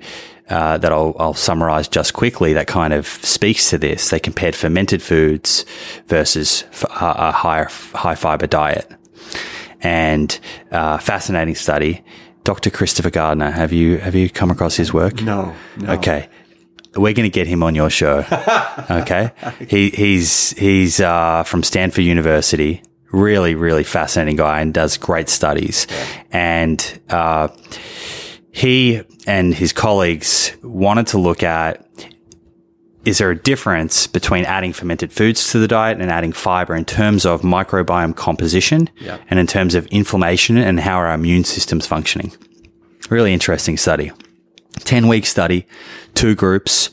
uh, 0.50 0.78
that 0.78 0.92
I'll, 0.92 1.14
I'll 1.18 1.34
summarize 1.34 1.88
just 1.88 2.12
quickly 2.12 2.52
that 2.54 2.66
kind 2.66 2.92
of 2.92 3.06
speaks 3.06 3.70
to 3.70 3.78
this. 3.78 4.10
They 4.10 4.18
compared 4.20 4.54
fermented 4.54 5.00
foods 5.02 5.64
versus 6.06 6.64
f- 6.72 6.84
a 6.84 7.14
a 7.28 7.32
higher, 7.32 7.68
high 7.94 8.14
fiber 8.16 8.46
diet 8.46 8.90
and 9.82 10.38
uh, 10.70 10.98
fascinating 10.98 11.54
study. 11.54 12.02
Dr. 12.44 12.70
Christopher 12.70 13.10
Gardner, 13.10 13.50
have 13.50 13.72
you 13.72 13.98
have 13.98 14.14
you 14.14 14.30
come 14.30 14.50
across 14.50 14.76
his 14.76 14.92
work? 14.92 15.22
No, 15.22 15.54
no. 15.76 15.92
Okay, 15.94 16.28
we're 16.96 17.12
going 17.12 17.30
to 17.30 17.34
get 17.34 17.46
him 17.46 17.62
on 17.62 17.74
your 17.74 17.90
show. 17.90 18.24
okay, 18.90 19.30
he 19.68 19.90
he's 19.90 20.50
he's 20.52 21.00
uh, 21.00 21.42
from 21.44 21.62
Stanford 21.62 22.04
University. 22.04 22.82
Really, 23.12 23.56
really 23.56 23.82
fascinating 23.84 24.36
guy 24.36 24.60
and 24.60 24.72
does 24.72 24.96
great 24.96 25.28
studies. 25.28 25.88
And 26.30 27.00
uh, 27.08 27.48
he 28.52 29.02
and 29.26 29.54
his 29.54 29.72
colleagues 29.72 30.52
wanted 30.62 31.06
to 31.08 31.18
look 31.18 31.42
at 31.42 31.86
is 33.04 33.16
there 33.18 33.30
a 33.30 33.36
difference 33.36 34.06
between 34.06 34.44
adding 34.44 34.72
fermented 34.74 35.10
foods 35.12 35.50
to 35.52 35.58
the 35.58 35.66
diet 35.68 35.98
and 36.00 36.10
adding 36.10 36.32
fiber 36.32 36.74
in 36.74 36.84
terms 36.84 37.24
of 37.24 37.40
microbiome 37.40 38.14
composition 38.14 38.90
Yeah. 38.98 39.16
and 39.30 39.38
in 39.40 39.46
terms 39.46 39.74
of 39.74 39.86
inflammation 39.86 40.58
and 40.58 40.78
how 40.80 40.96
our 40.96 41.12
immune 41.14 41.44
system's 41.44 41.86
functioning? 41.86 42.32
Really 43.08 43.32
interesting 43.32 43.78
study. 43.78 44.12
10 44.80 45.08
week 45.08 45.24
study, 45.24 45.66
two 46.14 46.34
groups. 46.34 46.90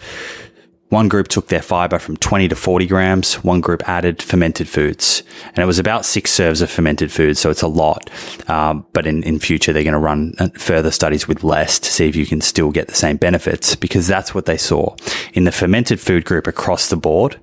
One 0.89 1.09
group 1.09 1.27
took 1.27 1.47
their 1.47 1.61
fiber 1.61 1.99
from 1.99 2.15
20 2.15 2.47
to 2.47 2.55
40 2.55 2.87
grams. 2.87 3.43
One 3.43 3.59
group 3.59 3.87
added 3.89 4.21
fermented 4.21 4.69
foods. 4.69 5.21
And 5.47 5.57
it 5.57 5.65
was 5.65 5.79
about 5.79 6.05
six 6.05 6.31
serves 6.31 6.61
of 6.61 6.71
fermented 6.71 7.11
foods. 7.11 7.39
So 7.39 7.49
it's 7.49 7.61
a 7.61 7.67
lot. 7.67 8.09
Um, 8.49 8.85
but 8.93 9.05
in, 9.05 9.21
in 9.23 9.39
future, 9.39 9.73
they're 9.73 9.83
going 9.83 9.91
to 9.91 9.99
run 9.99 10.33
uh, 10.39 10.47
further 10.57 10.91
studies 10.91 11.27
with 11.27 11.43
less 11.43 11.77
to 11.79 11.91
see 11.91 12.07
if 12.07 12.15
you 12.15 12.25
can 12.25 12.39
still 12.39 12.71
get 12.71 12.87
the 12.87 12.95
same 12.95 13.17
benefits 13.17 13.75
because 13.75 14.07
that's 14.07 14.33
what 14.33 14.45
they 14.45 14.55
saw. 14.55 14.95
In 15.33 15.43
the 15.43 15.51
fermented 15.51 15.99
food 15.99 16.23
group 16.23 16.47
across 16.47 16.89
the 16.89 16.95
board, 16.95 17.37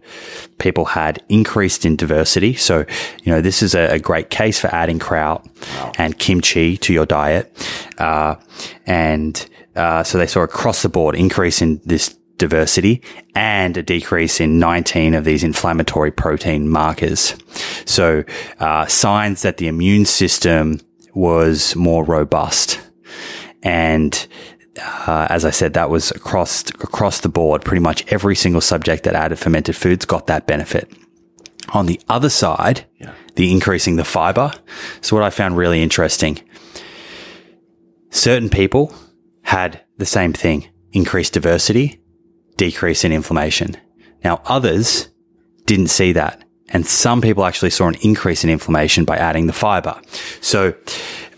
people 0.58 0.86
had 0.86 1.22
increased 1.28 1.84
in 1.84 1.96
diversity. 1.96 2.54
So, 2.54 2.86
you 3.24 3.32
know, 3.32 3.42
this 3.42 3.62
is 3.62 3.74
a, 3.74 3.94
a 3.94 3.98
great 3.98 4.30
case 4.30 4.58
for 4.58 4.74
adding 4.74 4.98
kraut 4.98 5.46
and 5.98 6.18
kimchi 6.18 6.78
to 6.78 6.94
your 6.94 7.04
diet. 7.04 7.54
Uh, 7.98 8.36
and, 8.86 9.46
uh, 9.76 10.02
so 10.02 10.16
they 10.16 10.26
saw 10.26 10.40
across 10.40 10.82
the 10.82 10.88
board 10.88 11.14
increase 11.14 11.60
in 11.60 11.80
this 11.84 12.16
diversity 12.48 13.00
and 13.34 13.76
a 13.76 13.82
decrease 13.82 14.40
in 14.44 14.58
19 14.58 15.14
of 15.14 15.24
these 15.24 15.42
inflammatory 15.44 16.10
protein 16.10 16.68
markers. 16.68 17.34
So, 17.86 18.24
uh, 18.60 18.86
signs 18.86 19.42
that 19.42 19.56
the 19.56 19.68
immune 19.68 20.04
system 20.04 20.80
was 21.14 21.74
more 21.76 22.04
robust. 22.04 22.80
And 23.62 24.12
uh, 25.06 25.26
as 25.30 25.44
I 25.44 25.50
said, 25.50 25.72
that 25.74 25.88
was 25.90 26.10
across 26.10 26.68
across 26.88 27.20
the 27.20 27.28
board. 27.28 27.62
Pretty 27.64 27.80
much 27.82 28.04
every 28.12 28.34
single 28.36 28.60
subject 28.60 29.04
that 29.04 29.14
added 29.14 29.38
fermented 29.38 29.76
foods 29.76 30.04
got 30.04 30.26
that 30.26 30.46
benefit. 30.46 30.86
On 31.72 31.86
the 31.86 32.00
other 32.08 32.28
side, 32.28 32.84
Yeah. 33.00 33.12
the 33.36 33.50
increasing 33.52 33.96
the 33.96 34.04
fiber. 34.04 34.50
So 35.00 35.16
what 35.16 35.24
I 35.24 35.30
found 35.30 35.56
really 35.56 35.82
interesting, 35.82 36.38
certain 38.10 38.48
people 38.50 38.92
had 39.42 39.80
the 39.98 40.06
same 40.06 40.32
thing: 40.32 40.68
increased 40.92 41.32
diversity, 41.34 42.00
decrease 42.56 43.04
in 43.04 43.12
inflammation. 43.12 43.76
Now 44.22 44.42
others 44.44 45.08
didn't 45.66 45.88
see 45.88 46.12
that. 46.12 46.44
And 46.68 46.86
some 46.86 47.20
people 47.20 47.44
actually 47.44 47.70
saw 47.70 47.88
an 47.88 47.96
increase 48.02 48.42
in 48.42 48.50
inflammation 48.50 49.04
by 49.04 49.16
adding 49.16 49.46
the 49.46 49.52
fiber. 49.52 50.00
So, 50.40 50.74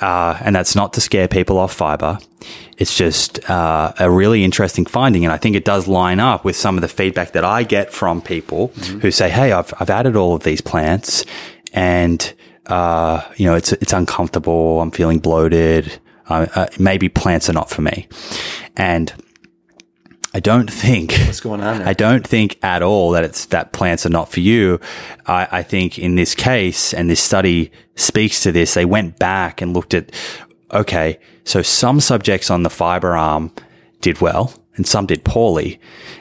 uh, 0.00 0.38
and 0.40 0.54
that's 0.54 0.74
not 0.74 0.92
to 0.94 1.00
scare 1.00 1.28
people 1.28 1.58
off 1.58 1.72
fiber. 1.72 2.18
It's 2.78 2.96
just 2.96 3.48
uh, 3.50 3.92
a 3.98 4.10
really 4.10 4.44
interesting 4.44 4.86
finding. 4.86 5.24
And 5.24 5.32
I 5.32 5.36
think 5.36 5.56
it 5.56 5.64
does 5.64 5.88
line 5.88 6.20
up 6.20 6.44
with 6.44 6.56
some 6.56 6.76
of 6.76 6.82
the 6.82 6.88
feedback 6.88 7.32
that 7.32 7.44
I 7.44 7.64
get 7.64 7.92
from 7.92 8.22
people 8.22 8.68
who 9.00 9.10
say, 9.10 9.28
Hey, 9.28 9.52
I've, 9.52 9.72
I've 9.80 9.90
added 9.90 10.16
all 10.16 10.34
of 10.34 10.42
these 10.42 10.60
plants 10.60 11.24
and, 11.72 12.32
uh, 12.66 13.22
you 13.36 13.46
know, 13.46 13.54
it's, 13.54 13.72
it's 13.72 13.92
uncomfortable. 13.92 14.80
I'm 14.80 14.90
feeling 14.90 15.18
bloated. 15.18 16.00
Uh, 16.28 16.46
uh, 16.54 16.66
maybe 16.78 17.08
plants 17.08 17.48
are 17.50 17.52
not 17.52 17.70
for 17.70 17.82
me. 17.82 18.08
And 18.76 19.12
I 20.34 20.40
don't 20.40 20.70
think 20.70 21.12
What's 21.12 21.40
going 21.40 21.62
on 21.62 21.78
there? 21.78 21.88
I 21.88 21.94
don't 21.94 22.26
think 22.26 22.58
at 22.62 22.82
all 22.82 23.12
that 23.12 23.24
it's 23.24 23.46
that 23.46 23.72
plants 23.72 24.04
are 24.04 24.10
not 24.10 24.30
for 24.30 24.40
you. 24.40 24.80
I, 25.26 25.48
I 25.50 25.62
think 25.62 25.98
in 25.98 26.16
this 26.16 26.34
case, 26.34 26.92
and 26.92 27.08
this 27.08 27.22
study 27.22 27.72
speaks 27.94 28.42
to 28.42 28.52
this, 28.52 28.74
they 28.74 28.84
went 28.84 29.18
back 29.18 29.62
and 29.62 29.72
looked 29.72 29.94
at, 29.94 30.12
okay, 30.72 31.18
so 31.44 31.62
some 31.62 32.00
subjects 32.00 32.50
on 32.50 32.64
the 32.64 32.70
fiber 32.70 33.16
arm 33.16 33.52
did 34.00 34.20
well 34.20 34.52
and 34.76 34.86
some 34.86 35.06
did 35.06 35.24
poorly. 35.24 35.80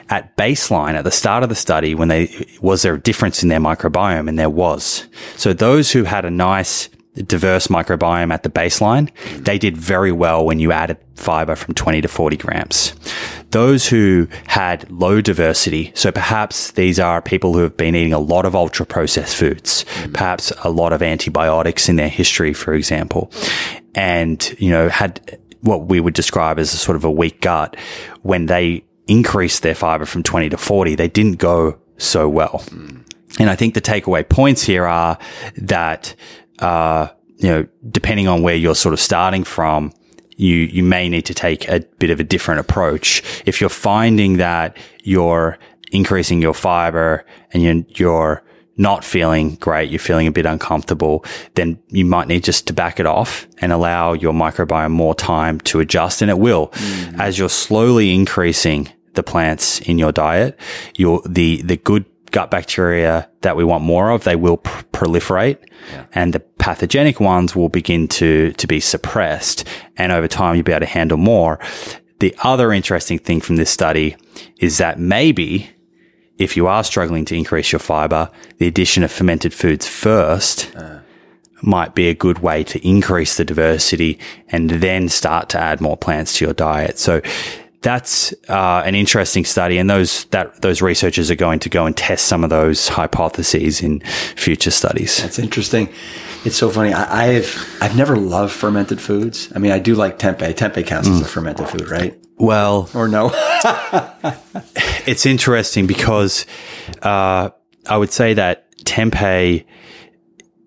At 0.09 0.35
baseline, 0.37 0.93
at 0.93 1.03
the 1.03 1.11
start 1.11 1.43
of 1.43 1.49
the 1.49 1.55
study, 1.55 1.93
when 1.93 2.07
they, 2.07 2.47
was 2.61 2.81
there 2.81 2.93
a 2.93 2.99
difference 2.99 3.43
in 3.43 3.49
their 3.49 3.59
microbiome? 3.59 4.29
And 4.29 4.39
there 4.39 4.49
was. 4.49 5.07
So 5.35 5.53
those 5.53 5.91
who 5.91 6.03
had 6.03 6.25
a 6.25 6.31
nice, 6.31 6.89
diverse 7.15 7.67
microbiome 7.67 8.33
at 8.33 8.43
the 8.43 8.49
baseline, 8.49 9.09
they 9.43 9.57
did 9.57 9.77
very 9.77 10.11
well 10.11 10.45
when 10.45 10.59
you 10.59 10.71
added 10.71 10.97
fiber 11.15 11.55
from 11.55 11.73
20 11.73 12.01
to 12.01 12.07
40 12.07 12.37
grams. 12.37 12.93
Those 13.51 13.87
who 13.87 14.27
had 14.47 14.89
low 14.91 15.21
diversity, 15.21 15.91
so 15.95 16.11
perhaps 16.11 16.71
these 16.71 16.99
are 16.99 17.21
people 17.21 17.53
who 17.53 17.61
have 17.61 17.77
been 17.77 17.95
eating 17.95 18.13
a 18.13 18.19
lot 18.19 18.45
of 18.45 18.55
ultra 18.55 18.85
processed 18.85 19.35
foods, 19.35 19.85
perhaps 20.13 20.51
a 20.63 20.69
lot 20.69 20.91
of 20.91 21.01
antibiotics 21.01 21.87
in 21.87 21.95
their 21.95 22.09
history, 22.09 22.53
for 22.53 22.73
example, 22.73 23.31
and, 23.93 24.55
you 24.59 24.69
know, 24.69 24.89
had 24.89 25.39
what 25.61 25.87
we 25.87 25.99
would 25.99 26.13
describe 26.13 26.59
as 26.59 26.73
a 26.73 26.77
sort 26.77 26.95
of 26.95 27.03
a 27.03 27.11
weak 27.11 27.41
gut 27.41 27.75
when 28.21 28.45
they 28.47 28.83
increased 29.07 29.63
their 29.63 29.75
fiber 29.75 30.05
from 30.05 30.23
20 30.23 30.49
to 30.49 30.57
40, 30.57 30.95
they 30.95 31.07
didn't 31.07 31.37
go 31.37 31.79
so 31.97 32.27
well. 32.27 32.63
And 33.39 33.49
I 33.49 33.55
think 33.55 33.73
the 33.73 33.81
takeaway 33.81 34.27
points 34.27 34.63
here 34.63 34.85
are 34.85 35.17
that, 35.57 36.15
uh, 36.59 37.09
you 37.37 37.49
know, 37.49 37.67
depending 37.91 38.27
on 38.27 38.41
where 38.41 38.55
you're 38.55 38.75
sort 38.75 38.93
of 38.93 38.99
starting 38.99 39.43
from, 39.43 39.91
you, 40.37 40.55
you 40.55 40.83
may 40.83 41.09
need 41.09 41.25
to 41.25 41.33
take 41.33 41.67
a 41.69 41.81
bit 41.99 42.09
of 42.09 42.19
a 42.19 42.23
different 42.23 42.59
approach. 42.59 43.23
If 43.45 43.61
you're 43.61 43.69
finding 43.69 44.37
that 44.37 44.77
you're 45.03 45.57
increasing 45.91 46.41
your 46.41 46.53
fiber 46.53 47.25
and 47.51 47.63
you're, 47.63 47.83
you're 47.87 48.43
not 48.77 49.05
feeling 49.05 49.55
great, 49.55 49.89
you're 49.89 49.99
feeling 49.99 50.27
a 50.27 50.31
bit 50.31 50.45
uncomfortable, 50.45 51.23
then 51.55 51.79
you 51.87 52.03
might 52.05 52.27
need 52.27 52.43
just 52.43 52.67
to 52.67 52.73
back 52.73 52.99
it 52.99 53.05
off 53.05 53.47
and 53.59 53.71
allow 53.71 54.13
your 54.13 54.33
microbiome 54.33 54.91
more 54.91 55.15
time 55.15 55.59
to 55.61 55.79
adjust. 55.79 56.21
And 56.21 56.29
it 56.29 56.39
will. 56.39 56.71
As 57.17 57.39
you're 57.39 57.49
slowly 57.49 58.13
increasing 58.13 58.89
the 59.13 59.23
plants 59.23 59.79
in 59.81 59.97
your 59.97 60.11
diet, 60.11 60.59
your, 60.97 61.21
the, 61.25 61.61
the 61.61 61.77
good 61.77 62.05
gut 62.35 62.51
bacteria 62.51 63.29
that 63.43 63.55
we 63.55 63.63
want 63.63 63.81
more 63.81 64.09
of, 64.09 64.25
they 64.25 64.35
will 64.35 64.57
pr- 64.57 64.83
proliferate 64.91 65.57
and 66.11 66.33
the 66.33 66.41
pathogenic 66.41 67.21
ones 67.21 67.55
will 67.55 67.69
begin 67.69 68.09
to, 68.09 68.51
to 68.53 68.67
be 68.67 68.81
suppressed. 68.81 69.65
And 69.95 70.11
over 70.11 70.27
time, 70.27 70.55
you'll 70.55 70.65
be 70.65 70.73
able 70.73 70.81
to 70.81 70.97
handle 70.99 71.17
more. 71.17 71.59
The 72.19 72.35
other 72.43 72.73
interesting 72.73 73.19
thing 73.19 73.39
from 73.39 73.55
this 73.55 73.69
study 73.69 74.17
is 74.57 74.79
that 74.79 74.99
maybe 74.99 75.69
if 76.37 76.57
you 76.57 76.67
are 76.67 76.83
struggling 76.83 77.23
to 77.25 77.37
increase 77.37 77.71
your 77.71 77.79
fiber, 77.79 78.29
the 78.57 78.67
addition 78.67 79.03
of 79.03 79.13
fermented 79.13 79.53
foods 79.53 79.87
first 79.87 80.75
uh. 80.75 80.99
might 81.61 81.95
be 81.95 82.09
a 82.09 82.13
good 82.13 82.39
way 82.39 82.65
to 82.65 82.85
increase 82.85 83.37
the 83.37 83.45
diversity 83.45 84.19
and 84.49 84.69
then 84.69 85.07
start 85.07 85.47
to 85.49 85.57
add 85.57 85.79
more 85.79 85.95
plants 85.95 86.37
to 86.37 86.45
your 86.45 86.53
diet. 86.53 86.99
So 86.99 87.21
that's 87.85 88.33
uh, 88.49 88.81
an 88.83 88.95
interesting 88.95 89.45
study, 89.45 89.77
and 89.77 89.87
those 89.87 90.25
that 90.25 90.59
those 90.63 90.81
researchers 90.81 91.29
are 91.29 91.35
going 91.35 91.59
to 91.59 91.69
go 91.69 91.85
and 91.85 91.95
test 91.95 92.25
some 92.25 92.43
of 92.43 92.49
those 92.49 92.87
hypotheses 92.87 93.79
in 93.83 93.99
future 94.35 94.71
studies. 94.71 95.21
That's 95.21 95.37
interesting. 95.37 95.89
It's 96.45 96.55
so 96.55 96.71
funny. 96.71 96.93
I, 96.93 97.27
I've 97.35 97.77
I've 97.81 97.95
never 97.95 98.17
loved 98.17 98.53
fermented 98.53 98.99
foods. 98.99 99.51
I 99.55 99.59
mean, 99.59 99.71
I 99.71 99.77
do 99.77 99.93
like 99.93 100.17
tempeh. 100.17 100.55
Tempeh 100.55 100.85
counts 100.87 101.07
as 101.07 101.21
a 101.21 101.25
fermented 101.25 101.69
food, 101.69 101.87
right? 101.91 102.19
Well, 102.37 102.89
Or 102.95 103.07
no? 103.07 103.29
it's 105.05 105.27
interesting 105.27 105.85
because 105.85 106.47
uh, 107.03 107.51
I 107.87 107.97
would 107.97 108.11
say 108.11 108.33
that 108.33 108.65
tempeh, 108.79 109.63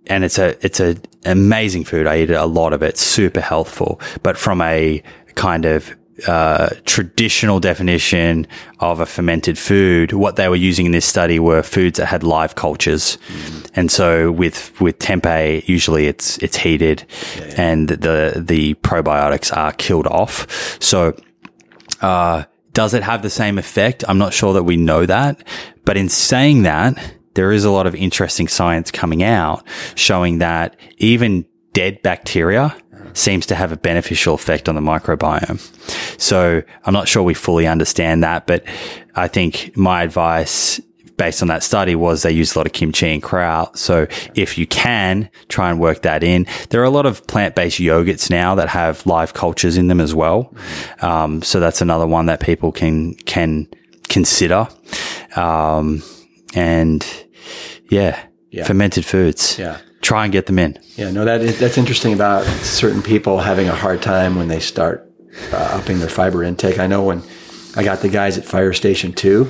and 0.07 0.25
it's 0.25 0.39
a 0.39 0.65
it's 0.65 0.79
a 0.79 0.97
amazing 1.25 1.85
food. 1.85 2.07
I 2.07 2.21
eat 2.21 2.31
a 2.31 2.47
lot 2.47 2.73
of 2.73 2.85
it, 2.85 2.97
super 2.97 3.41
healthful. 3.41 4.01
But 4.23 4.39
from 4.39 4.61
a 4.63 5.03
kind 5.35 5.65
of 5.65 5.97
uh, 6.27 6.71
traditional 6.85 7.61
definition 7.61 8.47
of 8.81 9.01
a 9.01 9.07
fermented 9.07 9.59
food, 9.59 10.13
what 10.13 10.37
they 10.37 10.49
were 10.49 10.57
using 10.57 10.87
in 10.87 10.93
this 10.93 11.07
study 11.07 11.39
were 11.39 11.63
foods 11.63 11.99
that 11.99 12.07
had 12.07 12.23
live 12.23 12.55
cultures, 12.55 13.19
and 13.75 13.91
so 13.91 14.33
with 14.33 14.79
with 14.81 14.99
tempeh, 14.99 15.67
usually 15.69 16.07
it's 16.07 16.39
it's 16.39 16.57
heated, 16.57 17.05
and 17.57 17.89
the 17.89 18.43
the 18.45 18.75
probiotics 18.75 19.57
are 19.57 19.73
killed 19.73 20.07
off. 20.07 20.47
So 20.83 21.15
uh, 22.01 22.45
does 22.73 22.95
it 22.95 23.03
have 23.03 23.23
the 23.23 23.31
same 23.31 23.59
effect? 23.59 24.05
I'm 24.09 24.19
not 24.19 24.33
sure 24.33 24.55
that 24.55 24.65
we 24.65 24.77
know 24.77 25.07
that. 25.07 25.43
But 25.85 25.97
in 25.97 26.09
saying 26.09 26.63
that, 26.63 26.97
there 27.35 27.53
is 27.53 27.65
a 27.65 27.71
lot 27.71 27.87
of 27.87 27.95
interesting 27.95 28.49
science 28.49 28.91
coming 28.91 29.23
out 29.23 29.67
showing 29.95 30.39
that 30.39 30.77
even 30.99 31.47
dead 31.73 32.03
bacteria 32.03 32.77
seems 33.19 33.47
to 33.47 33.55
have 33.55 33.73
a 33.73 33.77
beneficial 33.77 34.35
effect 34.35 34.69
on 34.69 34.75
the 34.75 34.81
microbiome. 34.81 35.59
So 36.21 36.63
I'm 36.85 36.95
not 36.95 37.09
sure 37.09 37.23
we 37.23 37.35
fully 37.35 37.67
understand 37.67 38.23
that, 38.25 38.47
but 38.47 38.65
I 39.15 39.29
think 39.29 39.77
my 39.77 40.03
advice 40.03 40.81
based 41.17 41.43
on 41.43 41.49
that 41.49 41.65
study 41.65 41.97
was 41.97 42.23
they 42.23 42.31
use 42.31 42.55
a 42.55 42.59
lot 42.61 42.67
of 42.67 42.73
kimchi 42.73 43.09
and 43.13 43.21
kraut. 43.21 43.77
So 43.77 44.07
if 44.37 44.57
you 44.57 44.69
can 44.69 45.29
try 45.49 45.69
and 45.69 45.81
work 45.81 46.03
that 46.03 46.23
in, 46.23 46.47
there 46.71 46.81
are 46.81 46.85
a 46.85 46.91
lot 46.91 47.07
of 47.07 47.27
plant-based 47.27 47.81
yogurts 47.81 48.31
now 48.31 48.55
that 48.55 48.69
have 48.69 49.05
live 49.05 49.35
cultures 49.35 49.77
in 49.77 49.89
them 49.89 50.01
as 50.01 50.15
well. 50.15 50.55
Um, 51.03 51.43
so 51.43 51.59
that's 51.59 51.81
another 51.81 52.07
one 52.07 52.27
that 52.27 52.39
people 52.39 52.71
can, 52.71 53.15
can 53.15 53.67
consider. 54.09 54.69
Um, 55.35 56.05
and 56.55 57.05
yeah, 57.91 58.25
Yeah. 58.51 58.65
fermented 58.65 59.05
foods. 59.05 59.59
Yeah. 59.59 59.79
Try 60.09 60.25
and 60.25 60.33
get 60.33 60.47
them 60.47 60.59
in. 60.59 60.79
Yeah, 60.97 61.11
no, 61.11 61.27
that 61.27 61.43
is, 61.43 61.59
that's 61.61 61.77
interesting 61.77 62.15
about 62.15 62.43
certain 62.65 63.03
people 63.03 63.41
having 63.41 63.69
a 63.69 63.75
hard 63.75 64.01
time 64.01 64.37
when 64.37 64.49
they 64.49 64.59
start 64.59 65.07
uh, 65.53 65.57
upping 65.79 65.99
their 65.99 66.09
fiber 66.09 66.43
intake. 66.43 66.79
I 66.79 66.87
know 66.87 67.03
when 67.05 67.23
I 67.77 67.85
got 67.85 68.01
the 68.01 68.09
guys 68.09 68.39
at 68.39 68.47
Fire 68.47 68.73
Station 68.73 69.13
2 69.13 69.45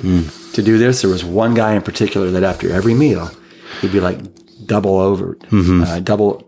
to 0.55 0.61
do 0.61 0.77
this, 0.77 1.01
there 1.01 1.09
was 1.09 1.23
one 1.23 1.53
guy 1.53 1.75
in 1.75 1.81
particular 1.81 2.29
that 2.31 2.43
after 2.43 2.69
every 2.73 2.93
meal, 2.93 3.31
he'd 3.79 3.93
be 3.93 4.01
like 4.01 4.19
double 4.65 4.97
over, 4.97 5.37
uh, 5.49 6.01
double, 6.01 6.45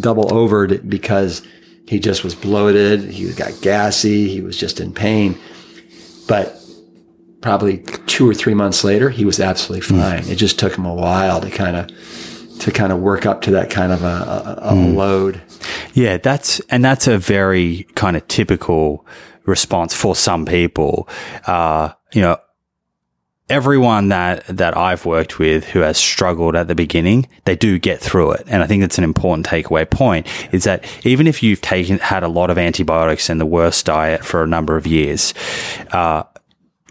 double 0.00 0.24
overed 0.30 0.90
because 0.90 1.42
he 1.86 2.00
just 2.00 2.24
was 2.24 2.34
bloated. 2.34 3.02
He 3.12 3.32
got 3.32 3.52
gassy. 3.62 4.26
He 4.26 4.40
was 4.40 4.56
just 4.56 4.80
in 4.80 4.92
pain. 4.92 5.38
But 6.26 6.58
probably 7.42 7.84
two 8.08 8.28
or 8.28 8.34
three 8.34 8.54
months 8.54 8.82
later, 8.82 9.08
he 9.08 9.24
was 9.24 9.38
absolutely 9.38 9.82
fine. 9.86 10.24
It 10.28 10.34
just 10.34 10.58
took 10.58 10.76
him 10.76 10.84
a 10.84 10.94
while 10.94 11.40
to 11.40 11.48
kind 11.48 11.76
of 11.76 11.88
to 12.62 12.70
kind 12.70 12.92
of 12.92 13.00
work 13.00 13.26
up 13.26 13.42
to 13.42 13.50
that 13.52 13.70
kind 13.70 13.92
of 13.92 14.02
a, 14.04 14.58
a, 14.62 14.72
a 14.72 14.74
load. 14.74 15.40
Yeah, 15.94 16.18
that's 16.18 16.60
and 16.70 16.84
that's 16.84 17.06
a 17.06 17.18
very 17.18 17.84
kind 17.94 18.16
of 18.16 18.26
typical 18.28 19.06
response 19.44 19.94
for 19.94 20.14
some 20.14 20.46
people. 20.46 21.08
Uh, 21.46 21.92
you 22.12 22.22
know, 22.22 22.38
everyone 23.48 24.08
that 24.08 24.46
that 24.46 24.76
I've 24.76 25.04
worked 25.04 25.38
with 25.38 25.64
who 25.64 25.80
has 25.80 25.98
struggled 25.98 26.54
at 26.54 26.68
the 26.68 26.74
beginning, 26.74 27.28
they 27.44 27.56
do 27.56 27.78
get 27.78 28.00
through 28.00 28.32
it. 28.32 28.44
And 28.46 28.62
I 28.62 28.66
think 28.66 28.82
that's 28.82 28.98
an 28.98 29.04
important 29.04 29.46
takeaway 29.46 29.88
point 29.88 30.26
is 30.52 30.64
that 30.64 30.84
even 31.04 31.26
if 31.26 31.42
you've 31.42 31.60
taken 31.60 31.98
had 31.98 32.22
a 32.22 32.28
lot 32.28 32.50
of 32.50 32.58
antibiotics 32.58 33.28
and 33.28 33.40
the 33.40 33.46
worst 33.46 33.86
diet 33.86 34.24
for 34.24 34.42
a 34.42 34.46
number 34.46 34.76
of 34.76 34.86
years, 34.86 35.34
uh, 35.90 36.22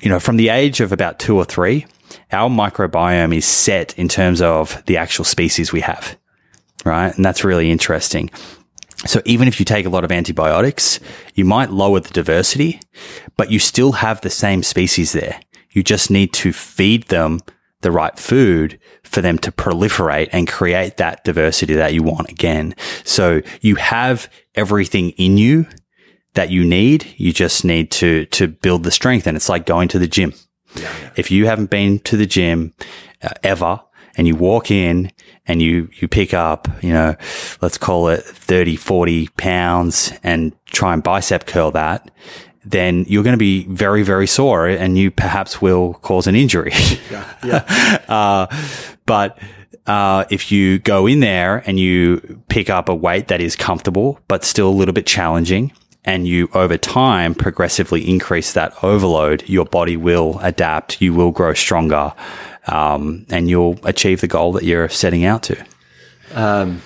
you 0.01 0.09
know, 0.09 0.19
from 0.19 0.37
the 0.37 0.49
age 0.49 0.81
of 0.81 0.91
about 0.91 1.19
two 1.19 1.37
or 1.37 1.45
three, 1.45 1.85
our 2.31 2.49
microbiome 2.49 3.35
is 3.35 3.45
set 3.45 3.97
in 3.97 4.07
terms 4.07 4.41
of 4.41 4.83
the 4.85 4.97
actual 4.97 5.25
species 5.25 5.71
we 5.71 5.81
have. 5.81 6.17
Right. 6.83 7.15
And 7.15 7.23
that's 7.23 7.43
really 7.43 7.69
interesting. 7.69 8.31
So 9.05 9.21
even 9.25 9.47
if 9.47 9.59
you 9.59 9.65
take 9.65 9.85
a 9.85 9.89
lot 9.89 10.03
of 10.03 10.11
antibiotics, 10.11 10.99
you 11.33 11.45
might 11.45 11.71
lower 11.71 11.99
the 11.99 12.13
diversity, 12.13 12.79
but 13.35 13.51
you 13.51 13.59
still 13.59 13.93
have 13.93 14.21
the 14.21 14.29
same 14.29 14.63
species 14.63 15.11
there. 15.11 15.39
You 15.71 15.83
just 15.83 16.11
need 16.11 16.33
to 16.33 16.53
feed 16.53 17.07
them 17.07 17.39
the 17.81 17.91
right 17.91 18.17
food 18.17 18.79
for 19.03 19.21
them 19.21 19.37
to 19.39 19.51
proliferate 19.51 20.29
and 20.31 20.47
create 20.47 20.97
that 20.97 21.23
diversity 21.23 21.73
that 21.73 21.93
you 21.93 22.03
want 22.03 22.29
again. 22.29 22.75
So 23.03 23.41
you 23.61 23.75
have 23.75 24.29
everything 24.53 25.09
in 25.11 25.37
you 25.37 25.65
that 26.35 26.51
you 26.51 26.63
need. 26.63 27.13
You 27.17 27.33
just 27.33 27.65
need 27.65 27.91
to, 27.91 28.25
to 28.27 28.47
build 28.47 28.83
the 28.83 28.91
strength. 28.91 29.25
And 29.25 29.35
it's 29.35 29.49
like 29.49 29.65
going 29.65 29.87
to 29.89 29.99
the 29.99 30.07
gym. 30.07 30.33
Yeah, 30.75 30.83
yeah. 30.83 31.09
If 31.15 31.31
you 31.31 31.45
haven't 31.47 31.69
been 31.69 31.99
to 31.99 32.17
the 32.17 32.25
gym 32.25 32.73
uh, 33.21 33.29
ever 33.43 33.81
and 34.17 34.27
you 34.27 34.35
walk 34.35 34.71
in 34.71 35.11
and 35.45 35.61
you, 35.61 35.89
you 35.99 36.07
pick 36.07 36.33
up, 36.33 36.67
you 36.81 36.93
know, 36.93 37.15
let's 37.61 37.77
call 37.77 38.09
it 38.09 38.23
30, 38.23 38.75
40 38.75 39.27
pounds 39.37 40.13
and 40.23 40.53
try 40.65 40.93
and 40.93 41.03
bicep 41.03 41.45
curl 41.45 41.71
that, 41.71 42.11
then 42.63 43.05
you're 43.07 43.23
going 43.23 43.33
to 43.33 43.39
be 43.39 43.65
very, 43.65 44.03
very 44.03 44.27
sore 44.27 44.67
and 44.67 44.97
you 44.97 45.11
perhaps 45.11 45.61
will 45.61 45.95
cause 45.95 46.27
an 46.27 46.35
injury. 46.35 46.71
yeah. 47.11 47.33
yeah. 47.43 48.03
uh, 48.07 48.47
but, 49.05 49.37
uh, 49.87 50.25
if 50.29 50.51
you 50.51 50.77
go 50.77 51.07
in 51.07 51.21
there 51.21 51.63
and 51.65 51.79
you 51.79 52.41
pick 52.49 52.69
up 52.69 52.87
a 52.87 52.95
weight 52.95 53.29
that 53.29 53.41
is 53.41 53.55
comfortable, 53.55 54.19
but 54.27 54.43
still 54.43 54.69
a 54.69 54.71
little 54.71 54.93
bit 54.93 55.07
challenging, 55.07 55.71
and 56.03 56.27
you 56.27 56.49
over 56.53 56.77
time 56.77 57.35
progressively 57.35 58.09
increase 58.09 58.53
that 58.53 58.83
overload, 58.83 59.47
your 59.47 59.65
body 59.65 59.97
will 59.97 60.39
adapt, 60.39 61.01
you 61.01 61.13
will 61.13 61.31
grow 61.31 61.53
stronger, 61.53 62.13
um, 62.67 63.25
and 63.29 63.49
you'll 63.49 63.79
achieve 63.83 64.21
the 64.21 64.27
goal 64.27 64.53
that 64.53 64.63
you're 64.63 64.89
setting 64.89 65.25
out 65.25 65.43
to. 65.43 65.65
Um, 66.33 66.81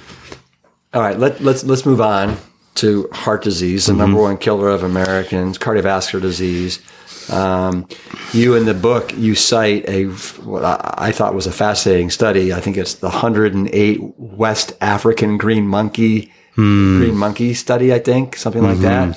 all 0.93 1.01
right, 1.01 1.17
let, 1.17 1.41
let's 1.41 1.63
let's 1.63 1.85
move 1.85 2.01
on 2.01 2.37
to 2.75 3.07
heart 3.13 3.43
disease, 3.43 3.85
the 3.85 3.93
mm-hmm. 3.93 4.01
number 4.01 4.21
one 4.21 4.37
killer 4.37 4.69
of 4.69 4.83
Americans, 4.83 5.57
cardiovascular 5.57 6.21
disease. 6.21 6.79
Um, 7.29 7.87
you 8.33 8.53
in 8.55 8.65
the 8.65 8.73
book 8.75 9.11
you 9.17 9.33
cite 9.33 9.87
a 9.89 10.05
what 10.43 10.63
I 10.99 11.11
thought 11.11 11.33
was 11.33 11.47
a 11.47 11.51
fascinating 11.51 12.11
study. 12.11 12.53
I 12.53 12.59
think 12.59 12.77
it's 12.77 12.95
the 12.95 13.09
108 13.09 13.99
West 14.19 14.73
African 14.81 15.37
green 15.37 15.67
monkey 15.67 16.31
mm. 16.55 16.99
green 16.99 17.15
monkey 17.17 17.53
study. 17.53 17.93
I 17.93 17.99
think 17.99 18.35
something 18.35 18.63
like 18.63 18.77
mm-hmm. 18.77 19.11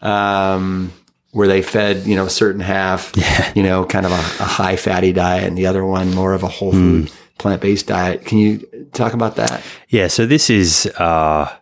that. 0.00 0.06
Um, 0.06 0.92
where 1.32 1.46
they 1.46 1.62
fed, 1.62 2.06
you 2.06 2.16
know, 2.16 2.26
a 2.26 2.30
certain 2.30 2.60
half, 2.60 3.12
yeah. 3.16 3.52
you 3.54 3.62
know, 3.62 3.84
kind 3.84 4.06
of 4.06 4.12
a, 4.12 4.14
a, 4.42 4.46
high 4.46 4.76
fatty 4.76 5.12
diet 5.12 5.44
and 5.44 5.56
the 5.56 5.66
other 5.66 5.84
one 5.84 6.12
more 6.12 6.34
of 6.34 6.42
a 6.42 6.48
whole 6.48 6.72
food 6.72 7.06
mm. 7.06 7.14
plant 7.38 7.62
based 7.62 7.86
diet. 7.86 8.24
Can 8.24 8.38
you 8.38 8.58
talk 8.92 9.12
about 9.12 9.36
that? 9.36 9.62
Yeah. 9.88 10.08
So 10.08 10.26
this 10.26 10.50
is, 10.50 10.86
uh, 10.98 11.54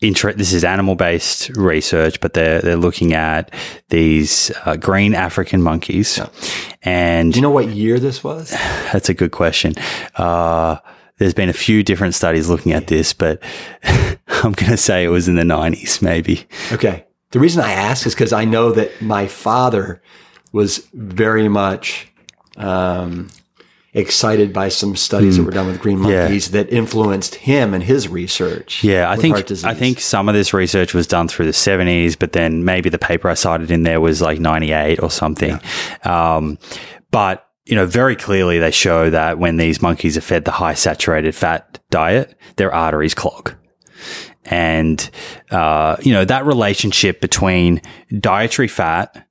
Inter- 0.00 0.32
this 0.32 0.52
is 0.52 0.62
animal 0.62 0.94
based 0.94 1.48
research, 1.56 2.20
but 2.20 2.32
they're 2.32 2.60
they're 2.60 2.76
looking 2.76 3.14
at 3.14 3.52
these 3.88 4.52
uh, 4.64 4.76
green 4.76 5.12
African 5.12 5.60
monkeys. 5.60 6.18
Yeah. 6.18 6.28
And 6.82 7.32
do 7.32 7.38
you 7.38 7.42
know 7.42 7.50
what 7.50 7.70
year 7.70 7.98
this 7.98 8.22
was? 8.22 8.50
That's 8.92 9.08
a 9.08 9.14
good 9.14 9.32
question. 9.32 9.74
Uh, 10.14 10.76
there's 11.18 11.34
been 11.34 11.48
a 11.48 11.52
few 11.52 11.82
different 11.82 12.14
studies 12.14 12.48
looking 12.48 12.72
at 12.74 12.86
this, 12.86 13.12
but 13.12 13.42
I'm 14.44 14.52
going 14.52 14.70
to 14.70 14.76
say 14.76 15.04
it 15.04 15.08
was 15.08 15.28
in 15.28 15.36
the 15.36 15.42
90s, 15.42 16.02
maybe. 16.02 16.46
Okay. 16.72 17.04
The 17.30 17.40
reason 17.40 17.62
I 17.62 17.72
ask 17.72 18.06
is 18.06 18.14
because 18.14 18.32
I 18.32 18.44
know 18.44 18.72
that 18.72 19.02
my 19.02 19.26
father 19.26 20.00
was 20.52 20.78
very 20.94 21.48
much 21.48 22.10
um, 22.56 23.28
excited 23.92 24.52
by 24.52 24.68
some 24.68 24.96
studies 24.96 25.34
mm. 25.34 25.36
that 25.36 25.42
hmm. 25.42 25.46
were 25.46 25.52
done 25.52 25.66
with 25.66 25.80
green 25.80 25.98
monkeys 25.98 26.48
yeah. 26.48 26.62
that 26.62 26.72
influenced 26.72 27.34
him 27.34 27.74
and 27.74 27.82
his 27.82 28.08
research. 28.08 28.82
Yeah, 28.82 29.10
I 29.10 29.16
think 29.16 29.36
I 29.64 29.74
think 29.74 30.00
some 30.00 30.28
of 30.28 30.34
this 30.34 30.54
research 30.54 30.94
was 30.94 31.06
done 31.06 31.28
through 31.28 31.46
the 31.46 31.52
seventies, 31.52 32.16
but 32.16 32.32
then 32.32 32.64
maybe 32.64 32.90
the 32.90 32.98
paper 32.98 33.28
I 33.28 33.34
cited 33.34 33.70
in 33.70 33.82
there 33.82 34.00
was 34.00 34.22
like 34.22 34.40
ninety 34.40 34.72
eight 34.72 35.02
or 35.02 35.10
something. 35.10 35.60
Yeah. 36.04 36.36
Um, 36.36 36.58
but 37.10 37.46
you 37.66 37.74
know, 37.74 37.86
very 37.86 38.16
clearly 38.16 38.58
they 38.58 38.70
show 38.70 39.10
that 39.10 39.38
when 39.38 39.58
these 39.58 39.82
monkeys 39.82 40.16
are 40.16 40.22
fed 40.22 40.46
the 40.46 40.50
high 40.50 40.74
saturated 40.74 41.34
fat 41.34 41.78
diet, 41.90 42.34
their 42.56 42.72
arteries 42.72 43.14
clog. 43.14 43.54
And, 44.50 45.10
uh, 45.50 45.96
you 46.00 46.12
know, 46.12 46.24
that 46.24 46.46
relationship 46.46 47.20
between 47.20 47.82
dietary 48.18 48.68
fat, 48.68 49.28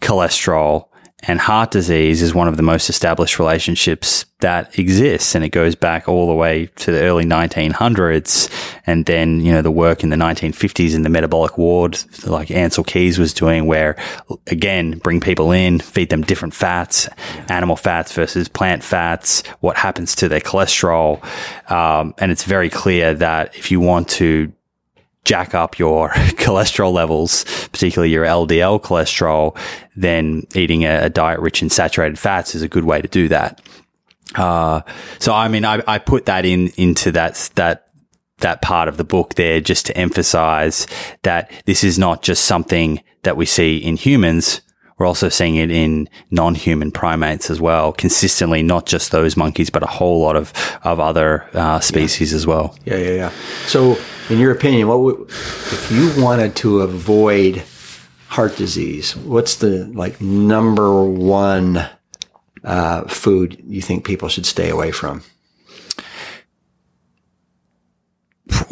cholesterol, 0.00 0.88
and 1.26 1.40
heart 1.40 1.70
disease 1.70 2.22
is 2.22 2.34
one 2.34 2.48
of 2.48 2.56
the 2.56 2.62
most 2.62 2.88
established 2.90 3.38
relationships 3.38 4.26
that 4.40 4.78
exists. 4.78 5.34
And 5.34 5.44
it 5.44 5.50
goes 5.50 5.74
back 5.74 6.08
all 6.08 6.26
the 6.26 6.34
way 6.34 6.66
to 6.76 6.90
the 6.90 7.00
early 7.00 7.24
1900s. 7.24 8.50
And 8.86 9.06
then, 9.06 9.40
you 9.40 9.52
know, 9.52 9.62
the 9.62 9.70
work 9.70 10.02
in 10.02 10.10
the 10.10 10.16
1950s 10.16 10.94
in 10.94 11.02
the 11.02 11.08
metabolic 11.08 11.56
ward, 11.56 11.98
like 12.26 12.48
Ancel 12.48 12.86
Keys 12.86 13.18
was 13.18 13.32
doing, 13.32 13.66
where 13.66 13.96
again, 14.48 14.98
bring 14.98 15.20
people 15.20 15.50
in, 15.50 15.78
feed 15.78 16.10
them 16.10 16.22
different 16.22 16.54
fats, 16.54 17.08
animal 17.48 17.76
fats 17.76 18.12
versus 18.12 18.48
plant 18.48 18.84
fats, 18.84 19.42
what 19.60 19.76
happens 19.76 20.14
to 20.16 20.28
their 20.28 20.40
cholesterol. 20.40 21.24
Um, 21.70 22.14
and 22.18 22.30
it's 22.30 22.44
very 22.44 22.68
clear 22.68 23.14
that 23.14 23.56
if 23.56 23.70
you 23.70 23.80
want 23.80 24.08
to 24.10 24.52
jack 25.24 25.54
up 25.54 25.78
your 25.78 26.08
cholesterol 26.36 26.92
levels, 26.92 27.44
particularly 27.72 28.12
your 28.12 28.24
LDL 28.24 28.80
cholesterol, 28.82 29.56
then 29.96 30.46
eating 30.54 30.84
a, 30.84 31.04
a, 31.04 31.10
diet 31.10 31.40
rich 31.40 31.62
in 31.62 31.70
saturated 31.70 32.18
fats 32.18 32.54
is 32.54 32.62
a 32.62 32.68
good 32.68 32.84
way 32.84 33.00
to 33.00 33.08
do 33.08 33.28
that. 33.28 33.60
Uh, 34.34 34.82
so 35.18 35.32
I 35.32 35.48
mean, 35.48 35.64
I, 35.64 35.82
I 35.86 35.98
put 35.98 36.26
that 36.26 36.44
in 36.44 36.68
into 36.76 37.12
that 37.12 37.50
that 37.54 37.88
that 38.38 38.62
part 38.62 38.88
of 38.88 38.96
the 38.96 39.04
book 39.04 39.34
there 39.34 39.60
just 39.60 39.86
to 39.86 39.96
emphasize 39.96 40.86
that 41.22 41.50
this 41.66 41.84
is 41.84 41.98
not 41.98 42.22
just 42.22 42.44
something 42.44 43.02
that 43.22 43.36
we 43.36 43.46
see 43.46 43.76
in 43.76 43.96
humans. 43.96 44.60
We're 44.96 45.06
also 45.06 45.28
seeing 45.28 45.56
it 45.56 45.70
in 45.70 46.08
non-human 46.30 46.92
primates 46.92 47.50
as 47.50 47.60
well, 47.60 47.92
consistently, 47.92 48.62
not 48.62 48.86
just 48.86 49.10
those 49.10 49.36
monkeys, 49.36 49.68
but 49.68 49.82
a 49.82 49.86
whole 49.86 50.20
lot 50.20 50.36
of, 50.36 50.52
of 50.84 51.00
other 51.00 51.48
uh, 51.52 51.80
species 51.80 52.30
yeah. 52.30 52.36
as 52.36 52.46
well. 52.46 52.76
Yeah, 52.84 52.96
yeah, 52.96 53.14
yeah. 53.14 53.32
So, 53.66 53.98
in 54.30 54.38
your 54.38 54.52
opinion, 54.52 54.86
what 54.86 55.00
would, 55.00 55.20
if 55.28 55.90
you 55.90 56.22
wanted 56.22 56.54
to 56.56 56.82
avoid 56.82 57.64
heart 58.28 58.56
disease, 58.56 59.16
what's 59.16 59.56
the 59.56 59.86
like 59.94 60.20
number 60.20 61.04
one 61.04 61.88
uh, 62.62 63.02
food 63.02 63.62
you 63.66 63.82
think 63.82 64.04
people 64.04 64.28
should 64.28 64.46
stay 64.46 64.70
away 64.70 64.92
from? 64.92 65.22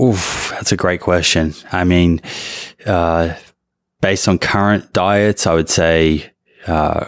Oof, 0.01 0.49
that's 0.51 0.73
a 0.73 0.77
great 0.77 1.01
question. 1.01 1.55
I 1.73 1.85
mean, 1.85 2.20
uh, 2.86 3.35
based 4.03 4.29
on 4.29 4.39
current 4.39 4.93
diets, 4.93 5.47
I 5.47 5.55
would 5.55 5.70
say 5.70 6.31
uh, 6.66 7.07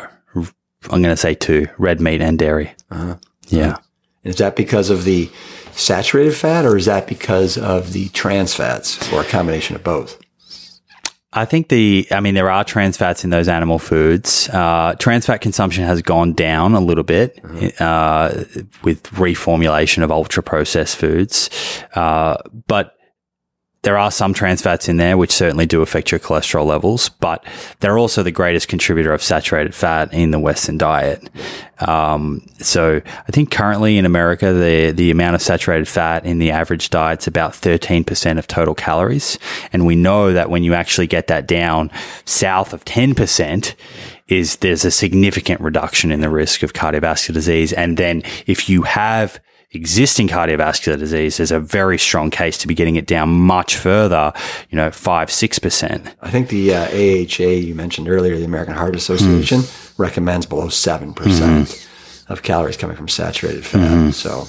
I'm 0.91 1.03
going 1.03 1.15
to 1.15 1.16
say 1.16 1.35
two: 1.35 1.69
red 1.77 2.01
meat 2.01 2.23
and 2.23 2.39
dairy. 2.39 2.75
Uh-huh. 2.91 3.16
Yeah. 3.49 3.77
Is 4.23 4.37
that 4.37 4.57
because 4.57 4.89
of 4.89 5.05
the 5.05 5.31
saturated 5.73 6.35
fat, 6.35 6.65
or 6.65 6.79
is 6.79 6.87
that 6.87 7.07
because 7.07 7.59
of 7.59 7.93
the 7.93 8.09
trans 8.11 8.55
fats, 8.55 9.12
or 9.12 9.21
a 9.21 9.25
combination 9.25 9.77
of 9.77 9.85
both? 9.85 10.19
I 11.37 11.45
think 11.45 11.69
the, 11.69 12.07
I 12.12 12.21
mean, 12.21 12.35
there 12.35 12.49
are 12.49 12.62
trans 12.62 12.97
fats 12.97 13.25
in 13.25 13.31
those 13.31 13.49
animal 13.49 13.81
foods. 13.81 14.49
Uh, 14.51 14.95
trans 15.01 15.27
fat 15.27 15.39
consumption 15.39 15.83
has 15.85 16.01
gone 16.01 16.33
down 16.33 16.75
a 16.75 16.81
little 16.81 17.03
bit 17.03 17.43
mm-hmm. 17.43 17.83
uh, 17.83 18.45
with 18.85 19.03
reformulation 19.11 20.05
of 20.05 20.12
ultra 20.12 20.45
processed 20.45 20.97
foods, 20.97 21.51
uh, 21.95 22.37
but 22.69 22.97
there 23.85 23.98
are 23.98 24.11
some 24.11 24.35
trans 24.35 24.62
fats 24.62 24.89
in 24.89 24.97
there 24.97 25.16
which 25.16 25.31
certainly 25.31 25.66
do 25.66 25.82
affect 25.82 26.11
your 26.11 26.19
cholesterol 26.19 26.66
levels, 26.66 27.09
but 27.09 27.44
they're 27.81 27.98
also 27.98 28.23
the 28.23 28.32
greatest 28.32 28.69
contributor 28.69 29.12
of 29.12 29.23
saturated 29.23 29.74
fat 29.74 30.12
in 30.12 30.31
the 30.31 30.39
Western 30.39 30.78
diet. 30.78 31.28
Um, 31.81 32.44
so 32.59 33.01
I 33.06 33.32
think 33.32 33.51
currently 33.51 33.98
in 33.98 34.06
America, 34.06 34.52
the 34.52 34.93
the 34.93 35.11
amount 35.11 35.35
of 35.35 35.43
saturated 35.43 35.86
fat 35.86 36.24
in 36.24 36.39
the 36.39 36.51
average 36.51 36.90
diet 36.90 37.20
is 37.20 37.27
about 37.27 37.52
13% 37.52 38.39
of 38.39 38.47
total 38.47 38.74
calories, 38.74 39.39
and 39.73 39.86
we 39.86 39.97
know 39.97 40.32
that 40.32 40.51
when 40.51 40.65
you 40.65 40.74
actually 40.74 41.06
get 41.06 41.27
that 41.28 41.47
down 41.47 41.90
south 42.24 42.73
of 42.73 42.85
10%, 42.85 43.74
is 44.28 44.56
there's 44.56 44.85
a 44.85 44.90
significant 44.90 45.61
reduction 45.61 46.11
in 46.11 46.20
the 46.20 46.31
risk 46.31 46.62
of 46.62 46.73
cardiovascular 46.73 47.35
disease. 47.35 47.73
And 47.73 47.97
then 47.97 48.23
if 48.47 48.69
you 48.69 48.82
have 48.82 49.39
existing 49.75 50.29
cardiovascular 50.29 50.99
disease, 50.99 51.37
there's 51.37 51.53
a 51.53 51.61
very 51.61 51.99
strong 51.99 52.31
case 52.31 52.57
to 52.59 52.69
be 52.69 52.75
getting 52.75 52.97
it 52.97 53.07
down 53.07 53.29
much 53.31 53.77
further, 53.77 54.33
you 54.71 54.77
know, 54.77 54.91
five, 54.91 55.29
6%. 55.29 56.15
I 56.23 56.31
think 56.31 56.49
the 56.49 56.75
uh, 56.75 56.85
AHA 56.87 57.51
you 57.51 57.75
mentioned 57.75 58.09
earlier, 58.09 58.37
the 58.37 58.45
American 58.45 58.75
Heart 58.75 58.97
Association, 58.97 59.61
mm. 59.61 59.99
recommends 59.99 60.47
below 60.47 60.69
7% 60.69 61.15
mm 61.15 61.67
hmm 61.67 61.91
of 62.29 62.43
calories 62.43 62.77
coming 62.77 62.97
from 62.97 63.09
saturated 63.09 63.65
fat. 63.65 63.81
Mm-hmm. 63.81 64.11
So 64.11 64.49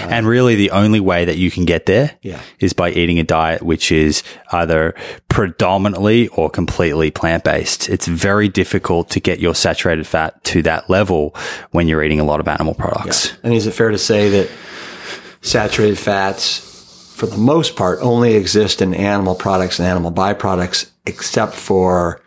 and 0.00 0.26
really, 0.26 0.54
the 0.54 0.70
only 0.70 1.00
way 1.00 1.24
that 1.24 1.36
you 1.36 1.50
can 1.50 1.64
get 1.64 1.86
there 1.86 2.16
yeah. 2.22 2.40
is 2.58 2.72
by 2.72 2.90
eating 2.90 3.18
a 3.18 3.24
diet 3.24 3.62
which 3.62 3.92
is 3.92 4.22
either 4.52 4.94
predominantly 5.28 6.28
or 6.28 6.50
completely 6.50 7.10
plant 7.10 7.44
based. 7.44 7.88
It's 7.88 8.06
very 8.06 8.48
difficult 8.48 9.10
to 9.10 9.20
get 9.20 9.40
your 9.40 9.54
saturated 9.54 10.06
fat 10.06 10.42
to 10.44 10.62
that 10.62 10.88
level 10.90 11.34
when 11.70 11.88
you're 11.88 12.02
eating 12.02 12.20
a 12.20 12.24
lot 12.24 12.40
of 12.40 12.48
animal 12.48 12.74
products. 12.74 13.28
Yeah. 13.28 13.36
And 13.44 13.54
is 13.54 13.66
it 13.66 13.72
fair 13.72 13.90
to 13.90 13.98
say 13.98 14.28
that 14.30 14.50
saturated 15.40 15.98
fats 15.98 16.72
for 17.14 17.26
the 17.26 17.38
most 17.38 17.76
part, 17.76 18.00
only 18.02 18.34
exist 18.34 18.82
in 18.82 18.92
animal 18.92 19.36
products 19.36 19.78
and 19.78 19.86
animal 19.86 20.10
byproducts, 20.10 20.90
except 21.06 21.54
for 21.54 22.20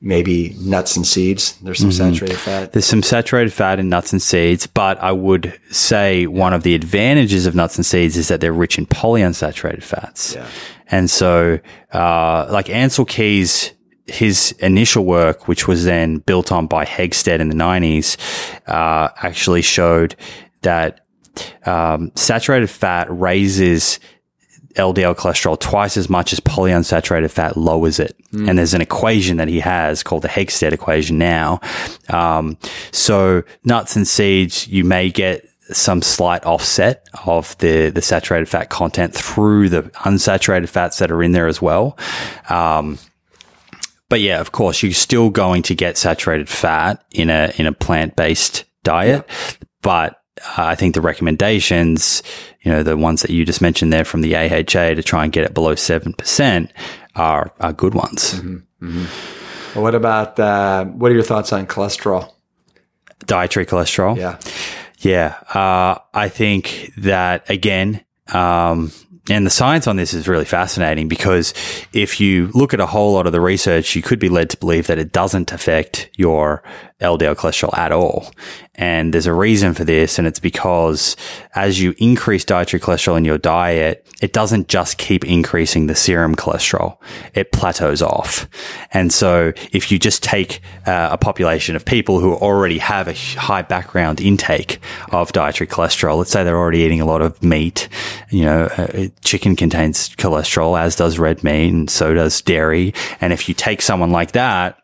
maybe 0.00 0.54
nuts 0.60 0.96
and 0.96 1.06
seeds. 1.06 1.58
There's 1.62 1.78
some 1.78 1.92
saturated 1.92 2.38
fat. 2.38 2.72
There's 2.72 2.86
some 2.86 3.02
saturated 3.02 3.52
fat 3.52 3.78
in 3.78 3.88
nuts 3.88 4.12
and 4.12 4.22
seeds, 4.22 4.66
but 4.66 4.98
I 4.98 5.12
would 5.12 5.58
say 5.70 6.26
one 6.26 6.52
of 6.52 6.62
the 6.62 6.74
advantages 6.74 7.46
of 7.46 7.54
nuts 7.54 7.76
and 7.76 7.84
seeds 7.84 8.16
is 8.16 8.28
that 8.28 8.40
they're 8.40 8.52
rich 8.52 8.78
in 8.78 8.86
polyunsaturated 8.86 9.82
fats. 9.82 10.34
Yeah. 10.34 10.46
And 10.90 11.10
so, 11.10 11.58
uh, 11.92 12.46
like 12.50 12.66
Ancel 12.66 13.06
Keys, 13.06 13.72
his 14.06 14.52
initial 14.60 15.04
work, 15.04 15.48
which 15.48 15.68
was 15.68 15.84
then 15.84 16.18
built 16.18 16.50
on 16.52 16.66
by 16.66 16.84
Hegsted 16.84 17.40
in 17.40 17.48
the 17.48 17.54
90s, 17.54 18.16
uh, 18.66 19.10
actually 19.16 19.62
showed 19.62 20.16
that 20.62 21.04
um, 21.66 22.12
saturated 22.14 22.68
fat 22.68 23.06
raises 23.10 24.00
LDL 24.78 25.14
cholesterol 25.16 25.58
twice 25.58 25.96
as 25.96 26.08
much 26.08 26.32
as 26.32 26.40
polyunsaturated 26.40 27.30
fat 27.30 27.56
lowers 27.56 27.98
it. 27.98 28.16
And 28.48 28.58
there's 28.58 28.74
an 28.74 28.80
equation 28.80 29.36
that 29.36 29.48
he 29.48 29.60
has 29.60 30.02
called 30.02 30.22
the 30.22 30.28
Hegsted 30.28 30.72
equation 30.72 31.18
now. 31.18 31.60
Um, 32.08 32.56
so 32.92 33.42
nuts 33.64 33.96
and 33.96 34.06
seeds, 34.06 34.66
you 34.68 34.84
may 34.84 35.10
get 35.10 35.46
some 35.70 36.00
slight 36.00 36.44
offset 36.44 37.06
of 37.26 37.56
the, 37.58 37.90
the 37.90 38.02
saturated 38.02 38.48
fat 38.48 38.70
content 38.70 39.14
through 39.14 39.68
the 39.68 39.82
unsaturated 39.82 40.68
fats 40.68 40.98
that 40.98 41.10
are 41.10 41.22
in 41.22 41.32
there 41.32 41.46
as 41.46 41.60
well. 41.60 41.98
Um, 42.48 42.98
but 44.08 44.20
yeah, 44.20 44.40
of 44.40 44.52
course, 44.52 44.82
you're 44.82 44.92
still 44.92 45.30
going 45.30 45.62
to 45.64 45.74
get 45.74 45.98
saturated 45.98 46.48
fat 46.48 47.04
in 47.10 47.28
a 47.28 47.52
in 47.58 47.66
a 47.66 47.72
plant 47.72 48.16
based 48.16 48.64
diet. 48.82 49.28
But 49.82 50.17
uh, 50.42 50.64
I 50.64 50.74
think 50.74 50.94
the 50.94 51.00
recommendations, 51.00 52.22
you 52.62 52.72
know, 52.72 52.82
the 52.82 52.96
ones 52.96 53.22
that 53.22 53.30
you 53.30 53.44
just 53.44 53.60
mentioned 53.60 53.92
there 53.92 54.04
from 54.04 54.20
the 54.20 54.36
AHA 54.36 54.94
to 54.94 55.02
try 55.02 55.24
and 55.24 55.32
get 55.32 55.44
it 55.44 55.54
below 55.54 55.74
seven 55.74 56.12
percent 56.12 56.72
are 57.14 57.52
are 57.60 57.72
good 57.72 57.94
ones. 57.94 58.40
Well, 58.80 59.82
what 59.82 59.94
about 59.94 60.38
uh, 60.38 60.84
what 60.84 61.10
are 61.10 61.14
your 61.14 61.24
thoughts 61.24 61.52
on 61.52 61.66
cholesterol? 61.66 62.32
Dietary 63.26 63.66
cholesterol. 63.66 64.16
Yeah. 64.16 64.38
Yeah, 65.00 65.36
uh, 65.54 66.00
I 66.12 66.28
think 66.28 66.92
that 66.96 67.48
again, 67.48 68.04
um, 68.32 68.90
and 69.30 69.46
the 69.46 69.50
science 69.50 69.86
on 69.86 69.96
this 69.96 70.12
is 70.12 70.26
really 70.26 70.44
fascinating 70.44 71.06
because 71.06 71.54
if 71.92 72.20
you 72.20 72.50
look 72.54 72.74
at 72.74 72.80
a 72.80 72.86
whole 72.86 73.12
lot 73.12 73.26
of 73.26 73.32
the 73.32 73.40
research, 73.40 73.94
you 73.94 74.02
could 74.02 74.18
be 74.18 74.28
led 74.28 74.50
to 74.50 74.56
believe 74.56 74.86
that 74.88 74.98
it 74.98 75.12
doesn't 75.12 75.52
affect 75.52 76.10
your 76.16 76.62
LDL 77.00 77.36
cholesterol 77.36 77.76
at 77.78 77.92
all. 77.92 78.30
And 78.74 79.12
there's 79.12 79.26
a 79.26 79.32
reason 79.32 79.74
for 79.74 79.84
this, 79.84 80.18
and 80.18 80.26
it's 80.26 80.40
because 80.40 81.16
as 81.54 81.80
you 81.80 81.94
increase 81.98 82.44
dietary 82.44 82.80
cholesterol 82.80 83.16
in 83.16 83.24
your 83.24 83.38
diet, 83.38 84.06
it 84.20 84.32
doesn't 84.32 84.68
just 84.68 84.98
keep 84.98 85.24
increasing 85.24 85.86
the 85.86 85.94
serum 85.94 86.34
cholesterol, 86.34 86.96
it 87.34 87.52
plateaus 87.52 88.02
off. 88.02 88.48
And 88.92 89.12
so 89.12 89.52
if 89.72 89.90
you 89.92 89.98
just 89.98 90.22
take 90.22 90.60
uh, 90.86 91.08
a 91.12 91.18
population 91.18 91.76
of 91.76 91.84
people 91.84 92.20
who 92.20 92.34
already 92.34 92.78
have 92.78 93.08
a 93.08 93.14
high 93.14 93.62
background 93.62 94.20
intake 94.20 94.80
of 95.12 95.32
dietary 95.32 95.66
cholesterol, 95.66 96.18
let's 96.18 96.30
say 96.30 96.42
they're 96.42 96.58
already 96.58 96.80
eating 96.80 97.00
a 97.00 97.06
lot 97.06 97.22
of 97.22 97.40
meat, 97.42 97.88
you 98.30 98.44
know, 98.44 98.64
uh, 98.76 99.06
chicken 99.22 99.54
contains 99.56 100.08
cholesterol, 100.10 100.78
as 100.78 100.96
does 100.96 101.18
red 101.18 101.44
meat, 101.44 101.68
and 101.68 101.90
so 101.90 102.14
does 102.14 102.40
dairy. 102.42 102.92
And 103.20 103.32
if 103.32 103.48
you 103.48 103.54
take 103.54 103.82
someone 103.82 104.10
like 104.10 104.32
that, 104.32 104.78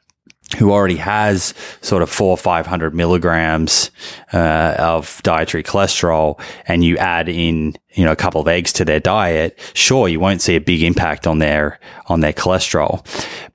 who 0.58 0.70
already 0.70 0.96
has 0.96 1.54
sort 1.80 2.02
of 2.02 2.10
four 2.10 2.30
or 2.30 2.36
five 2.36 2.66
hundred 2.66 2.94
milligrams 2.94 3.90
uh, 4.32 4.74
of 4.78 5.20
dietary 5.22 5.62
cholesterol, 5.62 6.40
and 6.66 6.84
you 6.84 6.96
add 6.98 7.28
in 7.28 7.74
you 7.94 8.04
know 8.04 8.12
a 8.12 8.16
couple 8.16 8.40
of 8.40 8.48
eggs 8.48 8.72
to 8.74 8.84
their 8.84 9.00
diet, 9.00 9.58
sure 9.74 10.08
you 10.08 10.20
won't 10.20 10.42
see 10.42 10.56
a 10.56 10.60
big 10.60 10.82
impact 10.82 11.26
on 11.26 11.38
their 11.38 11.80
on 12.06 12.20
their 12.20 12.32
cholesterol, 12.32 13.04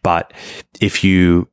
but 0.02 0.34
if 0.82 1.03
you 1.03 1.48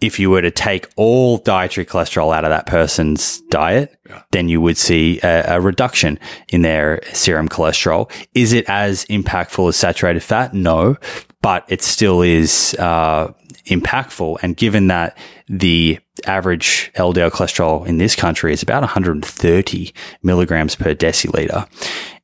if 0.00 0.18
you 0.18 0.28
were 0.28 0.42
to 0.42 0.50
take 0.50 0.88
all 0.96 1.38
dietary 1.38 1.86
cholesterol 1.86 2.34
out 2.34 2.44
of 2.44 2.50
that 2.50 2.66
person's 2.66 3.40
diet, 3.48 3.96
then 4.32 4.48
you 4.48 4.60
would 4.60 4.76
see 4.76 5.18
a, 5.22 5.56
a, 5.56 5.60
reduction 5.60 6.18
in 6.48 6.62
their 6.62 7.00
serum 7.14 7.48
cholesterol. 7.48 8.10
Is 8.34 8.52
it 8.52 8.68
as 8.68 9.06
impactful 9.06 9.68
as 9.68 9.76
saturated 9.76 10.22
fat? 10.22 10.52
No, 10.52 10.96
but 11.44 11.62
it 11.68 11.82
still 11.82 12.22
is 12.22 12.74
uh, 12.78 13.30
impactful. 13.66 14.38
And 14.40 14.56
given 14.56 14.86
that 14.86 15.18
the 15.46 15.98
average 16.24 16.90
LDL 16.94 17.30
cholesterol 17.32 17.86
in 17.86 17.98
this 17.98 18.16
country 18.16 18.50
is 18.54 18.62
about 18.62 18.80
130 18.80 19.92
milligrams 20.22 20.74
per 20.74 20.94
deciliter. 20.94 21.68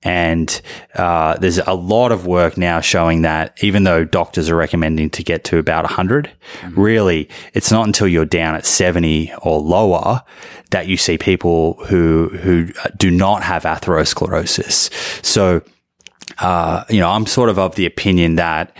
And 0.02 0.62
uh, 0.94 1.36
there's 1.36 1.58
a 1.58 1.74
lot 1.74 2.12
of 2.12 2.26
work 2.26 2.56
now 2.56 2.80
showing 2.80 3.20
that 3.20 3.62
even 3.62 3.84
though 3.84 4.06
doctors 4.06 4.48
are 4.48 4.56
recommending 4.56 5.10
to 5.10 5.22
get 5.22 5.44
to 5.44 5.58
about 5.58 5.84
100, 5.84 6.30
really, 6.70 7.28
it's 7.52 7.70
not 7.70 7.86
until 7.86 8.08
you're 8.08 8.24
down 8.24 8.54
at 8.54 8.64
70 8.64 9.34
or 9.42 9.60
lower 9.60 10.22
that 10.70 10.86
you 10.86 10.96
see 10.96 11.18
people 11.18 11.74
who 11.88 12.30
who 12.40 12.70
do 12.96 13.10
not 13.10 13.42
have 13.42 13.64
atherosclerosis. 13.64 14.90
So, 15.22 15.60
uh, 16.38 16.84
you 16.88 17.00
know, 17.00 17.10
I'm 17.10 17.26
sort 17.26 17.48
of 17.48 17.58
of 17.58 17.74
the 17.74 17.86
opinion 17.86 18.36
that 18.36 18.76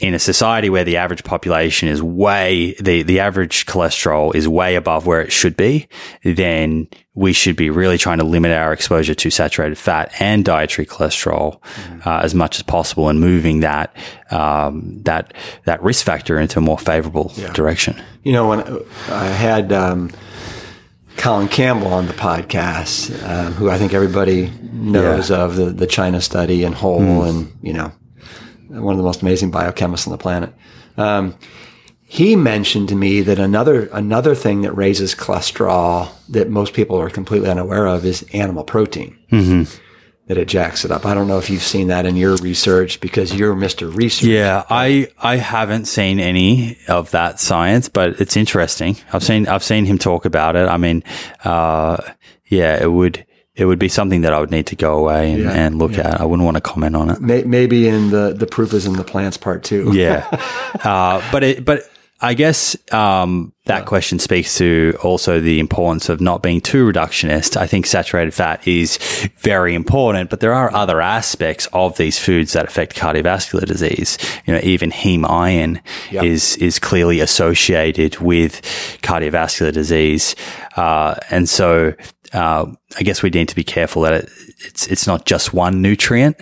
in 0.00 0.14
a 0.14 0.18
society 0.18 0.70
where 0.70 0.84
the 0.84 0.96
average 0.96 1.22
population 1.24 1.86
is 1.86 2.02
way, 2.02 2.74
the, 2.80 3.02
the 3.02 3.20
average 3.20 3.66
cholesterol 3.66 4.34
is 4.34 4.48
way 4.48 4.74
above 4.74 5.06
where 5.06 5.20
it 5.20 5.30
should 5.30 5.56
be, 5.56 5.88
then 6.24 6.88
we 7.14 7.34
should 7.34 7.54
be 7.54 7.68
really 7.68 7.98
trying 7.98 8.16
to 8.16 8.24
limit 8.24 8.50
our 8.50 8.72
exposure 8.72 9.14
to 9.14 9.28
saturated 9.28 9.76
fat 9.76 10.10
and 10.18 10.44
dietary 10.44 10.86
cholesterol 10.86 11.60
mm-hmm. 11.60 12.08
uh, 12.08 12.20
as 12.20 12.34
much 12.34 12.56
as 12.56 12.62
possible 12.62 13.10
and 13.10 13.20
moving 13.20 13.60
that, 13.60 13.94
um, 14.30 15.02
that, 15.02 15.34
that 15.66 15.82
risk 15.82 16.06
factor 16.06 16.38
into 16.38 16.58
a 16.58 16.62
more 16.62 16.78
favorable 16.78 17.30
yeah. 17.36 17.52
direction. 17.52 18.00
You 18.22 18.32
know, 18.32 18.48
when 18.48 18.82
I 19.08 19.26
had, 19.26 19.70
um, 19.70 20.10
Colin 21.20 21.48
Campbell 21.48 21.92
on 21.92 22.06
the 22.06 22.14
podcast, 22.14 23.22
um, 23.28 23.52
who 23.52 23.68
I 23.68 23.76
think 23.76 23.92
everybody 23.92 24.50
knows 24.72 25.28
yeah. 25.28 25.44
of 25.44 25.54
the, 25.54 25.66
the 25.66 25.86
China 25.86 26.18
study 26.18 26.64
and 26.64 26.74
whole 26.74 27.00
mm. 27.00 27.28
and, 27.28 27.58
you 27.60 27.74
know, 27.74 27.92
one 28.68 28.94
of 28.94 28.96
the 28.96 29.04
most 29.04 29.20
amazing 29.20 29.52
biochemists 29.52 30.06
on 30.06 30.12
the 30.12 30.18
planet. 30.18 30.54
Um, 30.96 31.36
he 32.04 32.36
mentioned 32.36 32.88
to 32.88 32.94
me 32.96 33.20
that 33.20 33.38
another 33.38 33.86
another 33.92 34.34
thing 34.34 34.62
that 34.62 34.72
raises 34.72 35.14
cholesterol 35.14 36.08
that 36.30 36.48
most 36.48 36.72
people 36.72 36.98
are 36.98 37.10
completely 37.10 37.50
unaware 37.50 37.86
of 37.86 38.06
is 38.06 38.24
animal 38.32 38.64
protein. 38.64 39.18
Mm-hmm. 39.30 39.89
That 40.30 40.38
it 40.38 40.46
jacks 40.46 40.84
it 40.84 40.92
up. 40.92 41.06
I 41.06 41.14
don't 41.14 41.26
know 41.26 41.38
if 41.38 41.50
you've 41.50 41.60
seen 41.60 41.88
that 41.88 42.06
in 42.06 42.14
your 42.14 42.36
research 42.36 43.00
because 43.00 43.34
you're 43.34 43.52
Mr. 43.56 43.92
Research. 43.92 44.28
Yeah, 44.28 44.64
I 44.70 45.08
I 45.18 45.34
haven't 45.34 45.86
seen 45.86 46.20
any 46.20 46.78
of 46.86 47.10
that 47.10 47.40
science, 47.40 47.88
but 47.88 48.20
it's 48.20 48.36
interesting. 48.36 48.96
I've 49.12 49.24
seen 49.24 49.48
I've 49.48 49.64
seen 49.64 49.86
him 49.86 49.98
talk 49.98 50.26
about 50.26 50.54
it. 50.54 50.68
I 50.68 50.76
mean, 50.76 51.02
uh, 51.42 51.96
yeah, 52.46 52.80
it 52.80 52.86
would 52.86 53.26
it 53.56 53.64
would 53.64 53.80
be 53.80 53.88
something 53.88 54.20
that 54.20 54.32
I 54.32 54.38
would 54.38 54.52
need 54.52 54.68
to 54.68 54.76
go 54.76 54.98
away 54.98 55.32
and, 55.32 55.42
yeah, 55.42 55.50
and 55.50 55.78
look 55.80 55.96
yeah. 55.96 56.10
at. 56.10 56.20
I 56.20 56.24
wouldn't 56.24 56.44
want 56.44 56.56
to 56.56 56.60
comment 56.60 56.94
on 56.94 57.10
it. 57.10 57.20
Maybe 57.20 57.88
in 57.88 58.10
the 58.10 58.32
the 58.32 58.46
proof 58.46 58.72
is 58.72 58.86
in 58.86 58.92
the 58.92 59.02
plants 59.02 59.36
part 59.36 59.64
too. 59.64 59.90
yeah, 59.92 60.28
uh, 60.84 61.20
but 61.32 61.42
it 61.42 61.64
but 61.64 61.89
I 62.22 62.34
guess 62.34 62.76
um, 62.92 63.52
that 63.64 63.78
yeah. 63.78 63.84
question 63.84 64.18
speaks 64.18 64.58
to 64.58 64.94
also 65.02 65.40
the 65.40 65.58
importance 65.58 66.10
of 66.10 66.20
not 66.20 66.42
being 66.42 66.60
too 66.60 66.86
reductionist. 66.86 67.56
I 67.56 67.66
think 67.66 67.86
saturated 67.86 68.34
fat 68.34 68.66
is 68.68 68.98
very 69.38 69.74
important, 69.74 70.28
but 70.28 70.40
there 70.40 70.52
are 70.52 70.72
other 70.74 71.00
aspects 71.00 71.66
of 71.72 71.96
these 71.96 72.18
foods 72.18 72.52
that 72.52 72.66
affect 72.66 72.94
cardiovascular 72.94 73.64
disease. 73.64 74.18
You 74.44 74.52
know, 74.52 74.60
even 74.62 74.90
heme 74.90 75.28
iron 75.28 75.80
is 76.10 76.56
is 76.58 76.78
clearly 76.78 77.20
associated 77.20 78.18
with 78.18 78.60
cardiovascular 79.02 79.72
disease, 79.72 80.36
uh, 80.76 81.14
and 81.30 81.48
so 81.48 81.94
uh, 82.32 82.66
I 82.96 83.02
guess 83.02 83.22
we 83.22 83.30
need 83.30 83.48
to 83.48 83.56
be 83.56 83.64
careful 83.64 84.02
that 84.02 84.14
it, 84.14 84.30
it's 84.58 84.86
it's 84.86 85.06
not 85.06 85.26
just 85.26 85.52
one 85.52 85.82
nutrient. 85.82 86.36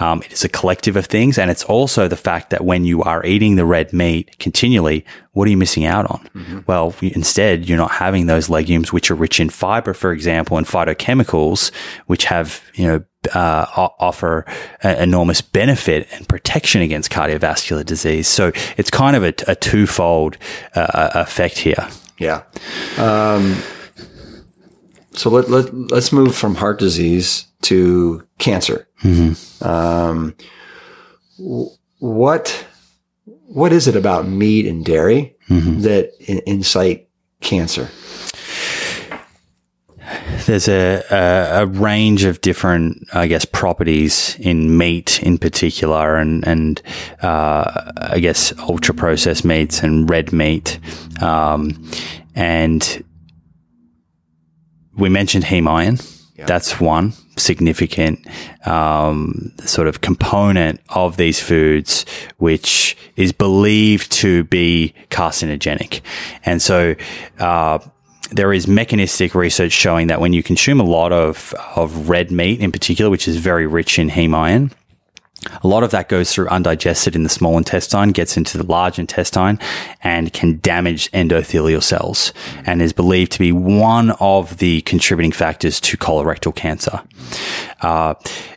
Um, 0.00 0.22
it 0.22 0.32
is 0.32 0.44
a 0.44 0.48
collective 0.48 0.96
of 0.96 1.06
things, 1.06 1.38
and 1.38 1.50
it's 1.50 1.64
also 1.64 2.08
the 2.08 2.16
fact 2.16 2.50
that 2.50 2.64
when 2.64 2.84
you 2.84 3.02
are 3.02 3.24
eating 3.24 3.56
the 3.56 3.64
red 3.64 3.92
meat 3.92 4.38
continually, 4.38 5.04
what 5.32 5.46
are 5.46 5.50
you 5.50 5.56
missing 5.56 5.84
out 5.84 6.10
on? 6.10 6.28
Mm-hmm. 6.34 6.58
Well, 6.66 6.94
instead, 7.00 7.68
you're 7.68 7.78
not 7.78 7.92
having 7.92 8.26
those 8.26 8.48
legumes 8.48 8.92
which 8.92 9.10
are 9.10 9.14
rich 9.14 9.38
in 9.38 9.48
fiber, 9.50 9.94
for 9.94 10.12
example, 10.12 10.56
and 10.56 10.66
phytochemicals, 10.66 11.72
which 12.06 12.24
have 12.24 12.60
you 12.74 12.86
know 12.86 13.04
uh, 13.32 13.66
offer 13.98 14.44
enormous 14.82 15.40
benefit 15.40 16.08
and 16.12 16.28
protection 16.28 16.82
against 16.82 17.10
cardiovascular 17.12 17.84
disease. 17.84 18.26
So 18.26 18.52
it's 18.76 18.90
kind 18.90 19.16
of 19.16 19.22
a, 19.22 19.34
a 19.46 19.54
twofold 19.54 20.36
uh, 20.74 21.10
effect 21.14 21.58
here. 21.58 21.88
Yeah. 22.18 22.42
Um, 22.96 23.56
so 25.18 25.30
let, 25.30 25.50
let, 25.50 25.74
let's 25.90 26.12
move 26.12 26.34
from 26.34 26.54
heart 26.54 26.78
disease 26.78 27.46
to 27.62 28.24
cancer. 28.38 28.88
Mm-hmm. 29.02 29.66
Um, 29.66 30.36
what, 31.98 32.66
what 33.26 33.72
is 33.72 33.88
it 33.88 33.96
about 33.96 34.28
meat 34.28 34.66
and 34.66 34.84
dairy 34.84 35.36
mm-hmm. 35.48 35.80
that 35.80 36.12
in, 36.20 36.40
incite 36.46 37.08
cancer? 37.40 37.88
there's 40.46 40.68
a, 40.68 41.02
a, 41.10 41.62
a 41.62 41.66
range 41.66 42.24
of 42.24 42.40
different, 42.40 43.06
I 43.12 43.26
guess, 43.26 43.44
properties 43.44 44.36
in 44.38 44.78
meat 44.78 45.22
in 45.22 45.36
particular, 45.36 46.16
and 46.16 46.46
and 46.46 46.80
uh, 47.22 47.92
I 47.98 48.18
guess 48.18 48.56
ultra 48.58 48.94
processed 48.94 49.44
meats 49.44 49.82
and 49.82 50.08
red 50.08 50.32
meat, 50.32 50.78
um, 51.20 51.90
and 52.34 53.04
we 54.98 55.08
mentioned 55.08 55.44
heme 55.44 55.68
iron. 55.68 55.98
That's 56.46 56.80
one 56.80 57.14
significant 57.36 58.24
um, 58.66 59.52
sort 59.64 59.88
of 59.88 60.00
component 60.00 60.80
of 60.90 61.16
these 61.16 61.40
foods, 61.40 62.04
which 62.36 62.96
is 63.16 63.32
believed 63.32 64.12
to 64.12 64.44
be 64.44 64.94
carcinogenic, 65.10 66.00
and 66.44 66.60
so. 66.60 66.94
Uh, 67.38 67.78
there 68.30 68.52
is 68.52 68.68
mechanistic 68.68 69.34
research 69.34 69.72
showing 69.72 70.08
that 70.08 70.20
when 70.20 70.34
you 70.34 70.42
consume 70.42 70.80
a 70.80 70.84
lot 70.84 71.14
of, 71.14 71.54
of 71.76 72.10
red 72.10 72.30
meat 72.30 72.60
in 72.60 72.70
particular, 72.70 73.10
which 73.10 73.26
is 73.26 73.38
very 73.38 73.66
rich 73.66 73.98
in 73.98 74.10
heme 74.10 74.34
iron, 74.34 74.70
a 75.62 75.68
lot 75.68 75.82
of 75.82 75.90
that 75.92 76.08
goes 76.08 76.32
through 76.32 76.48
undigested 76.48 77.14
in 77.14 77.22
the 77.22 77.28
small 77.28 77.56
intestine, 77.56 78.10
gets 78.10 78.36
into 78.36 78.58
the 78.58 78.64
large 78.64 78.98
intestine, 78.98 79.58
and 80.02 80.32
can 80.32 80.58
damage 80.60 81.10
endothelial 81.12 81.82
cells, 81.82 82.32
and 82.66 82.82
is 82.82 82.92
believed 82.92 83.32
to 83.32 83.38
be 83.38 83.52
one 83.52 84.10
of 84.20 84.58
the 84.58 84.80
contributing 84.82 85.32
factors 85.32 85.80
to 85.80 85.96
colorectal 85.96 86.54
cancer. 86.54 87.02
Uh, 87.82 88.14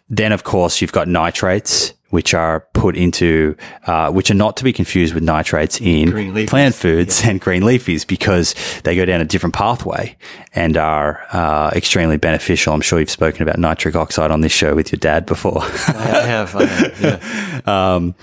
then, 0.09 0.31
of 0.31 0.43
course, 0.43 0.81
you've 0.81 0.91
got 0.91 1.07
nitrates, 1.07 1.93
which 2.11 2.33
are 2.33 2.67
put 2.73 2.95
into, 2.95 3.55
uh, 3.87 4.11
which 4.11 4.29
are 4.29 4.35
not 4.35 4.55
to 4.57 4.63
be 4.63 4.71
confused 4.71 5.13
with 5.13 5.23
nitrates 5.23 5.81
in 5.81 6.45
plant 6.47 6.75
foods 6.75 7.23
yeah. 7.23 7.31
and 7.31 7.41
green 7.41 7.63
leafies 7.63 8.05
because 8.05 8.53
they 8.83 8.95
go 8.95 9.05
down 9.05 9.19
a 9.19 9.25
different 9.25 9.55
pathway 9.55 10.15
and 10.53 10.77
are 10.77 11.25
uh, 11.33 11.71
extremely 11.75 12.17
beneficial. 12.17 12.73
I'm 12.73 12.81
sure 12.81 12.99
you've 12.99 13.09
spoken 13.09 13.41
about 13.41 13.57
nitric 13.57 13.95
oxide 13.95 14.31
on 14.31 14.41
this 14.41 14.51
show 14.51 14.75
with 14.75 14.91
your 14.91 14.99
dad 14.99 15.25
before. 15.25 15.61
I 15.61 16.25
have, 16.27 16.55
I 16.55 16.65
have, 16.65 17.01
yeah. 17.01 17.61
um, 17.95 18.15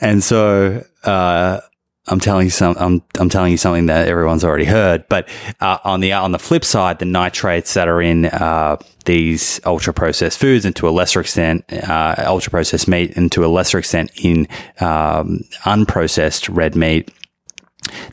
and 0.00 0.22
so, 0.22 0.84
uh, 1.04 1.60
I'm 2.10 2.20
telling 2.20 2.46
you 2.46 2.50
some, 2.50 2.76
I'm, 2.78 3.02
I'm 3.18 3.28
telling 3.28 3.52
you 3.52 3.58
something 3.58 3.86
that 3.86 4.08
everyone's 4.08 4.44
already 4.44 4.64
heard. 4.64 5.06
But 5.08 5.28
uh, 5.60 5.78
on 5.84 6.00
the 6.00 6.12
on 6.12 6.32
the 6.32 6.38
flip 6.38 6.64
side, 6.64 6.98
the 6.98 7.04
nitrates 7.04 7.74
that 7.74 7.88
are 7.88 8.00
in 8.00 8.26
uh, 8.26 8.76
these 9.04 9.60
ultra 9.64 9.92
processed 9.92 10.38
foods, 10.38 10.64
and 10.64 10.74
to 10.76 10.88
a 10.88 10.90
lesser 10.90 11.20
extent, 11.20 11.64
uh, 11.72 12.14
ultra 12.26 12.50
processed 12.50 12.88
meat, 12.88 13.16
and 13.16 13.30
to 13.32 13.44
a 13.44 13.48
lesser 13.48 13.78
extent 13.78 14.10
in 14.22 14.48
um, 14.80 15.40
unprocessed 15.64 16.54
red 16.54 16.74
meat, 16.74 17.10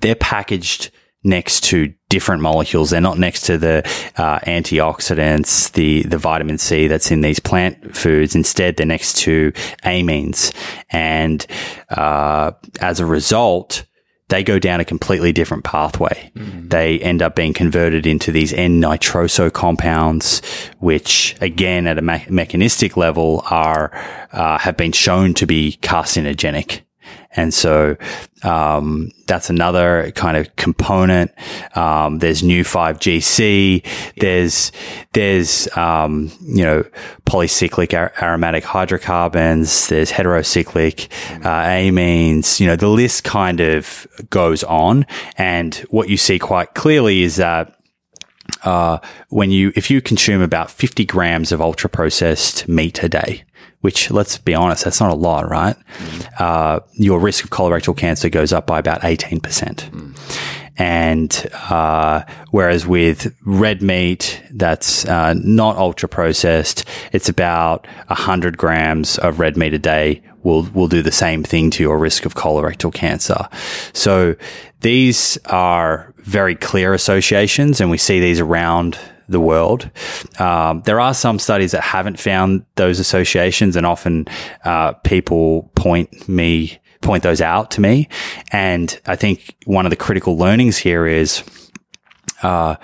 they're 0.02 0.16
packaged 0.16 0.92
next 1.24 1.64
to 1.66 1.94
different 2.16 2.42
molecules. 2.42 2.90
They're 2.90 3.10
not 3.10 3.20
next 3.20 3.42
to 3.48 3.58
the 3.58 3.78
uh, 4.16 4.40
antioxidants, 4.58 5.72
the 5.74 6.04
the 6.04 6.18
vitamin 6.18 6.58
C 6.58 6.88
that's 6.88 7.12
in 7.12 7.22
these 7.22 7.42
plant 7.42 7.76
foods. 7.94 8.36
Instead, 8.36 8.76
they're 8.76 8.86
next 8.98 9.18
to 9.26 9.52
amines, 9.84 10.54
and 10.90 11.46
uh, 11.90 12.52
as 12.80 13.00
a 13.00 13.06
result. 13.06 13.86
They 14.28 14.44
go 14.44 14.58
down 14.58 14.80
a 14.80 14.86
completely 14.86 15.32
different 15.34 15.64
pathway. 15.64 16.32
Mm-hmm. 16.34 16.70
They 16.70 16.98
end 16.98 17.22
up 17.22 17.36
being 17.36 17.54
converted 17.54 18.08
into 18.08 18.32
these 18.32 18.54
N-nitroso 18.54 19.52
compounds, 19.54 20.42
which 20.80 21.36
again, 21.42 21.86
at 21.86 22.00
a 22.00 22.02
me- 22.02 22.26
mechanistic 22.28 22.98
level, 22.98 23.44
are 23.52 23.92
uh, 24.32 24.58
have 24.58 24.78
been 24.78 24.94
shown 24.94 25.36
to 25.36 25.46
be 25.46 25.78
carcinogenic. 25.84 26.82
And 27.36 27.54
so, 27.54 27.98
um, 28.44 29.12
that's 29.28 29.50
another 29.50 30.12
kind 30.12 30.38
of 30.38 30.56
component. 30.56 31.32
Um, 31.76 32.20
there's 32.20 32.42
Neu5Gc. 32.44 33.84
There's, 34.18 34.72
there's, 35.14 35.68
um, 35.76 36.32
you 36.42 36.64
know, 36.64 36.84
polycyclic 37.26 37.98
ar- 37.98 38.14
aromatic 38.22 38.64
hydrocarbons. 38.64 39.88
There's 39.88 40.12
heterocyclic, 40.12 41.08
uh, 41.44 41.66
amines. 41.66 42.60
You 42.60 42.68
know, 42.68 42.76
the 42.76 42.88
list 42.88 43.24
kind 43.24 43.60
of 43.60 44.08
goes 44.30 44.64
on. 44.64 45.06
And 45.38 45.76
what 45.90 46.10
you 46.10 46.18
see 46.18 46.38
quite 46.38 46.76
clearly 46.76 47.24
is 47.24 47.38
that 47.38 47.76
uh, 48.66 49.00
when 49.30 49.52
you 49.52 49.72
if 49.76 49.90
you 49.90 50.02
consume 50.02 50.42
about 50.42 50.70
50 50.70 51.06
grams 51.06 51.52
of 51.52 51.62
ultra 51.62 51.90
processed 51.90 52.68
meat 52.68 53.02
a 53.04 53.10
day 53.10 53.44
which 53.86 54.10
let's 54.10 54.40
be 54.40 54.56
honest, 54.56 54.84
that's 54.84 55.00
not 55.00 55.12
a 55.12 55.16
lot, 55.16 55.48
right? 55.48 55.76
Mm. 56.00 56.42
Uh, 56.42 56.80
your 56.94 57.20
risk 57.20 57.44
of 57.44 57.52
colorectal 57.52 57.96
cancer 57.96 58.30
goes 58.30 58.52
up 58.52 58.66
by 58.66 58.80
about 58.80 59.02
18%. 59.02 59.40
Mm. 59.40 60.16
And 60.78 61.48
uh, 61.70 62.24
whereas 62.50 62.88
with 62.88 63.34
red 63.46 63.84
meat, 63.84 64.42
that's 64.52 65.06
uh, 65.06 65.36
not 65.36 65.78
ultra 65.78 66.10
processed, 66.10 66.84
it's 67.12 67.30
about 67.30 67.86
100 68.08 68.58
grams 68.58 69.20
of 69.20 69.40
red 69.40 69.56
meat 69.56 69.76
a 69.76 69.80
day 69.80 70.24
will 70.46 70.64
will 70.74 70.88
do 70.88 71.02
the 71.02 71.12
same 71.12 71.44
thing 71.44 71.70
to 71.72 71.84
your 71.84 71.98
risk 71.98 72.26
of 72.26 72.36
colorectal 72.36 72.94
cancer. 72.94 73.50
So 73.92 74.36
these 74.80 75.38
are 75.46 76.14
very 76.20 76.56
clear 76.56 76.94
associations, 76.94 77.82
and 77.82 77.92
we 77.92 77.98
see 77.98 78.20
these 78.22 78.40
around 78.40 78.98
the 79.28 79.40
world. 79.40 79.90
Um, 80.40 80.84
there 80.84 81.00
are 81.00 81.14
some 81.14 81.40
studies 81.40 81.72
that 81.72 81.82
haven't 81.82 82.20
found 82.20 82.66
those 82.76 83.00
associations, 83.00 83.76
and 83.76 83.86
often 83.86 84.28
uh, 84.64 84.94
people 85.04 85.72
point 85.76 86.30
me 86.30 86.80
point 87.02 87.24
those 87.24 87.42
out 87.42 87.72
to 87.72 87.82
me. 87.82 88.08
And 88.52 89.00
I 89.06 89.16
think 89.16 89.56
one 89.66 89.86
of 89.86 89.90
the 89.90 89.96
critical 89.96 90.38
learnings 90.38 90.78
here 90.78 91.06
is 91.06 91.44
uh, 92.42 92.76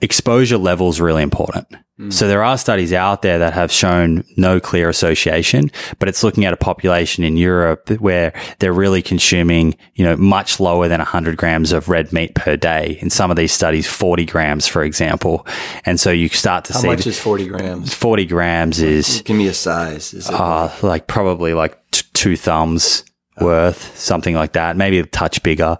exposure 0.00 0.58
level 0.58 0.88
is 0.88 1.00
really 1.00 1.22
important. 1.22 1.66
Mm. 2.00 2.12
So 2.12 2.26
there 2.26 2.42
are 2.42 2.56
studies 2.56 2.92
out 2.92 3.22
there 3.22 3.38
that 3.38 3.52
have 3.52 3.70
shown 3.70 4.24
no 4.36 4.58
clear 4.60 4.88
association, 4.88 5.70
but 5.98 6.08
it's 6.08 6.24
looking 6.24 6.44
at 6.44 6.52
a 6.52 6.56
population 6.56 7.22
in 7.22 7.36
Europe 7.36 7.90
where 8.00 8.32
they're 8.58 8.72
really 8.72 9.02
consuming, 9.02 9.76
you 9.94 10.04
know, 10.04 10.16
much 10.16 10.58
lower 10.58 10.88
than 10.88 10.98
100 10.98 11.36
grams 11.36 11.70
of 11.70 11.88
red 11.88 12.12
meat 12.12 12.34
per 12.34 12.56
day. 12.56 12.98
In 13.02 13.10
some 13.10 13.30
of 13.30 13.36
these 13.36 13.52
studies, 13.52 13.86
40 13.86 14.24
grams, 14.24 14.66
for 14.66 14.82
example. 14.82 15.46
And 15.84 16.00
so 16.00 16.10
you 16.10 16.28
start 16.28 16.64
to 16.66 16.72
How 16.72 16.80
see. 16.80 16.86
How 16.88 16.94
much 16.94 17.06
is 17.06 17.18
40 17.20 17.48
grams? 17.48 17.94
40 17.94 18.24
grams 18.26 18.80
is. 18.80 19.22
Give 19.22 19.36
me 19.36 19.48
a 19.48 19.54
size. 19.54 20.14
Is 20.14 20.28
it 20.28 20.34
uh, 20.34 20.70
like 20.82 21.06
probably 21.06 21.52
like 21.52 21.78
t- 21.90 22.06
two 22.14 22.36
thumbs 22.36 23.04
worth, 23.40 23.96
something 23.98 24.34
like 24.34 24.52
that, 24.52 24.76
maybe 24.76 24.98
a 24.98 25.06
touch 25.06 25.42
bigger, 25.42 25.78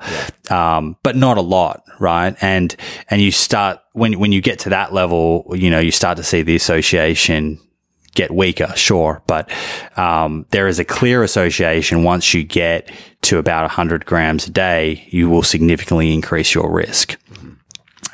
yeah. 0.51 0.77
um, 0.77 0.97
but 1.03 1.17
not 1.17 1.37
a 1.37 1.43
lot, 1.43 1.85
right? 2.01 2.37
And 2.41 2.75
and 3.09 3.21
you 3.21 3.31
start 3.31 3.81
when 3.93 4.19
when 4.19 4.33
you 4.33 4.41
get 4.41 4.61
to 4.61 4.71
that 4.71 4.93
level, 4.93 5.53
you 5.55 5.71
know, 5.71 5.81
you 5.81 5.91
start 5.91 6.17
to 6.17 6.25
see 6.25 6.43
the 6.43 6.57
association 6.57 7.59
get 8.15 8.31
weaker, 8.31 8.71
sure, 8.77 9.23
but 9.27 9.51
um, 9.97 10.47
there 10.51 10.69
is 10.69 10.79
a 10.79 10.85
clear 10.85 11.23
association. 11.23 12.05
Once 12.05 12.35
you 12.35 12.45
get 12.45 12.91
to 13.23 13.39
about 13.39 13.63
100 13.63 14.05
grams 14.05 14.47
a 14.47 14.51
day, 14.51 15.07
you 15.09 15.31
will 15.31 15.43
significantly 15.43 16.13
increase 16.13 16.55
your 16.55 16.71
risk. 16.71 17.19
Mm-hmm. 17.31 17.53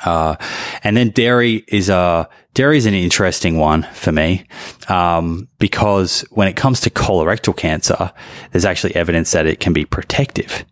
Uh, 0.05 0.35
and 0.83 0.95
then 0.95 1.09
dairy 1.09 1.63
is 1.67 1.89
a 1.89 2.29
dairy 2.53 2.77
is 2.77 2.85
an 2.85 2.93
interesting 2.93 3.57
one 3.57 3.83
for 3.93 4.11
me 4.11 4.45
um, 4.87 5.47
because 5.59 6.21
when 6.31 6.47
it 6.47 6.55
comes 6.55 6.81
to 6.81 6.89
colorectal 6.89 7.55
cancer, 7.55 8.11
there's 8.51 8.65
actually 8.65 8.95
evidence 8.95 9.31
that 9.31 9.45
it 9.45 9.59
can 9.59 9.73
be 9.73 9.85
protective. 9.85 10.65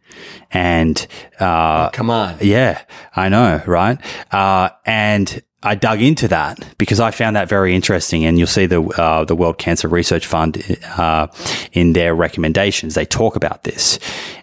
And 0.52 1.06
uh, 1.40 1.88
oh, 1.88 1.90
come 1.94 2.10
on, 2.10 2.38
yeah, 2.42 2.82
I 3.16 3.30
know, 3.30 3.62
right? 3.68 4.00
Uh, 4.34 4.70
and 4.86 5.42
I 5.64 5.76
dug 5.76 6.02
into 6.02 6.28
that 6.30 6.60
because 6.78 7.00
I 7.00 7.12
found 7.12 7.36
that 7.36 7.50
very 7.50 7.76
interesting, 7.76 8.26
and 8.26 8.38
you'll 8.38 8.48
see 8.48 8.68
the 8.68 8.82
uh, 8.82 9.26
the 9.26 9.36
World 9.36 9.58
Cancer 9.58 9.88
Research 9.88 10.26
Fund 10.26 10.78
uh, 10.98 11.28
in 11.74 11.94
their 11.94 12.16
recommendations. 12.16 12.96
They 12.96 13.06
talk 13.06 13.36
about 13.36 13.64
this, 13.64 14.00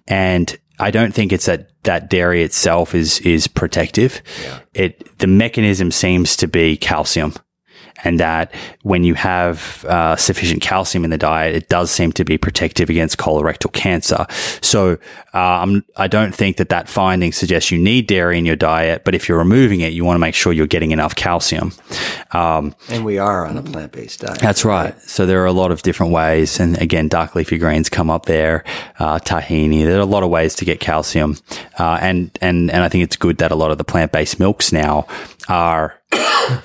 and 0.06 0.56
I 0.84 0.90
don't 0.90 1.14
think 1.14 1.32
it's 1.32 1.46
that 1.46 1.70
that 1.84 2.10
dairy 2.10 2.42
itself 2.42 2.94
is 2.94 3.18
is 3.20 3.46
protective. 3.46 4.20
Yeah. 4.42 4.60
It 4.74 5.18
the 5.18 5.26
mechanism 5.26 5.90
seems 5.90 6.36
to 6.36 6.46
be 6.46 6.76
calcium 6.76 7.32
and 8.02 8.18
that 8.18 8.52
when 8.82 9.04
you 9.04 9.14
have 9.14 9.84
uh, 9.84 10.16
sufficient 10.16 10.62
calcium 10.62 11.04
in 11.04 11.10
the 11.10 11.18
diet, 11.18 11.54
it 11.54 11.68
does 11.68 11.90
seem 11.90 12.12
to 12.12 12.24
be 12.24 12.36
protective 12.36 12.90
against 12.90 13.18
colorectal 13.18 13.72
cancer. 13.72 14.26
So 14.60 14.98
um, 15.32 15.84
I 15.96 16.08
don't 16.08 16.34
think 16.34 16.56
that 16.56 16.70
that 16.70 16.88
finding 16.88 17.32
suggests 17.32 17.70
you 17.70 17.78
need 17.78 18.06
dairy 18.06 18.38
in 18.38 18.46
your 18.46 18.56
diet, 18.56 19.04
but 19.04 19.14
if 19.14 19.28
you're 19.28 19.38
removing 19.38 19.80
it, 19.80 19.92
you 19.92 20.04
want 20.04 20.16
to 20.16 20.20
make 20.20 20.34
sure 20.34 20.52
you're 20.52 20.66
getting 20.66 20.90
enough 20.90 21.14
calcium. 21.14 21.72
Um, 22.32 22.74
and 22.88 23.04
we 23.04 23.18
are 23.18 23.46
on 23.46 23.56
a 23.56 23.62
plant 23.62 23.92
based 23.92 24.20
diet. 24.20 24.38
That's 24.38 24.64
right. 24.64 25.00
So 25.02 25.26
there 25.26 25.42
are 25.42 25.46
a 25.46 25.52
lot 25.52 25.70
of 25.70 25.82
different 25.82 26.12
ways, 26.12 26.58
and 26.58 26.80
again, 26.80 27.08
dark 27.08 27.34
leafy 27.34 27.58
greens 27.58 27.88
come 27.88 28.10
up 28.10 28.26
there, 28.26 28.64
uh, 28.98 29.18
tahini. 29.18 29.84
There 29.84 29.98
are 29.98 30.00
a 30.00 30.06
lot 30.06 30.22
of 30.22 30.30
ways 30.30 30.54
to 30.56 30.64
get 30.64 30.80
calcium, 30.80 31.36
uh, 31.78 31.98
and 32.00 32.36
and 32.40 32.70
and 32.70 32.82
I 32.82 32.88
think 32.88 33.04
it's 33.04 33.16
good 33.16 33.38
that 33.38 33.52
a 33.52 33.56
lot 33.56 33.70
of 33.70 33.78
the 33.78 33.84
plant 33.84 34.12
based 34.12 34.40
milks 34.40 34.72
now 34.72 35.06
are 35.48 35.94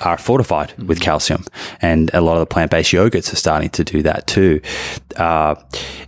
are 0.02 0.18
fortified 0.18 0.74
with 0.78 1.00
calcium, 1.00 1.44
and 1.82 2.12
a 2.14 2.22
lot 2.22 2.34
of 2.34 2.40
the 2.40 2.46
plant 2.46 2.72
based 2.72 2.92
yogurts 2.92 3.32
are 3.32 3.38
starting 3.38 3.70
to 3.72 3.84
do 3.84 4.02
that 4.04 4.28
too. 4.28 4.62
Uh, 5.16 5.56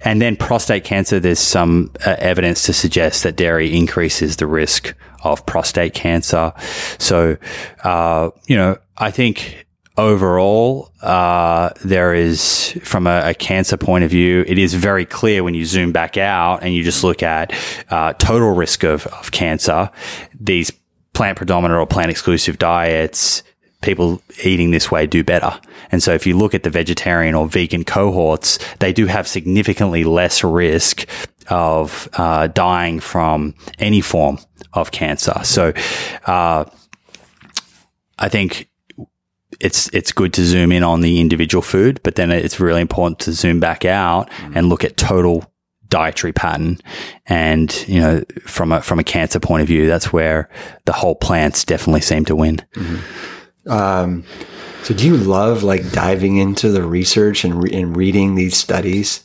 and 0.04 0.22
then 0.22 0.36
prostate 0.36 0.84
cancer, 0.84 1.20
there's 1.20 1.40
some 1.40 1.92
uh, 2.06 2.16
evidence 2.20 2.64
to 2.64 2.74
suggest 2.74 3.24
that 3.24 3.36
dairy 3.36 3.76
increases 3.76 4.38
the 4.38 4.48
risk 4.48 4.94
of 5.24 5.46
prostate 5.46 5.94
cancer. 5.94 6.54
So, 6.98 7.38
uh, 7.84 8.32
you 8.48 8.56
know, 8.56 8.78
I 8.98 9.12
think 9.12 9.68
overall, 9.98 10.92
uh, 11.02 11.70
there 11.84 12.14
is, 12.14 12.78
from 12.84 13.08
a, 13.08 13.30
a, 13.30 13.34
cancer 13.34 13.78
point 13.78 14.04
of 14.04 14.10
view, 14.10 14.44
it 14.48 14.58
is 14.58 14.74
very 14.74 15.06
clear 15.06 15.44
when 15.44 15.54
you 15.54 15.66
zoom 15.66 15.92
back 15.92 16.18
out 16.18 16.64
and 16.64 16.74
you 16.74 16.84
just 16.84 17.04
look 17.04 17.22
at 17.22 17.54
uh, 17.90 18.14
total 18.14 18.52
risk 18.52 18.84
of, 18.84 19.06
of 19.08 19.32
cancer, 19.32 19.90
these 20.40 20.72
plant 21.14 21.38
predominant 21.38 21.80
or 21.80 21.86
plant 21.86 22.10
exclusive 22.10 22.58
diets, 22.58 23.44
people 23.82 24.22
eating 24.44 24.72
this 24.72 24.92
way 24.92 25.08
do 25.08 25.24
better. 25.24 25.60
And 25.92 26.02
so 26.02 26.14
if 26.14 26.26
you 26.26 26.38
look 26.38 26.54
at 26.54 26.64
the 26.64 26.70
vegetarian 26.70 27.36
or 27.36 27.48
vegan 27.48 27.84
cohorts, 27.84 28.60
they 28.80 28.94
do 28.94 29.08
have 29.08 29.28
significantly 29.28 30.04
less 30.04 30.44
risk 30.44 31.08
of 31.50 32.08
uh, 32.14 32.48
dying 32.48 33.00
from 33.00 33.56
any 33.80 34.02
form 34.02 34.40
of 34.74 34.92
cancer. 34.92 35.34
So 35.44 35.74
uh, 36.26 36.66
I 38.18 38.30
think 38.30 38.70
it's 39.60 39.90
it's 39.90 40.12
good 40.12 40.34
to 40.34 40.46
zoom 40.46 40.72
in 40.72 40.84
on 40.84 41.02
the 41.02 41.20
individual 41.20 41.62
food, 41.62 42.00
but 42.04 42.16
then 42.16 42.32
it's 42.32 42.60
really 42.60 42.82
important 42.82 43.20
to 43.20 43.34
zoom 43.34 43.60
back 43.60 43.86
out 43.86 44.30
and 44.56 44.70
look 44.70 44.84
at 44.84 44.98
total 44.98 45.52
dietary 45.90 46.34
pattern. 46.34 46.80
And 47.28 47.88
you 47.88 48.00
know, 48.00 48.24
from 48.46 48.72
a 48.72 48.82
from 48.82 48.98
a 49.00 49.04
cancer 49.04 49.40
point 49.40 49.62
of 49.62 49.68
view, 49.68 49.88
that's 49.88 50.12
where 50.12 50.50
the 50.86 50.94
whole 50.94 51.16
plants 51.16 51.64
definitely 51.64 52.02
seem 52.02 52.26
to 52.26 52.36
win. 52.36 52.58
Mm-hmm. 52.76 53.41
Um, 53.68 54.24
so, 54.84 54.94
do 54.94 55.06
you 55.06 55.18
love 55.18 55.64
like 55.64 55.92
diving 55.92 56.38
into 56.38 56.70
the 56.70 56.84
research 56.84 57.44
and, 57.44 57.64
re- 57.64 57.74
and 57.74 57.96
reading 57.96 58.36
these 58.36 58.58
studies? 58.58 59.24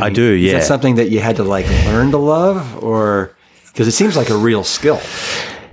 I, 0.00 0.06
I 0.06 0.10
do. 0.10 0.22
Yeah, 0.22 0.52
is 0.52 0.62
that 0.62 0.66
something 0.66 0.96
that 0.96 1.10
you 1.10 1.20
had 1.20 1.36
to 1.36 1.44
like 1.44 1.66
learn 1.86 2.10
to 2.10 2.18
love, 2.18 2.82
or 2.82 3.34
because 3.66 3.88
it 3.88 3.92
seems 3.92 4.16
like 4.16 4.30
a 4.30 4.36
real 4.36 4.64
skill? 4.64 5.00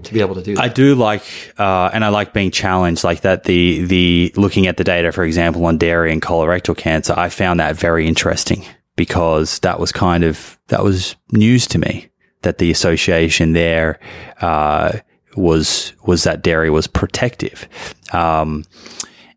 to 0.04 0.14
be 0.14 0.22
able 0.22 0.36
to 0.36 0.42
do 0.42 0.56
that. 0.56 0.64
I 0.64 0.68
do 0.68 0.96
like, 0.96 1.24
uh, 1.58 1.90
and 1.94 2.04
I 2.04 2.10
like 2.10 2.34
being 2.34 2.52
challenged 2.52 3.04
like 3.04 3.22
that. 3.22 3.44
The, 3.44 3.86
the 3.86 4.34
looking 4.36 4.68
at 4.68 4.78
the 4.78 4.84
data, 4.84 5.12
for 5.12 5.24
example, 5.24 5.66
on 5.66 5.78
dairy 5.78 6.12
and 6.12 6.22
colorectal 6.22 6.76
cancer, 6.76 7.14
I 7.16 7.30
found 7.30 7.60
that 7.60 7.76
very 7.76 8.08
interesting 8.08 8.66
because 8.96 9.60
that 9.60 9.80
was 9.80 9.92
kind 9.92 10.24
of, 10.24 10.58
that 10.68 10.84
was 10.84 11.16
news 11.32 11.68
to 11.68 11.80
me 11.80 12.10
that 12.42 12.58
the 12.58 12.72
association 12.72 13.54
there, 13.54 14.00
uh, 14.42 14.98
was, 15.38 15.94
was 16.06 16.24
that 16.24 16.42
dairy 16.42 16.70
was 16.70 16.88
protective. 16.88 17.68
Um, 18.12 18.66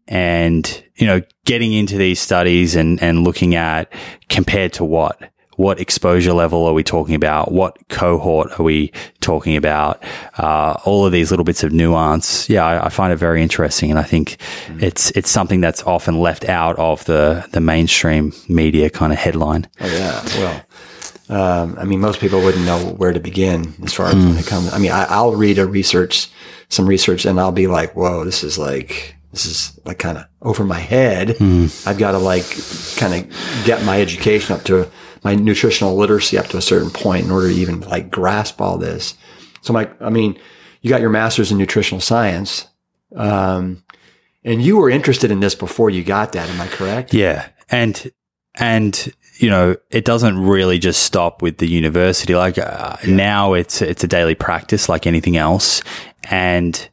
and, 0.09 0.83
you 0.97 1.07
know, 1.07 1.23
getting 1.45 1.73
into 1.73 1.97
these 1.97 2.19
studies 2.19 2.75
and, 2.75 3.01
and 3.03 3.23
looking 3.23 3.55
at 3.55 3.93
compared 4.29 4.73
to 4.75 4.85
what, 4.85 5.31
what 5.61 5.79
exposure 5.79 6.33
level 6.33 6.65
are 6.65 6.73
we 6.73 6.83
talking 6.83 7.15
about? 7.15 7.53
What 7.53 7.77
cohort 7.91 8.59
are 8.59 8.63
we 8.63 8.93
talking 9.21 9.57
about? 9.57 10.03
Uh, 10.39 10.79
all 10.87 11.05
of 11.05 11.13
these 11.13 11.31
little 11.31 11.45
bits 11.45 11.63
of 11.63 11.71
nuance. 11.71 12.49
Yeah, 12.49 12.65
I, 12.65 12.87
I 12.87 12.89
find 12.89 13.13
it 13.13 13.17
very 13.17 13.43
interesting, 13.43 13.91
and 13.91 13.99
I 13.99 14.05
think 14.05 14.39
mm. 14.69 14.83
it's 14.83 15.11
it's 15.11 15.31
something 15.31 15.61
that's 15.61 15.83
often 15.83 16.19
left 16.19 16.49
out 16.49 16.79
of 16.79 17.05
the 17.05 17.47
the 17.53 17.61
mainstream 17.61 18.33
media 18.49 18.89
kind 18.89 19.13
of 19.13 19.19
headline. 19.19 19.69
Oh 19.83 19.87
yeah, 19.87 20.23
well. 20.39 20.63
Um, 21.31 21.77
I 21.79 21.85
mean, 21.85 22.01
most 22.01 22.21
people 22.21 22.41
wouldn't 22.41 22.67
know 22.67 22.79
where 22.79 23.13
to 23.13 23.21
begin 23.21 23.73
as 23.85 23.95
far 23.95 24.07
as 24.07 24.15
mm. 24.15 24.29
when 24.29 24.39
it 24.39 24.47
comes. 24.47 24.73
I 24.73 24.79
mean, 24.79 24.91
I, 24.91 25.23
will 25.23 25.37
read 25.37 25.59
a 25.59 25.67
research, 25.67 26.29
some 26.69 26.87
research, 26.87 27.25
and 27.25 27.39
I'll 27.39 27.53
be 27.53 27.69
like, 27.69 27.95
"Whoa, 27.95 28.25
this 28.25 28.43
is 28.43 28.59
like 28.59 29.15
this 29.31 29.47
is 29.47 29.79
like 29.85 29.99
kind 29.99 30.19
of 30.19 30.27
over 30.43 30.65
my 30.65 30.79
head. 30.79 31.29
Mm. 31.29 31.87
I've 31.87 31.99
got 31.99 32.13
to 32.13 32.19
like 32.19 32.45
kind 32.97 33.15
of 33.15 33.65
get 33.65 33.85
my 33.85 34.01
education 34.01 34.57
up 34.57 34.65
to 34.65 34.91
my 35.23 35.35
nutritional 35.35 35.97
literacy 35.97 36.39
up 36.39 36.47
to 36.49 36.57
a 36.57 36.63
certain 36.63 36.91
point 36.91 37.27
in 37.27 37.31
order 37.31 37.49
to 37.49 37.55
even 37.55 37.81
like 37.81 38.11
grasp 38.11 38.61
all 38.61 38.79
this. 38.79 39.15
So 39.61 39.73
my, 39.73 39.89
I 40.01 40.11
mean, 40.11 40.39
you 40.81 40.91
got 40.91 41.01
your 41.01 41.11
master's 41.11 41.53
in 41.53 41.59
nutritional 41.59 42.01
science. 42.01 42.67
Um, 43.15 43.85
and 44.45 44.63
you 44.63 44.79
were 44.79 44.89
interested 44.89 45.31
in 45.31 45.41
this 45.41 45.55
before 45.55 45.91
you 45.91 46.03
got 46.03 46.33
that. 46.33 46.49
Am 46.49 46.61
I 46.61 46.67
correct? 46.69 47.13
Yeah. 47.13 47.49
And, 47.69 48.11
and, 48.55 49.13
you 49.41 49.49
know, 49.49 49.77
it 49.91 50.05
doesn't 50.05 50.39
really 50.39 50.79
just 50.79 51.03
stop 51.03 51.41
with 51.41 51.57
the 51.59 51.67
university. 51.67 52.35
Like 52.35 52.59
uh, 52.59 52.97
now 53.07 53.55
it's, 53.55 53.81
it's 53.81 54.05
a 54.05 54.09
daily 54.09 54.35
practice 54.35 54.89
like 54.89 55.07
anything 55.07 55.37
else. 55.39 55.83
And, 56.25 56.90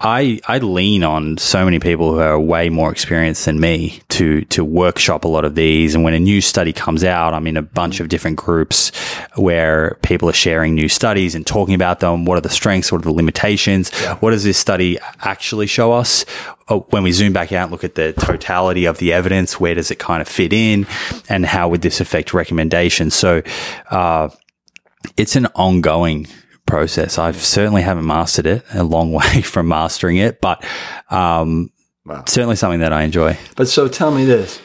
I 0.00 0.40
I 0.48 0.58
lean 0.58 1.04
on 1.04 1.36
so 1.36 1.64
many 1.64 1.78
people 1.78 2.12
who 2.12 2.20
are 2.20 2.40
way 2.40 2.70
more 2.70 2.90
experienced 2.90 3.44
than 3.44 3.60
me 3.60 4.00
to 4.10 4.42
to 4.46 4.64
workshop 4.64 5.24
a 5.24 5.28
lot 5.28 5.44
of 5.44 5.54
these. 5.54 5.94
And 5.94 6.02
when 6.02 6.14
a 6.14 6.18
new 6.18 6.40
study 6.40 6.72
comes 6.72 7.04
out, 7.04 7.34
I'm 7.34 7.46
in 7.46 7.58
a 7.58 7.62
bunch 7.62 8.00
of 8.00 8.08
different 8.08 8.38
groups 8.38 8.92
where 9.36 9.98
people 10.02 10.28
are 10.30 10.34
sharing 10.34 10.74
new 10.74 10.88
studies 10.88 11.34
and 11.34 11.46
talking 11.46 11.74
about 11.74 12.00
them. 12.00 12.24
What 12.24 12.38
are 12.38 12.40
the 12.40 12.48
strengths? 12.48 12.90
What 12.90 13.02
are 13.02 13.04
the 13.04 13.12
limitations? 13.12 13.90
Yeah. 14.00 14.16
What 14.16 14.30
does 14.30 14.44
this 14.44 14.56
study 14.56 14.98
actually 15.20 15.66
show 15.66 15.92
us? 15.92 16.24
Oh, 16.68 16.86
when 16.90 17.02
we 17.02 17.12
zoom 17.12 17.32
back 17.32 17.52
out 17.52 17.64
and 17.64 17.72
look 17.72 17.84
at 17.84 17.96
the 17.96 18.14
totality 18.14 18.86
of 18.86 18.98
the 18.98 19.12
evidence, 19.12 19.60
where 19.60 19.74
does 19.74 19.90
it 19.90 19.98
kind 19.98 20.22
of 20.22 20.28
fit 20.28 20.52
in, 20.52 20.86
and 21.28 21.44
how 21.44 21.68
would 21.68 21.82
this 21.82 22.00
affect 22.00 22.32
recommendations? 22.32 23.14
So. 23.14 23.42
Uh, 23.90 24.30
it's 25.16 25.34
an 25.34 25.46
ongoing 25.54 26.26
process. 26.70 27.18
I 27.18 27.32
certainly 27.32 27.82
haven't 27.82 28.06
mastered 28.06 28.46
it, 28.46 28.64
a 28.72 28.84
long 28.84 29.12
way 29.20 29.42
from 29.42 29.68
mastering 29.68 30.16
it, 30.16 30.40
but 30.40 30.64
um, 31.10 31.70
wow. 32.04 32.24
certainly 32.26 32.56
something 32.56 32.80
that 32.80 32.92
I 32.92 33.02
enjoy. 33.02 33.36
But 33.56 33.68
so 33.68 33.88
tell 33.88 34.10
me 34.10 34.24
this 34.24 34.60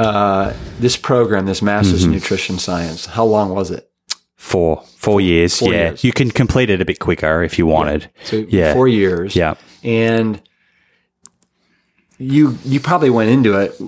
uh, 0.00 0.54
this 0.78 0.96
program, 0.96 1.46
this 1.46 1.62
Master's 1.62 2.02
mm-hmm. 2.02 2.12
in 2.12 2.18
Nutrition 2.18 2.58
Science, 2.58 3.06
how 3.06 3.24
long 3.24 3.54
was 3.54 3.70
it? 3.70 3.90
Four, 4.36 4.82
four 4.96 5.20
years. 5.20 5.58
Four 5.58 5.72
yeah. 5.72 5.88
Years. 5.88 6.04
You 6.04 6.12
can 6.12 6.30
complete 6.30 6.70
it 6.70 6.80
a 6.80 6.84
bit 6.86 6.98
quicker 6.98 7.42
if 7.42 7.58
you 7.58 7.66
wanted. 7.66 8.02
Yeah. 8.02 8.24
So 8.24 8.36
yeah. 8.48 8.72
four 8.72 8.88
years. 8.88 9.36
Yeah. 9.36 9.54
And 9.84 10.40
you, 12.16 12.56
you 12.64 12.80
probably 12.80 13.10
went 13.10 13.28
into 13.28 13.58
it 13.60 13.78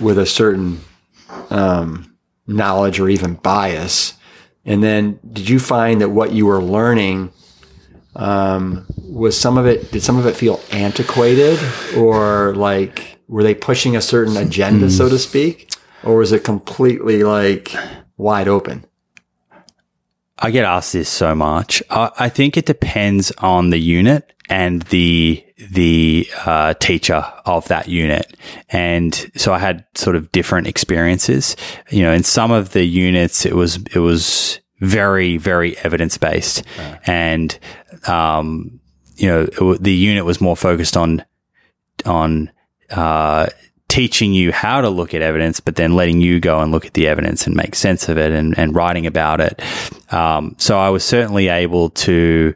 with 0.00 0.18
a 0.18 0.24
certain, 0.24 0.80
um, 1.50 2.16
knowledge 2.46 2.98
or 2.98 3.08
even 3.08 3.34
bias 3.34 4.14
and 4.64 4.82
then 4.82 5.18
did 5.32 5.48
you 5.48 5.58
find 5.58 6.00
that 6.00 6.10
what 6.10 6.32
you 6.32 6.46
were 6.46 6.62
learning 6.62 7.32
um, 8.14 8.86
was 8.96 9.38
some 9.38 9.58
of 9.58 9.66
it, 9.66 9.90
did 9.90 10.02
some 10.02 10.18
of 10.18 10.26
it 10.26 10.36
feel 10.36 10.60
antiquated 10.70 11.58
or 11.96 12.54
like, 12.54 13.18
were 13.28 13.42
they 13.42 13.54
pushing 13.54 13.96
a 13.96 14.02
certain 14.02 14.36
agenda, 14.36 14.90
so 14.90 15.08
to 15.08 15.18
speak? 15.18 15.70
Or 16.04 16.16
was 16.16 16.32
it 16.32 16.44
completely 16.44 17.24
like 17.24 17.74
wide 18.16 18.48
open? 18.48 18.84
I 20.38 20.50
get 20.50 20.64
asked 20.64 20.92
this 20.92 21.08
so 21.08 21.34
much. 21.34 21.82
I, 21.88 22.10
I 22.18 22.28
think 22.28 22.56
it 22.56 22.66
depends 22.66 23.30
on 23.38 23.70
the 23.70 23.78
unit 23.78 24.32
and 24.48 24.82
the 24.82 25.44
the 25.70 26.28
uh, 26.44 26.74
teacher 26.74 27.24
of 27.44 27.68
that 27.68 27.88
unit, 27.88 28.36
and 28.70 29.30
so 29.36 29.52
I 29.52 29.58
had 29.58 29.84
sort 29.94 30.16
of 30.16 30.30
different 30.32 30.66
experiences. 30.66 31.56
You 31.90 32.02
know, 32.02 32.12
in 32.12 32.22
some 32.24 32.50
of 32.50 32.72
the 32.72 32.84
units, 32.84 33.46
it 33.46 33.54
was 33.54 33.76
it 33.94 33.98
was 34.00 34.60
very 34.80 35.36
very 35.36 35.76
evidence 35.78 36.18
based, 36.18 36.64
and 37.06 37.58
um, 38.06 38.80
you 39.16 39.28
know, 39.28 39.42
it, 39.72 39.82
the 39.82 39.92
unit 39.92 40.24
was 40.24 40.40
more 40.40 40.56
focused 40.56 40.96
on 40.96 41.24
on 42.04 42.50
uh, 42.90 43.46
teaching 43.92 44.32
you 44.32 44.52
how 44.52 44.80
to 44.80 44.88
look 44.88 45.12
at 45.12 45.20
evidence, 45.20 45.60
but 45.60 45.76
then 45.76 45.94
letting 45.94 46.20
you 46.20 46.40
go 46.40 46.60
and 46.60 46.72
look 46.72 46.86
at 46.86 46.94
the 46.94 47.06
evidence 47.06 47.46
and 47.46 47.54
make 47.54 47.74
sense 47.74 48.08
of 48.08 48.16
it 48.16 48.32
and, 48.32 48.58
and 48.58 48.74
writing 48.74 49.06
about 49.06 49.40
it. 49.40 49.60
Um, 50.10 50.56
so 50.58 50.78
I 50.78 50.88
was 50.88 51.04
certainly 51.04 51.48
able 51.48 51.90
to 51.90 52.54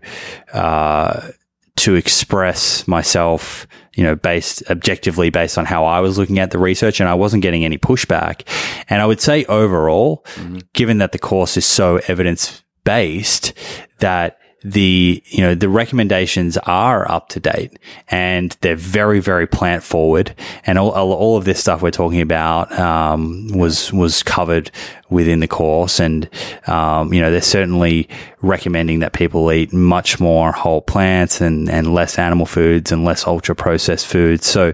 uh, 0.54 1.28
to 1.76 1.94
express 1.94 2.88
myself, 2.88 3.66
you 3.94 4.02
know, 4.02 4.16
based 4.16 4.62
objectively 4.70 5.30
based 5.30 5.58
on 5.58 5.64
how 5.64 5.84
I 5.84 6.00
was 6.00 6.18
looking 6.18 6.38
at 6.38 6.50
the 6.50 6.58
research, 6.58 7.00
and 7.00 7.08
I 7.08 7.14
wasn't 7.14 7.42
getting 7.42 7.64
any 7.64 7.78
pushback. 7.78 8.46
And 8.88 9.02
I 9.02 9.06
would 9.06 9.20
say 9.20 9.44
overall, 9.44 10.24
mm-hmm. 10.34 10.58
given 10.72 10.98
that 10.98 11.12
the 11.12 11.18
course 11.18 11.56
is 11.56 11.66
so 11.66 12.00
evidence 12.08 12.62
based, 12.84 13.52
that 13.98 14.38
the 14.66 15.22
you 15.26 15.42
know 15.42 15.54
the 15.54 15.68
recommendations 15.68 16.58
are 16.58 17.08
up 17.08 17.28
to 17.28 17.38
date 17.38 17.78
and 18.08 18.56
they're 18.62 18.74
very 18.74 19.20
very 19.20 19.46
plant 19.46 19.84
forward. 19.84 20.34
And 20.64 20.76
all, 20.76 20.90
all 20.90 21.36
of 21.36 21.44
this 21.44 21.60
stuff 21.60 21.82
we're 21.82 21.92
talking 21.92 22.20
about 22.20 22.72
um, 22.72 23.48
was 23.54 23.92
was 23.92 24.24
covered 24.24 24.72
within 25.08 25.38
the 25.38 25.46
course. 25.46 26.00
And 26.00 26.28
um, 26.66 27.12
you 27.12 27.20
know 27.20 27.30
they're 27.30 27.42
certainly 27.42 28.08
recommending 28.42 28.98
that 29.00 29.12
people 29.12 29.52
eat 29.52 29.72
much 29.72 30.18
more 30.18 30.50
whole 30.50 30.82
plants 30.82 31.40
and 31.40 31.70
and 31.70 31.94
less 31.94 32.18
animal 32.18 32.46
foods 32.46 32.90
and 32.90 33.04
less 33.04 33.24
ultra 33.24 33.54
processed 33.54 34.08
foods. 34.08 34.46
So 34.46 34.72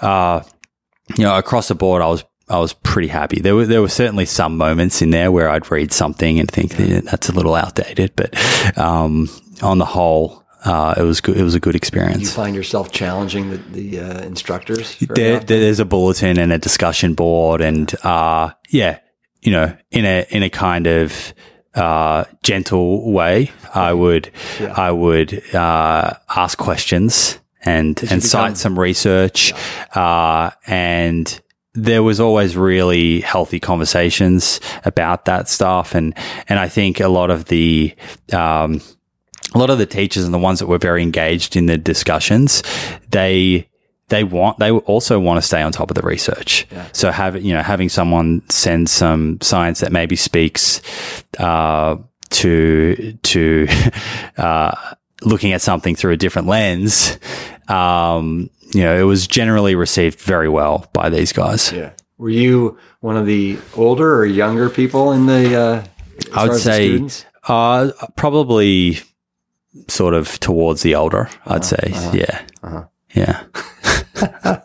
uh, 0.00 0.42
you 1.16 1.24
know 1.24 1.36
across 1.38 1.68
the 1.68 1.74
board 1.74 2.02
I 2.02 2.06
was 2.08 2.22
I 2.52 2.58
was 2.58 2.74
pretty 2.74 3.08
happy. 3.08 3.40
There 3.40 3.54
were 3.54 3.66
there 3.66 3.80
were 3.80 3.88
certainly 3.88 4.26
some 4.26 4.56
moments 4.56 5.00
in 5.00 5.10
there 5.10 5.32
where 5.32 5.48
I'd 5.48 5.70
read 5.70 5.92
something 5.92 6.38
and 6.38 6.50
think 6.50 6.78
yeah, 6.78 7.00
that's 7.00 7.28
a 7.28 7.32
little 7.32 7.54
outdated, 7.54 8.12
but 8.14 8.36
um, 8.78 9.28
on 9.62 9.78
the 9.78 9.86
whole, 9.86 10.44
uh, 10.64 10.94
it 10.98 11.02
was 11.02 11.20
good. 11.20 11.36
It 11.36 11.42
was 11.42 11.54
a 11.54 11.60
good 11.60 11.74
experience. 11.74 12.20
You 12.20 12.28
find 12.28 12.54
yourself 12.54 12.92
challenging 12.92 13.50
the, 13.50 13.56
the 13.56 14.00
uh, 14.00 14.22
instructors? 14.22 14.96
There, 14.98 15.40
there's 15.40 15.80
a 15.80 15.84
bulletin 15.86 16.38
and 16.38 16.52
a 16.52 16.58
discussion 16.58 17.14
board, 17.14 17.62
and 17.62 17.92
uh, 18.04 18.50
yeah, 18.68 18.98
you 19.40 19.52
know, 19.52 19.74
in 19.90 20.04
a 20.04 20.26
in 20.28 20.42
a 20.42 20.50
kind 20.50 20.86
of 20.86 21.32
uh, 21.74 22.24
gentle 22.42 23.10
way, 23.12 23.50
I 23.74 23.94
would 23.94 24.30
I 24.60 24.90
would 24.90 25.54
uh, 25.54 26.14
ask 26.28 26.58
questions 26.58 27.38
and 27.62 27.98
and 28.00 28.08
become- 28.08 28.20
cite 28.20 28.56
some 28.58 28.78
research, 28.78 29.54
uh, 29.94 30.50
and 30.66 31.40
there 31.74 32.02
was 32.02 32.20
always 32.20 32.56
really 32.56 33.20
healthy 33.20 33.58
conversations 33.58 34.60
about 34.84 35.24
that 35.24 35.48
stuff, 35.48 35.94
and 35.94 36.14
and 36.48 36.58
I 36.58 36.68
think 36.68 37.00
a 37.00 37.08
lot 37.08 37.30
of 37.30 37.46
the 37.46 37.94
um, 38.32 38.80
a 39.54 39.58
lot 39.58 39.70
of 39.70 39.78
the 39.78 39.86
teachers 39.86 40.24
and 40.24 40.34
the 40.34 40.38
ones 40.38 40.58
that 40.58 40.66
were 40.66 40.78
very 40.78 41.02
engaged 41.02 41.56
in 41.56 41.66
the 41.66 41.78
discussions, 41.78 42.62
they 43.10 43.68
they 44.08 44.24
want 44.24 44.58
they 44.58 44.70
also 44.70 45.18
want 45.18 45.38
to 45.38 45.42
stay 45.42 45.62
on 45.62 45.72
top 45.72 45.90
of 45.90 45.94
the 45.94 46.02
research. 46.02 46.66
So 46.92 47.10
have 47.10 47.42
you 47.42 47.54
know 47.54 47.62
having 47.62 47.88
someone 47.88 48.42
send 48.50 48.90
some 48.90 49.40
science 49.40 49.80
that 49.80 49.92
maybe 49.92 50.16
speaks 50.16 50.82
uh, 51.38 51.96
to 52.30 53.18
to 53.22 53.68
uh, 54.36 54.94
looking 55.22 55.52
at 55.52 55.62
something 55.62 55.96
through 55.96 56.12
a 56.12 56.16
different 56.16 56.48
lens. 56.48 57.18
Um, 57.68 58.50
you 58.74 58.82
know, 58.82 58.98
it 58.98 59.04
was 59.04 59.26
generally 59.26 59.74
received 59.74 60.20
very 60.20 60.48
well 60.48 60.86
by 60.92 61.08
these 61.10 61.32
guys. 61.32 61.72
Yeah. 61.72 61.92
Were 62.18 62.30
you 62.30 62.78
one 63.00 63.16
of 63.16 63.26
the 63.26 63.58
older 63.74 64.14
or 64.16 64.24
younger 64.24 64.70
people 64.70 65.12
in 65.12 65.26
the? 65.26 65.56
Uh, 65.56 65.84
I 66.34 66.48
would 66.48 66.60
say 66.60 67.06
uh, 67.48 67.90
probably 68.16 68.98
sort 69.88 70.14
of 70.14 70.38
towards 70.40 70.82
the 70.82 70.94
older. 70.94 71.28
I'd 71.46 71.64
say, 71.64 71.90
yeah, 72.12 72.42
yeah. 73.14 73.42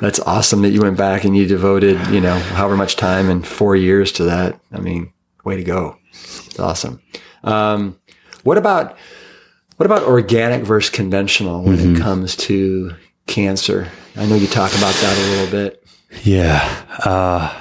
that's 0.00 0.20
awesome 0.20 0.62
that 0.62 0.70
you 0.70 0.80
went 0.80 0.96
back 0.96 1.24
and 1.24 1.36
you 1.36 1.46
devoted, 1.46 1.98
you 2.08 2.20
know, 2.20 2.38
however 2.38 2.76
much 2.76 2.96
time 2.96 3.28
in 3.30 3.42
four 3.42 3.76
years 3.76 4.12
to 4.12 4.24
that. 4.24 4.58
I 4.72 4.80
mean, 4.80 5.12
way 5.44 5.56
to 5.56 5.64
go! 5.64 5.98
It's 6.10 6.58
awesome. 6.58 7.02
Um, 7.42 7.98
what 8.44 8.56
about 8.58 8.96
what 9.76 9.86
about 9.86 10.02
organic 10.04 10.62
versus 10.64 10.90
conventional 10.90 11.62
when 11.62 11.76
Mm-hmm. 11.76 11.96
it 11.96 12.00
comes 12.00 12.36
to 12.36 12.94
cancer? 13.26 13.90
I 14.16 14.26
know 14.26 14.36
you 14.36 14.46
talk 14.46 14.70
about 14.76 14.94
that 14.94 15.18
a 15.18 15.30
little 15.30 15.50
bit. 15.50 15.84
Yeah. 16.22 16.84
Uh, 17.04 17.52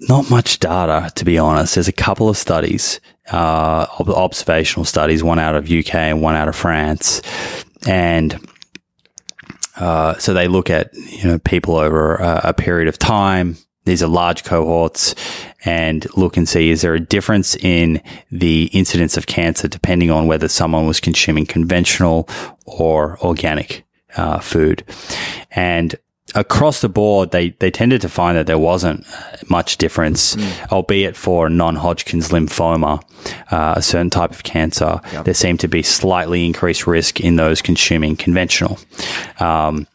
not 0.00 0.30
much 0.30 0.58
data, 0.58 1.10
to 1.14 1.24
be 1.24 1.38
honest. 1.38 1.74
There's 1.74 1.88
a 1.88 1.92
couple 1.92 2.28
of 2.28 2.36
studies, 2.36 3.00
uh, 3.30 3.86
ob- 4.00 4.10
observational 4.10 4.84
studies, 4.84 5.22
one 5.22 5.38
out 5.38 5.54
of 5.54 5.70
UK 5.70 5.94
and 5.94 6.22
one 6.22 6.34
out 6.34 6.48
of 6.48 6.56
France. 6.56 7.22
And 7.86 8.38
uh, 9.76 10.18
so 10.18 10.34
they 10.34 10.48
look 10.48 10.70
at, 10.70 10.94
you 10.94 11.24
know, 11.24 11.38
people 11.38 11.76
over 11.76 12.16
a, 12.16 12.40
a 12.44 12.54
period 12.54 12.88
of 12.88 12.98
time. 12.98 13.56
These 13.84 14.02
are 14.02 14.08
large 14.08 14.44
cohorts 14.44 15.14
and 15.64 16.06
look 16.16 16.36
and 16.36 16.48
see 16.48 16.70
is 16.70 16.82
there 16.82 16.94
a 16.94 17.00
difference 17.00 17.54
in 17.56 18.02
the 18.30 18.70
incidence 18.72 19.16
of 19.16 19.26
cancer 19.26 19.68
depending 19.68 20.10
on 20.10 20.26
whether 20.26 20.48
someone 20.48 20.86
was 20.86 21.00
consuming 21.00 21.44
conventional 21.46 22.28
or 22.64 23.18
organic 23.20 23.84
uh, 24.16 24.38
food. 24.38 24.84
And 25.50 25.94
across 26.34 26.80
the 26.80 26.88
board, 26.88 27.30
they, 27.30 27.50
they 27.50 27.70
tended 27.70 28.00
to 28.00 28.08
find 28.08 28.36
that 28.36 28.46
there 28.46 28.58
wasn't 28.58 29.06
much 29.48 29.78
difference, 29.78 30.36
albeit 30.72 31.16
for 31.16 31.48
non-Hodgkin's 31.48 32.30
lymphoma, 32.30 33.02
uh, 33.52 33.74
a 33.76 33.82
certain 33.82 34.10
type 34.10 34.30
of 34.30 34.42
cancer, 34.42 35.00
there 35.24 35.34
seemed 35.34 35.60
to 35.60 35.68
be 35.68 35.82
slightly 35.82 36.44
increased 36.46 36.86
risk 36.86 37.20
in 37.20 37.36
those 37.36 37.62
consuming 37.62 38.16
conventional. 38.16 38.78
Um, 39.38 39.86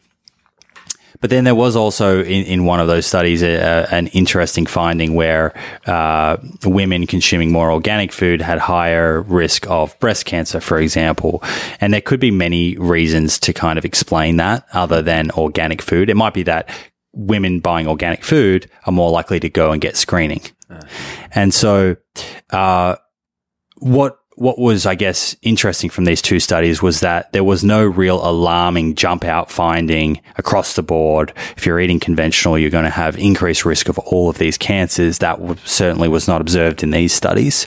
but 1.20 1.30
then 1.30 1.44
there 1.44 1.54
was 1.54 1.76
also 1.76 2.20
in, 2.20 2.44
in 2.44 2.64
one 2.64 2.80
of 2.80 2.86
those 2.86 3.06
studies 3.06 3.42
a, 3.42 3.54
a, 3.54 3.86
an 3.90 4.06
interesting 4.08 4.66
finding 4.66 5.14
where 5.14 5.54
uh, 5.86 6.36
women 6.64 7.06
consuming 7.06 7.52
more 7.52 7.70
organic 7.70 8.12
food 8.12 8.40
had 8.40 8.58
higher 8.58 9.22
risk 9.22 9.68
of 9.68 9.98
breast 10.00 10.24
cancer, 10.24 10.60
for 10.60 10.78
example. 10.78 11.42
And 11.80 11.92
there 11.92 12.00
could 12.00 12.20
be 12.20 12.30
many 12.30 12.76
reasons 12.76 13.38
to 13.40 13.52
kind 13.52 13.78
of 13.78 13.84
explain 13.84 14.36
that 14.36 14.66
other 14.72 15.02
than 15.02 15.30
organic 15.32 15.82
food. 15.82 16.08
It 16.08 16.16
might 16.16 16.34
be 16.34 16.42
that 16.44 16.70
women 17.12 17.60
buying 17.60 17.86
organic 17.86 18.24
food 18.24 18.70
are 18.86 18.92
more 18.92 19.10
likely 19.10 19.40
to 19.40 19.48
go 19.48 19.72
and 19.72 19.80
get 19.80 19.96
screening. 19.96 20.42
And 21.34 21.52
so, 21.52 21.96
uh, 22.50 22.96
what 23.78 24.19
what 24.40 24.58
was, 24.58 24.86
I 24.86 24.94
guess, 24.94 25.36
interesting 25.42 25.90
from 25.90 26.06
these 26.06 26.22
two 26.22 26.40
studies 26.40 26.80
was 26.80 27.00
that 27.00 27.30
there 27.34 27.44
was 27.44 27.62
no 27.62 27.84
real 27.84 28.26
alarming 28.26 28.94
jump 28.94 29.22
out 29.22 29.50
finding 29.50 30.18
across 30.38 30.76
the 30.76 30.82
board. 30.82 31.34
If 31.58 31.66
you're 31.66 31.78
eating 31.78 32.00
conventional, 32.00 32.58
you're 32.58 32.70
going 32.70 32.84
to 32.84 32.90
have 32.90 33.18
increased 33.18 33.66
risk 33.66 33.90
of 33.90 33.98
all 33.98 34.30
of 34.30 34.38
these 34.38 34.56
cancers. 34.56 35.18
That 35.18 35.36
w- 35.40 35.56
certainly 35.66 36.08
was 36.08 36.26
not 36.26 36.40
observed 36.40 36.82
in 36.82 36.90
these 36.90 37.12
studies. 37.12 37.66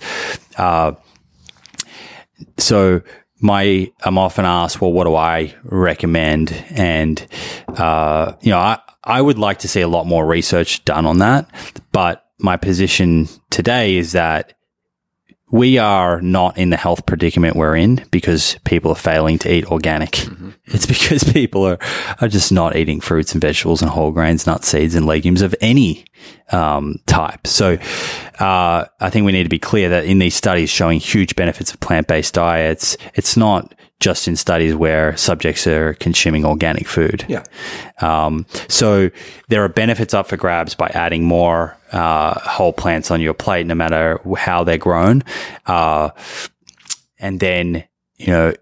Uh, 0.58 0.94
so 2.58 3.04
my 3.40 3.92
I'm 4.04 4.18
often 4.18 4.46
asked, 4.46 4.82
well, 4.82 4.92
what 4.92 5.04
do 5.04 5.16
I 5.16 5.54
recommend? 5.62 6.54
And 6.72 7.24
uh, 7.68 8.34
you 8.42 8.50
know, 8.50 8.58
I 8.58 8.80
I 9.04 9.22
would 9.22 9.38
like 9.38 9.60
to 9.60 9.68
see 9.68 9.82
a 9.82 9.88
lot 9.88 10.08
more 10.08 10.26
research 10.26 10.84
done 10.86 11.06
on 11.06 11.20
that. 11.20 11.48
But 11.92 12.26
my 12.40 12.58
position 12.58 13.28
today 13.52 13.96
is 13.96 14.14
that 14.14 14.54
we 15.54 15.78
are 15.78 16.20
not 16.20 16.58
in 16.58 16.72
the 16.72 16.78
health 16.78 17.06
predicament 17.06 17.56
we're 17.56 17.76
in 17.76 18.04
because 18.10 18.58
people 18.64 18.92
are 18.92 18.96
failing 18.96 19.38
to 19.38 19.54
eat 19.54 19.72
organic. 19.72 20.26
It's 20.66 20.86
because 20.88 21.24
people 21.26 21.68
are, 21.68 21.78
are 22.22 22.28
just 22.28 22.52
not 22.52 22.76
eating 22.76 23.02
fruits 23.02 23.34
and 23.34 23.42
vegetables 23.42 23.82
and 23.82 23.92
whole 23.92 24.12
grains, 24.12 24.48
nuts, 24.48 24.70
seeds, 24.70 24.96
and 24.96 25.06
legumes 25.06 25.44
of 25.44 25.54
any 25.62 26.06
um, 26.52 26.96
type. 27.06 27.46
So 27.46 27.78
uh, 28.40 28.86
I 29.00 29.10
think 29.12 29.26
we 29.26 29.32
need 29.32 29.44
to 29.44 29.50
be 29.50 29.60
clear 29.60 29.90
that 29.90 30.06
in 30.06 30.18
these 30.18 30.36
studies 30.36 30.72
showing 30.72 31.00
huge 31.00 31.36
benefits 31.36 31.72
of 31.72 31.80
plant 31.82 32.08
based 32.08 32.34
diets, 32.34 32.98
it's 33.14 33.38
not 33.38 33.76
just 34.00 34.28
in 34.28 34.36
studies 34.36 34.76
where 34.76 35.16
subjects 35.16 35.66
are 35.66 35.94
consuming 35.96 36.46
organic 36.46 36.88
food. 36.88 37.26
Yeah. 37.30 37.44
Um, 38.02 38.46
so 38.68 39.10
there 39.48 39.64
are 39.64 39.70
benefits 39.70 40.14
up 40.14 40.28
for 40.28 40.38
grabs 40.38 40.76
by 40.76 40.88
adding 40.94 41.24
more 41.24 41.78
uh, 41.92 42.38
whole 42.40 42.74
plants 42.74 43.12
on 43.12 43.22
your 43.22 43.34
plate, 43.34 43.66
no 43.66 43.76
matter 43.76 44.20
how 44.38 44.64
they're 44.64 44.78
grown. 44.78 45.24
Uh, 45.66 46.10
and 47.20 47.40
then, 47.40 47.86
you 48.18 48.28
know, 48.28 48.54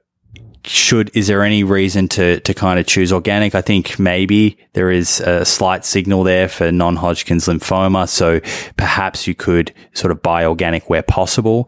should 0.63 1.09
is 1.15 1.27
there 1.27 1.43
any 1.43 1.63
reason 1.63 2.07
to 2.09 2.39
to 2.41 2.53
kind 2.53 2.79
of 2.79 2.85
choose 2.85 3.11
organic? 3.11 3.55
I 3.55 3.61
think 3.61 3.99
maybe 3.99 4.57
there 4.73 4.91
is 4.91 5.19
a 5.21 5.45
slight 5.45 5.85
signal 5.85 6.23
there 6.23 6.47
for 6.47 6.71
non-Hodgkin's 6.71 7.47
lymphoma, 7.47 8.07
so 8.07 8.39
perhaps 8.77 9.27
you 9.27 9.35
could 9.35 9.73
sort 9.93 10.11
of 10.11 10.21
buy 10.21 10.45
organic 10.45 10.89
where 10.89 11.03
possible. 11.03 11.67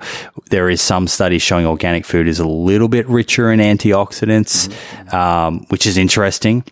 There 0.49 0.69
is 0.69 0.81
some 0.81 1.07
studies 1.07 1.41
showing 1.41 1.65
organic 1.65 2.05
food 2.05 2.27
is 2.27 2.39
a 2.39 2.47
little 2.47 2.87
bit 2.87 3.07
richer 3.07 3.51
in 3.51 3.59
antioxidants, 3.59 4.71
um, 5.13 5.65
which 5.69 5.87
is 5.87 5.97
interesting. 5.97 6.63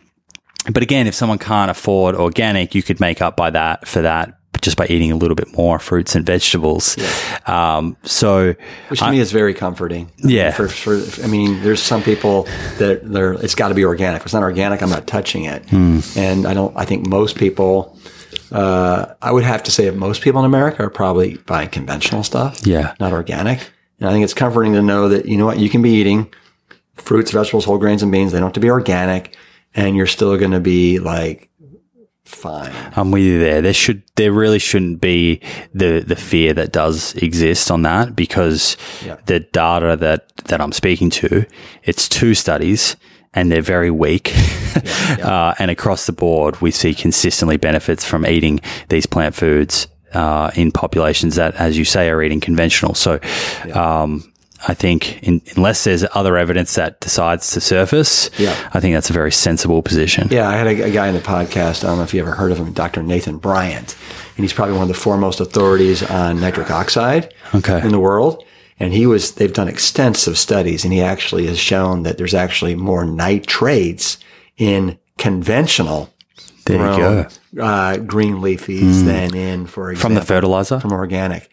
But 0.71 0.83
again, 0.83 1.07
if 1.07 1.15
someone 1.15 1.39
can't 1.39 1.71
afford 1.71 2.15
organic, 2.15 2.75
you 2.75 2.83
could 2.83 2.99
make 2.99 3.21
up 3.21 3.35
by 3.35 3.49
that 3.49 3.87
for 3.87 4.03
that 4.03 4.37
just 4.61 4.77
by 4.77 4.85
eating 4.87 5.11
a 5.11 5.15
little 5.15 5.35
bit 5.35 5.55
more 5.57 5.79
fruits 5.79 6.15
and 6.15 6.25
vegetables. 6.25 6.97
Um, 7.47 7.97
so 8.03 8.55
Which 8.89 8.99
to 8.99 9.11
me 9.11 9.19
is 9.19 9.31
very 9.31 9.53
comforting. 9.53 10.11
I 10.23 10.27
Yeah. 10.27 10.51
For, 10.51 10.67
for, 10.67 11.23
I 11.23 11.27
mean, 11.27 11.61
there's 11.63 11.81
some 11.81 12.03
people 12.03 12.43
that 12.77 13.01
they're, 13.03 13.33
it's 13.33 13.55
got 13.55 13.69
to 13.69 13.75
be 13.75 13.83
organic. 13.83 14.21
If 14.21 14.27
it's 14.27 14.33
not 14.33 14.43
organic, 14.43 14.81
I'm 14.81 14.89
not 14.89 15.07
touching 15.07 15.45
it. 15.45 15.67
Hmm. 15.69 15.99
And 16.15 16.45
I 16.45 16.53
don't, 16.53 16.75
I 16.77 16.85
think 16.85 17.07
most 17.07 17.37
people, 17.37 17.97
uh, 18.51 19.13
I 19.21 19.31
would 19.31 19.43
have 19.43 19.63
to 19.63 19.71
say 19.71 19.85
that 19.85 19.95
most 19.95 20.21
people 20.21 20.39
in 20.39 20.45
America 20.45 20.83
are 20.83 20.89
probably 20.89 21.37
buying 21.37 21.69
conventional 21.69 22.23
stuff. 22.23 22.65
Yeah. 22.65 22.95
Not 22.99 23.13
organic. 23.13 23.59
And 23.99 24.09
I 24.09 24.11
think 24.11 24.23
it's 24.23 24.33
comforting 24.33 24.73
to 24.73 24.81
know 24.81 25.09
that, 25.09 25.25
you 25.25 25.37
know 25.37 25.45
what, 25.45 25.59
you 25.59 25.69
can 25.69 25.81
be 25.81 25.91
eating 25.91 26.31
fruits, 26.95 27.31
vegetables, 27.31 27.65
whole 27.65 27.77
grains 27.77 28.03
and 28.03 28.11
beans. 28.11 28.31
They 28.31 28.39
don't 28.39 28.47
have 28.47 28.53
to 28.53 28.59
be 28.59 28.69
organic 28.69 29.35
and 29.73 29.95
you're 29.95 30.07
still 30.07 30.37
going 30.37 30.51
to 30.51 30.59
be 30.59 30.99
like 30.99 31.49
fine. 32.31 32.71
I'm 32.95 33.11
with 33.11 33.23
you 33.23 33.39
there. 33.39 33.61
There 33.61 33.73
should, 33.73 34.03
there 34.15 34.31
really 34.31 34.59
shouldn't 34.59 35.01
be 35.01 35.41
the 35.73 35.99
the 35.99 36.15
fear 36.15 36.53
that 36.53 36.71
does 36.71 37.13
exist 37.15 37.69
on 37.71 37.81
that 37.83 38.15
because 38.15 38.77
Yeah. 39.05 39.17
the 39.25 39.39
data 39.41 39.95
that 39.97 40.35
that 40.45 40.59
I'm 40.61 40.71
speaking 40.71 41.09
to, 41.11 41.45
it's 41.83 42.07
two 42.09 42.33
studies 42.33 42.95
and 43.33 43.51
they're 43.51 43.61
very 43.61 43.91
weak. 43.91 44.33
uh, 45.23 45.53
and 45.59 45.71
across 45.71 46.05
the 46.05 46.11
board, 46.13 46.59
we 46.61 46.71
see 46.71 46.93
consistently 46.93 47.57
benefits 47.57 48.03
from 48.05 48.25
eating 48.25 48.59
these 48.89 49.05
plant 49.05 49.35
foods 49.35 49.87
uh, 50.13 50.51
in 50.55 50.71
populations 50.71 51.35
that, 51.35 51.55
as 51.55 51.77
you 51.77 51.85
say, 51.85 52.09
are 52.09 52.21
eating 52.23 52.39
conventional. 52.41 52.93
So. 52.95 53.19
Um, 53.73 54.30
I 54.67 54.73
think 54.73 55.23
in, 55.23 55.41
unless 55.55 55.83
there's 55.83 56.05
other 56.13 56.37
evidence 56.37 56.75
that 56.75 56.99
decides 56.99 57.51
to 57.51 57.61
surface, 57.61 58.29
Yeah. 58.37 58.55
I 58.73 58.79
think 58.79 58.93
that's 58.95 59.09
a 59.09 59.13
very 59.13 59.31
sensible 59.31 59.81
position. 59.81 60.27
Yeah, 60.31 60.47
I 60.47 60.53
had 60.55 60.67
a, 60.67 60.83
a 60.83 60.91
guy 60.91 61.07
in 61.07 61.15
the 61.15 61.21
podcast. 61.21 61.83
I 61.83 61.87
don't 61.87 61.97
know 61.97 62.03
if 62.03 62.13
you 62.13 62.21
ever 62.21 62.31
heard 62.31 62.51
of 62.51 62.57
him, 62.59 62.71
Dr. 62.73 63.01
Nathan 63.03 63.37
Bryan, 63.37 63.85
and 63.85 64.43
he's 64.43 64.53
probably 64.53 64.73
one 64.73 64.83
of 64.83 64.87
the 64.87 64.93
foremost 64.93 65.39
authorities 65.39 66.03
on 66.03 66.39
nitric 66.39 66.69
oxide 66.71 67.33
Okay. 67.55 67.81
in 67.81 67.89
the 67.89 67.99
world. 67.99 68.43
And 68.79 68.93
he 68.93 69.05
was, 69.05 69.33
they've 69.33 69.53
done 69.53 69.67
extensive 69.67 70.37
studies 70.39 70.83
and 70.83 70.91
he 70.91 71.01
actually 71.01 71.45
has 71.45 71.59
shown 71.59 72.01
that 72.03 72.17
there's 72.17 72.33
actually 72.33 72.73
more 72.75 73.05
nitrates 73.05 74.17
in 74.57 74.97
conventional 75.19 76.09
There 76.65 76.77
you 76.77 76.97
go. 76.97 77.63
uh, 77.63 77.97
green 77.97 78.37
leafies 78.37 79.05
than 79.05 79.35
in, 79.35 79.67
for 79.67 79.91
example, 79.91 80.09
From 80.09 80.15
the 80.15 80.25
fertilizer? 80.25 80.79
from 80.79 80.93
organic. 80.93 81.49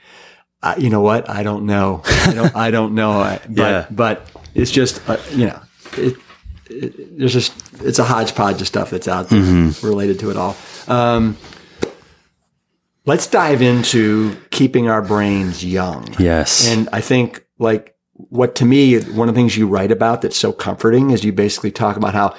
Uh, 0.63 0.75
you 0.79 0.91
know 0.91 1.01
what? 1.01 1.29
I 1.31 1.43
don't 1.45 1.67
know. 1.67 2.03
I 2.05 2.33
don't, 2.35 2.57
I 2.57 2.71
don't 2.71 2.95
know. 2.95 3.13
I- 3.21 3.41
But, 3.49 3.57
Yeah. 3.57 3.87
but 3.91 4.31
it's 4.55 4.71
just, 4.71 5.01
uh, 5.09 5.17
you 5.33 5.47
know, 5.47 5.61
it, 5.97 6.17
it, 6.69 7.19
there's 7.19 7.33
just, 7.33 7.53
it's 7.83 7.99
a 7.99 8.05
hodgepodge 8.05 8.61
of 8.61 8.67
stuff 8.67 8.91
that's 8.91 9.07
out 9.09 9.29
there 9.29 9.41
Mm-hmm. 9.41 9.87
related 9.87 10.19
to 10.21 10.31
it 10.31 10.37
all. 10.37 10.57
Um, 10.89 11.37
let's 13.07 13.27
dive 13.27 13.63
into 13.63 14.37
keeping 14.51 14.89
our 14.89 15.03
brains 15.03 15.65
young. 15.65 16.07
Yes. 16.19 16.69
And 16.69 16.89
I 16.93 17.01
think 17.01 17.45
like 17.59 17.95
what 18.15 18.55
to 18.57 18.65
me, 18.65 18.99
one 19.01 19.29
of 19.29 19.35
the 19.35 19.39
things 19.41 19.57
you 19.57 19.67
write 19.67 19.93
about 19.93 20.23
that's 20.23 20.37
so 20.37 20.53
comforting 20.53 21.11
is 21.11 21.25
you 21.25 21.33
basically 21.33 21.71
talk 21.71 21.97
about 21.97 22.15
how 22.15 22.35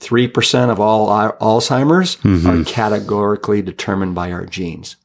3% 0.00 0.70
of 0.70 0.78
all 0.80 1.10
al- 1.12 1.32
Alzheimer's 1.38 2.18
are 2.46 2.64
categorically 2.70 3.62
determined 3.62 4.14
by 4.14 4.30
our 4.32 4.44
genes. 4.44 4.96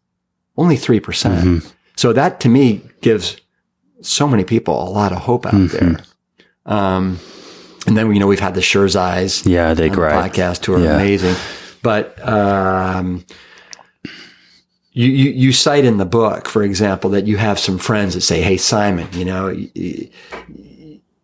Only 0.57 0.76
3%. 0.76 1.02
percent 1.03 1.73
So 1.97 2.13
that 2.13 2.39
to 2.41 2.49
me 2.49 2.81
gives 3.01 3.35
so 4.01 4.27
many 4.27 4.43
people 4.45 4.81
a 4.81 4.89
lot 4.89 5.11
of 5.11 5.17
hope 5.19 5.45
out 5.45 5.69
there. 5.71 5.97
Um, 6.65 7.19
and 7.85 7.97
then, 7.97 8.13
you 8.13 8.19
know, 8.19 8.27
we've 8.27 8.39
had 8.39 8.53
the 8.53 8.61
Sherzais 8.61 9.45
yeah, 9.45 9.73
they're 9.73 9.89
great. 9.89 10.11
the 10.11 10.15
podcast 10.29 10.65
who 10.65 10.73
are 10.75 10.79
Yeah. 10.79 10.95
amazing. 10.95 11.35
But 11.83 12.17
um, 12.27 13.25
you, 14.91 15.07
you 15.07 15.29
you 15.31 15.51
cite 15.51 15.85
in 15.85 15.97
the 15.97 16.05
book, 16.05 16.47
for 16.49 16.63
example, 16.63 17.09
that 17.11 17.25
you 17.27 17.37
have 17.37 17.59
some 17.59 17.77
friends 17.77 18.13
that 18.15 18.21
say, 18.21 18.41
"Hey, 18.41 18.57
Simon, 18.57 19.07
you 19.13 19.25
know." 19.25 19.55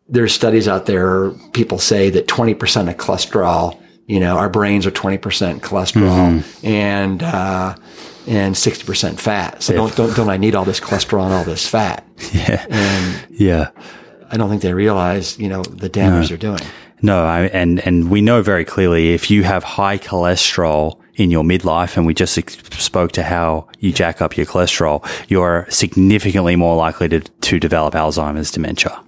There's 0.09 0.33
studies 0.33 0.67
out 0.67 0.85
there. 0.85 1.31
People 1.53 1.79
say 1.79 2.11
that 2.11 2.27
20% 2.27 2.89
of 2.89 2.97
cholesterol, 2.97 3.79
you 4.05 4.19
know, 4.19 4.37
our 4.37 4.49
brains 4.49 4.85
are 4.85 4.91
20% 4.91 5.61
cholesterol 5.61 6.43
Mm-hmm. 6.43 6.67
and 6.67 7.23
uh, 7.23 7.75
and 8.27 8.55
60% 8.55 9.19
fat. 9.19 9.61
So 9.63 9.73
don't, 9.73 9.95
don't 9.95 10.15
don't 10.15 10.29
I 10.29 10.37
need 10.37 10.55
all 10.55 10.65
this 10.65 10.79
cholesterol 10.79 11.25
and 11.25 11.33
all 11.33 11.43
this 11.43 11.67
fat? 11.67 12.05
Yeah. 12.33 12.65
And 12.69 13.25
Yeah. 13.31 13.69
I 14.31 14.37
don't 14.37 14.49
think 14.49 14.61
they 14.63 14.73
realize, 14.73 15.37
you 15.37 15.47
know, 15.49 15.61
the 15.63 15.89
damage 15.89 16.29
they're 16.29 16.37
doing. 16.37 16.59
No, 17.01 17.25
I, 17.25 17.41
and 17.47 17.79
and 17.85 18.09
we 18.09 18.21
know 18.21 18.41
very 18.41 18.65
clearly 18.65 19.13
if 19.13 19.29
you 19.29 19.43
have 19.43 19.63
high 19.63 19.97
cholesterol 19.97 20.99
in 21.15 21.29
your 21.29 21.43
midlife, 21.43 21.97
and 21.97 22.05
we 22.07 22.13
just 22.15 22.37
ex- 22.37 22.57
spoke 22.79 23.11
to 23.11 23.23
how 23.23 23.67
you 23.79 23.91
jack 23.91 24.21
up 24.21 24.35
your 24.37 24.45
cholesterol, 24.47 25.05
you're 25.27 25.67
significantly 25.69 26.55
more 26.55 26.75
likely 26.77 27.09
to 27.09 27.19
to 27.19 27.59
develop 27.59 27.93
Alzheimer's 27.93 28.51
dementia. 28.51 29.03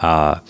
Uh, 0.00 0.40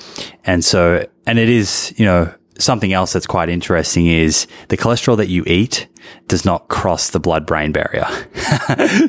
and 0.45 0.65
so, 0.65 1.07
and 1.27 1.39
it 1.39 1.49
is, 1.49 1.93
you 1.99 2.05
know, 2.07 2.33
something 2.59 2.93
else 2.93 3.13
that's 3.13 3.27
quite 3.27 3.49
interesting 3.49 4.07
is 4.07 4.47
the 4.69 4.77
cholesterol 4.77 5.17
that 5.17 5.29
you 5.29 5.45
eat 5.47 5.87
does 6.27 6.45
not 6.45 6.69
cross 6.69 7.11
the 7.11 7.21
blood 7.21 7.47
brain 7.47 7.73
barrier. 7.73 8.07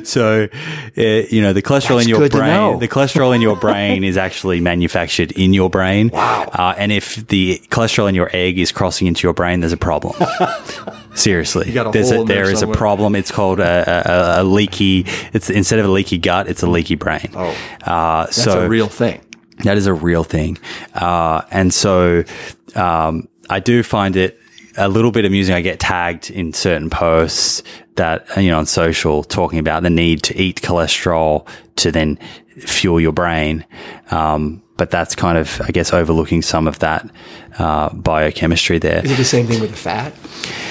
so, 0.04 0.48
uh, 0.96 1.00
you 1.00 1.40
know, 1.40 1.52
the 1.52 1.62
cholesterol 1.62 1.96
That's 1.96 2.04
in 2.04 2.08
your 2.08 2.18
good 2.18 2.32
to 2.32 2.38
know. 2.38 2.70
brain, 2.70 2.78
the 2.80 2.88
cholesterol 2.88 3.34
in 3.34 3.40
your 3.40 3.56
brain 3.56 4.04
is 4.04 4.16
actually 4.16 4.60
manufactured 4.60 5.32
in 5.32 5.52
your 5.52 5.70
brain. 5.70 6.08
Wow. 6.08 6.50
Uh, 6.52 6.74
and 6.76 6.92
if 6.92 7.26
the 7.28 7.58
cholesterol 7.68 8.08
in 8.08 8.14
your 8.14 8.30
egg 8.32 8.58
is 8.58 8.72
crossing 8.72 9.06
into 9.06 9.26
your 9.26 9.34
brain, 9.34 9.60
there's 9.60 9.72
a 9.72 9.78
problem. 9.78 10.14
Seriously, 11.14 11.76
a 11.76 11.90
there's 11.90 12.10
a, 12.10 12.24
there 12.24 12.44
there 12.44 12.50
is 12.50 12.62
a 12.62 12.68
problem. 12.68 13.14
It's 13.14 13.30
called 13.30 13.60
a, 13.60 14.38
a, 14.38 14.42
a 14.42 14.44
leaky. 14.44 15.04
It's 15.32 15.50
instead 15.50 15.78
of 15.78 15.86
a 15.86 15.90
leaky 15.90 16.18
gut, 16.18 16.48
it's 16.48 16.62
a 16.62 16.68
leaky 16.68 16.94
brain. 16.94 17.30
Oh. 17.34 17.48
uh, 17.82 18.24
That's 18.24 18.42
so 18.42 18.60
a 18.64 18.68
real 18.68 18.88
thing. 18.88 19.20
that 19.64 19.76
is 19.76 19.86
a 19.86 19.94
real 19.94 20.22
thing. 20.24 20.58
Uh, 20.94 21.42
and 21.50 21.74
so, 21.74 22.24
um, 22.76 23.28
I 23.50 23.60
do 23.60 23.82
find 23.82 24.16
it 24.16 24.38
a 24.76 24.88
little 24.88 25.10
bit 25.10 25.24
amusing. 25.24 25.54
I 25.54 25.60
get 25.60 25.80
tagged 25.80 26.30
in 26.30 26.52
certain 26.52 26.88
posts 26.88 27.62
that, 27.96 28.26
you 28.36 28.50
know, 28.50 28.58
on 28.58 28.66
social 28.66 29.24
talking 29.24 29.58
about 29.58 29.82
the 29.82 29.90
need 29.90 30.22
to 30.24 30.40
eat 30.40 30.62
cholesterol 30.62 31.46
to 31.76 31.90
then 31.90 32.16
fuel 32.58 33.00
your 33.00 33.12
brain. 33.12 33.66
Um, 34.10 34.62
but 34.76 34.90
that's 34.90 35.14
kind 35.14 35.36
of, 35.36 35.60
I 35.60 35.72
guess, 35.72 35.92
overlooking 35.92 36.40
some 36.40 36.66
of 36.66 36.78
that, 36.78 37.10
uh, 37.58 37.92
biochemistry 37.92 38.78
there. 38.78 39.04
Is 39.04 39.12
it 39.12 39.16
the 39.16 39.24
same 39.24 39.46
thing 39.46 39.60
with 39.60 39.70
the 39.70 39.76
fat? 39.76 40.14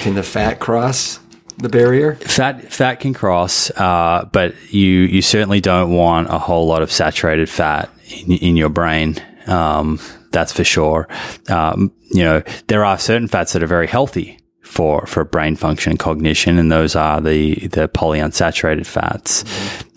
Can 0.02 0.14
the 0.14 0.22
fat 0.22 0.58
cross 0.58 1.20
the 1.58 1.68
barrier? 1.68 2.14
Fat 2.16 2.72
fat 2.72 2.96
can 2.96 3.14
cross, 3.14 3.70
uh, 3.72 4.28
but 4.32 4.54
you 4.72 4.88
you 4.88 5.22
certainly 5.22 5.60
don't 5.60 5.90
want 5.90 6.28
a 6.28 6.38
whole 6.38 6.66
lot 6.66 6.82
of 6.82 6.90
saturated 6.90 7.48
fat 7.48 7.90
in, 8.08 8.32
in 8.32 8.56
your 8.56 8.70
brain. 8.70 9.22
Um, 9.46 10.00
that's 10.30 10.52
for 10.52 10.64
sure. 10.64 11.08
Um, 11.48 11.92
you 12.10 12.24
know, 12.24 12.42
there 12.68 12.84
are 12.84 12.98
certain 12.98 13.28
fats 13.28 13.52
that 13.52 13.62
are 13.62 13.68
very 13.68 13.86
healthy 13.86 14.38
for 14.62 15.04
for 15.06 15.24
brain 15.24 15.56
function 15.56 15.90
and 15.90 15.98
cognition, 15.98 16.58
and 16.58 16.70
those 16.70 16.94
are 16.94 17.20
the 17.20 17.54
the 17.68 17.88
polyunsaturated 17.88 18.86
fats, 18.86 19.44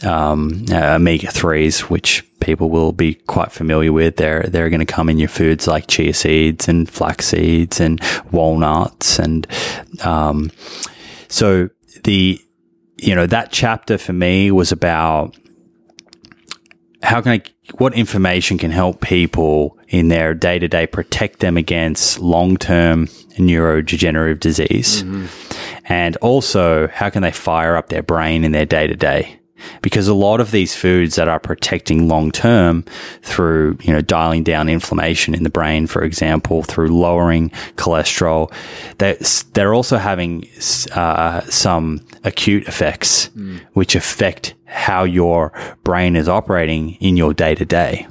um, 0.03 0.65
uh, 0.71 0.95
omega 0.95 1.29
threes, 1.29 1.81
which 1.81 2.25
people 2.39 2.69
will 2.69 2.91
be 2.91 3.13
quite 3.13 3.51
familiar 3.51 3.93
with. 3.93 4.17
They're 4.17 4.43
they're 4.43 4.69
going 4.69 4.79
to 4.79 4.85
come 4.85 5.09
in 5.09 5.19
your 5.19 5.29
foods 5.29 5.67
like 5.67 5.87
chia 5.87 6.13
seeds 6.13 6.67
and 6.67 6.89
flax 6.89 7.27
seeds 7.27 7.79
and 7.79 8.01
walnuts 8.31 9.19
and 9.19 9.47
um, 10.01 10.51
so 11.27 11.69
the 12.03 12.39
you 12.97 13.15
know 13.15 13.25
that 13.25 13.51
chapter 13.51 13.97
for 13.97 14.13
me 14.13 14.51
was 14.51 14.71
about 14.71 15.35
how 17.03 17.21
can 17.21 17.33
I 17.33 17.41
what 17.75 17.93
information 17.93 18.57
can 18.57 18.71
help 18.71 19.01
people 19.01 19.77
in 19.89 20.07
their 20.07 20.33
day 20.33 20.57
to 20.57 20.67
day 20.67 20.87
protect 20.87 21.39
them 21.39 21.57
against 21.57 22.19
long 22.19 22.57
term 22.57 23.07
neurodegenerative 23.37 24.39
disease, 24.39 25.03
and 25.85 26.15
also 26.17 26.87
how 26.87 27.09
can 27.09 27.21
they 27.21 27.31
fire 27.31 27.75
up 27.75 27.89
their 27.89 28.03
brain 28.03 28.43
in 28.43 28.53
their 28.53 28.65
day 28.65 28.87
to 28.87 28.95
day. 28.95 29.39
Because 29.81 30.09
a 30.09 30.13
lot 30.13 30.41
of 30.41 30.51
these 30.51 30.75
foods 30.75 31.15
that 31.15 31.29
are 31.29 31.39
protecting 31.39 32.09
long 32.09 32.31
term 32.31 32.83
through, 33.21 33.77
you 33.81 33.93
know, 33.93 34.01
dialing 34.01 34.43
down 34.43 34.67
inflammation 34.67 35.33
in 35.33 35.43
the 35.43 35.49
brain, 35.49 35.87
for 35.87 36.03
example, 36.03 36.63
through 36.63 36.89
lowering 36.89 37.49
cholesterol, 37.77 38.51
they're, 38.97 39.17
they're 39.53 39.73
also 39.73 39.97
having 39.97 40.45
uh, 40.93 41.41
some 41.49 42.05
acute 42.25 42.67
effects, 42.67 43.29
which 43.71 43.95
affect 43.95 44.53
how 44.73 45.03
your 45.03 45.53
brain 45.83 46.15
is 46.15 46.27
operating 46.27 46.95
in 46.95 47.15
your 47.15 47.33
day 47.33 47.55
to 47.55 47.65
day. 47.65 48.07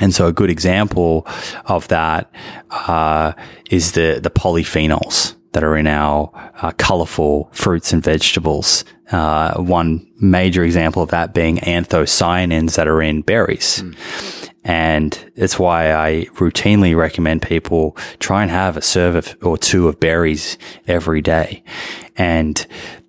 And 0.00 0.14
so 0.14 0.26
a 0.26 0.32
good 0.32 0.50
example 0.50 1.26
of 1.66 1.88
that 1.88 2.30
uh, 2.70 3.32
is 3.70 3.92
the 3.92 4.20
the 4.22 4.30
polyphenols 4.30 5.34
that 5.52 5.64
are 5.64 5.76
in 5.76 5.86
our 5.86 6.30
uh, 6.62 6.72
colorful 6.72 7.48
fruits 7.52 7.92
and 7.92 8.02
vegetables. 8.02 8.84
Uh, 9.10 9.54
one 9.54 10.06
major 10.20 10.62
example 10.62 11.02
of 11.02 11.08
that 11.10 11.32
being 11.32 11.56
anthocyanins 11.58 12.76
that 12.76 12.86
are 12.86 13.00
in 13.00 13.22
berries. 13.22 13.82
And 14.64 15.32
it's 15.34 15.58
why 15.58 15.94
I 15.94 16.26
routinely 16.34 16.94
recommend 16.94 17.40
people 17.40 17.96
try 18.18 18.42
and 18.42 18.50
have 18.50 18.76
a 18.76 18.82
serve 18.82 19.16
of, 19.16 19.36
or 19.40 19.56
two 19.56 19.88
of 19.88 19.98
berries 19.98 20.58
every 20.86 21.22
day. 21.22 21.62
And 22.16 22.66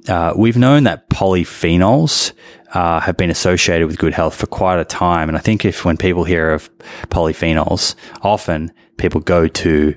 uh, 0.08 0.34
we've 0.38 0.58
known 0.58 0.84
that 0.84 1.10
polyphenols 1.10 2.32
uh, 2.74 3.00
have 3.00 3.18
been 3.18 3.30
associated 3.30 3.88
with 3.88 3.98
good 3.98 4.14
health 4.14 4.36
for 4.36 4.48
quite 4.48 4.80
a 4.80 4.86
time. 4.86 5.30
And 5.30 5.38
I 5.38 5.42
think 5.42 5.66
if 5.66 5.86
when 5.86 5.98
people 5.98 6.24
hear 6.24 6.52
of 6.52 6.70
polyphenols, 7.08 7.96
often 8.22 8.72
people 8.98 9.22
go 9.22 9.48
to 9.48 9.96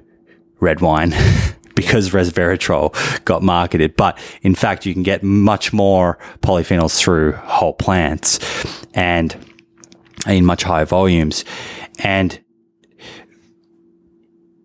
red 0.60 0.80
wine 0.80 1.10
because 1.74 2.10
resveratrol 2.10 3.24
got 3.24 3.42
marketed. 3.42 3.96
But 3.96 4.18
in 4.42 4.54
fact, 4.54 4.86
you 4.86 4.94
can 4.94 5.02
get 5.02 5.22
much 5.22 5.72
more 5.72 6.18
polyphenols 6.40 6.98
through 6.98 7.32
whole 7.32 7.74
plants 7.74 8.38
and 8.94 9.36
in 10.26 10.44
much 10.44 10.62
higher 10.62 10.84
volumes. 10.84 11.44
And 11.98 12.38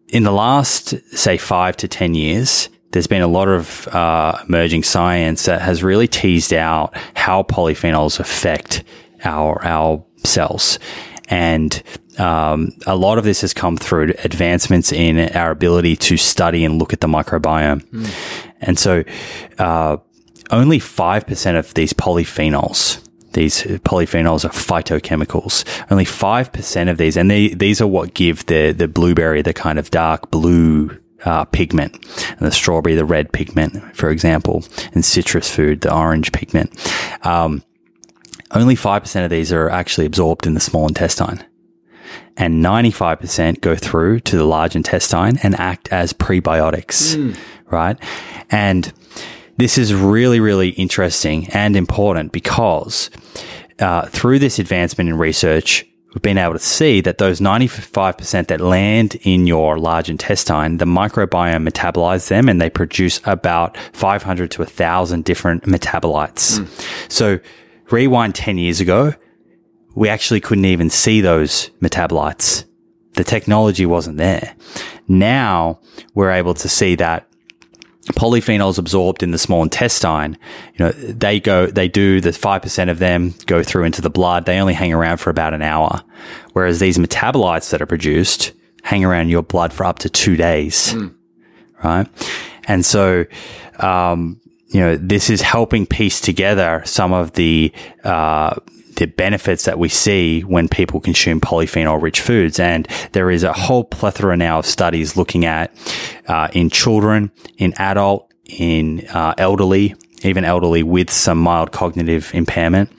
in 0.09 0.23
the 0.23 0.31
last, 0.31 0.95
say, 1.15 1.37
five 1.37 1.75
to 1.77 1.87
10 1.87 2.13
years, 2.13 2.69
there's 2.91 3.07
been 3.07 3.21
a 3.21 3.27
lot 3.27 3.47
of 3.47 3.87
uh, 3.89 4.39
emerging 4.47 4.83
science 4.83 5.45
that 5.45 5.61
has 5.61 5.83
really 5.83 6.07
teased 6.07 6.53
out 6.53 6.95
how 7.15 7.43
polyphenols 7.43 8.19
affect 8.19 8.83
our, 9.23 9.63
our 9.63 10.03
cells. 10.23 10.79
And 11.29 11.81
um, 12.17 12.71
a 12.85 12.95
lot 12.95 13.17
of 13.17 13.25
this 13.25 13.41
has 13.41 13.53
come 13.53 13.77
through 13.77 14.13
advancements 14.23 14.91
in 14.91 15.19
our 15.35 15.51
ability 15.51 15.97
to 15.97 16.17
study 16.17 16.63
and 16.63 16.79
look 16.79 16.93
at 16.93 17.01
the 17.01 17.07
microbiome. 17.07 17.85
And 18.61 18.79
so, 18.79 19.03
uh, 19.59 19.97
only 20.49 20.79
5% 20.79 21.59
of 21.59 21.73
these 21.73 21.91
polyphenols, 21.91 23.05
these 23.33 23.63
polyphenols 23.63 24.45
are 24.45 24.49
phytochemicals. 24.49 25.65
Only 25.91 26.05
5% 26.05 26.89
of 26.89 26.97
these, 26.97 27.17
and 27.17 27.29
they, 27.29 27.49
these 27.49 27.81
are 27.81 27.87
what 27.87 28.13
give 28.13 28.45
the, 28.45 28.71
the 28.71 28.87
blueberry 28.87 29.41
the 29.41 29.53
kind 29.53 29.77
of 29.77 29.91
dark 29.91 30.31
blue 30.31 30.97
uh, 31.25 31.45
pigment, 31.45 31.95
and 32.29 32.47
the 32.47 32.51
strawberry, 32.51 32.95
the 32.95 33.05
red 33.05 33.31
pigment, 33.31 33.95
for 33.95 34.09
example, 34.09 34.63
and 34.93 35.03
citrus 35.03 35.53
food, 35.53 35.81
the 35.81 35.93
orange 35.93 36.31
pigment. 36.31 36.71
Um, 37.25 37.63
only 38.51 38.75
5% 38.75 39.23
of 39.23 39.29
these 39.29 39.51
are 39.51 39.69
actually 39.69 40.05
absorbed 40.05 40.47
in 40.47 40.53
the 40.53 40.59
small 40.59 40.87
intestine. 40.87 41.43
And 42.37 42.63
95% 42.63 43.61
go 43.61 43.75
through 43.75 44.21
to 44.21 44.37
the 44.37 44.45
large 44.45 44.75
intestine 44.75 45.37
and 45.41 45.55
act 45.59 45.89
as 45.89 46.13
prebiotics, 46.13 47.15
right? 47.71 47.97
And 48.49 48.93
this 49.57 49.77
is 49.77 49.93
really, 49.93 50.39
really 50.39 50.69
interesting 50.69 51.49
and 51.49 51.75
important 51.75 52.31
because 52.31 53.09
uh, 53.79 54.05
through 54.05 54.39
this 54.39 54.59
advancement 54.59 55.09
in 55.09 55.17
research, 55.17 55.85
we've 56.17 56.23
been 56.23 56.39
able 56.39 56.53
to 56.53 56.59
see 56.59 56.99
that 56.99 57.19
those 57.19 57.39
95% 57.39 58.47
that 58.47 58.59
land 58.59 59.17
in 59.21 59.45
your 59.45 59.77
large 59.77 60.09
intestine, 60.09 60.77
the 60.77 60.85
microbiome 60.85 61.69
metabolize 61.69 62.27
them 62.27 62.49
and 62.49 62.59
they 62.59 62.71
produce 62.71 63.21
about 63.25 63.77
500 63.93 64.49
to 64.49 64.61
1,000 64.61 65.23
different 65.23 65.65
metabolites. 65.65 66.57
Hmm. 66.57 67.07
So 67.07 67.39
rewind 67.91 68.33
10 68.33 68.57
years 68.57 68.79
ago, 68.81 69.13
we 69.93 70.09
actually 70.09 70.41
couldn't 70.41 70.65
even 70.65 70.89
see 70.89 71.21
those 71.21 71.69
metabolites. 71.83 72.65
The 73.13 73.23
technology 73.23 73.85
wasn't 73.85 74.17
there. 74.17 74.55
Now 75.07 75.81
we're 76.15 76.31
able 76.31 76.55
to 76.55 76.67
see 76.67 76.95
that 76.95 77.26
polyphenols 78.13 78.77
absorbed 78.77 79.23
in 79.23 79.31
the 79.31 79.37
small 79.37 79.63
intestine, 79.63 80.37
you 80.75 80.85
know, 80.85 80.91
they 80.91 81.39
go, 81.39 81.67
they 81.67 81.87
do 81.87 82.21
the 82.21 82.31
5% 82.31 82.89
of 82.89 82.99
them 82.99 83.33
go 83.45 83.63
through 83.63 83.85
into 83.85 84.01
the 84.01 84.09
blood. 84.09 84.45
They 84.45 84.59
only 84.59 84.73
hang 84.73 84.93
around 84.93 85.17
for 85.17 85.29
about 85.29 85.53
an 85.53 85.61
hour. 85.61 86.01
Whereas 86.53 86.79
these 86.79 86.97
metabolites 86.97 87.69
that 87.71 87.81
are 87.81 87.85
produced 87.85 88.53
hang 88.83 89.03
around 89.03 89.29
your 89.29 89.43
blood 89.43 89.73
for 89.73 89.85
up 89.85 89.99
to 89.99 90.09
two 90.09 90.35
days. 90.35 90.93
Right. 91.83 92.07
And 92.67 92.85
so, 92.85 93.25
um, 93.79 94.39
you 94.67 94.79
know, 94.81 94.95
this 94.97 95.29
is 95.29 95.41
helping 95.41 95.85
piece 95.85 96.19
together 96.19 96.81
some 96.85 97.13
of 97.13 97.33
the, 97.33 97.71
uh, 98.03 98.55
the 98.97 99.05
benefits 99.05 99.65
that 99.65 99.79
we 99.79 99.89
see 99.89 100.41
when 100.41 100.67
people 100.67 100.99
consume 100.99 101.39
polyphenol 101.39 102.01
rich 102.01 102.19
foods. 102.19 102.59
And 102.59 102.87
there 103.13 103.31
is 103.31 103.43
a 103.43 103.53
whole 103.53 103.83
plethora 103.83 104.35
now 104.35 104.59
of 104.59 104.65
studies 104.65 105.15
looking 105.15 105.45
at 105.45 105.73
uh, 106.27 106.49
in 106.53 106.69
children, 106.69 107.31
in 107.57 107.73
adult, 107.77 108.31
in 108.45 109.07
uh, 109.07 109.33
elderly, 109.37 109.95
even 110.23 110.43
elderly 110.43 110.83
with 110.83 111.09
some 111.09 111.37
mild 111.37 111.71
cognitive 111.71 112.33
impairment. 112.33 112.91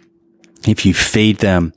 If 0.66 0.86
you 0.86 0.94
feed 0.94 1.38
them 1.38 1.72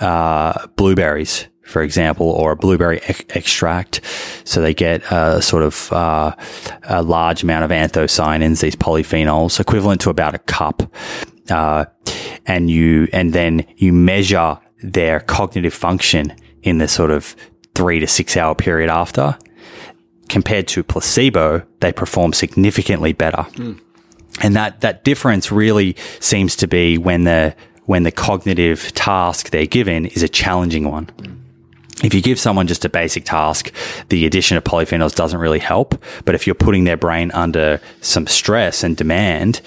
uh, 0.00 0.66
blueberries, 0.76 1.46
for 1.62 1.82
example, 1.82 2.30
or 2.30 2.52
a 2.52 2.56
blueberry 2.56 3.00
ex- 3.02 3.24
extract. 3.30 4.00
So 4.44 4.60
they 4.60 4.72
get 4.72 5.02
a 5.10 5.42
sort 5.42 5.62
of 5.64 5.92
uh, 5.92 6.34
a 6.84 7.02
large 7.02 7.42
amount 7.42 7.64
of 7.64 7.70
anthocyanins, 7.70 8.60
these 8.60 8.76
polyphenols, 8.76 9.58
equivalent 9.58 10.00
to 10.02 10.10
about 10.10 10.34
a 10.34 10.38
cup. 10.38 10.82
Uh, 11.48 11.86
and 12.46 12.70
you, 12.70 13.08
and 13.12 13.32
then 13.32 13.66
you 13.76 13.92
measure 13.92 14.58
their 14.82 15.20
cognitive 15.20 15.74
function 15.74 16.34
in 16.62 16.78
the 16.78 16.88
sort 16.88 17.10
of 17.10 17.34
three 17.74 18.00
to 18.00 18.06
six 18.06 18.36
hour 18.36 18.54
period 18.54 18.90
after. 18.90 19.36
Compared 20.28 20.66
to 20.68 20.82
placebo, 20.82 21.64
they 21.80 21.92
perform 21.92 22.32
significantly 22.32 23.12
better. 23.12 23.46
And 24.42 24.56
that, 24.56 24.80
that 24.80 25.04
difference 25.04 25.52
really 25.52 25.96
seems 26.20 26.56
to 26.56 26.66
be 26.66 26.98
when 26.98 27.24
the, 27.24 27.54
when 27.84 28.02
the 28.02 28.10
cognitive 28.10 28.92
task 28.92 29.50
they're 29.50 29.66
given 29.66 30.06
is 30.06 30.22
a 30.22 30.28
challenging 30.28 30.90
one. 30.90 31.08
If 32.04 32.12
you 32.12 32.20
give 32.20 32.38
someone 32.38 32.66
just 32.66 32.84
a 32.84 32.90
basic 32.90 33.24
task, 33.24 33.72
the 34.10 34.26
addition 34.26 34.56
of 34.58 34.64
polyphenols 34.64 35.14
doesn't 35.14 35.40
really 35.40 35.58
help. 35.58 36.02
But 36.26 36.34
if 36.34 36.46
you're 36.46 36.54
putting 36.54 36.84
their 36.84 36.98
brain 36.98 37.30
under 37.30 37.80
some 38.02 38.26
stress 38.26 38.82
and 38.82 38.96
demand, 38.96 39.62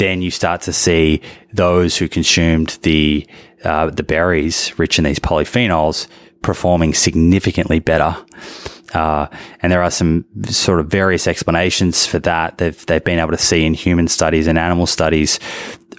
then 0.00 0.22
you 0.22 0.30
start 0.30 0.62
to 0.62 0.72
see 0.72 1.20
those 1.52 1.94
who 1.98 2.08
consumed 2.08 2.78
the 2.82 3.26
uh, 3.64 3.90
the 3.90 4.02
berries 4.02 4.76
rich 4.78 4.98
in 4.98 5.04
these 5.04 5.18
polyphenols 5.18 6.08
performing 6.40 6.94
significantly 6.94 7.80
better. 7.80 8.16
Uh, 8.94 9.26
and 9.60 9.70
there 9.70 9.82
are 9.82 9.90
some 9.90 10.24
sort 10.46 10.80
of 10.80 10.86
various 10.86 11.26
explanations 11.26 12.06
for 12.06 12.18
that. 12.18 12.56
They've 12.56 12.86
they've 12.86 13.04
been 13.04 13.18
able 13.18 13.32
to 13.32 13.38
see 13.38 13.66
in 13.66 13.74
human 13.74 14.08
studies 14.08 14.46
and 14.46 14.58
animal 14.58 14.86
studies 14.86 15.38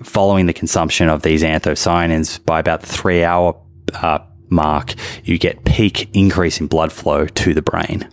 following 0.03 0.47
the 0.47 0.53
consumption 0.53 1.07
of 1.07 1.21
these 1.21 1.43
anthocyanins 1.43 2.43
by 2.43 2.59
about 2.59 2.81
the 2.81 2.87
three 2.87 3.23
hour 3.23 3.55
uh, 3.93 4.17
mark, 4.51 4.93
you 5.23 5.37
get 5.37 5.63
peak 5.65 6.09
increase 6.13 6.59
in 6.59 6.67
blood 6.67 6.91
flow 6.91 7.25
to 7.25 7.53
the 7.53 7.61
brain, 7.61 8.07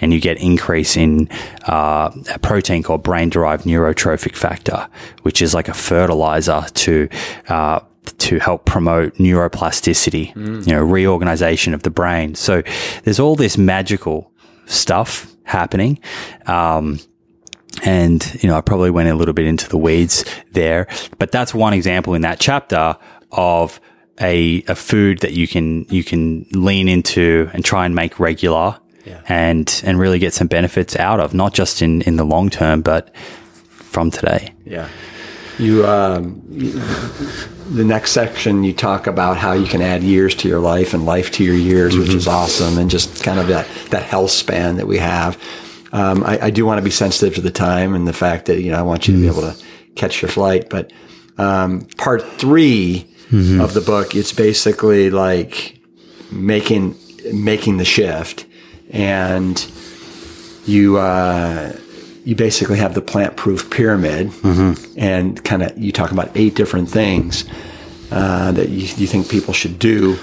and 0.00 0.12
you 0.14 0.20
get 0.20 0.38
increase 0.38 0.96
in 0.96 1.28
uh, 1.68 2.10
a 2.32 2.38
protein 2.38 2.82
called 2.82 3.02
brain 3.02 3.28
derived 3.28 3.64
neurotrophic 3.64 4.36
factor, 4.36 4.88
which 5.22 5.42
is 5.42 5.52
like 5.52 5.68
a 5.68 5.74
fertilizer 5.74 6.64
to 6.74 7.08
uh, 7.48 7.80
to 8.18 8.38
help 8.38 8.64
promote 8.64 9.14
neuroplasticity, 9.14 10.34
you 10.66 10.72
know, 10.72 10.82
reorganization 10.82 11.74
of 11.74 11.82
the 11.82 11.90
brain. 11.90 12.34
So 12.34 12.62
there's 13.04 13.20
all 13.20 13.36
this 13.36 13.58
magical 13.58 14.32
stuff 14.66 15.32
happening. 15.44 15.98
Um, 16.46 16.98
and, 17.82 18.42
you 18.42 18.48
know, 18.48 18.56
I 18.56 18.60
probably 18.60 18.90
went 18.90 19.08
a 19.08 19.14
little 19.14 19.34
bit 19.34 19.46
into 19.46 19.68
the 19.68 19.78
weeds 19.78 20.24
there, 20.52 20.86
but 21.18 21.32
that's 21.32 21.54
one 21.54 21.72
example 21.72 22.14
in 22.14 22.22
that 22.22 22.38
chapter 22.38 22.96
of 23.30 23.80
a, 24.22 24.62
a 24.68 24.74
food 24.74 25.18
that 25.20 25.32
you 25.32 25.46
can, 25.48 25.84
you 25.90 26.04
can 26.04 26.46
lean 26.52 26.88
into 26.88 27.50
and 27.52 27.64
try 27.64 27.84
and 27.86 27.94
make 27.94 28.18
regular 28.20 28.78
and, 29.26 29.82
and 29.84 29.98
really 29.98 30.18
get 30.18 30.32
some 30.32 30.46
benefits 30.46 30.96
out 30.96 31.18
of, 31.20 31.34
not 31.34 31.54
just 31.54 31.82
in, 31.82 32.02
in 32.02 32.16
the 32.16 32.24
long 32.24 32.48
term, 32.50 32.82
but 32.82 33.14
from 33.16 34.10
today. 34.10 34.54
Yeah. 34.64 34.88
You, 35.58 35.86
um, 35.86 36.42
you- 36.50 36.80
the 37.70 37.84
next 37.84 38.10
section, 38.12 38.64
you 38.64 38.72
talk 38.74 39.06
about 39.06 39.38
how 39.38 39.52
you 39.52 39.66
can 39.66 39.80
add 39.80 40.02
years 40.02 40.34
to 40.34 40.48
your 40.48 40.60
life 40.60 40.92
and 40.92 41.06
life 41.06 41.30
to 41.32 41.44
your 41.44 41.54
years, 41.54 41.96
which 41.96 42.12
is 42.12 42.28
awesome, 42.28 42.76
and 42.76 42.90
just 42.90 43.22
kind 43.24 43.38
of 43.40 43.48
that, 43.48 43.66
that 43.90 44.02
health 44.02 44.30
span 44.30 44.76
that 44.76 44.86
we 44.86 44.98
have. 44.98 45.38
Um, 45.92 46.22
I, 46.24 46.46
I 46.46 46.50
do 46.50 46.66
want 46.66 46.78
to 46.78 46.82
be 46.82 46.90
sensitive 46.90 47.34
to 47.36 47.40
the 47.40 47.50
time 47.50 47.94
and 47.94 48.06
the 48.06 48.12
fact 48.12 48.46
that, 48.46 48.60
you 48.60 48.72
know, 48.72 48.78
I 48.78 48.82
want 48.82 49.08
you 49.08 49.14
to 49.14 49.20
be 49.20 49.26
able 49.26 49.42
to 49.42 49.56
catch 49.94 50.20
your 50.20 50.30
flight. 50.30 50.68
But 50.68 50.92
um, 51.38 51.86
part 51.96 52.22
3 53.32 53.60
of 53.60 53.72
the 53.74 53.80
book, 53.80 54.14
it's 54.14 54.32
basically 54.32 55.10
like 55.10 55.78
making 56.30 56.94
making 57.32 57.78
the 57.78 57.84
shift, 57.84 58.44
and 58.90 59.64
you 60.66 60.98
uh, 60.98 61.72
you 62.24 62.34
basically 62.36 62.78
have 62.78 62.94
the 62.94 63.00
plant 63.00 63.36
proof 63.36 63.70
pyramid, 63.70 64.32
and 64.96 65.42
kind 65.44 65.62
of 65.62 65.76
you 65.78 65.92
talk 65.92 66.10
about 66.12 66.30
eight 66.36 66.54
different 66.54 66.88
things 66.90 67.44
uh, 68.10 68.52
that 68.52 68.68
you, 68.68 68.82
you 68.96 69.06
think 69.06 69.28
people 69.30 69.54
should 69.54 69.78
do. 69.78 70.18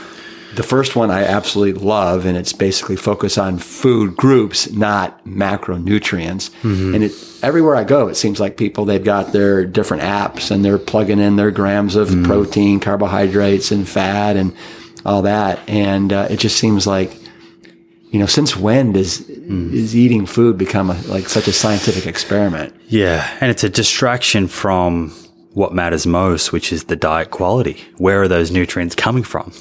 The 0.55 0.63
first 0.63 0.95
one 0.95 1.11
I 1.11 1.23
absolutely 1.23 1.81
love, 1.81 2.25
and 2.25 2.35
it's 2.35 2.53
basically 2.53 2.95
focus 2.95 3.37
on 3.37 3.59
food 3.59 4.15
groups, 4.17 4.71
not 4.71 5.23
macronutrients. 5.25 6.49
Mm-hmm. 6.61 6.95
And 6.95 7.03
it, 7.03 7.11
everywhere 7.43 7.75
I 7.75 7.83
go, 7.83 8.07
it 8.07 8.15
seems 8.15 8.39
like 8.39 8.57
people 8.57 8.85
they've 8.85 9.03
got 9.03 9.31
their 9.31 9.65
different 9.65 10.03
apps 10.03 10.49
and 10.49 10.65
they're 10.65 10.79
plugging 10.79 11.19
in 11.19 11.35
their 11.35 11.51
grams 11.51 11.95
of 11.95 12.09
mm. 12.09 12.25
protein, 12.25 12.79
carbohydrates, 12.79 13.71
and 13.71 13.87
fat, 13.87 14.37
and 14.37 14.55
all 15.05 15.21
that. 15.21 15.59
And 15.69 16.11
uh, 16.11 16.27
it 16.29 16.37
just 16.37 16.57
seems 16.57 16.87
like 16.87 17.15
you 18.09 18.19
know, 18.19 18.25
since 18.25 18.57
when 18.57 18.93
does 18.93 19.19
mm. 19.19 19.71
is 19.71 19.95
eating 19.95 20.25
food 20.25 20.57
become 20.57 20.89
a, 20.89 20.99
like 21.03 21.29
such 21.29 21.47
a 21.47 21.53
scientific 21.53 22.07
experiment? 22.07 22.75
Yeah. 22.87 23.37
And 23.39 23.51
it's 23.51 23.63
a 23.63 23.69
distraction 23.69 24.47
from 24.47 25.11
what 25.53 25.73
matters 25.73 26.07
most, 26.07 26.51
which 26.51 26.73
is 26.73 26.85
the 26.85 26.95
diet 26.95 27.31
quality. 27.31 27.83
Where 27.97 28.21
are 28.21 28.27
those 28.27 28.51
nutrients 28.51 28.95
coming 28.95 29.23
from? 29.23 29.51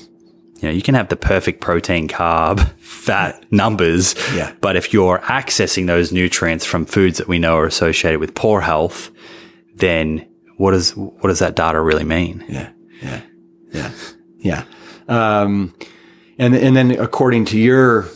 You 0.59 0.68
know, 0.68 0.74
you 0.74 0.82
can 0.82 0.94
have 0.94 1.09
the 1.09 1.16
perfect 1.16 1.60
protein, 1.60 2.09
carb, 2.09 2.68
fat 2.78 3.44
numbers, 3.52 4.14
Yeah. 4.35 4.52
but 4.60 4.76
if 4.76 4.93
you're 4.93 5.18
accessing 5.20 5.86
those 5.86 6.10
nutrients 6.12 6.64
from 6.64 6.85
foods 6.85 7.18
that 7.18 7.28
we 7.28 7.39
know 7.39 7.56
are 7.56 7.66
associated 7.66 8.18
with 8.20 8.35
poor 8.35 8.60
health, 8.60 9.10
then 9.76 10.26
what 10.56 10.72
does 10.72 10.97
what 10.97 11.28
does 11.28 11.39
that 11.39 11.55
data 11.55 11.80
really 11.80 12.05
mean? 12.05 12.44
Yeah, 12.48 12.70
yeah, 13.02 13.20
yeah, 13.72 13.93
yeah. 14.39 14.64
Um, 15.06 15.72
and 16.39 16.55
and 16.56 16.76
then 16.76 16.90
according 16.93 17.44
to 17.47 17.59
your 17.59 18.09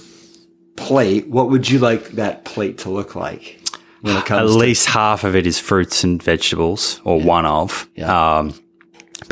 plate, 0.77 1.29
what 1.29 1.51
would 1.51 1.71
you 1.71 1.79
like 1.79 2.09
that 2.13 2.45
plate 2.45 2.79
to 2.79 2.91
look 2.91 3.15
like 3.15 3.61
when 4.01 4.17
it 4.17 4.19
At 4.31 4.41
to, 4.41 4.45
least 4.45 4.89
half 4.89 5.23
of 5.23 5.37
it 5.37 5.47
is 5.47 5.61
fruits 5.61 6.03
and 6.03 6.21
vegetables, 6.21 7.01
or 7.05 7.21
one 7.21 7.47
of. 7.47 7.89
Yeah. 7.95 8.39
Um, 8.39 8.55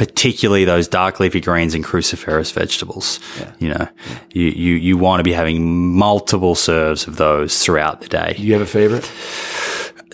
particularly 0.01 0.64
those 0.64 0.89
dark 0.89 1.20
leafy 1.20 1.43
greens 1.43 1.74
and 1.74 1.85
cruciferous 1.85 2.55
vegetables. 2.55 3.20
You 3.59 3.74
know, 3.74 3.86
you, 4.32 4.47
you, 4.47 4.74
you 4.77 4.97
want 4.97 5.20
to 5.20 5.24
be 5.24 5.35
having 5.35 5.93
multiple 5.94 6.55
serves 6.55 7.06
of 7.06 7.16
those 7.16 7.62
throughout 7.62 8.01
the 8.01 8.09
day. 8.09 8.32
do 8.35 8.43
you 8.43 8.55
have 8.55 8.62
a 8.62 8.66
favorite? 8.66 9.12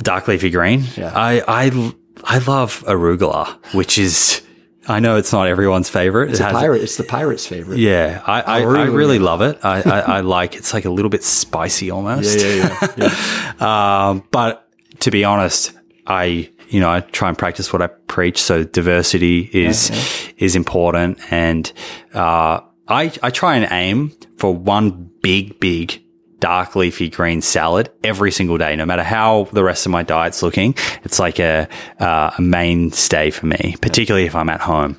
Dark 0.03 0.27
leafy 0.27 0.51
green. 0.51 0.83
Yeah. 0.97 1.13
I, 1.15 1.41
I, 1.47 1.93
I 2.25 2.39
love 2.39 2.83
arugula, 2.89 3.47
which 3.77 3.97
is, 3.97 4.43
I 4.89 4.99
know 4.99 5.19
it's 5.19 5.33
not 5.33 5.47
everyone's 5.47 5.89
favorite. 5.89 6.31
It's 6.33 6.41
It 6.41 6.51
pirate. 6.51 6.83
It's 6.83 6.97
the 6.97 7.05
pirate's 7.05 7.47
favorite. 7.47 7.79
Yeah, 7.79 8.25
I, 8.27 8.41
I, 8.43 8.59
I 8.63 8.87
really 8.87 9.21
love 9.21 9.41
it. 9.41 9.61
I, 9.63 9.83
I, 9.83 10.01
I 10.01 10.21
like 10.23 10.57
it's 10.57 10.75
like 10.75 10.85
a 10.85 10.91
little 10.91 11.11
bit 11.11 11.23
spicy 11.23 11.91
almost. 11.93 12.37
yeah, 12.41 12.77
yeah. 12.81 12.89
yeah. 12.97 13.53
Um, 14.11 14.25
but 14.33 14.69
to 15.01 15.13
be 15.13 15.23
honest, 15.23 15.73
I, 16.09 16.51
you 16.69 16.81
know, 16.81 16.91
I 16.91 17.01
try 17.01 17.29
and 17.29 17.39
practice 17.39 17.73
what 17.73 17.83
I 17.83 17.87
preach. 17.87 18.41
So 18.41 18.65
diversity 18.65 19.51
is 19.53 19.91
is 20.39 20.57
important, 20.57 21.19
and 21.31 21.71
uh, 22.15 22.61
I 22.89 23.13
I 23.23 23.31
try 23.31 23.57
and 23.57 23.71
aim 23.71 24.13
for 24.37 24.55
one 24.55 25.11
big 25.23 25.61
big 25.61 26.03
dark 26.39 26.77
leafy 26.77 27.09
green 27.09 27.41
salad 27.41 27.91
every 28.05 28.31
single 28.31 28.59
day, 28.59 28.77
no 28.77 28.85
matter 28.85 29.03
how 29.03 29.49
the 29.53 29.65
rest 29.65 29.87
of 29.87 29.93
my 29.93 30.03
diet's 30.03 30.43
looking. 30.43 30.75
It's 31.03 31.19
like 31.19 31.39
a 31.39 31.69
uh, 31.99 32.31
a 32.37 32.43
mainstay 32.43 33.31
for 33.31 33.47
me, 33.47 33.77
particularly 33.81 34.27
if 34.27 34.35
I'm 34.35 34.51
at 34.51 34.61
home. 34.61 34.99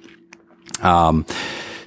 Um, 0.81 1.26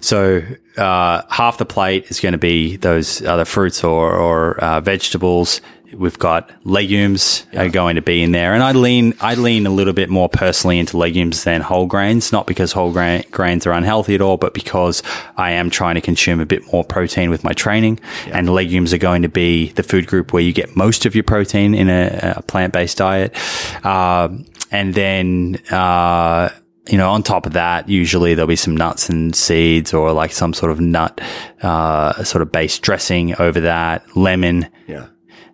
so 0.01 0.43
uh, 0.77 1.23
half 1.29 1.59
the 1.59 1.67
plate 1.67 2.07
is 2.11 2.21
going 2.21 2.33
to 2.33 2.39
be 2.39 2.77
those 2.77 3.23
other 3.23 3.45
fruits 3.45 3.85
or, 3.85 4.17
or 4.17 4.59
uh, 4.59 4.81
vegetables. 4.81 5.61
We've 5.93 6.19
got 6.19 6.51
legumes 6.65 7.47
are 7.55 7.69
going 7.69 7.97
to 7.97 8.03
be 8.03 8.23
in 8.23 8.33
there, 8.33 8.55
and 8.55 8.63
I 8.63 8.73
lean 8.73 9.15
I 9.21 9.35
lean 9.35 9.67
a 9.67 9.71
little 9.71 9.93
bit 9.93 10.09
more 10.09 10.29
personally 10.29 10.79
into 10.79 10.97
legumes 10.97 11.45
than 11.45 11.61
whole 11.61 11.87
grains. 11.87 12.33
Not 12.33 12.47
because 12.47 12.73
whole 12.73 12.93
gra- 12.93 13.25
grains 13.31 13.67
are 13.67 13.73
unhealthy 13.73 14.15
at 14.15 14.21
all, 14.21 14.37
but 14.37 14.55
because 14.55 15.03
I 15.37 15.53
am 15.53 15.71
trying 15.71 15.97
to 15.97 16.01
consume 16.01 16.41
a 16.41 16.47
bit 16.47 16.71
more 16.73 16.85
protein 16.85 17.31
with 17.31 17.45
my 17.45 17.53
training, 17.53 18.01
and 18.27 18.49
legumes 18.49 18.93
are 18.93 18.99
going 18.99 19.23
to 19.23 19.29
be 19.29 19.71
the 19.73 19.83
food 19.83 20.07
group 20.07 20.33
where 20.33 20.43
you 20.43 20.53
get 20.53 20.77
most 20.77 21.07
of 21.07 21.15
your 21.15 21.25
protein 21.25 21.75
in 21.75 21.89
a, 21.89 22.35
a 22.37 22.43
plant 22.43 22.73
based 22.73 22.99
diet. 22.99 23.35
Um 23.85 24.47
and 24.73 24.95
then 24.95 25.57
uh, 25.73 26.51
you 26.89 26.97
know, 26.97 27.11
on 27.11 27.23
top 27.23 27.47
of 27.47 27.53
that, 27.53 27.89
usually 27.89 28.35
there'll 28.35 28.49
be 28.49 28.57
some 28.57 28.77
nuts 28.77 29.09
and 29.09 29.35
seeds 29.35 29.93
or 29.93 30.13
like 30.13 30.33
some 30.33 30.53
sort 30.53 30.73
of 30.73 30.81
nut, 30.81 31.21
uh, 31.63 32.23
sort 32.25 32.43
of 32.43 32.51
base 32.51 32.79
dressing 32.79 33.35
over 33.41 33.61
that. 33.61 34.17
Lemon, 34.17 34.69
Yeah. 34.87 35.07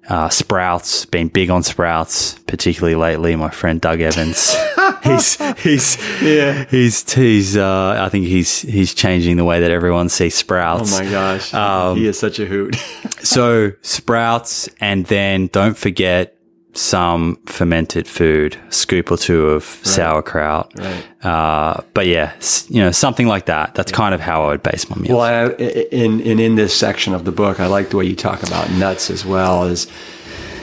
Uh, 0.08 0.28
sprouts, 0.28 1.04
been 1.06 1.28
big 1.28 1.50
on 1.50 1.62
sprouts, 1.62 2.38
particularly 2.46 2.94
lately. 2.94 3.34
My 3.36 3.50
friend 3.50 3.80
Doug 3.80 4.00
Evans, 4.00 4.54
he's, 5.02 5.36
he's, 5.60 6.22
Yeah. 6.22 6.64
he's, 6.70 7.12
he's, 7.12 7.56
uh, 7.56 7.96
I 8.00 8.08
think 8.08 8.26
he's, 8.26 8.60
he's 8.60 8.94
changing 8.94 9.36
the 9.36 9.44
way 9.44 9.60
that 9.60 9.70
everyone 9.70 10.08
sees 10.08 10.34
sprouts. 10.34 10.92
Oh 10.94 11.02
my 11.04 11.10
gosh. 11.10 11.52
Um, 11.52 11.96
he 11.96 12.06
is 12.06 12.18
such 12.18 12.38
a 12.38 12.46
hoot. 12.46 12.76
So 13.22 13.72
sprouts, 13.82 14.68
and 14.80 15.06
then 15.06 15.48
don't 15.48 15.76
forget 15.76 16.35
some 16.76 17.36
fermented 17.46 18.06
food, 18.06 18.56
scoop 18.70 19.10
or 19.10 19.16
two 19.16 19.46
of 19.48 19.64
sauerkraut. 19.82 20.72
Right. 20.78 21.24
Uh, 21.24 21.80
but 21.94 22.06
yeah, 22.06 22.32
you 22.68 22.80
know, 22.80 22.90
something 22.92 23.26
like 23.26 23.46
that. 23.46 23.74
That's 23.74 23.90
kind 23.92 24.14
of 24.14 24.20
how 24.20 24.44
I 24.44 24.48
would 24.48 24.62
base 24.62 24.88
my 24.90 24.96
meal. 24.96 25.16
Well, 25.16 25.22
I, 25.50 25.52
in, 25.56 26.20
in 26.20 26.38
in 26.38 26.54
this 26.56 26.74
section 26.78 27.14
of 27.14 27.24
the 27.24 27.32
book, 27.32 27.60
I 27.60 27.66
like 27.66 27.90
the 27.90 27.96
way 27.96 28.04
you 28.04 28.16
talk 28.16 28.42
about 28.42 28.70
nuts 28.72 29.10
as 29.10 29.24
well 29.24 29.64
as 29.64 29.86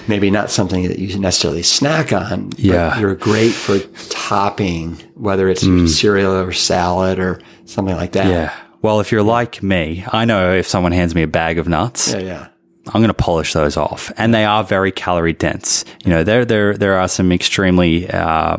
maybe 0.07 0.29
not 0.29 0.49
something 0.51 0.87
that 0.87 0.99
you 0.99 1.17
necessarily 1.17 1.63
snack 1.63 2.11
on. 2.13 2.49
but 2.49 2.59
Yeah. 2.59 2.99
you're 2.99 3.15
great 3.15 3.51
for 3.53 3.79
topping, 4.09 4.97
whether 5.15 5.47
it's 5.49 5.61
cereal 5.95 6.33
or 6.35 6.51
salad 6.51 7.19
or 7.19 7.39
something 7.65 7.95
like 7.95 8.11
that. 8.13 8.27
yeah. 8.27 8.53
Well, 8.81 8.99
if 8.99 9.13
you're 9.13 9.23
like 9.23 9.63
me, 9.63 10.03
I 10.11 10.25
know 10.25 10.53
if 10.53 10.67
someone 10.67 10.91
hands 10.91 11.15
me 11.15 11.23
a 11.23 11.27
bag 11.27 11.57
of 11.57 11.69
nuts, 11.69 12.11
yeah, 12.11 12.19
yeah. 12.19 12.47
I'm 12.87 12.99
going 13.01 13.07
to 13.07 13.13
polish 13.13 13.53
those 13.53 13.77
off, 13.77 14.11
and 14.17 14.33
they 14.33 14.43
are 14.45 14.63
very 14.63 14.91
calorie 14.91 15.33
dense. 15.33 15.85
You 16.03 16.11
know, 16.11 16.23
there 16.23 16.43
there 16.45 16.73
there 16.77 16.95
are 16.99 17.07
some 17.07 17.31
extremely 17.31 18.09
uh, 18.09 18.57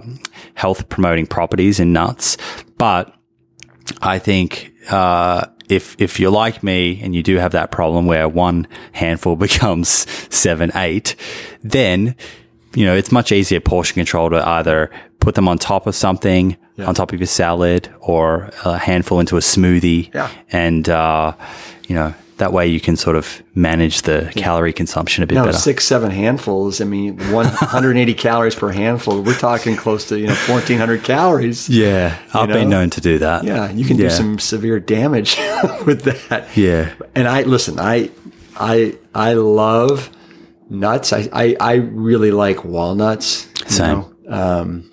health 0.55 0.89
promoting 0.89 1.27
properties 1.27 1.79
in 1.81 1.93
nuts, 1.93 2.37
but 2.79 3.15
I 4.01 4.19
think 4.19 4.73
uh, 4.91 5.47
if 5.69 5.95
if 5.99 6.19
you're 6.19 6.31
like 6.31 6.63
me 6.63 7.01
and 7.03 7.15
you 7.15 7.23
do 7.23 7.37
have 7.37 7.53
that 7.53 7.71
problem 7.71 8.07
where 8.07 8.29
one 8.29 8.67
handful 8.93 9.37
becomes 9.49 9.91
seven 10.35 10.71
eight, 10.75 11.17
then 11.63 12.17
you 12.75 12.87
know 12.87 12.95
it's 12.97 13.13
much 13.13 13.31
easier 13.31 13.61
portion 13.61 13.95
control 13.95 14.31
to 14.31 14.49
either 14.49 14.91
put 15.21 15.35
them 15.35 15.49
on 15.49 15.59
top 15.59 15.87
of 15.87 15.95
something. 15.95 16.57
On 16.77 16.93
top 16.93 17.13
of 17.13 17.21
your 17.21 17.29
salad, 17.29 17.89
or 18.01 18.51
a 18.65 18.77
handful 18.77 19.21
into 19.21 19.37
a 19.37 19.41
smoothie, 19.41 20.13
Yeah. 20.13 20.29
and 20.51 20.89
uh, 20.89 21.35
you 21.87 21.95
know 21.95 22.13
that 22.39 22.53
way 22.53 22.67
you 22.67 22.81
can 22.81 22.97
sort 22.97 23.15
of 23.15 23.43
manage 23.55 24.03
the 24.03 24.33
calorie 24.35 24.73
consumption 24.73 25.23
a 25.23 25.27
bit 25.27 25.37
No, 25.37 25.45
better. 25.45 25.57
six, 25.57 25.85
seven 25.85 26.11
handfuls. 26.11 26.81
I 26.81 26.85
mean, 26.85 27.17
180 27.31 28.15
calories 28.27 28.57
per 28.57 28.71
handful. 28.73 29.23
We're 29.23 29.39
talking 29.39 29.77
close 29.77 30.09
to, 30.09 30.19
you 30.19 30.27
know, 30.27 30.35
1400 30.49 31.05
calories. 31.05 31.69
yeah, 31.69 32.19
I've 32.35 32.49
been 32.49 32.69
known 32.69 32.91
to 32.91 33.01
do 33.01 33.19
that. 33.19 33.45
Yeah, 33.45 33.71
you 33.71 33.85
can 33.85 33.97
Yeah. 33.99 34.09
do 34.09 34.15
some 34.15 34.39
severe 34.41 34.81
damage 34.81 35.37
with 35.87 36.03
that. 36.29 36.49
Yeah. 36.57 36.91
And 37.15 37.29
I 37.29 37.43
listen, 37.43 37.79
I 37.79 38.11
I 38.57 38.97
I 39.15 39.35
love 39.35 40.11
nuts. 40.69 41.13
I 41.13 41.29
I, 41.33 41.57
I 41.61 41.75
really 41.75 42.33
like 42.33 42.65
walnuts. 42.65 43.47
you 43.65 43.71
Same. 43.71 43.99
know. 43.99 44.11
Um, 44.29 44.91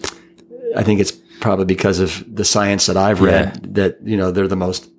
I 0.75 0.83
think 0.83 0.99
it's 0.99 1.11
probably 1.39 1.65
because 1.65 1.97
of 1.99 2.23
the 2.27 2.45
science 2.45 2.85
that 2.85 2.97
I've 2.97 3.19
read 3.21 3.73
that 3.73 3.97
you 4.03 4.15
know 4.15 4.29
they're 4.31 4.47
the 4.47 4.55
most. 4.55 4.90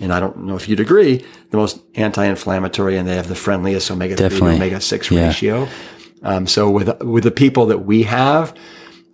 And 0.00 0.12
I 0.12 0.20
don't 0.20 0.44
know 0.44 0.54
if 0.56 0.68
you'd 0.68 0.80
agree, 0.80 1.24
the 1.50 1.56
most 1.56 1.80
anti-inflammatory, 1.96 2.96
and 2.96 3.08
they 3.08 3.16
have 3.16 3.28
the 3.28 3.34
friendliest 3.34 3.90
omega 3.90 4.16
three, 4.28 4.54
omega 4.54 4.80
six 4.80 5.10
Yeah. 5.10 5.26
ratio. 5.28 5.68
Um, 6.22 6.46
so 6.46 6.70
with 6.70 7.02
with 7.02 7.24
the 7.24 7.30
people 7.30 7.66
that 7.66 7.84
we 7.84 8.04
have, 8.04 8.54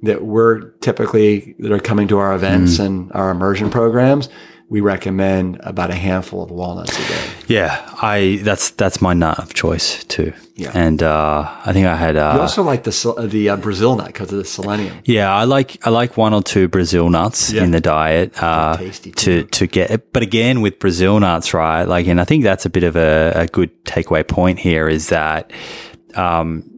that 0.02 0.22
we're 0.24 0.70
typically 0.80 1.54
that 1.58 1.72
are 1.72 1.78
coming 1.80 2.08
to 2.08 2.18
our 2.18 2.34
events 2.34 2.78
Mm. 2.78 2.84
and 2.86 3.12
our 3.12 3.30
immersion 3.30 3.70
programs, 3.70 4.28
we 4.74 4.80
recommend 4.80 5.58
about 5.62 5.90
a 5.90 5.94
handful 5.94 6.42
of 6.42 6.50
walnuts 6.50 6.92
a 6.98 7.02
day. 7.12 7.24
Yeah, 7.46 7.70
I 8.02 8.40
that's 8.42 8.70
that's 8.70 8.98
my 9.00 9.14
nut 9.14 9.38
of 9.38 9.54
choice 9.54 10.02
too. 10.04 10.32
Yeah. 10.56 10.70
and 10.74 11.00
uh, 11.02 11.42
I 11.66 11.72
think 11.72 11.86
I 11.86 11.96
had. 11.96 12.14
You 12.14 12.20
Uh, 12.22 12.38
also 12.40 12.62
like 12.70 12.82
the 12.82 12.94
uh, 13.16 13.26
the 13.26 13.50
uh, 13.50 13.56
Brazil 13.56 13.94
nut 13.96 14.06
because 14.08 14.32
of 14.32 14.38
the 14.38 14.44
selenium. 14.44 14.96
yeah, 15.04 15.30
I 15.42 15.44
like 15.44 15.78
I 15.86 15.90
like 15.90 16.16
one 16.16 16.34
or 16.34 16.42
two 16.42 16.66
Brazil 16.68 17.08
nuts 17.08 17.52
Yeah. 17.52 17.64
in 17.64 17.70
the 17.70 17.80
diet 17.80 18.32
uh, 18.42 18.76
tasty 18.76 19.10
to 19.12 19.44
to 19.58 19.66
get. 19.66 20.12
But 20.12 20.22
again, 20.22 20.60
with 20.62 20.78
Brazil 20.78 21.20
nuts, 21.20 21.54
right? 21.54 21.84
Like, 21.94 22.10
and 22.10 22.20
I 22.20 22.24
think 22.24 22.42
that's 22.44 22.66
a 22.66 22.70
bit 22.70 22.84
of 22.84 22.96
a, 22.96 23.32
a 23.34 23.46
good 23.46 23.70
takeaway 23.84 24.24
point 24.26 24.58
here 24.58 24.88
is 24.88 25.08
that. 25.08 25.52
Um, 26.16 26.70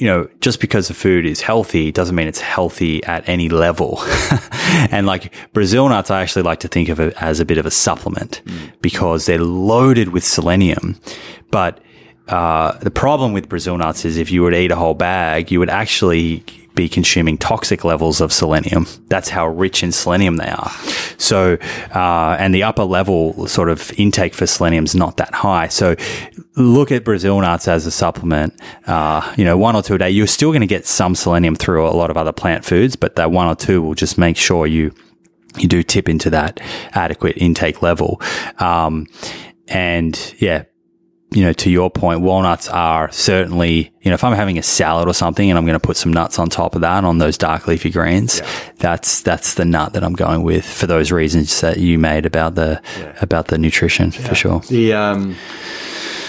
you 0.00 0.06
know, 0.06 0.26
just 0.40 0.60
because 0.60 0.88
the 0.88 0.94
food 0.94 1.26
is 1.26 1.42
healthy 1.42 1.92
doesn't 1.92 2.16
mean 2.16 2.26
it's 2.26 2.40
healthy 2.40 3.04
at 3.04 3.28
any 3.28 3.50
level. 3.50 3.98
and 4.90 5.06
like 5.06 5.34
Brazil 5.52 5.90
nuts, 5.90 6.10
I 6.10 6.22
actually 6.22 6.40
like 6.40 6.60
to 6.60 6.68
think 6.68 6.88
of 6.88 6.98
it 6.98 7.14
as 7.20 7.38
a 7.38 7.44
bit 7.44 7.58
of 7.58 7.66
a 7.66 7.70
supplement 7.70 8.40
because 8.80 9.26
they're 9.26 9.38
loaded 9.38 10.08
with 10.08 10.24
selenium. 10.24 10.98
But 11.50 11.80
uh, 12.28 12.78
the 12.78 12.90
problem 12.90 13.34
with 13.34 13.50
Brazil 13.50 13.76
nuts 13.76 14.06
is 14.06 14.16
if 14.16 14.32
you 14.32 14.40
were 14.40 14.50
to 14.50 14.58
eat 14.58 14.72
a 14.72 14.76
whole 14.76 14.94
bag, 14.94 15.50
you 15.50 15.58
would 15.58 15.68
actually 15.68 16.42
be 16.80 16.88
consuming 16.88 17.36
toxic 17.36 17.84
levels 17.84 18.20
of 18.20 18.32
selenium. 18.32 18.86
That's 19.08 19.28
how 19.28 19.46
rich 19.48 19.82
in 19.82 19.92
selenium 19.92 20.36
they 20.36 20.48
are. 20.48 20.70
So, 21.18 21.58
uh, 21.94 22.36
and 22.38 22.54
the 22.54 22.62
upper 22.62 22.84
level 22.84 23.46
sort 23.46 23.68
of 23.68 23.92
intake 23.98 24.32
for 24.32 24.46
selenium 24.46 24.84
is 24.84 24.94
not 24.94 25.18
that 25.18 25.34
high. 25.34 25.68
So, 25.68 25.94
look 26.56 26.90
at 26.90 27.04
Brazil 27.04 27.38
nuts 27.40 27.68
as 27.68 27.86
a 27.86 27.90
supplement. 27.90 28.58
Uh, 28.86 29.20
you 29.36 29.44
know, 29.44 29.58
one 29.58 29.76
or 29.76 29.82
two 29.82 29.94
a 29.94 29.98
day. 29.98 30.10
You're 30.10 30.26
still 30.26 30.50
going 30.50 30.62
to 30.62 30.66
get 30.66 30.86
some 30.86 31.14
selenium 31.14 31.54
through 31.54 31.86
a 31.86 31.92
lot 31.92 32.10
of 32.10 32.16
other 32.16 32.32
plant 32.32 32.64
foods, 32.64 32.96
but 32.96 33.16
that 33.16 33.30
one 33.30 33.46
or 33.46 33.54
two 33.54 33.82
will 33.82 33.94
just 33.94 34.16
make 34.16 34.36
sure 34.36 34.66
you 34.66 34.94
you 35.58 35.68
do 35.68 35.82
tip 35.82 36.08
into 36.08 36.30
that 36.30 36.60
adequate 36.92 37.36
intake 37.36 37.82
level. 37.82 38.22
Um, 38.58 39.06
and 39.68 40.34
yeah, 40.38 40.64
you 41.32 41.44
know, 41.44 41.52
to 41.52 41.70
your 41.70 41.90
point, 41.90 42.22
walnuts 42.22 42.68
are 42.68 43.10
certainly, 43.12 43.92
you 44.02 44.10
know, 44.10 44.14
if 44.14 44.24
I'm 44.24 44.34
having 44.34 44.58
a 44.58 44.62
salad 44.62 45.08
or 45.08 45.14
something 45.14 45.48
and 45.48 45.56
I'm 45.56 45.64
going 45.64 45.78
to 45.78 45.86
put 45.86 45.96
some 45.96 46.12
nuts 46.12 46.38
on 46.38 46.48
top 46.48 46.74
of 46.74 46.80
that 46.80 47.04
on 47.04 47.18
those 47.18 47.38
dark 47.38 47.68
leafy 47.68 47.90
greens, 47.90 48.42
that's, 48.78 49.20
that's 49.20 49.54
the 49.54 49.64
nut 49.64 49.92
that 49.92 50.02
I'm 50.02 50.14
going 50.14 50.42
with 50.42 50.64
for 50.64 50.86
those 50.86 51.12
reasons 51.12 51.60
that 51.60 51.78
you 51.78 51.98
made 51.98 52.26
about 52.26 52.56
the, 52.56 52.82
about 53.20 53.46
the 53.46 53.58
nutrition 53.58 54.10
for 54.10 54.34
sure. 54.34 54.60
The 54.60 54.92
um, 54.92 55.36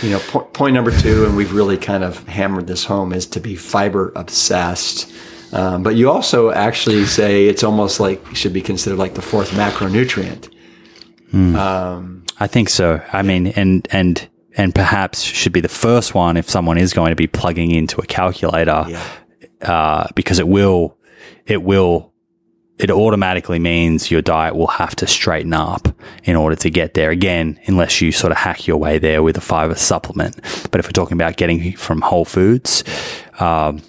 you 0.03 0.09
know 0.11 0.19
po- 0.19 0.41
point 0.41 0.73
number 0.73 0.91
two, 0.91 1.25
and 1.25 1.35
we've 1.35 1.53
really 1.53 1.77
kind 1.77 2.03
of 2.03 2.27
hammered 2.27 2.67
this 2.67 2.85
home, 2.85 3.13
is 3.13 3.25
to 3.27 3.39
be 3.39 3.55
fiber 3.55 4.11
obsessed. 4.15 5.11
Um, 5.53 5.83
but 5.83 5.95
you 5.95 6.09
also 6.09 6.51
actually 6.51 7.05
say 7.05 7.47
it's 7.47 7.63
almost 7.63 7.99
like 7.99 8.35
should 8.35 8.53
be 8.53 8.61
considered 8.61 8.97
like 8.97 9.15
the 9.15 9.21
fourth 9.21 9.51
macronutrient. 9.51 10.49
Um 11.33 12.21
I 12.39 12.47
think 12.47 12.69
so. 12.69 12.99
I 13.13 13.21
mean, 13.21 13.47
and, 13.47 13.87
and, 13.91 14.27
and 14.57 14.73
perhaps 14.75 15.21
should 15.23 15.53
be 15.53 15.61
the 15.61 15.69
first 15.69 16.13
one 16.13 16.37
if 16.37 16.49
someone 16.49 16.77
is 16.77 16.93
going 16.93 17.11
to 17.11 17.15
be 17.15 17.27
plugging 17.27 17.71
into 17.71 18.01
a 18.01 18.05
calculator, 18.05 18.85
Yeah. 18.87 19.03
uh, 19.61 20.07
because 20.15 20.39
it 20.39 20.47
will, 20.47 20.97
it 21.45 21.63
will, 21.63 22.11
it 22.77 22.89
automatically 22.89 23.59
means 23.59 24.09
your 24.09 24.21
diet 24.23 24.55
will 24.55 24.67
have 24.67 24.95
to 24.95 25.07
straighten 25.07 25.53
up 25.53 25.87
in 26.23 26.35
order 26.35 26.55
to 26.55 26.69
get 26.69 26.95
there 26.95 27.11
again, 27.11 27.59
unless 27.67 28.01
you 28.01 28.11
sort 28.11 28.31
of 28.31 28.37
hack 28.37 28.65
your 28.65 28.77
way 28.77 28.97
there 28.97 29.21
with 29.21 29.37
a 29.37 29.41
fiber 29.41 29.75
supplement. 29.75 30.35
But 30.71 30.79
if 30.79 30.87
we're 30.87 30.91
talking 30.91 31.15
about 31.15 31.37
getting 31.37 31.73
from 31.77 32.01
whole 32.01 32.25
foods, 32.25 32.83
um, 33.39 33.81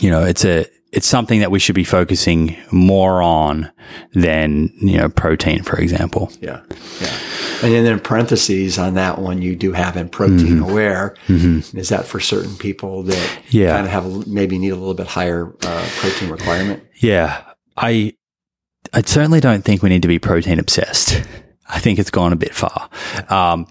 you 0.00 0.10
know, 0.10 0.24
it's 0.24 0.44
a, 0.44 0.66
it's 0.92 1.06
something 1.06 1.40
that 1.40 1.50
we 1.50 1.58
should 1.58 1.74
be 1.74 1.84
focusing 1.84 2.56
more 2.72 3.20
on 3.22 3.70
than, 4.14 4.70
you 4.80 4.96
know, 4.96 5.08
protein, 5.08 5.62
for 5.62 5.78
example. 5.78 6.30
Yeah, 6.40 6.60
yeah. 7.00 7.18
And 7.62 7.72
then 7.74 7.86
in 7.86 8.00
parentheses 8.00 8.78
on 8.78 8.94
that 8.94 9.18
one, 9.18 9.42
you 9.42 9.56
do 9.56 9.72
have 9.72 9.96
in 9.96 10.08
protein 10.08 10.60
aware. 10.60 11.16
Is 11.28 11.88
that 11.88 12.06
for 12.06 12.20
certain 12.20 12.54
people 12.56 13.02
that 13.02 13.38
Yeah. 13.50 13.72
kind 13.74 13.84
of 13.86 13.92
have 13.92 14.26
maybe 14.28 14.58
need 14.58 14.68
a 14.70 14.76
little 14.76 14.94
bit 14.94 15.08
higher 15.08 15.52
uh, 15.62 15.88
protein 15.96 16.30
requirement? 16.30 16.84
Yeah. 17.00 17.42
I, 17.76 18.14
I 18.92 19.02
certainly 19.02 19.40
don't 19.40 19.64
think 19.64 19.82
we 19.82 19.88
need 19.88 20.02
to 20.02 20.08
be 20.08 20.18
protein 20.20 20.58
obsessed. 20.60 21.20
I 21.68 21.80
think 21.80 21.98
it's 21.98 22.10
gone 22.10 22.32
a 22.32 22.36
bit 22.36 22.54
far. 22.54 22.88
Um, 23.28 23.66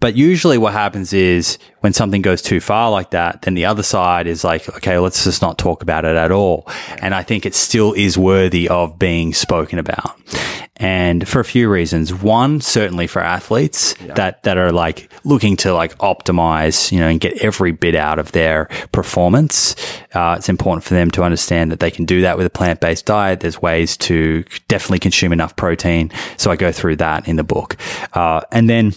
but 0.00 0.16
usually 0.16 0.58
what 0.58 0.72
happens 0.72 1.12
is 1.12 1.58
when 1.80 1.92
something 1.92 2.22
goes 2.22 2.42
too 2.42 2.60
far 2.60 2.90
like 2.90 3.10
that, 3.10 3.42
then 3.42 3.54
the 3.54 3.66
other 3.66 3.82
side 3.82 4.26
is 4.26 4.42
like, 4.42 4.68
okay, 4.76 4.98
let's 4.98 5.24
just 5.24 5.42
not 5.42 5.58
talk 5.58 5.82
about 5.82 6.04
it 6.04 6.16
at 6.16 6.32
all. 6.32 6.66
And 7.00 7.14
I 7.14 7.22
think 7.22 7.44
it 7.44 7.54
still 7.54 7.92
is 7.92 8.16
worthy 8.16 8.68
of 8.68 8.98
being 8.98 9.34
spoken 9.34 9.78
about. 9.78 10.18
And 10.76 11.28
for 11.28 11.40
a 11.40 11.44
few 11.44 11.68
reasons. 11.68 12.14
One, 12.14 12.62
certainly 12.62 13.06
for 13.06 13.20
athletes 13.20 13.94
yeah. 14.02 14.14
that, 14.14 14.42
that 14.44 14.56
are 14.56 14.72
like 14.72 15.12
looking 15.24 15.54
to 15.58 15.74
like 15.74 15.96
optimize, 15.98 16.90
you 16.90 16.98
know, 17.00 17.08
and 17.08 17.20
get 17.20 17.42
every 17.42 17.72
bit 17.72 17.94
out 17.94 18.18
of 18.18 18.32
their 18.32 18.64
performance. 18.90 19.76
Uh, 20.14 20.36
it's 20.38 20.48
important 20.48 20.82
for 20.82 20.94
them 20.94 21.10
to 21.10 21.22
understand 21.22 21.70
that 21.70 21.80
they 21.80 21.90
can 21.90 22.06
do 22.06 22.22
that 22.22 22.38
with 22.38 22.46
a 22.46 22.50
plant 22.50 22.80
based 22.80 23.04
diet. 23.04 23.40
There's 23.40 23.60
ways 23.60 23.98
to 23.98 24.44
definitely 24.68 25.00
consume 25.00 25.34
enough 25.34 25.54
protein. 25.56 26.10
So 26.38 26.50
I 26.50 26.56
go 26.56 26.72
through 26.72 26.96
that 26.96 27.28
in 27.28 27.36
the 27.36 27.44
book. 27.44 27.76
Uh, 28.14 28.40
and 28.50 28.70
then, 28.70 28.94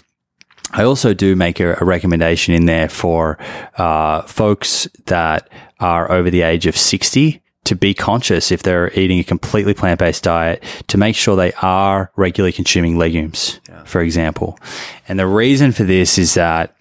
I 0.74 0.84
also 0.84 1.14
do 1.14 1.36
make 1.36 1.60
a, 1.60 1.78
a 1.80 1.86
recommendation 1.86 2.54
in 2.54 2.66
there 2.66 2.90
for 2.90 3.38
uh, 3.78 4.24
folks 4.24 4.88
that 5.06 5.50
are 5.80 6.12
over 6.12 6.30
the 6.30 6.42
age 6.42 6.66
of 6.66 6.76
60 6.76 7.42
to 7.66 7.76
be 7.76 7.94
conscious 7.94 8.52
if 8.52 8.64
they're 8.64 8.92
eating 8.94 9.20
a 9.20 9.24
completely 9.24 9.74
plant 9.74 10.00
based 10.00 10.24
diet 10.24 10.64
to 10.88 10.98
make 10.98 11.16
sure 11.16 11.36
they 11.36 11.54
are 11.62 12.12
regularly 12.16 12.52
consuming 12.52 12.98
legumes, 12.98 13.60
yeah. 13.70 13.84
for 13.84 14.02
example. 14.02 14.60
And 15.08 15.20
the 15.20 15.28
reason 15.28 15.72
for 15.72 15.84
this 15.84 16.18
is 16.18 16.34
that, 16.34 16.76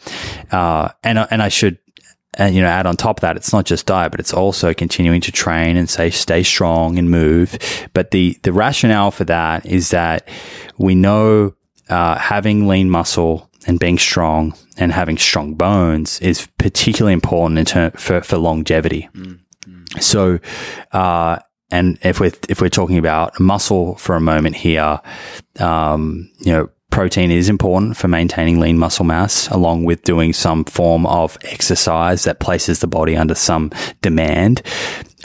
uh, 0.50 0.88
and, 1.04 1.18
and 1.18 1.42
I 1.42 1.48
should, 1.48 1.78
uh, 2.40 2.44
you 2.44 2.62
know, 2.62 2.68
add 2.68 2.86
on 2.86 2.96
top 2.96 3.18
of 3.18 3.20
that, 3.20 3.36
it's 3.36 3.52
not 3.52 3.66
just 3.66 3.86
diet, 3.86 4.10
but 4.10 4.18
it's 4.18 4.32
also 4.32 4.72
continuing 4.74 5.20
to 5.20 5.30
train 5.30 5.76
and 5.76 5.88
say, 5.88 6.10
stay 6.10 6.42
strong 6.42 6.98
and 6.98 7.10
move. 7.10 7.58
But 7.92 8.10
the, 8.10 8.38
the 8.42 8.52
rationale 8.52 9.10
for 9.10 9.24
that 9.24 9.66
is 9.66 9.90
that 9.90 10.26
we 10.78 10.94
know, 10.94 11.54
uh, 11.88 12.16
having 12.16 12.66
lean 12.66 12.88
muscle 12.88 13.50
and 13.66 13.78
being 13.78 13.98
strong 13.98 14.54
and 14.76 14.92
having 14.92 15.18
strong 15.18 15.54
bones 15.54 16.20
is 16.20 16.48
particularly 16.58 17.12
important 17.12 17.58
in 17.58 17.64
term, 17.64 17.90
for, 17.92 18.20
for 18.20 18.38
longevity. 18.38 19.08
Mm-hmm. 19.14 20.00
So, 20.00 20.38
uh, 20.92 21.38
and 21.70 21.98
if 22.02 22.20
we're, 22.20 22.32
if 22.48 22.60
we're 22.60 22.68
talking 22.68 22.98
about 22.98 23.38
muscle 23.40 23.94
for 23.96 24.16
a 24.16 24.20
moment 24.20 24.56
here, 24.56 25.00
um, 25.58 26.30
you 26.40 26.52
know, 26.52 26.70
protein 26.90 27.30
is 27.30 27.48
important 27.48 27.96
for 27.96 28.06
maintaining 28.06 28.60
lean 28.60 28.78
muscle 28.78 29.04
mass 29.04 29.48
along 29.48 29.84
with 29.84 30.02
doing 30.02 30.32
some 30.32 30.64
form 30.64 31.06
of 31.06 31.38
exercise 31.42 32.24
that 32.24 32.38
places 32.38 32.80
the 32.80 32.86
body 32.86 33.16
under 33.16 33.34
some 33.34 33.70
demand. 34.02 34.62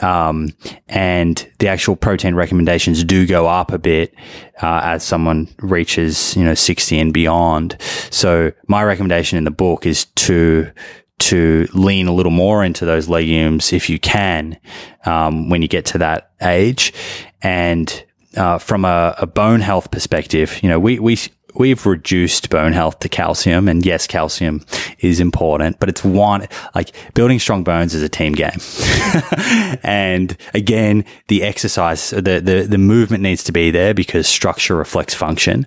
Um, 0.00 0.50
and 0.88 1.50
the 1.58 1.68
actual 1.68 1.96
protein 1.96 2.34
recommendations 2.34 3.02
do 3.04 3.26
go 3.26 3.46
up 3.46 3.72
a 3.72 3.78
bit 3.78 4.14
uh, 4.62 4.80
as 4.84 5.02
someone 5.02 5.48
reaches, 5.58 6.36
you 6.36 6.44
know, 6.44 6.54
60 6.54 6.98
and 6.98 7.12
beyond. 7.12 7.76
So 8.10 8.52
my 8.66 8.84
recommendation 8.84 9.38
in 9.38 9.44
the 9.44 9.50
book 9.50 9.86
is 9.86 10.04
to 10.04 10.70
to 11.18 11.66
lean 11.74 12.06
a 12.06 12.12
little 12.12 12.30
more 12.30 12.64
into 12.64 12.84
those 12.84 13.08
legumes 13.08 13.72
if 13.72 13.90
you 13.90 13.98
can 13.98 14.56
um, 15.04 15.48
when 15.48 15.62
you 15.62 15.68
get 15.68 15.84
to 15.84 15.98
that 15.98 16.30
age. 16.40 16.92
And 17.42 18.04
uh, 18.36 18.58
from 18.58 18.84
a, 18.84 19.16
a, 19.18 19.26
bone 19.26 19.60
health 19.60 19.90
perspective, 19.90 20.62
you 20.62 20.68
know, 20.68 20.78
we, 20.78 21.00
we 21.00 21.18
we've 21.58 21.84
reduced 21.84 22.48
bone 22.50 22.72
health 22.72 23.00
to 23.00 23.08
calcium 23.08 23.68
and 23.68 23.84
yes 23.84 24.06
calcium 24.06 24.64
is 25.00 25.20
important 25.20 25.78
but 25.80 25.88
it's 25.88 26.04
one 26.04 26.46
like 26.74 26.94
building 27.14 27.38
strong 27.38 27.64
bones 27.64 27.94
is 27.94 28.02
a 28.02 28.08
team 28.08 28.32
game. 28.32 28.58
And 29.82 30.36
again 30.54 31.04
the 31.26 31.42
exercise 31.42 32.10
the, 32.10 32.40
the 32.40 32.66
the 32.68 32.78
movement 32.78 33.22
needs 33.22 33.42
to 33.44 33.52
be 33.52 33.70
there 33.70 33.92
because 33.92 34.26
structure 34.26 34.76
reflects 34.76 35.14
function. 35.14 35.66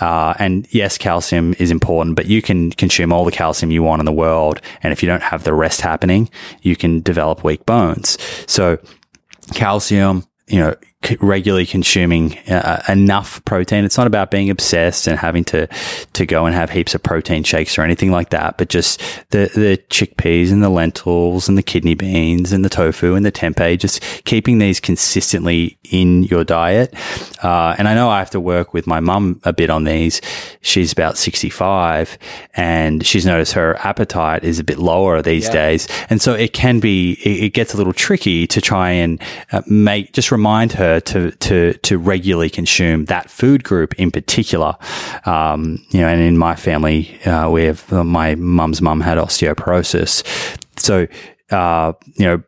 Uh, 0.00 0.34
and 0.38 0.66
yes 0.70 0.98
calcium 0.98 1.54
is 1.58 1.70
important 1.70 2.16
but 2.16 2.26
you 2.26 2.42
can 2.42 2.72
consume 2.72 3.12
all 3.12 3.24
the 3.24 3.32
calcium 3.32 3.70
you 3.70 3.82
want 3.82 4.00
in 4.00 4.06
the 4.06 4.12
world 4.12 4.60
and 4.82 4.92
if 4.92 5.02
you 5.02 5.08
don't 5.08 5.22
have 5.22 5.44
the 5.44 5.52
rest 5.52 5.80
happening 5.80 6.30
you 6.62 6.74
can 6.74 7.00
develop 7.00 7.44
weak 7.44 7.64
bones. 7.66 8.18
So 8.46 8.78
calcium 9.54 10.24
you 10.46 10.60
know 10.60 10.74
regularly 11.20 11.64
consuming 11.64 12.36
uh, 12.48 12.82
enough 12.88 13.42
protein. 13.44 13.84
It's 13.84 13.96
not 13.96 14.06
about 14.06 14.30
being 14.30 14.50
obsessed 14.50 15.06
and 15.06 15.18
having 15.18 15.44
to 15.44 15.68
to 16.12 16.26
go 16.26 16.44
and 16.44 16.54
have 16.54 16.70
heaps 16.70 16.94
of 16.94 17.02
protein 17.02 17.44
shakes 17.44 17.78
or 17.78 17.82
anything 17.82 18.10
like 18.10 18.30
that, 18.30 18.58
but 18.58 18.68
just 18.68 19.00
the 19.30 19.50
the 19.54 19.78
chickpeas 19.90 20.50
and 20.50 20.62
the 20.62 20.68
lentils 20.68 21.48
and 21.48 21.56
the 21.56 21.62
kidney 21.62 21.94
beans 21.94 22.52
and 22.52 22.64
the 22.64 22.68
tofu 22.68 23.14
and 23.14 23.24
the 23.24 23.32
tempeh, 23.32 23.78
just 23.78 24.02
keeping 24.24 24.58
these 24.58 24.80
consistently 24.80 25.78
in 25.90 26.24
your 26.24 26.44
diet. 26.44 26.94
Uh, 27.42 27.74
and 27.78 27.88
I 27.88 27.94
know 27.94 28.08
I 28.08 28.18
have 28.18 28.30
to 28.30 28.40
work 28.40 28.74
with 28.74 28.86
my 28.86 29.00
mum 29.00 29.40
a 29.44 29.52
bit 29.52 29.70
on 29.70 29.84
these. 29.84 30.20
She's 30.60 30.92
about 30.92 31.16
65 31.16 32.18
and 32.54 33.06
she's 33.06 33.24
noticed 33.24 33.52
her 33.52 33.76
appetite 33.76 34.44
is 34.44 34.58
a 34.58 34.64
bit 34.64 34.78
lower 34.78 35.22
these 35.22 35.46
yeah. 35.46 35.52
days. 35.52 35.88
And 36.10 36.20
so 36.20 36.34
it 36.34 36.52
can 36.52 36.80
be, 36.80 37.12
it, 37.24 37.44
it, 37.44 37.54
gets 37.54 37.74
a 37.74 37.76
little 37.76 37.92
tricky 37.92 38.46
to 38.46 38.60
try 38.60 38.90
and 38.90 39.20
uh, 39.52 39.62
make, 39.66 40.12
just 40.12 40.30
remind 40.30 40.72
her 40.72 40.87
to 41.00 41.30
to 41.30 41.72
to 41.74 41.98
regularly 41.98 42.50
consume 42.50 43.06
that 43.06 43.30
food 43.30 43.64
group 43.64 43.94
in 43.94 44.10
particular. 44.10 44.76
Um, 45.24 45.78
you 45.90 46.00
know, 46.00 46.08
and 46.08 46.20
in 46.20 46.36
my 46.36 46.54
family, 46.54 47.20
uh, 47.24 47.50
we 47.50 47.64
have 47.64 47.92
uh, 47.92 48.04
my 48.04 48.34
mum's 48.34 48.80
mum 48.80 49.00
had 49.00 49.18
osteoporosis, 49.18 50.22
so 50.76 51.06
uh, 51.50 51.92
you 52.16 52.26
know, 52.26 52.42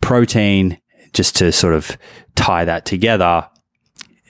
protein. 0.00 0.78
Just 1.12 1.34
to 1.38 1.50
sort 1.50 1.74
of 1.74 1.98
tie 2.36 2.64
that 2.64 2.84
together, 2.86 3.44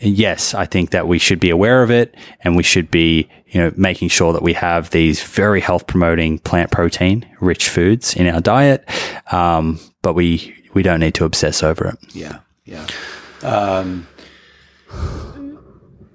yes, 0.00 0.54
I 0.54 0.66
think 0.66 0.90
that 0.90 1.06
we 1.06 1.18
should 1.18 1.40
be 1.40 1.50
aware 1.50 1.82
of 1.82 1.90
it 1.90 2.16
and 2.42 2.56
we 2.56 2.62
should 2.62 2.90
be, 2.90 3.28
you 3.48 3.60
know, 3.60 3.72
making 3.76 4.08
sure 4.08 4.32
that 4.32 4.42
we 4.42 4.54
have 4.54 4.90
these 4.90 5.22
very 5.22 5.60
health 5.60 5.86
promoting 5.86 6.38
plant 6.38 6.70
protein 6.70 7.26
rich 7.40 7.68
foods 7.68 8.14
in 8.14 8.26
our 8.26 8.40
diet. 8.40 8.88
Um, 9.32 9.78
but 10.02 10.14
we, 10.14 10.54
we 10.74 10.82
don't 10.82 11.00
need 11.00 11.14
to 11.14 11.24
obsess 11.24 11.62
over 11.62 11.88
it. 11.88 11.98
Yeah. 12.14 12.38
Yeah. 12.64 12.86
Um, 13.42 14.06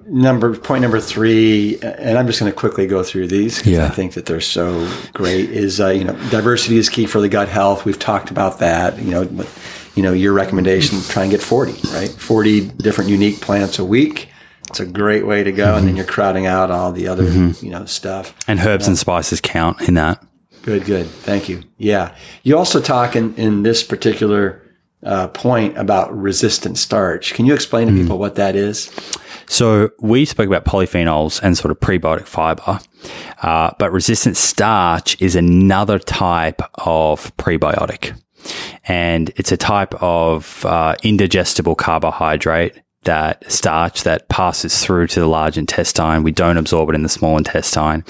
number 0.07 0.55
point 0.55 0.81
number 0.81 0.99
three, 0.99 1.79
and 1.81 2.17
I'm 2.17 2.27
just 2.27 2.39
going 2.39 2.51
to 2.51 2.57
quickly 2.57 2.87
go 2.87 3.03
through 3.03 3.27
these 3.27 3.57
because 3.57 3.71
yeah. 3.73 3.85
I 3.85 3.89
think 3.89 4.13
that 4.13 4.25
they're 4.25 4.41
so 4.41 4.89
great. 5.13 5.49
Is 5.49 5.79
uh, 5.79 5.89
you 5.89 6.03
know 6.03 6.13
diversity 6.29 6.77
is 6.77 6.89
key 6.89 7.05
for 7.05 7.19
the 7.19 7.29
gut 7.29 7.49
health. 7.49 7.85
We've 7.85 7.99
talked 7.99 8.31
about 8.31 8.59
that. 8.59 8.97
You 8.99 9.11
know, 9.11 9.25
but, 9.25 9.49
you 9.95 10.03
know 10.03 10.13
your 10.13 10.33
recommendation: 10.33 10.99
try 11.01 11.23
and 11.23 11.31
get 11.31 11.41
40, 11.41 11.89
right? 11.93 12.09
40 12.09 12.69
different 12.69 13.09
unique 13.09 13.41
plants 13.41 13.79
a 13.79 13.85
week. 13.85 14.29
It's 14.69 14.79
a 14.79 14.85
great 14.85 15.25
way 15.25 15.43
to 15.43 15.51
go, 15.51 15.65
mm-hmm. 15.65 15.77
and 15.77 15.87
then 15.87 15.91
mm-hmm. 15.91 15.97
you're 15.97 16.05
crowding 16.05 16.45
out 16.45 16.71
all 16.71 16.91
the 16.91 17.07
other 17.07 17.23
mm-hmm. 17.23 17.65
you 17.65 17.71
know 17.71 17.85
stuff. 17.85 18.35
And 18.47 18.59
herbs 18.59 18.87
uh, 18.87 18.91
and 18.91 18.97
spices 18.97 19.41
count 19.41 19.81
in 19.81 19.95
that. 19.95 20.23
Good, 20.63 20.85
good. 20.85 21.05
Thank 21.05 21.47
you. 21.47 21.63
Yeah, 21.77 22.15
you 22.43 22.57
also 22.57 22.81
talk 22.81 23.15
in 23.15 23.35
in 23.35 23.63
this 23.63 23.83
particular 23.83 24.64
uh, 25.05 25.27
point 25.29 25.77
about 25.77 26.15
resistant 26.15 26.77
starch. 26.77 27.33
Can 27.33 27.45
you 27.45 27.53
explain 27.53 27.87
to 27.87 27.93
mm. 27.93 28.01
people 28.01 28.17
what 28.17 28.35
that 28.35 28.55
is? 28.55 28.91
So 29.47 29.91
we 29.99 30.25
spoke 30.25 30.47
about 30.47 30.65
polyphenols 30.65 31.39
and 31.41 31.57
sort 31.57 31.71
of 31.71 31.79
prebiotic 31.79 32.25
fiber, 32.25 32.79
uh, 33.43 33.71
but 33.77 33.91
resistant 33.91 34.37
starch 34.37 35.21
is 35.21 35.35
another 35.35 35.99
type 35.99 36.61
of 36.85 37.35
prebiotic, 37.37 38.19
and 38.87 39.31
it's 39.35 39.51
a 39.51 39.57
type 39.57 39.93
of 40.01 40.65
uh, 40.65 40.95
indigestible 41.03 41.75
carbohydrate 41.75 42.81
that 43.03 43.49
starch 43.51 44.01
that 44.01 44.27
passes 44.29 44.83
through 44.83 45.05
to 45.05 45.19
the 45.19 45.27
large 45.27 45.59
intestine. 45.59 46.23
We 46.23 46.31
don't 46.31 46.57
absorb 46.57 46.89
it 46.89 46.95
in 46.95 47.03
the 47.03 47.09
small 47.09 47.37
intestine, 47.37 48.03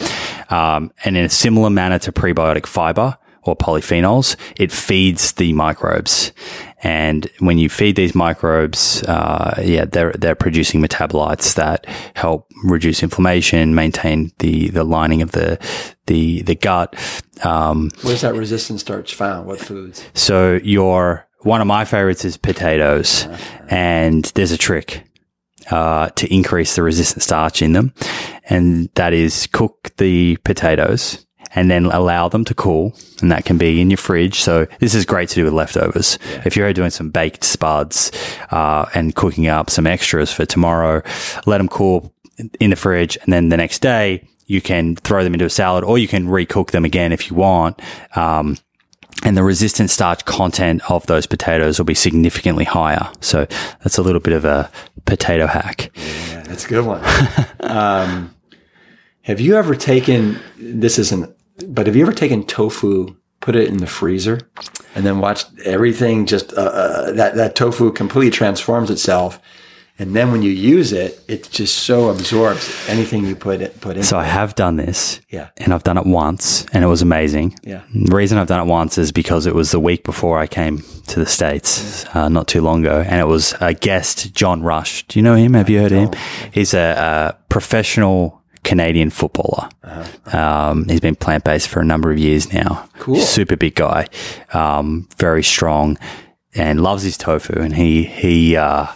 um, 0.49 0.93
and 1.03 1.17
in 1.17 1.25
a 1.25 1.29
similar 1.29 1.69
manner 1.69 1.99
to 1.99 2.13
prebiotic 2.13 2.65
fiber 2.65 3.17
or 3.43 3.55
polyphenols, 3.55 4.35
it 4.57 4.71
feeds 4.71 5.33
the 5.33 5.53
microbes. 5.53 6.31
And 6.85 7.27
when 7.39 7.57
you 7.57 7.67
feed 7.67 7.95
these 7.95 8.13
microbes, 8.13 9.01
uh, 9.07 9.59
yeah, 9.59 9.85
they're 9.85 10.11
they're 10.13 10.35
producing 10.35 10.83
metabolites 10.83 11.55
that 11.55 11.87
help 12.13 12.47
reduce 12.63 13.01
inflammation, 13.01 13.73
maintain 13.73 14.31
the 14.37 14.69
the 14.69 14.83
lining 14.83 15.23
of 15.23 15.31
the 15.31 15.57
the 16.05 16.43
the 16.43 16.53
gut. 16.53 16.95
Um, 17.43 17.89
Where's 18.03 18.21
that 18.21 18.35
resistant 18.35 18.81
starch 18.81 19.15
found? 19.15 19.47
What 19.47 19.59
foods? 19.59 20.05
So 20.13 20.59
your 20.63 21.27
one 21.39 21.59
of 21.59 21.65
my 21.65 21.85
favorites 21.85 22.23
is 22.23 22.37
potatoes, 22.37 23.27
and 23.67 24.23
there's 24.35 24.51
a 24.51 24.57
trick. 24.57 25.03
Uh, 25.71 26.09
to 26.09 26.31
increase 26.31 26.75
the 26.75 26.83
resistant 26.83 27.23
starch 27.23 27.63
in 27.63 27.73
them, 27.73 27.91
and 28.47 28.87
that 28.93 29.13
is 29.13 29.47
cook 29.47 29.89
the 29.97 30.37
potatoes 30.43 31.24
and 31.55 31.71
then 31.71 31.85
allow 31.85 32.29
them 32.29 32.45
to 32.45 32.53
cool. 32.53 32.93
And 33.21 33.31
that 33.31 33.45
can 33.45 33.57
be 33.57 33.81
in 33.81 33.89
your 33.89 33.97
fridge. 33.97 34.41
So 34.41 34.67
this 34.79 34.93
is 34.93 35.05
great 35.05 35.29
to 35.29 35.35
do 35.35 35.45
with 35.45 35.53
leftovers. 35.53 36.19
Yeah. 36.29 36.43
If 36.45 36.55
you're 36.55 36.73
doing 36.73 36.91
some 36.91 37.09
baked 37.09 37.43
spuds 37.43 38.11
uh, 38.51 38.85
and 38.93 39.15
cooking 39.15 39.47
up 39.47 39.69
some 39.69 39.87
extras 39.87 40.31
for 40.31 40.45
tomorrow, 40.45 41.01
let 41.45 41.59
them 41.59 41.69
cool 41.69 42.13
in 42.59 42.69
the 42.69 42.75
fridge. 42.75 43.17
And 43.23 43.31
then 43.31 43.49
the 43.49 43.57
next 43.57 43.79
day, 43.79 44.27
you 44.47 44.61
can 44.61 44.95
throw 44.97 45.23
them 45.23 45.33
into 45.33 45.45
a 45.45 45.49
salad 45.49 45.83
or 45.83 45.97
you 45.97 46.07
can 46.07 46.27
recook 46.27 46.71
them 46.71 46.85
again 46.85 47.11
if 47.11 47.29
you 47.29 47.35
want. 47.35 47.81
Um, 48.15 48.57
and 49.23 49.35
the 49.35 49.43
resistant 49.43 49.89
starch 49.89 50.25
content 50.25 50.81
of 50.91 51.05
those 51.07 51.25
potatoes 51.25 51.79
will 51.79 51.85
be 51.85 51.95
significantly 51.95 52.65
higher. 52.65 53.09
So 53.21 53.45
that's 53.81 53.97
a 53.97 54.03
little 54.03 54.19
bit 54.19 54.33
of 54.33 54.45
a 54.45 54.69
potato 55.05 55.47
hack. 55.47 55.89
Yeah, 56.29 56.43
that's 56.43 56.65
a 56.65 56.67
good 56.67 56.85
one. 56.85 57.01
um, 57.61 58.35
have 59.21 59.39
you 59.39 59.55
ever 59.55 59.73
taken 59.73 60.39
this? 60.57 60.99
Isn't 60.99 61.35
but 61.67 61.87
have 61.87 61.95
you 61.95 62.03
ever 62.03 62.13
taken 62.13 62.43
tofu, 62.43 63.15
put 63.39 63.55
it 63.55 63.69
in 63.69 63.77
the 63.77 63.87
freezer, 63.87 64.39
and 64.95 65.05
then 65.05 65.19
watched 65.19 65.47
everything 65.63 66.25
just 66.25 66.53
uh, 66.53 66.61
uh, 66.61 67.11
that 67.13 67.35
that 67.35 67.55
tofu 67.55 67.91
completely 67.91 68.31
transforms 68.31 68.89
itself? 68.89 69.39
And 69.97 70.13
then 70.13 70.29
when 70.29 70.41
you 70.41 70.51
use 70.51 70.91
it, 70.91 71.21
it 71.29 71.49
just 71.51 71.77
so 71.83 72.09
absorbs 72.09 72.69
anything 72.89 73.25
you 73.25 73.33
put 73.33 73.61
it 73.61 73.79
put 73.79 73.95
in. 73.95 74.03
So 74.03 74.17
I 74.17 74.25
have 74.25 74.53
done 74.55 74.75
this. 74.75 75.21
Yeah. 75.29 75.49
And 75.55 75.73
I've 75.73 75.83
done 75.83 75.97
it 75.97 76.05
once 76.05 76.65
and 76.73 76.83
it 76.83 76.87
was 76.87 77.01
amazing. 77.01 77.57
Yeah. 77.63 77.81
The 77.93 78.13
reason 78.13 78.37
I've 78.37 78.47
done 78.47 78.59
it 78.59 78.69
once 78.69 78.97
is 78.97 79.13
because 79.13 79.45
it 79.45 79.55
was 79.55 79.71
the 79.71 79.79
week 79.79 80.03
before 80.03 80.37
I 80.37 80.47
came 80.47 80.83
to 81.07 81.19
the 81.19 81.25
States, 81.25 82.05
uh, 82.13 82.27
not 82.27 82.49
too 82.49 82.61
long 82.61 82.85
ago. 82.85 83.05
And 83.07 83.21
it 83.21 83.27
was 83.27 83.53
a 83.61 83.73
guest, 83.73 84.35
John 84.35 84.61
Rush. 84.61 85.07
Do 85.07 85.17
you 85.17 85.23
know 85.23 85.35
him? 85.35 85.53
Have 85.53 85.69
you 85.69 85.79
heard 85.79 85.93
of 85.93 85.97
him? 85.97 86.21
He's 86.51 86.73
a, 86.73 87.35
a 87.37 87.37
professional 87.47 88.41
Canadian 88.65 89.09
footballer. 89.11 89.69
Um, 90.33 90.89
he's 90.89 90.99
been 90.99 91.15
plant 91.15 91.45
based 91.45 91.69
for 91.69 91.79
a 91.79 91.85
number 91.85 92.11
of 92.11 92.17
years 92.17 92.51
now. 92.51 92.89
Cool. 92.99 93.21
Super 93.21 93.55
big 93.55 93.75
guy, 93.75 94.07
um, 94.51 95.07
very 95.17 95.43
strong, 95.43 95.97
and 96.53 96.81
loves 96.81 97.03
his 97.03 97.15
tofu. 97.17 97.61
And 97.61 97.73
he 97.73 98.03
he 98.03 98.57
uh, 98.57 98.87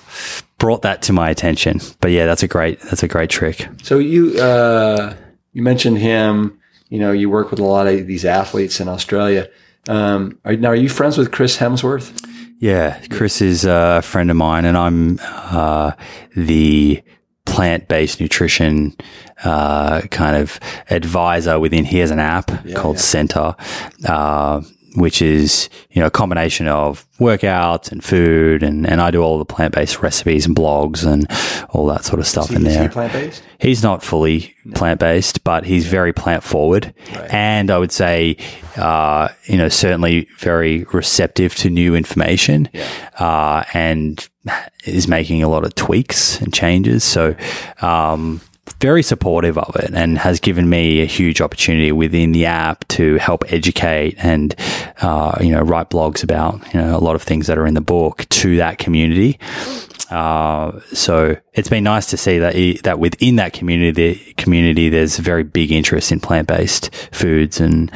brought 0.57 0.81
that 0.81 1.01
to 1.03 1.13
my 1.13 1.29
attention. 1.29 1.79
But 2.01 2.11
yeah, 2.11 2.25
that's 2.25 2.43
a 2.43 2.47
great 2.47 2.81
that's 2.81 3.03
a 3.03 3.07
great 3.07 3.29
trick. 3.29 3.69
So 3.83 3.99
you 3.99 4.37
uh, 4.41 5.15
you 5.53 5.61
mentioned 5.61 5.99
him. 5.99 6.59
You 6.89 6.97
know, 6.97 7.11
you 7.11 7.29
work 7.29 7.51
with 7.51 7.59
a 7.59 7.63
lot 7.63 7.85
of 7.85 8.07
these 8.07 8.25
athletes 8.25 8.79
in 8.79 8.87
Australia. 8.87 9.47
Um, 9.87 10.39
are, 10.43 10.55
now, 10.55 10.69
are 10.69 10.75
you 10.75 10.89
friends 10.89 11.19
with 11.19 11.31
Chris 11.31 11.57
Hemsworth? 11.57 12.25
Yeah, 12.57 12.99
Chris 13.11 13.41
is 13.41 13.63
a 13.63 14.01
friend 14.01 14.31
of 14.31 14.37
mine, 14.37 14.65
and 14.65 14.75
I'm 14.75 15.19
uh, 15.21 15.91
the 16.35 17.03
plant 17.49 17.87
based 17.87 18.19
nutrition 18.19 18.95
uh, 19.43 20.01
kind 20.11 20.35
of 20.35 20.59
advisor 20.89 21.59
within. 21.59 21.85
He 21.85 21.99
has 21.99 22.11
an 22.11 22.19
app 22.19 22.47
called 22.75 22.97
yeah. 22.97 23.01
Centr, 23.01 23.55
uh, 24.07 24.61
which 24.99 25.21
is 25.21 25.69
you 25.91 26.01
know 26.01 26.07
a 26.07 26.11
combination 26.11 26.67
of 26.67 27.05
workouts 27.19 27.91
and 27.91 28.03
food, 28.03 28.63
and, 28.63 28.87
and 28.87 29.01
I 29.01 29.11
do 29.11 29.21
all 29.21 29.37
the 29.37 29.45
plant 29.45 29.73
based 29.73 30.01
recipes 30.01 30.45
and 30.45 30.55
blogs 30.55 31.05
and 31.05 31.27
all 31.69 31.85
that 31.87 32.05
sort 32.05 32.19
of 32.19 32.27
stuff 32.27 32.51
in 32.51 32.61
he 32.61 32.69
there. 32.69 32.89
plant 32.89 33.13
based? 33.13 33.43
He's 33.59 33.83
not 33.83 34.03
fully 34.03 34.55
plant 34.75 34.99
based, 34.99 35.43
but 35.43 35.65
he's 35.65 35.87
very 35.87 36.13
plant 36.13 36.43
forward, 36.43 36.93
and 37.29 37.71
I 37.71 37.77
would 37.77 37.91
say, 37.91 38.37
uh, 38.77 39.29
you 39.45 39.57
know, 39.57 39.69
certainly 39.69 40.27
very 40.37 40.83
receptive 40.93 41.55
to 41.55 41.69
new 41.69 41.95
information, 41.95 42.69
uh, 43.19 43.63
and 43.73 44.27
is 44.85 45.07
making 45.07 45.43
a 45.43 45.49
lot 45.49 45.65
of 45.65 45.75
tweaks 45.75 46.39
and 46.41 46.53
changes. 46.53 47.03
So, 47.03 47.35
um, 47.81 48.41
very 48.81 49.03
supportive 49.03 49.57
of 49.57 49.75
it, 49.77 49.91
and 49.93 50.17
has 50.17 50.39
given 50.39 50.69
me 50.69 51.01
a 51.01 51.05
huge 51.05 51.41
opportunity 51.41 51.91
within 51.91 52.31
the 52.31 52.45
app 52.45 52.87
to 52.89 53.15
help 53.17 53.43
educate 53.51 54.15
and, 54.19 54.55
uh, 55.01 55.37
you 55.41 55.51
know, 55.51 55.61
write 55.61 55.89
blogs 55.89 56.23
about 56.23 56.61
you 56.73 56.79
know 56.79 56.95
a 56.95 56.99
lot 56.99 57.15
of 57.15 57.21
things 57.23 57.47
that 57.47 57.57
are 57.57 57.65
in 57.67 57.73
the 57.73 57.81
book 57.81 58.25
to 58.29 58.57
that 58.57 58.77
community. 58.77 59.39
Uh, 60.09 60.79
so 60.91 61.37
it's 61.53 61.69
been 61.69 61.83
nice 61.83 62.07
to 62.07 62.17
see 62.17 62.39
that 62.39 62.55
he, 62.55 62.73
that 62.83 62.97
within 62.97 63.35
that 63.35 63.53
community 63.53 64.33
community 64.37 64.89
there's 64.89 65.17
very 65.17 65.43
big 65.43 65.71
interest 65.71 66.11
in 66.11 66.19
plant 66.19 66.47
based 66.47 66.89
foods 67.11 67.59
and 67.59 67.91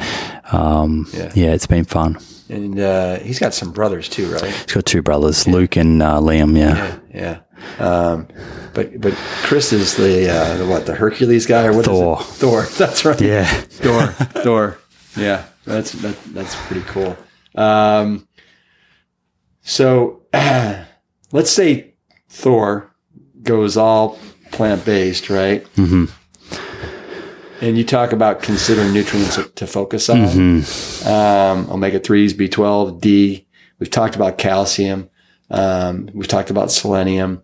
um, 0.52 1.06
Yeah. 1.12 1.32
yeah. 1.34 1.52
it's 1.54 1.66
been 1.66 1.84
fun. 1.84 2.18
And 2.48 2.78
uh, 2.78 3.18
he's 3.20 3.38
got 3.38 3.54
some 3.54 3.72
brothers 3.72 4.08
too, 4.08 4.30
right? 4.30 4.44
He's 4.44 4.66
got 4.66 4.84
two 4.84 5.02
brothers, 5.02 5.46
Luke 5.46 5.76
and 5.76 6.02
uh, 6.02 6.20
Liam. 6.20 6.56
Yeah. 6.56 6.98
Yeah. 7.12 7.40
Um, 7.78 8.28
but 8.74 9.00
but 9.00 9.14
Chris 9.42 9.72
is 9.72 9.96
the, 9.96 10.28
uh, 10.30 10.56
the 10.58 10.66
what 10.66 10.84
the 10.84 10.94
Hercules 10.94 11.46
guy 11.46 11.64
or 11.64 11.72
what 11.72 11.80
is 11.80 11.86
Thor. 11.86 12.20
Thor. 12.20 12.62
That's 12.76 13.04
right. 13.04 13.20
Yeah. 13.20 13.44
Thor. 13.44 14.06
Thor. 14.42 14.78
Yeah. 15.16 15.46
That's 15.64 15.92
that, 15.92 16.22
that's 16.34 16.54
pretty 16.66 16.82
cool. 16.82 17.16
Um, 17.54 18.28
so 19.62 20.22
let's 21.32 21.50
say 21.50 21.94
Thor 22.28 22.94
goes 23.42 23.76
all 23.76 24.18
plant 24.52 24.84
based, 24.84 25.30
right? 25.30 25.64
Mm-hmm. 25.74 26.06
And 27.60 27.78
you 27.78 27.84
talk 27.84 28.12
about 28.12 28.42
considering 28.42 28.92
nutrients 28.92 29.38
to 29.54 29.66
focus 29.66 30.10
on 30.10 30.64
um, 31.06 31.70
omega 31.70 32.00
3s, 32.00 32.32
B12, 32.32 33.00
D. 33.00 33.46
We've 33.78 33.90
talked 33.90 34.16
about 34.16 34.38
calcium. 34.38 35.08
Um, 35.50 36.10
we've 36.12 36.28
talked 36.28 36.50
about 36.50 36.70
selenium. 36.70 37.42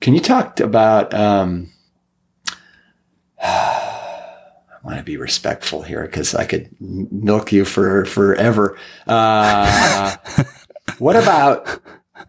Can 0.00 0.14
you 0.14 0.20
talk 0.20 0.60
about? 0.60 1.12
Um, 1.12 1.72
I 3.42 4.82
want 4.82 4.96
to 4.96 5.04
be 5.04 5.18
respectful 5.18 5.82
here 5.82 6.02
because 6.02 6.34
I 6.34 6.46
could 6.46 6.74
milk 6.80 7.52
you 7.52 7.66
for 7.66 8.06
forever. 8.06 8.78
Uh, 9.06 10.16
what 10.98 11.16
about 11.16 11.80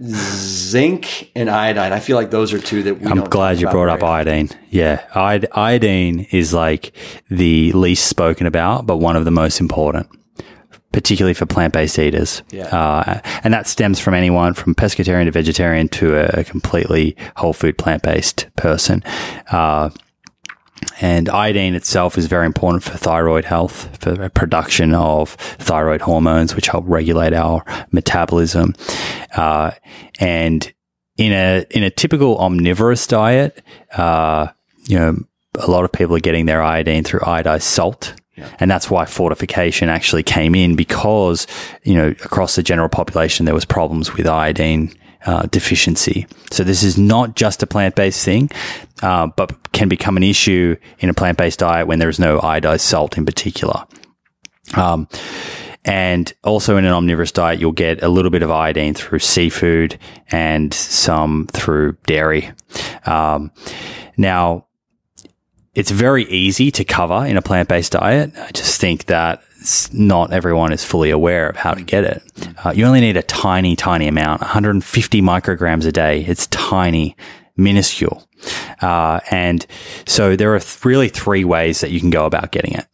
zinc 0.02 1.32
and 1.36 1.50
iodine? 1.50 1.94
I 1.94 2.00
feel 2.00 2.16
like 2.18 2.32
those 2.32 2.54
are 2.54 2.60
two 2.60 2.84
that 2.84 3.00
we. 3.00 3.08
I'm 3.08 3.22
glad 3.22 3.60
you 3.60 3.70
brought 3.70 3.90
up 3.90 4.04
iodine. 4.04 4.50
Yeah. 4.70 5.06
Iod- 5.14 5.48
iodine 5.54 6.28
is 6.32 6.54
like 6.54 6.96
the 7.30 7.72
least 7.74 8.08
spoken 8.08 8.48
about, 8.48 8.86
but 8.86 8.98
one 8.98 9.16
of 9.16 9.26
the 9.26 9.32
most 9.32 9.60
important. 9.60 10.08
Particularly 10.92 11.34
for 11.34 11.46
plant-based 11.46 11.98
eaters, 12.00 12.44
Yeah. 12.52 12.64
uh, 12.66 13.22
and 13.46 13.54
that 13.54 13.66
stems 13.66 13.98
from 14.02 14.14
anyone 14.14 14.54
from 14.54 14.76
pescatarian 14.76 15.24
to 15.24 15.32
vegetarian 15.32 15.88
to 15.90 16.18
a, 16.18 16.42
a 16.42 16.44
completely 16.44 17.16
whole 17.38 17.54
food 17.54 17.78
plant-based 17.78 18.48
person. 18.58 19.02
Uh, 19.52 19.90
and 21.02 21.28
iodine 21.30 21.74
itself 21.74 22.18
is 22.18 22.28
very 22.28 22.46
important 22.46 22.84
for 22.84 22.92
thyroid 22.92 23.44
health, 23.44 23.98
for 23.98 24.12
the 24.12 24.30
production 24.30 24.94
of 24.94 25.32
thyroid 25.32 26.02
hormones, 26.02 26.56
which 26.56 26.68
help 26.68 26.86
regulate 26.88 27.34
our 27.34 27.66
metabolism. 27.92 28.76
Uh, 29.36 29.72
and 30.20 30.72
in 31.18 31.34
a 31.34 31.66
in 31.72 31.84
a 31.84 31.90
typical 31.90 32.38
omnivorous 32.38 33.08
diet, 33.08 33.64
uh, 33.94 34.48
you 34.84 34.98
know, 34.98 35.18
a 35.56 35.70
lot 35.70 35.84
of 35.84 35.92
people 35.92 36.16
are 36.16 36.22
getting 36.22 36.46
their 36.46 36.62
iodine 36.62 37.04
through 37.04 37.22
iodized 37.22 37.64
salt. 37.64 38.14
And 38.60 38.72
that's 38.72 38.90
why 38.90 39.06
fortification 39.06 39.90
actually 39.90 40.24
came 40.24 40.56
in 40.56 40.76
because, 40.76 41.46
you 41.84 41.94
know, 41.94 42.08
across 42.08 42.56
the 42.56 42.64
general 42.64 42.90
population, 42.90 43.46
there 43.46 43.54
was 43.54 43.66
problems 43.66 44.16
with 44.16 44.26
iodine 44.26 44.96
uh, 45.26 45.44
deficiency. 45.48 46.28
So 46.52 46.64
this 46.64 46.84
is 46.84 46.98
not 46.98 47.36
just 47.36 47.64
a 47.64 47.68
plant-based 47.68 48.24
thing, 48.24 48.50
uh, 49.02 49.28
but 49.36 49.72
can 49.72 49.90
become 49.90 50.18
an 50.18 50.24
issue 50.24 50.76
in 51.00 51.10
a 51.10 51.14
plant-based 51.14 51.60
diet 51.60 51.88
when 51.88 52.00
there 52.00 52.10
is 52.10 52.20
no 52.20 52.40
iodized 52.40 52.82
salt 52.82 53.18
in 53.18 53.26
particular. 53.26 53.86
Um, 54.76 55.08
and 55.84 56.32
also 56.44 56.78
in 56.78 56.86
an 56.86 56.92
omnivorous 56.92 57.32
diet, 57.32 57.60
you'll 57.60 57.72
get 57.72 58.04
a 58.04 58.08
little 58.08 58.32
bit 58.32 58.44
of 58.44 58.52
iodine 58.52 58.94
through 58.94 59.20
seafood 59.20 59.98
and 60.32 60.74
some 60.74 61.48
through 61.52 61.98
dairy. 62.06 62.52
Um, 63.06 63.52
now, 64.18 64.68
it's 65.74 65.90
very 65.90 66.26
easy 66.26 66.70
to 66.72 66.84
cover 66.84 67.26
in 67.26 67.38
a 67.38 67.42
plant 67.42 67.70
based 67.70 67.94
diet. 67.94 68.32
I 68.38 68.52
just 68.52 68.80
think 68.80 69.06
that 69.06 69.42
not 69.94 70.34
everyone 70.34 70.74
is 70.74 70.84
fully 70.84 71.10
aware 71.10 71.50
of 71.50 71.56
how 71.56 71.74
to 71.74 71.84
get 71.84 72.04
it. 72.04 72.24
Uh, 72.64 72.72
you 72.72 72.86
only 72.86 73.02
need 73.02 73.18
a 73.18 73.24
tiny, 73.24 73.76
tiny 73.76 74.08
amount 74.08 74.42
150 74.42 75.22
micrograms 75.22 75.86
a 75.86 75.92
day. 75.92 76.24
It's 76.26 76.48
tiny, 76.48 77.16
minuscule. 77.58 78.28
Uh, 78.82 79.20
and 79.30 79.66
so 80.06 80.36
there 80.36 80.54
are 80.56 80.60
th- 80.60 80.84
really 80.84 81.10
three 81.10 81.44
ways 81.44 81.82
that 81.82 81.92
you 81.92 82.00
can 82.00 82.10
go 82.10 82.26
about 82.26 82.52
getting 82.52 82.74
it. 82.74 82.88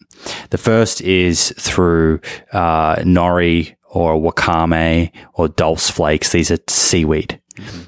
The 0.50 0.58
first 0.58 1.02
is 1.02 1.54
through 1.58 2.20
uh, 2.52 2.98
nori 2.98 3.76
or 3.90 4.20
wakame 4.20 5.12
or 5.34 5.48
dulse 5.48 5.90
flakes. 5.90 6.32
These 6.32 6.52
are 6.52 6.60
seaweed. 6.68 7.40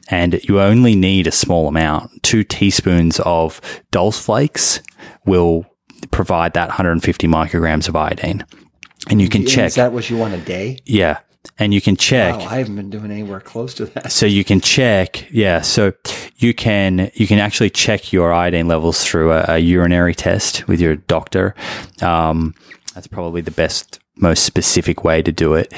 And 0.10 0.40
you 0.46 0.60
only 0.60 0.96
need 0.96 1.28
a 1.28 1.32
small 1.32 1.68
amount. 1.68 2.24
Two 2.24 2.44
teaspoons 2.44 3.20
of 3.20 3.62
dulse 3.92 4.20
flakes 4.20 4.82
will 5.26 5.66
provide 6.12 6.54
that 6.54 6.70
150 6.70 7.28
micrograms 7.28 7.88
of 7.88 7.96
iodine. 7.96 8.46
And 9.10 9.22
you 9.22 9.30
can 9.30 9.46
check. 9.46 9.68
Is 9.68 9.76
that 9.76 9.94
what 9.94 10.10
you 10.10 10.18
want 10.18 10.34
a 10.34 10.38
day? 10.40 10.80
yeah. 10.86 11.20
And 11.58 11.74
you 11.74 11.80
can 11.80 11.96
check. 11.96 12.36
Oh, 12.36 12.40
I 12.42 12.58
haven't 12.58 12.76
been 12.76 12.90
doing 12.90 13.12
anywhere 13.12 13.40
close 13.40 13.74
to 13.76 13.86
that. 13.88 14.12
So 14.12 14.26
you 14.26 14.44
can 14.44 14.60
check, 14.60 15.26
yeah. 15.32 15.62
So 15.62 15.94
you 16.38 16.54
can 16.54 17.12
you 17.16 17.28
can 17.28 17.40
actually 17.40 17.70
check 17.70 18.12
your 18.12 18.34
iodine 18.34 18.68
levels 18.68 19.04
through 19.04 19.32
a, 19.32 19.46
a 19.48 19.58
urinary 19.58 20.14
test 20.14 20.68
with 20.68 20.82
your 20.82 20.98
doctor. 20.98 21.56
Um, 22.02 22.54
that's 22.94 23.08
probably 23.08 23.40
the 23.42 23.52
best, 23.52 24.00
most 24.18 24.44
specific 24.44 25.04
way 25.06 25.22
to 25.22 25.32
do 25.32 25.54
it. 25.54 25.74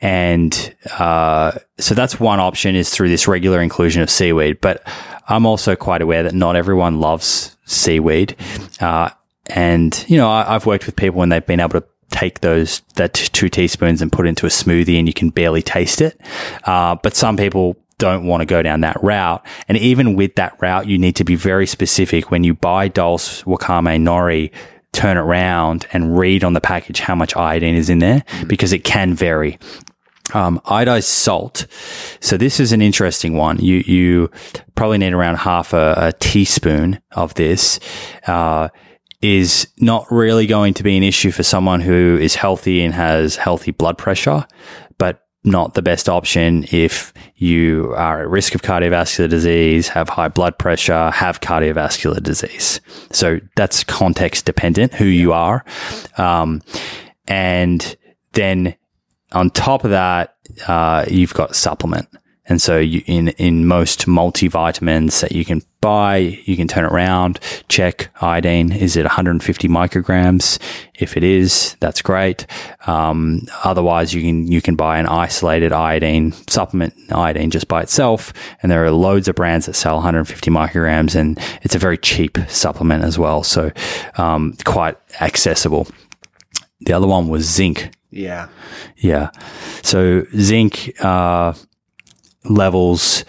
And 0.00 0.74
uh, 0.98 1.52
so 1.78 1.94
that's 1.94 2.18
one 2.18 2.40
option 2.40 2.74
is 2.74 2.88
through 2.90 3.10
this 3.10 3.28
regular 3.28 3.60
inclusion 3.60 4.02
of 4.02 4.10
seaweed. 4.10 4.60
But 4.62 4.82
I'm 5.28 5.44
also 5.46 5.76
quite 5.76 6.00
aware 6.02 6.22
that 6.22 6.34
not 6.34 6.56
everyone 6.56 7.00
loves 7.00 7.56
seaweed. 7.66 8.34
Uh, 8.80 9.10
and 9.46 10.04
you 10.08 10.16
know, 10.16 10.30
I, 10.30 10.54
I've 10.54 10.66
worked 10.66 10.86
with 10.86 10.96
people 10.96 11.18
when 11.18 11.28
they've 11.28 11.44
been 11.44 11.60
able 11.60 11.80
to 11.80 11.84
take 12.12 12.40
those 12.40 12.80
that 12.94 13.14
two 13.14 13.48
teaspoons 13.48 14.02
and 14.02 14.12
put 14.12 14.26
it 14.26 14.30
into 14.30 14.46
a 14.46 14.50
smoothie 14.50 14.98
and 14.98 15.06
you 15.08 15.14
can 15.14 15.30
barely 15.30 15.62
taste 15.62 16.00
it. 16.00 16.20
Uh, 16.64 16.96
but 17.02 17.16
some 17.16 17.36
people 17.36 17.76
don't 17.98 18.26
want 18.26 18.40
to 18.40 18.46
go 18.46 18.62
down 18.62 18.80
that 18.80 19.02
route. 19.02 19.44
And 19.68 19.78
even 19.78 20.14
with 20.14 20.34
that 20.36 20.56
route, 20.60 20.86
you 20.86 20.98
need 20.98 21.16
to 21.16 21.24
be 21.24 21.36
very 21.36 21.66
specific 21.66 22.30
when 22.30 22.44
you 22.44 22.54
buy 22.54 22.88
Dulse 22.88 23.42
Wakame 23.44 24.00
Nori 24.00 24.50
turn 24.92 25.16
it 25.16 25.20
around 25.20 25.86
and 25.92 26.18
read 26.18 26.44
on 26.44 26.52
the 26.52 26.60
package 26.60 27.00
how 27.00 27.14
much 27.14 27.34
iodine 27.34 27.74
is 27.74 27.88
in 27.88 27.98
there 27.98 28.22
because 28.46 28.72
it 28.72 28.84
can 28.84 29.14
vary. 29.14 29.58
Um, 30.34 30.60
iodized 30.66 31.04
salt. 31.04 31.66
So 32.20 32.36
this 32.36 32.60
is 32.60 32.72
an 32.72 32.80
interesting 32.80 33.36
one. 33.36 33.58
You 33.58 33.78
you 33.86 34.30
probably 34.74 34.98
need 34.98 35.12
around 35.12 35.36
half 35.36 35.72
a, 35.72 35.94
a 35.96 36.12
teaspoon 36.12 37.00
of 37.12 37.34
this. 37.34 37.80
Uh, 38.26 38.68
is 39.22 39.68
not 39.78 40.10
really 40.10 40.46
going 40.46 40.74
to 40.74 40.82
be 40.82 40.96
an 40.96 41.02
issue 41.02 41.30
for 41.30 41.44
someone 41.44 41.80
who 41.80 42.18
is 42.20 42.34
healthy 42.34 42.82
and 42.82 42.92
has 42.92 43.36
healthy 43.36 43.70
blood 43.70 43.96
pressure, 43.96 44.44
but 44.98 45.22
not 45.44 45.74
the 45.74 45.82
best 45.82 46.08
option 46.08 46.64
if 46.70 47.12
you 47.36 47.92
are 47.96 48.22
at 48.22 48.28
risk 48.28 48.54
of 48.54 48.62
cardiovascular 48.62 49.28
disease, 49.28 49.88
have 49.88 50.08
high 50.08 50.28
blood 50.28 50.58
pressure, 50.58 51.10
have 51.10 51.40
cardiovascular 51.40 52.22
disease. 52.22 52.80
So 53.10 53.40
that's 53.56 53.84
context 53.84 54.44
dependent 54.44 54.94
who 54.94 55.04
you 55.04 55.32
are. 55.32 55.64
Um, 56.18 56.62
and 57.26 57.96
then 58.32 58.76
on 59.32 59.50
top 59.50 59.84
of 59.84 59.90
that, 59.90 60.36
uh, 60.66 61.04
you've 61.08 61.34
got 61.34 61.56
supplement. 61.56 62.08
And 62.52 62.60
so 62.60 62.78
you, 62.78 63.02
in, 63.06 63.28
in 63.28 63.66
most 63.66 64.04
multivitamins 64.04 65.22
that 65.22 65.32
you 65.32 65.42
can 65.42 65.62
buy, 65.80 66.16
you 66.44 66.54
can 66.54 66.68
turn 66.68 66.84
it 66.84 66.92
around, 66.92 67.40
check 67.70 68.10
iodine. 68.20 68.72
Is 68.72 68.94
it 68.94 69.04
150 69.04 69.68
micrograms? 69.68 70.58
If 70.92 71.16
it 71.16 71.24
is, 71.24 71.78
that's 71.80 72.02
great. 72.02 72.46
Um, 72.86 73.46
otherwise 73.64 74.12
you 74.12 74.20
can, 74.20 74.52
you 74.52 74.60
can 74.60 74.76
buy 74.76 74.98
an 74.98 75.06
isolated 75.06 75.72
iodine 75.72 76.32
supplement, 76.46 76.92
iodine 77.10 77.50
just 77.50 77.68
by 77.68 77.80
itself. 77.80 78.34
And 78.62 78.70
there 78.70 78.84
are 78.84 78.90
loads 78.90 79.28
of 79.28 79.34
brands 79.34 79.64
that 79.64 79.72
sell 79.72 79.94
150 79.94 80.50
micrograms 80.50 81.16
and 81.16 81.38
it's 81.62 81.74
a 81.74 81.78
very 81.78 81.96
cheap 81.96 82.36
supplement 82.48 83.02
as 83.02 83.18
well. 83.18 83.42
So, 83.44 83.72
um, 84.16 84.58
quite 84.66 84.98
accessible. 85.22 85.88
The 86.82 86.92
other 86.92 87.06
one 87.06 87.30
was 87.30 87.48
zinc. 87.48 87.94
Yeah. 88.10 88.48
Yeah. 88.98 89.30
So 89.82 90.26
zinc 90.36 91.02
uh, 91.02 91.54
levels. 92.44 93.24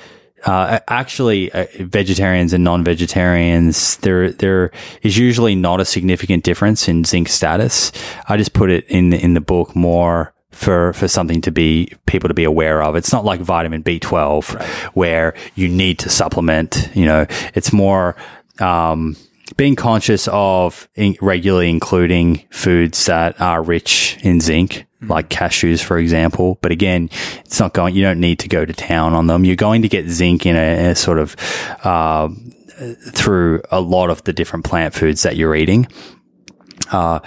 Uh, 0.45 0.79
actually, 0.89 1.49
uh, 1.53 1.65
vegetarians 1.79 2.51
and 2.51 2.63
non-vegetarians, 2.65 3.97
there 3.97 4.29
there 4.31 4.71
is 5.01 5.17
usually 5.17 5.55
not 5.55 5.79
a 5.79 5.85
significant 5.85 6.43
difference 6.43 6.87
in 6.89 7.05
zinc 7.05 7.29
status. 7.29 7.91
I 8.27 8.35
just 8.37 8.53
put 8.53 8.69
it 8.69 8.85
in 8.89 9.13
in 9.13 9.35
the 9.35 9.41
book 9.41 9.73
more 9.75 10.33
for 10.51 10.91
for 10.93 11.07
something 11.07 11.39
to 11.41 11.51
be 11.51 11.93
people 12.07 12.27
to 12.27 12.33
be 12.33 12.43
aware 12.43 12.83
of. 12.83 12.95
It's 12.97 13.13
not 13.13 13.23
like 13.23 13.39
vitamin 13.39 13.83
B12 13.83 14.53
Right. 14.55 14.67
where 14.93 15.33
you 15.55 15.69
need 15.69 15.99
to 15.99 16.09
supplement. 16.09 16.89
You 16.93 17.05
know, 17.05 17.25
it's 17.55 17.71
more. 17.71 18.15
Um, 18.59 19.15
being 19.57 19.75
conscious 19.75 20.27
of 20.31 20.87
in- 20.95 21.17
regularly 21.21 21.69
including 21.69 22.43
foods 22.49 23.05
that 23.05 23.39
are 23.39 23.61
rich 23.61 24.17
in 24.21 24.39
zinc, 24.39 24.85
like 25.01 25.29
cashews, 25.29 25.83
for 25.83 25.97
example. 25.97 26.57
But 26.61 26.71
again, 26.71 27.09
it's 27.45 27.59
not 27.59 27.73
going, 27.73 27.95
you 27.95 28.03
don't 28.03 28.19
need 28.19 28.39
to 28.39 28.47
go 28.47 28.65
to 28.65 28.73
town 28.73 29.13
on 29.13 29.27
them. 29.27 29.45
You're 29.45 29.55
going 29.55 29.81
to 29.83 29.89
get 29.89 30.07
zinc 30.09 30.45
in 30.45 30.55
a, 30.55 30.79
in 30.79 30.85
a 30.87 30.95
sort 30.95 31.19
of, 31.19 31.35
uh, 31.83 32.29
through 33.11 33.61
a 33.71 33.79
lot 33.79 34.09
of 34.09 34.23
the 34.23 34.33
different 34.33 34.65
plant 34.65 34.93
foods 34.93 35.23
that 35.23 35.35
you're 35.35 35.55
eating. 35.55 35.87
Uh, 36.91 37.19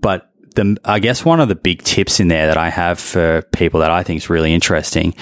but 0.00 0.30
the, 0.54 0.76
I 0.84 0.98
guess 0.98 1.24
one 1.24 1.40
of 1.40 1.48
the 1.48 1.54
big 1.54 1.82
tips 1.82 2.20
in 2.20 2.28
there 2.28 2.46
that 2.46 2.56
I 2.56 2.70
have 2.70 2.98
for 2.98 3.42
people 3.52 3.80
that 3.80 3.90
I 3.90 4.02
think 4.02 4.18
is 4.18 4.30
really 4.30 4.54
interesting 4.54 5.14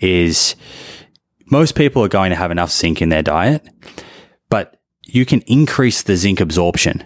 is 0.00 0.54
most 1.46 1.74
people 1.74 2.04
are 2.04 2.08
going 2.08 2.30
to 2.30 2.36
have 2.36 2.50
enough 2.50 2.70
zinc 2.70 3.00
in 3.02 3.08
their 3.08 3.22
diet, 3.22 3.66
but 4.48 4.81
you 5.14 5.24
can 5.26 5.40
increase 5.42 6.02
the 6.02 6.16
zinc 6.16 6.40
absorption, 6.40 7.02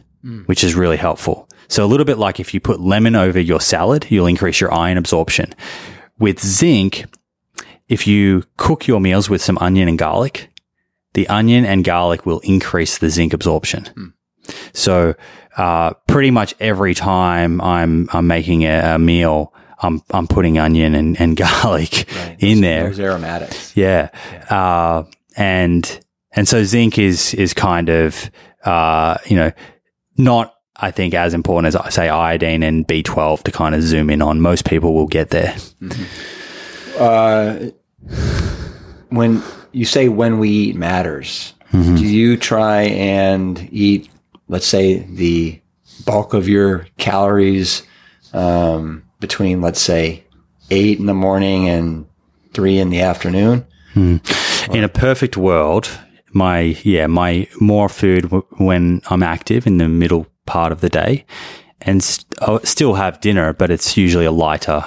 which 0.47 0.62
is 0.65 0.74
really 0.74 0.97
helpful. 0.97 1.49
So 1.69 1.85
a 1.85 1.89
little 1.89 2.07
bit 2.07 2.19
like 2.19 2.41
if 2.41 2.53
you 2.55 2.61
put 2.61 2.81
lemon 2.81 3.15
over 3.16 3.39
your 3.41 3.61
salad, 3.61 4.07
you'll 4.11 4.27
increase 4.27 4.61
your 4.61 4.73
iron 4.73 4.99
absorption. 4.99 5.53
With 6.19 6.41
zinc, 6.41 7.05
if 7.89 8.07
you 8.07 8.43
cook 8.57 8.87
your 8.87 9.01
meals 9.01 9.28
with 9.31 9.43
some 9.43 9.59
onion 9.59 9.89
and 9.89 9.99
garlic, 9.99 10.49
the 11.15 11.28
onion 11.28 11.65
and 11.65 11.85
garlic 11.85 12.27
will 12.27 12.41
increase 12.41 12.99
the 12.99 13.11
zinc 13.11 13.33
absorption. 13.33 14.12
So, 14.73 15.15
uh, 15.57 15.95
pretty 16.07 16.31
much 16.31 16.55
every 16.61 16.95
time 16.95 17.61
I'm, 17.61 18.09
I'm 18.12 18.27
making 18.27 18.65
a, 18.65 18.95
a 18.95 18.99
meal, 18.99 19.53
I'm, 19.78 20.03
I'm 20.11 20.27
putting 20.28 20.59
onion 20.59 20.95
and, 20.95 21.20
and 21.20 21.37
garlic 21.45 22.07
Right. 22.15 22.37
in 22.39 22.61
Those- 22.61 22.61
there. 22.61 22.85
Those 22.91 23.01
aromatics. 23.01 23.77
Yeah. 23.77 24.11
Uh, 24.51 25.05
and, 25.37 26.01
and 26.36 26.46
so 26.46 26.62
zinc 26.62 26.98
is, 26.98 27.34
is 27.34 27.52
kind 27.54 27.88
of, 27.88 28.30
uh, 28.64 29.16
you 29.26 29.36
know, 29.36 29.52
not, 30.16 30.54
I 30.76 30.90
think, 30.90 31.14
as 31.14 31.34
important 31.34 31.66
as 31.68 31.76
I 31.76 31.88
say 31.88 32.08
iodine 32.08 32.62
and 32.62 32.86
B12 32.86 33.42
to 33.44 33.52
kind 33.52 33.74
of 33.74 33.82
zoom 33.82 34.10
in 34.10 34.22
on. 34.22 34.40
Most 34.40 34.64
people 34.64 34.94
will 34.94 35.06
get 35.06 35.30
there. 35.30 35.56
Uh, 36.98 37.66
when 39.08 39.42
you 39.72 39.84
say 39.84 40.08
when 40.08 40.38
we 40.38 40.50
eat 40.50 40.76
matters, 40.76 41.52
Mm-hmm. 41.72 41.96
do 41.96 42.06
you 42.06 42.36
try 42.36 42.82
and 42.82 43.68
eat, 43.72 44.08
let's 44.48 44.66
say, 44.66 44.98
the 44.98 45.60
bulk 46.04 46.32
of 46.32 46.48
your 46.48 46.86
calories 46.96 47.82
um, 48.32 49.02
between, 49.18 49.60
let's 49.60 49.80
say, 49.80 50.24
eight 50.70 51.00
in 51.00 51.06
the 51.06 51.12
morning 51.14 51.68
and 51.68 52.06
three 52.54 52.78
in 52.78 52.90
the 52.90 53.00
afternoon? 53.00 53.66
In 53.96 54.84
a 54.84 54.88
perfect 54.88 55.36
world, 55.36 55.90
my, 56.36 56.60
yeah, 56.84 57.06
my 57.06 57.48
more 57.60 57.88
food 57.88 58.22
w- 58.22 58.46
when 58.58 59.02
I'm 59.10 59.22
active 59.22 59.66
in 59.66 59.78
the 59.78 59.88
middle 59.88 60.26
part 60.44 60.72
of 60.72 60.80
the 60.80 60.88
day 60.88 61.24
and 61.80 62.02
st- 62.02 62.26
I'll 62.40 62.64
still 62.64 62.94
have 62.94 63.20
dinner, 63.20 63.52
but 63.52 63.70
it's 63.70 63.96
usually 63.96 64.26
a 64.26 64.32
lighter 64.32 64.84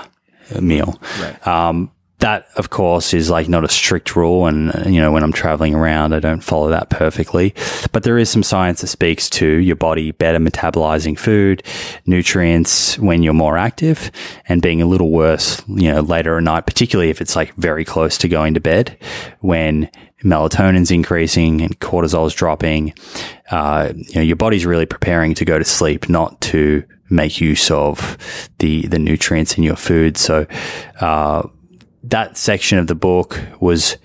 uh, 0.56 0.62
meal. 0.62 1.00
Right. 1.20 1.48
Um, 1.48 1.92
that, 2.20 2.48
of 2.58 2.70
course, 2.70 3.14
is 3.14 3.30
like 3.30 3.48
not 3.48 3.64
a 3.64 3.70
strict 3.70 4.16
rule. 4.16 4.46
And, 4.46 4.76
uh, 4.76 4.90
you 4.90 5.00
know, 5.00 5.12
when 5.12 5.24
I'm 5.24 5.32
traveling 5.32 5.74
around, 5.74 6.14
I 6.14 6.20
don't 6.20 6.44
follow 6.44 6.70
that 6.70 6.90
perfectly. 6.90 7.56
But 7.94 8.04
there 8.04 8.18
is 8.18 8.30
some 8.30 8.44
science 8.44 8.82
that 8.82 8.88
speaks 8.88 9.30
to 9.32 9.48
your 9.48 9.78
body 9.78 10.12
better 10.12 10.40
metabolizing 10.40 11.18
food, 11.18 11.64
nutrients 12.06 13.00
when 13.00 13.24
you're 13.24 13.34
more 13.34 13.58
active 13.58 14.12
and 14.48 14.62
being 14.62 14.82
a 14.82 14.86
little 14.86 15.12
worse, 15.12 15.64
you 15.68 15.94
know, 15.94 16.02
later 16.02 16.38
at 16.38 16.44
night, 16.44 16.66
particularly 16.66 17.10
if 17.10 17.22
it's 17.22 17.38
like 17.38 17.54
very 17.56 17.86
close 17.86 18.18
to 18.18 18.28
going 18.28 18.54
to 18.54 18.60
bed 18.60 18.98
when 19.40 19.90
melatonin's 20.24 20.92
increasing 20.92 21.62
and 21.62 21.80
cortisol's 21.80 22.34
dropping. 22.34 22.94
Uh, 23.52 23.94
you 23.96 24.16
know, 24.16 24.22
your 24.22 24.36
body's 24.36 24.66
really 24.66 24.86
preparing 24.86 25.34
to 25.36 25.46
go 25.46 25.58
to 25.58 25.66
sleep, 25.66 26.10
not 26.10 26.40
to 26.42 26.84
make 27.10 27.42
use 27.42 27.72
of 27.72 28.18
the, 28.60 28.86
the 28.88 29.00
nutrients 29.00 29.58
in 29.58 29.64
your 29.64 29.76
food. 29.76 30.18
So, 30.18 30.46
uh, 31.00 31.48
that 32.04 32.38
section 32.38 32.78
of 32.78 32.88
the 32.88 32.96
book 32.96 33.40
was 33.60 33.98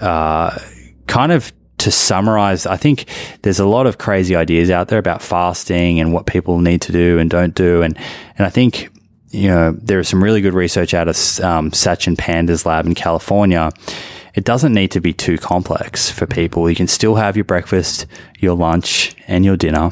uh, 0.00 0.58
kind 1.06 1.32
of 1.32 1.52
to 1.78 1.90
summarize. 1.90 2.66
I 2.66 2.76
think 2.76 3.06
there's 3.42 3.60
a 3.60 3.66
lot 3.66 3.86
of 3.86 3.98
crazy 3.98 4.34
ideas 4.34 4.70
out 4.70 4.88
there 4.88 4.98
about 4.98 5.22
fasting 5.22 6.00
and 6.00 6.12
what 6.12 6.26
people 6.26 6.58
need 6.58 6.82
to 6.82 6.92
do 6.92 7.18
and 7.18 7.30
don't 7.30 7.54
do, 7.54 7.82
and 7.82 7.96
and 8.36 8.46
I 8.46 8.50
think 8.50 8.90
you 9.30 9.48
know 9.48 9.72
there 9.72 10.00
is 10.00 10.08
some 10.08 10.22
really 10.22 10.40
good 10.40 10.54
research 10.54 10.94
out 10.94 11.08
of 11.08 11.16
um, 11.40 11.70
Sachin 11.70 12.18
Panda's 12.18 12.66
lab 12.66 12.86
in 12.86 12.94
California. 12.94 13.70
It 14.38 14.44
doesn't 14.44 14.72
need 14.72 14.92
to 14.92 15.00
be 15.00 15.12
too 15.12 15.36
complex 15.36 16.12
for 16.12 16.24
people. 16.24 16.70
You 16.70 16.76
can 16.76 16.86
still 16.86 17.16
have 17.16 17.36
your 17.36 17.44
breakfast, 17.44 18.06
your 18.38 18.54
lunch, 18.54 19.16
and 19.26 19.44
your 19.44 19.56
dinner. 19.56 19.90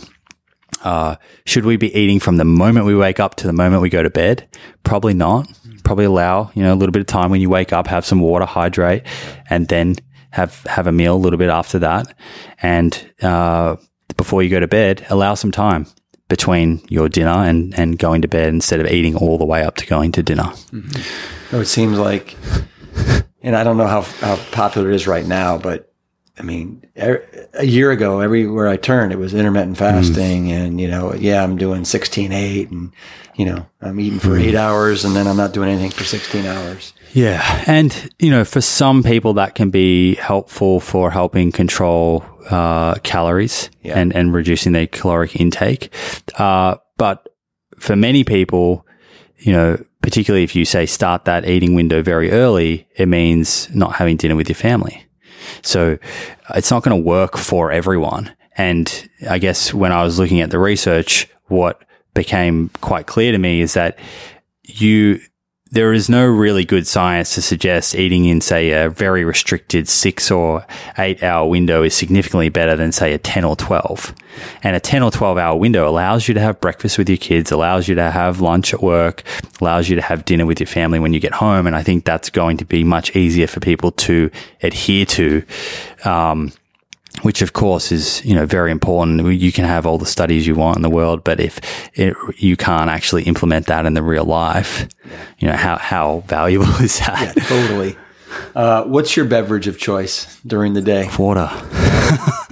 Uh, 0.84 1.16
should 1.44 1.64
we 1.64 1.76
be 1.76 1.92
eating 1.98 2.20
from 2.20 2.36
the 2.36 2.44
moment 2.44 2.86
we 2.86 2.94
wake 2.94 3.18
up 3.18 3.34
to 3.38 3.48
the 3.48 3.52
moment 3.52 3.82
we 3.82 3.88
go 3.88 4.04
to 4.04 4.08
bed? 4.08 4.46
Probably 4.84 5.14
not. 5.14 5.48
Probably 5.82 6.04
allow, 6.04 6.52
you 6.54 6.62
know, 6.62 6.72
a 6.72 6.76
little 6.76 6.92
bit 6.92 7.00
of 7.00 7.08
time 7.08 7.32
when 7.32 7.40
you 7.40 7.50
wake 7.50 7.72
up, 7.72 7.88
have 7.88 8.04
some 8.06 8.20
water, 8.20 8.44
hydrate, 8.44 9.02
and 9.50 9.66
then 9.66 9.96
have, 10.30 10.62
have 10.66 10.86
a 10.86 10.92
meal 10.92 11.16
a 11.16 11.18
little 11.18 11.40
bit 11.40 11.50
after 11.50 11.80
that. 11.80 12.16
And, 12.62 13.12
uh, 13.22 13.74
before 14.16 14.44
you 14.44 14.48
go 14.48 14.60
to 14.60 14.68
bed, 14.68 15.04
allow 15.10 15.34
some 15.34 15.50
time 15.50 15.88
between 16.28 16.86
your 16.88 17.08
dinner 17.08 17.30
and, 17.30 17.76
and 17.76 17.98
going 17.98 18.22
to 18.22 18.28
bed 18.28 18.50
instead 18.50 18.78
of 18.78 18.86
eating 18.86 19.16
all 19.16 19.38
the 19.38 19.44
way 19.44 19.64
up 19.64 19.74
to 19.78 19.86
going 19.86 20.12
to 20.12 20.22
dinner. 20.22 20.52
Oh, 21.52 21.58
it 21.62 21.66
seems 21.66 21.98
like, 21.98 22.36
and 23.46 23.56
I 23.56 23.64
don't 23.64 23.78
know 23.78 23.86
how, 23.86 24.02
how 24.02 24.36
popular 24.52 24.90
it 24.90 24.94
is 24.94 25.06
right 25.06 25.24
now, 25.26 25.56
but 25.56 25.90
I 26.38 26.42
mean, 26.42 26.84
er- 27.00 27.24
a 27.54 27.64
year 27.64 27.90
ago, 27.90 28.20
everywhere 28.20 28.68
I 28.68 28.76
turned, 28.76 29.10
it 29.12 29.18
was 29.18 29.32
intermittent 29.32 29.78
fasting. 29.78 30.52
And, 30.52 30.78
you 30.78 30.86
know, 30.88 31.14
yeah, 31.14 31.42
I'm 31.42 31.56
doing 31.56 31.86
16, 31.86 32.30
8 32.30 32.70
and, 32.70 32.92
you 33.36 33.46
know, 33.46 33.64
I'm 33.80 33.98
eating 33.98 34.18
for 34.18 34.36
eight 34.36 34.54
hours 34.54 35.06
and 35.06 35.16
then 35.16 35.26
I'm 35.26 35.38
not 35.38 35.54
doing 35.54 35.70
anything 35.70 35.92
for 35.92 36.04
16 36.04 36.44
hours. 36.44 36.92
Yeah. 37.14 37.64
And, 37.66 38.12
you 38.18 38.30
know, 38.30 38.44
for 38.44 38.60
some 38.60 39.02
people, 39.02 39.32
that 39.34 39.54
can 39.54 39.70
be 39.70 40.16
helpful 40.16 40.78
for 40.80 41.10
helping 41.10 41.52
control 41.52 42.22
uh, 42.50 42.96
calories 42.96 43.70
Yeah. 43.82 43.98
and, 43.98 44.14
and 44.14 44.34
reducing 44.34 44.72
their 44.72 44.86
caloric 44.88 45.40
intake. 45.40 45.90
Uh, 46.36 46.76
but 46.98 47.26
for 47.78 47.96
many 47.96 48.24
people, 48.24 48.86
you 49.38 49.52
know, 49.52 49.82
particularly 50.06 50.44
if 50.44 50.54
you 50.54 50.64
say 50.64 50.86
start 50.86 51.24
that 51.24 51.48
eating 51.48 51.74
window 51.74 52.00
very 52.00 52.30
early, 52.30 52.86
it 52.94 53.06
means 53.06 53.68
not 53.74 53.96
having 53.96 54.16
dinner 54.16 54.36
with 54.36 54.48
your 54.48 54.54
family. 54.54 55.04
So 55.62 55.98
it's 56.54 56.70
not 56.70 56.84
going 56.84 56.96
to 56.96 57.04
work 57.04 57.36
for 57.36 57.72
everyone. 57.72 58.32
And 58.56 59.10
I 59.28 59.38
guess 59.38 59.74
when 59.74 59.90
I 59.90 60.04
was 60.04 60.16
looking 60.16 60.40
at 60.40 60.50
the 60.50 60.60
research, 60.60 61.28
what 61.46 61.82
became 62.14 62.68
quite 62.82 63.08
clear 63.08 63.32
to 63.32 63.38
me 63.38 63.60
is 63.60 63.74
that 63.74 63.98
you 64.62 65.18
there 65.76 65.92
is 65.92 66.08
no 66.08 66.24
really 66.24 66.64
good 66.64 66.86
science 66.86 67.34
to 67.34 67.42
suggest 67.42 67.94
eating 67.94 68.24
in, 68.24 68.40
say, 68.40 68.70
a 68.70 68.88
very 68.88 69.24
restricted 69.24 69.86
six 69.86 70.30
or 70.30 70.64
eight 70.96 71.22
hour 71.22 71.46
window 71.46 71.82
is 71.82 71.94
significantly 71.94 72.48
better 72.48 72.76
than, 72.76 72.92
say, 72.92 73.12
a 73.12 73.18
10 73.18 73.44
or 73.44 73.54
12. 73.56 74.14
And 74.62 74.74
a 74.74 74.80
10 74.80 75.02
or 75.02 75.10
12 75.10 75.36
hour 75.36 75.54
window 75.54 75.86
allows 75.86 76.28
you 76.28 76.32
to 76.32 76.40
have 76.40 76.62
breakfast 76.62 76.96
with 76.96 77.10
your 77.10 77.18
kids, 77.18 77.52
allows 77.52 77.88
you 77.88 77.94
to 77.94 78.10
have 78.10 78.40
lunch 78.40 78.72
at 78.72 78.82
work, 78.82 79.22
allows 79.60 79.90
you 79.90 79.96
to 79.96 80.02
have 80.02 80.24
dinner 80.24 80.46
with 80.46 80.60
your 80.60 80.66
family 80.66 80.98
when 80.98 81.12
you 81.12 81.20
get 81.20 81.34
home. 81.34 81.66
And 81.66 81.76
I 81.76 81.82
think 81.82 82.06
that's 82.06 82.30
going 82.30 82.56
to 82.56 82.64
be 82.64 82.82
much 82.82 83.14
easier 83.14 83.46
for 83.46 83.60
people 83.60 83.92
to 83.92 84.30
adhere 84.62 85.04
to. 85.04 85.44
Um, 86.06 86.52
which 87.26 87.42
of 87.42 87.54
course 87.54 87.90
is 87.90 88.24
you 88.24 88.36
know 88.36 88.46
very 88.46 88.70
important. 88.70 89.34
You 89.34 89.50
can 89.50 89.64
have 89.64 89.84
all 89.84 89.98
the 89.98 90.06
studies 90.06 90.46
you 90.46 90.54
want 90.54 90.76
in 90.76 90.82
the 90.82 90.88
world, 90.88 91.24
but 91.24 91.40
if 91.40 91.58
it, 91.94 92.14
you 92.36 92.56
can't 92.56 92.88
actually 92.88 93.24
implement 93.24 93.66
that 93.66 93.84
in 93.84 93.94
the 93.94 94.02
real 94.02 94.24
life, 94.24 94.86
you 95.40 95.48
know 95.48 95.56
how 95.56 95.76
how 95.76 96.22
valuable 96.28 96.72
is 96.80 97.00
that? 97.00 97.34
Yeah, 97.36 97.42
totally. 97.42 97.96
Uh, 98.54 98.84
what's 98.84 99.16
your 99.16 99.26
beverage 99.26 99.66
of 99.66 99.76
choice 99.76 100.40
during 100.46 100.74
the 100.74 100.82
day? 100.82 101.10
Water, 101.18 101.48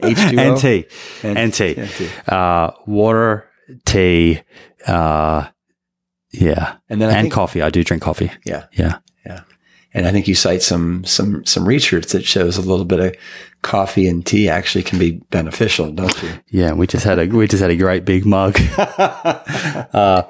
H2O, 0.03 0.39
and 0.49 0.59
tea, 0.59 0.87
and, 1.23 1.39
and 1.39 1.55
tea. 1.55 1.75
And 1.77 1.91
tea. 1.91 2.11
Uh, 2.27 2.73
water, 2.85 3.49
tea, 3.85 4.43
uh, 4.89 5.47
yeah, 6.33 6.79
and 6.89 7.01
then 7.01 7.11
I 7.11 7.13
and 7.13 7.23
think, 7.27 7.35
coffee. 7.35 7.63
I 7.63 7.71
do 7.71 7.85
drink 7.85 8.03
coffee. 8.03 8.33
Yeah, 8.45 8.67
yeah, 8.73 8.79
yeah. 8.85 8.99
And 9.95 10.07
I 10.07 10.11
think 10.11 10.27
you 10.27 10.35
cite 10.35 10.63
some 10.63 11.05
some 11.05 11.45
some 11.47 11.67
research 11.67 12.07
that 12.09 12.25
shows 12.25 12.57
a 12.57 12.63
little 12.63 12.85
bit 12.85 13.01
of 13.01 13.17
coffee 13.63 14.09
and 14.09 14.27
tea 14.27 14.49
actually 14.49 14.83
can 14.83 14.99
be 14.99 15.13
beneficial, 15.31 15.93
don't 15.93 16.23
you? 16.23 16.31
Yeah, 16.49 16.73
we 16.73 16.87
just 16.87 17.05
had 17.05 17.19
a 17.19 17.27
we 17.27 17.47
just 17.47 17.63
had 17.63 17.71
a 17.71 17.77
great 17.77 18.05
big 18.05 18.27
mug. 18.27 18.59
uh, 18.79 20.23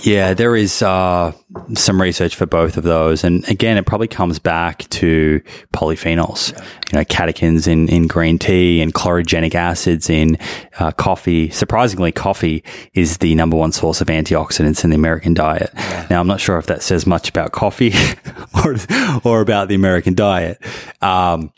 yeah, 0.00 0.32
there 0.32 0.56
is 0.56 0.80
uh, 0.80 1.32
some 1.74 2.00
research 2.00 2.34
for 2.34 2.46
both 2.46 2.78
of 2.78 2.82
those, 2.82 3.24
and 3.24 3.46
again, 3.48 3.76
it 3.76 3.84
probably 3.84 4.08
comes 4.08 4.38
back 4.38 4.88
to 4.90 5.42
polyphenols. 5.74 6.52
You 6.90 6.98
know, 6.98 7.04
catechins 7.04 7.68
in 7.68 7.88
in 7.88 8.06
green 8.06 8.38
tea 8.38 8.80
and 8.80 8.94
chlorogenic 8.94 9.54
acids 9.54 10.08
in 10.08 10.38
uh, 10.78 10.92
coffee. 10.92 11.50
Surprisingly, 11.50 12.10
coffee 12.10 12.64
is 12.94 13.18
the 13.18 13.34
number 13.34 13.56
one 13.56 13.72
source 13.72 14.00
of 14.00 14.06
antioxidants 14.06 14.82
in 14.82 14.90
the 14.90 14.96
American 14.96 15.34
diet. 15.34 15.70
Yeah. 15.74 16.06
Now, 16.08 16.20
I'm 16.20 16.26
not 16.26 16.40
sure 16.40 16.56
if 16.58 16.66
that 16.66 16.82
says 16.82 17.06
much 17.06 17.28
about 17.28 17.52
coffee 17.52 17.92
or 18.64 18.76
or 19.24 19.42
about 19.42 19.68
the 19.68 19.74
American 19.74 20.14
diet. 20.14 20.58
Um, 21.02 21.52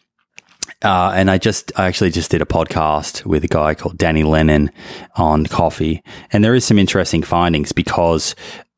uh, 0.84 1.12
and 1.14 1.30
I 1.30 1.38
just, 1.38 1.72
I 1.76 1.86
actually 1.86 2.10
just 2.10 2.30
did 2.30 2.42
a 2.42 2.46
podcast 2.46 3.24
with 3.24 3.42
a 3.42 3.48
guy 3.48 3.74
called 3.74 3.98
Danny 3.98 4.22
Lennon 4.22 4.70
on 5.16 5.46
coffee. 5.46 6.02
And 6.30 6.44
there 6.44 6.54
is 6.54 6.64
some 6.64 6.78
interesting 6.78 7.22
findings 7.22 7.72
because 7.72 8.34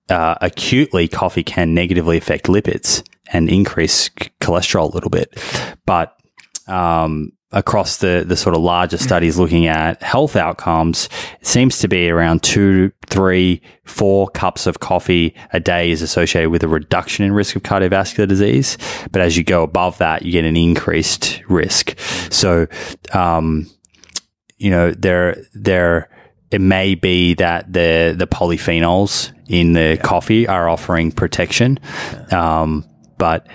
uh, 0.09 0.37
acutely 0.41 1.09
coffee 1.09 1.43
can 1.43 1.75
negatively 1.75 2.17
affect 2.17 2.47
lipids 2.47 3.03
and 3.33 3.49
increase 3.49 4.05
c- 4.05 4.31
cholesterol 4.41 4.91
a 4.91 4.95
little 4.95 5.11
bit. 5.11 5.37
But 5.85 6.17
um, 6.69 7.33
across 7.53 7.99
the, 7.99 8.25
the 8.27 8.37
sort 8.37 8.57
of 8.57 8.63
larger 8.63 8.99
studies 8.99 9.39
looking 9.39 9.67
at 9.67 10.03
health 10.03 10.35
outcomes, 10.35 11.09
it 11.41 11.47
seems 11.47 11.79
to 11.79 11.89
be 11.89 12.11
around 12.11 12.43
two, 12.43 12.91
three, 13.07 13.63
four 13.85 14.29
cups 14.29 14.67
of 14.67 14.81
coffee 14.81 15.35
a 15.53 15.61
day 15.61 15.91
is 15.91 16.03
associated 16.03 16.51
with 16.51 16.65
a 16.65 16.69
reduction 16.69 17.25
in 17.25 17.33
risk 17.33 17.55
of 17.55 17.63
cardiovascular 17.63 18.27
disease. 18.27 18.77
But 19.13 19.23
as 19.23 19.37
you 19.37 19.45
go 19.45 19.63
above 19.63 19.99
that, 19.99 20.23
you 20.23 20.33
get 20.33 20.45
an 20.45 20.57
increased 20.57 21.41
risk. 21.49 21.99
So, 22.31 22.67
um, 23.13 23.71
you 24.59 24.71
know, 24.71 24.91
there, 24.91 25.37
there, 25.55 26.11
it 26.51 26.61
may 26.61 26.97
be 26.97 27.35
that 27.35 27.73
the, 27.73 28.15
the 28.17 28.27
polyphenols 28.27 29.33
in 29.49 29.73
the 29.73 29.81
yeah. 29.81 29.97
coffee 29.97 30.49
are 30.49 30.69
offering 30.69 31.13
protection. 31.13 31.79
Um, 32.33 32.85
but, 33.19 33.47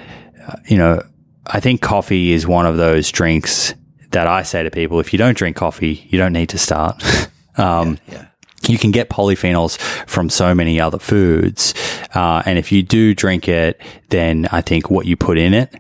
uh, 0.47 0.55
you 0.68 0.77
know, 0.77 1.03
I 1.45 1.59
think 1.59 1.81
coffee 1.81 2.31
is 2.31 2.47
one 2.47 2.65
of 2.65 2.77
those 2.77 3.11
drinks 3.11 3.73
that 4.11 4.27
I 4.27 4.43
say 4.43 4.63
to 4.63 4.71
people, 4.71 4.99
if 4.99 5.13
you 5.13 5.19
don't 5.19 5.38
drink 5.38 5.55
coffee, 5.55 6.07
you 6.09 6.17
don't 6.17 6.33
need 6.33 6.49
to 6.49 6.57
start. 6.57 7.03
um, 7.57 7.97
yeah, 8.07 8.13
yeah. 8.13 8.25
You 8.67 8.77
can 8.77 8.91
get 8.91 9.09
polyphenols 9.09 9.79
from 10.07 10.29
so 10.29 10.53
many 10.53 10.79
other 10.79 10.99
foods. 10.99 11.73
Uh, 12.13 12.43
and 12.45 12.59
if 12.59 12.71
you 12.71 12.83
do 12.83 13.15
drink 13.15 13.47
it, 13.47 13.81
then 14.09 14.47
I 14.51 14.61
think 14.61 14.91
what 14.91 15.07
you 15.07 15.17
put 15.17 15.39
in 15.39 15.55
it, 15.55 15.73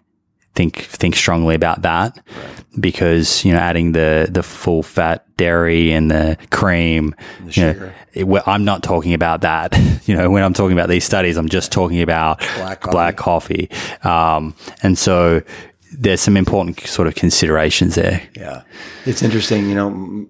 think, 0.55 0.79
think 0.79 1.15
strongly 1.15 1.53
about 1.53 1.83
that 1.83 2.15
right. 2.15 2.63
because, 2.79 3.45
you 3.45 3.53
know, 3.53 3.59
adding 3.59 3.91
the, 3.91 4.27
the 4.31 4.41
full 4.41 4.81
fat 4.81 5.25
dairy 5.37 5.91
and 5.91 6.09
the 6.09 6.37
cream, 6.49 7.13
the 7.45 7.51
you 7.51 7.63
know, 7.73 7.91
it, 8.13 8.43
I'm 8.47 8.65
not 8.65 8.83
talking 8.83 9.13
about 9.13 9.41
that. 9.41 9.77
you 10.05 10.15
know, 10.15 10.29
when 10.29 10.43
I'm 10.43 10.53
talking 10.53 10.77
about 10.77 10.89
these 10.89 11.03
studies, 11.03 11.37
I'm 11.37 11.49
just 11.49 11.71
talking 11.71 12.01
about 12.01 12.39
black 12.39 12.81
coffee. 12.81 12.91
Black 12.91 13.17
coffee. 13.17 13.69
Um, 14.03 14.55
and 14.81 14.97
so, 14.97 15.43
there's 15.91 16.21
some 16.21 16.37
important 16.37 16.79
sort 16.81 17.07
of 17.07 17.15
considerations 17.15 17.95
there. 17.95 18.21
Yeah, 18.35 18.63
it's 19.05 19.21
interesting. 19.21 19.69
You 19.69 19.75
know, 19.75 20.27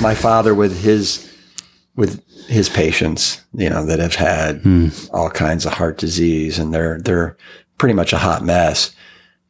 my 0.00 0.14
father 0.14 0.54
with 0.54 0.82
his 0.82 1.26
with 1.96 2.22
his 2.46 2.68
patients, 2.68 3.44
you 3.52 3.68
know, 3.68 3.84
that 3.86 3.98
have 3.98 4.14
had 4.14 4.62
mm. 4.62 5.10
all 5.12 5.30
kinds 5.30 5.66
of 5.66 5.72
heart 5.72 5.98
disease, 5.98 6.58
and 6.58 6.72
they're 6.72 7.00
they're 7.00 7.36
pretty 7.78 7.94
much 7.94 8.12
a 8.12 8.18
hot 8.18 8.44
mess. 8.44 8.94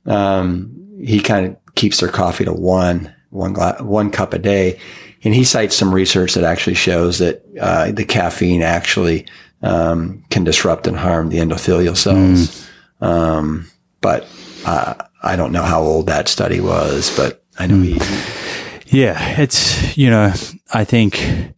Um, 0.07 0.99
he 1.03 1.21
kind 1.21 1.47
of 1.47 1.75
keeps 1.75 2.01
their 2.01 2.09
coffee 2.09 2.45
to 2.45 2.53
one 2.53 3.15
one 3.31 3.53
glass, 3.53 3.81
one 3.81 4.11
cup 4.11 4.35
a 4.35 4.39
day, 4.39 4.81
and 5.23 5.35
he 5.35 5.45
cites 5.45 5.77
some 5.77 5.95
research 5.95 6.35
that 6.35 6.45
actually 6.45 6.75
shows 6.75 7.19
that 7.19 7.45
uh, 7.61 7.93
the 7.93 8.05
caffeine 8.05 8.63
actually 8.63 9.27
um, 9.63 10.25
can 10.31 10.45
disrupt 10.45 10.87
and 10.87 10.97
harm 10.97 11.29
the 11.29 11.39
endothelial 11.39 11.97
cells. 11.97 12.69
Mm. 13.01 13.07
Um, 13.07 13.71
but 14.01 14.27
uh, 14.65 14.95
I 15.23 15.37
don't 15.37 15.53
know 15.53 15.63
how 15.63 15.83
old 15.83 16.07
that 16.07 16.29
study 16.29 16.61
was, 16.61 17.15
but 17.17 17.45
I 17.59 17.67
know 17.67 17.81
he. 17.81 17.99
Yeah, 18.87 19.41
it's, 19.41 19.97
you 19.97 20.11
know, 20.11 20.33
I 20.73 20.85
think, 20.85 21.55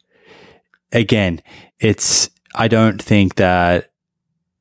again, 0.91 1.41
it's, 1.79 2.29
I 2.55 2.69
don't 2.69 3.01
think 3.01 3.37
that, 3.37 3.91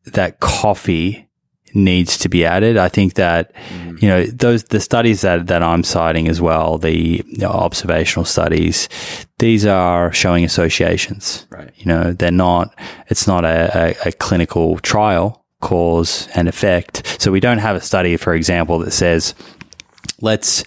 that 0.05 0.39
coffee 0.39 1.27
needs 1.73 2.17
to 2.19 2.29
be 2.29 2.45
added. 2.45 2.77
I 2.77 2.89
think 2.89 3.15
that, 3.15 3.53
mm. 3.69 4.01
you 4.01 4.07
know, 4.07 4.25
those, 4.25 4.65
the 4.65 4.79
studies 4.79 5.21
that, 5.21 5.47
that 5.47 5.63
I'm 5.63 5.83
citing 5.83 6.27
as 6.27 6.41
well, 6.41 6.77
the, 6.77 7.23
the 7.37 7.49
observational 7.49 8.25
studies, 8.25 8.89
these 9.39 9.65
are 9.65 10.11
showing 10.13 10.43
associations. 10.43 11.47
Right. 11.49 11.71
You 11.75 11.85
know, 11.85 12.13
they're 12.13 12.31
not, 12.31 12.77
it's 13.07 13.25
not 13.25 13.45
a, 13.45 13.95
a, 14.05 14.09
a 14.09 14.11
clinical 14.11 14.79
trial 14.79 15.40
cause 15.61 16.27
and 16.35 16.47
effect. 16.47 17.21
So 17.21 17.31
we 17.31 17.39
don't 17.39 17.59
have 17.59 17.75
a 17.75 17.81
study, 17.81 18.17
for 18.17 18.33
example, 18.33 18.79
that 18.79 18.91
says, 18.91 19.33
let's 20.19 20.63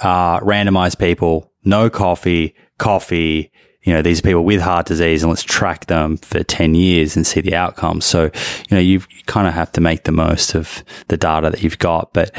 uh, 0.00 0.40
randomize 0.40 0.98
people, 0.98 1.52
no 1.64 1.88
coffee, 1.90 2.54
coffee, 2.78 3.52
you 3.82 3.94
know, 3.94 4.02
these 4.02 4.18
are 4.18 4.22
people 4.22 4.44
with 4.44 4.60
heart 4.60 4.86
disease 4.86 5.22
and 5.22 5.30
let's 5.30 5.42
track 5.42 5.86
them 5.86 6.18
for 6.18 6.42
10 6.42 6.74
years 6.74 7.16
and 7.16 7.26
see 7.26 7.40
the 7.40 7.54
outcomes. 7.54 8.04
So, 8.04 8.24
you 8.24 8.30
know, 8.72 8.80
you 8.80 9.00
kind 9.26 9.48
of 9.48 9.54
have 9.54 9.72
to 9.72 9.80
make 9.80 10.04
the 10.04 10.12
most 10.12 10.54
of 10.54 10.84
the 11.08 11.16
data 11.16 11.48
that 11.50 11.62
you've 11.62 11.78
got. 11.78 12.12
But, 12.12 12.30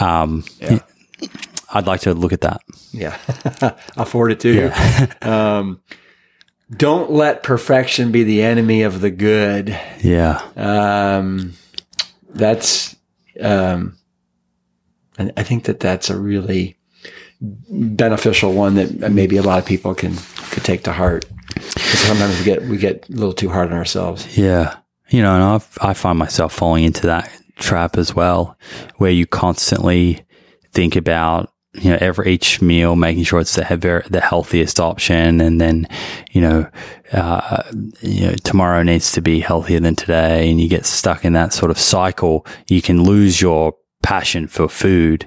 um, 0.00 0.44
yeah. 0.58 0.80
I'd 1.72 1.86
like 1.86 2.00
to 2.02 2.12
look 2.12 2.32
at 2.32 2.40
that. 2.40 2.60
Yeah. 2.92 3.16
I'll 3.96 4.04
forward 4.04 4.32
it 4.32 4.40
to 4.40 4.52
yeah. 4.52 5.06
you. 5.22 5.28
um, 5.30 5.80
don't 6.76 7.10
let 7.10 7.42
perfection 7.42 8.12
be 8.12 8.24
the 8.24 8.42
enemy 8.42 8.82
of 8.82 9.00
the 9.00 9.10
good. 9.10 9.78
Yeah. 10.02 10.40
Um, 10.56 11.54
that's, 12.28 12.96
um, 13.40 13.96
and 15.18 15.32
I 15.36 15.42
think 15.42 15.64
that 15.64 15.80
that's 15.80 16.10
a 16.10 16.18
really 16.18 16.76
beneficial 17.40 18.52
one 18.52 18.74
that 18.74 19.10
maybe 19.10 19.36
a 19.36 19.42
lot 19.42 19.58
of 19.58 19.66
people 19.66 19.94
can 19.94 20.14
could 20.50 20.64
take 20.64 20.84
to 20.84 20.92
heart. 20.92 21.24
Because 21.54 22.00
Sometimes 22.00 22.38
we 22.38 22.44
get 22.44 22.62
we 22.62 22.76
get 22.78 23.08
a 23.08 23.12
little 23.12 23.32
too 23.32 23.48
hard 23.48 23.70
on 23.70 23.76
ourselves. 23.76 24.36
Yeah, 24.36 24.76
you 25.08 25.22
know, 25.22 25.34
and 25.34 25.62
I 25.82 25.90
I 25.90 25.94
find 25.94 26.18
myself 26.18 26.52
falling 26.52 26.84
into 26.84 27.06
that 27.06 27.30
trap 27.56 27.96
as 27.96 28.14
well, 28.14 28.56
where 28.96 29.10
you 29.10 29.26
constantly 29.26 30.24
think 30.72 30.96
about 30.96 31.52
you 31.74 31.90
know, 31.90 31.98
every 32.00 32.32
each 32.32 32.60
meal, 32.60 32.96
making 32.96 33.24
sure 33.24 33.40
it's 33.40 33.54
the 33.54 34.04
the 34.10 34.20
healthiest 34.20 34.80
option, 34.80 35.40
and 35.40 35.60
then, 35.60 35.86
you 36.32 36.40
know, 36.40 36.68
uh, 37.12 37.62
you 38.00 38.26
know, 38.26 38.34
tomorrow 38.42 38.82
needs 38.82 39.12
to 39.12 39.20
be 39.20 39.40
healthier 39.40 39.78
than 39.78 39.94
today, 39.94 40.50
and 40.50 40.60
you 40.60 40.68
get 40.68 40.84
stuck 40.84 41.24
in 41.24 41.32
that 41.34 41.52
sort 41.52 41.70
of 41.70 41.78
cycle. 41.78 42.44
You 42.68 42.82
can 42.82 43.04
lose 43.04 43.40
your 43.40 43.76
passion 44.02 44.48
for 44.48 44.68
food. 44.68 45.26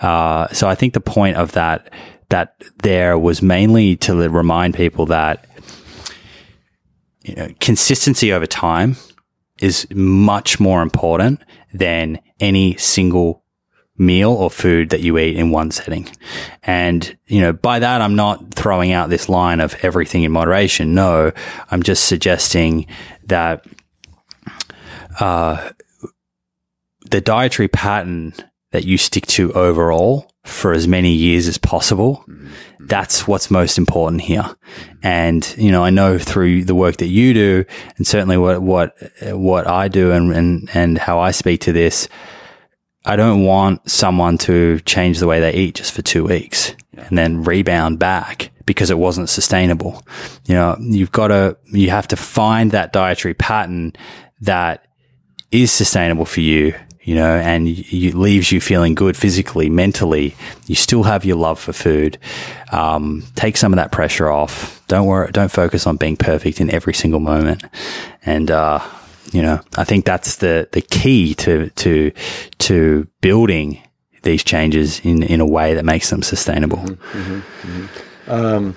Uh, 0.00 0.46
so 0.48 0.68
I 0.68 0.74
think 0.74 0.94
the 0.94 1.00
point 1.00 1.36
of 1.36 1.52
that 1.52 1.92
that 2.28 2.54
there 2.82 3.18
was 3.18 3.42
mainly 3.42 3.96
to 3.96 4.14
remind 4.28 4.74
people 4.74 5.06
that 5.06 5.46
you 7.22 7.34
know, 7.34 7.48
consistency 7.58 8.32
over 8.32 8.46
time 8.46 8.96
is 9.60 9.86
much 9.90 10.60
more 10.60 10.82
important 10.82 11.40
than 11.74 12.20
any 12.38 12.76
single 12.76 13.39
meal 14.00 14.32
or 14.32 14.50
food 14.50 14.90
that 14.90 15.00
you 15.00 15.18
eat 15.18 15.36
in 15.36 15.50
one 15.50 15.70
setting. 15.70 16.08
And, 16.62 17.16
you 17.26 17.42
know, 17.42 17.52
by 17.52 17.78
that, 17.80 18.00
I'm 18.00 18.16
not 18.16 18.54
throwing 18.54 18.92
out 18.92 19.10
this 19.10 19.28
line 19.28 19.60
of 19.60 19.76
everything 19.82 20.22
in 20.22 20.32
moderation. 20.32 20.94
No, 20.94 21.32
I'm 21.70 21.82
just 21.82 22.04
suggesting 22.04 22.86
that, 23.26 23.66
uh, 25.20 25.70
the 27.10 27.20
dietary 27.20 27.68
pattern 27.68 28.32
that 28.72 28.84
you 28.84 28.96
stick 28.96 29.26
to 29.26 29.52
overall 29.52 30.32
for 30.44 30.72
as 30.72 30.88
many 30.88 31.12
years 31.12 31.46
as 31.46 31.58
possible. 31.58 32.24
That's 32.78 33.28
what's 33.28 33.50
most 33.50 33.76
important 33.78 34.22
here. 34.22 34.46
And, 35.02 35.54
you 35.58 35.70
know, 35.70 35.84
I 35.84 35.90
know 35.90 36.18
through 36.18 36.64
the 36.64 36.74
work 36.74 36.96
that 36.98 37.08
you 37.08 37.34
do 37.34 37.64
and 37.96 38.06
certainly 38.06 38.38
what, 38.38 38.62
what, 38.62 38.96
what 39.22 39.66
I 39.66 39.88
do 39.88 40.12
and, 40.12 40.32
and, 40.32 40.70
and 40.72 40.98
how 40.98 41.18
I 41.18 41.32
speak 41.32 41.60
to 41.62 41.72
this, 41.72 42.08
I 43.04 43.16
don't 43.16 43.44
want 43.44 43.90
someone 43.90 44.38
to 44.38 44.80
change 44.80 45.18
the 45.18 45.26
way 45.26 45.40
they 45.40 45.54
eat 45.54 45.76
just 45.76 45.92
for 45.92 46.02
two 46.02 46.24
weeks 46.24 46.74
and 46.96 47.16
then 47.16 47.44
rebound 47.44 47.98
back 47.98 48.50
because 48.66 48.90
it 48.90 48.98
wasn't 48.98 49.28
sustainable. 49.28 50.02
You 50.46 50.54
know, 50.54 50.76
you've 50.80 51.12
got 51.12 51.28
to, 51.28 51.56
you 51.66 51.90
have 51.90 52.08
to 52.08 52.16
find 52.16 52.72
that 52.72 52.92
dietary 52.92 53.34
pattern 53.34 53.94
that 54.42 54.86
is 55.50 55.72
sustainable 55.72 56.26
for 56.26 56.40
you 56.40 56.74
you 57.02 57.14
know, 57.14 57.36
and 57.38 57.66
it 57.66 58.14
leaves 58.14 58.52
you 58.52 58.60
feeling 58.60 58.94
good 58.94 59.16
physically, 59.16 59.70
mentally. 59.70 60.36
You 60.66 60.74
still 60.74 61.02
have 61.02 61.24
your 61.24 61.36
love 61.36 61.58
for 61.58 61.72
food. 61.72 62.18
Um, 62.72 63.24
take 63.34 63.56
some 63.56 63.72
of 63.72 63.78
that 63.78 63.90
pressure 63.90 64.28
off. 64.28 64.86
Don't 64.86 65.06
worry. 65.06 65.32
Don't 65.32 65.50
focus 65.50 65.86
on 65.86 65.96
being 65.96 66.16
perfect 66.16 66.60
in 66.60 66.70
every 66.70 66.94
single 66.94 67.18
moment. 67.18 67.64
And, 68.24 68.50
uh, 68.50 68.80
you 69.30 69.42
know, 69.42 69.60
I 69.76 69.84
think 69.84 70.04
that's 70.04 70.36
the, 70.36 70.68
the 70.72 70.80
key 70.80 71.34
to, 71.36 71.70
to, 71.70 72.12
to 72.58 73.08
building 73.20 73.82
these 74.22 74.44
changes 74.44 75.00
in, 75.00 75.22
in 75.22 75.40
a 75.40 75.46
way 75.46 75.74
that 75.74 75.84
makes 75.84 76.10
them 76.10 76.22
sustainable. 76.22 76.78
Mm-hmm, 76.78 77.18
mm-hmm, 77.18 77.82
mm-hmm. 77.84 78.30
Um, 78.30 78.76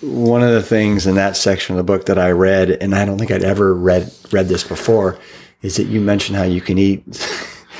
one 0.00 0.42
of 0.42 0.50
the 0.50 0.62
things 0.62 1.06
in 1.06 1.16
that 1.16 1.36
section 1.36 1.74
of 1.74 1.78
the 1.78 1.84
book 1.84 2.06
that 2.06 2.18
I 2.18 2.30
read, 2.30 2.70
and 2.70 2.94
I 2.94 3.04
don't 3.04 3.18
think 3.18 3.30
I'd 3.30 3.44
ever 3.44 3.74
read 3.74 4.12
read 4.32 4.48
this 4.48 4.64
before, 4.64 5.18
is 5.62 5.76
that 5.76 5.84
you 5.84 6.00
mentioned 6.00 6.36
how 6.36 6.44
you 6.44 6.60
can 6.60 6.78
eat 6.78 7.04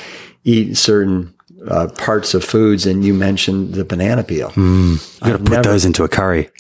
eat 0.44 0.76
certain 0.76 1.34
uh, 1.66 1.88
parts 1.96 2.34
of 2.34 2.44
foods, 2.44 2.86
and 2.86 3.04
you 3.04 3.14
mentioned 3.14 3.74
the 3.74 3.84
banana 3.84 4.22
peel. 4.22 4.50
Mm, 4.50 5.20
you 5.24 5.32
got 5.32 5.38
to 5.38 5.42
put 5.42 5.50
never, 5.50 5.62
those 5.62 5.84
into 5.84 6.04
a 6.04 6.08
curry. 6.08 6.50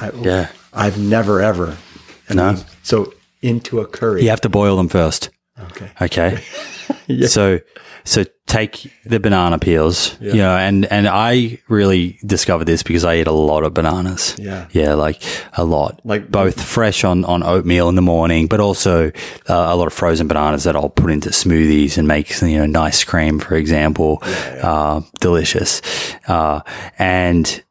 I, 0.00 0.10
yeah, 0.20 0.50
I've 0.72 0.98
never 0.98 1.40
ever. 1.40 1.76
I 2.28 2.34
no. 2.34 2.52
Mean, 2.52 2.64
so 2.82 3.12
into 3.42 3.80
a 3.80 3.86
curry, 3.86 4.22
you 4.22 4.30
have 4.30 4.40
to 4.42 4.48
boil 4.48 4.76
them 4.76 4.88
first. 4.88 5.30
Okay. 5.58 5.90
Okay. 6.00 6.44
yeah. 7.06 7.26
So 7.28 7.60
so 8.04 8.24
take 8.46 8.92
the 9.04 9.20
banana 9.20 9.58
peels, 9.58 10.16
yeah. 10.20 10.32
you 10.32 10.38
know, 10.38 10.56
and, 10.56 10.84
and 10.86 11.06
I 11.08 11.58
really 11.68 12.18
discovered 12.26 12.64
this 12.64 12.82
because 12.82 13.04
I 13.04 13.16
eat 13.16 13.26
a 13.26 13.32
lot 13.32 13.62
of 13.64 13.74
bananas. 13.74 14.36
Yeah. 14.38 14.66
Yeah. 14.72 14.94
Like 14.94 15.22
a 15.54 15.64
lot, 15.64 16.00
like 16.04 16.30
both 16.30 16.60
fresh 16.60 17.04
on, 17.04 17.24
on 17.24 17.42
oatmeal 17.42 17.88
in 17.88 17.94
the 17.94 18.02
morning, 18.02 18.48
but 18.48 18.60
also 18.60 19.08
uh, 19.08 19.12
a 19.48 19.76
lot 19.76 19.86
of 19.86 19.92
frozen 19.92 20.26
bananas 20.26 20.64
that 20.64 20.74
I'll 20.74 20.90
put 20.90 21.10
into 21.10 21.30
smoothies 21.30 21.96
and 21.96 22.08
make, 22.08 22.40
you 22.42 22.58
know, 22.58 22.66
nice 22.66 23.04
cream, 23.04 23.38
for 23.38 23.54
example. 23.54 24.18
Yeah, 24.22 24.54
yeah. 24.56 24.70
Uh, 24.70 25.00
delicious. 25.20 25.80
Uh, 26.26 26.60
and, 26.98 27.62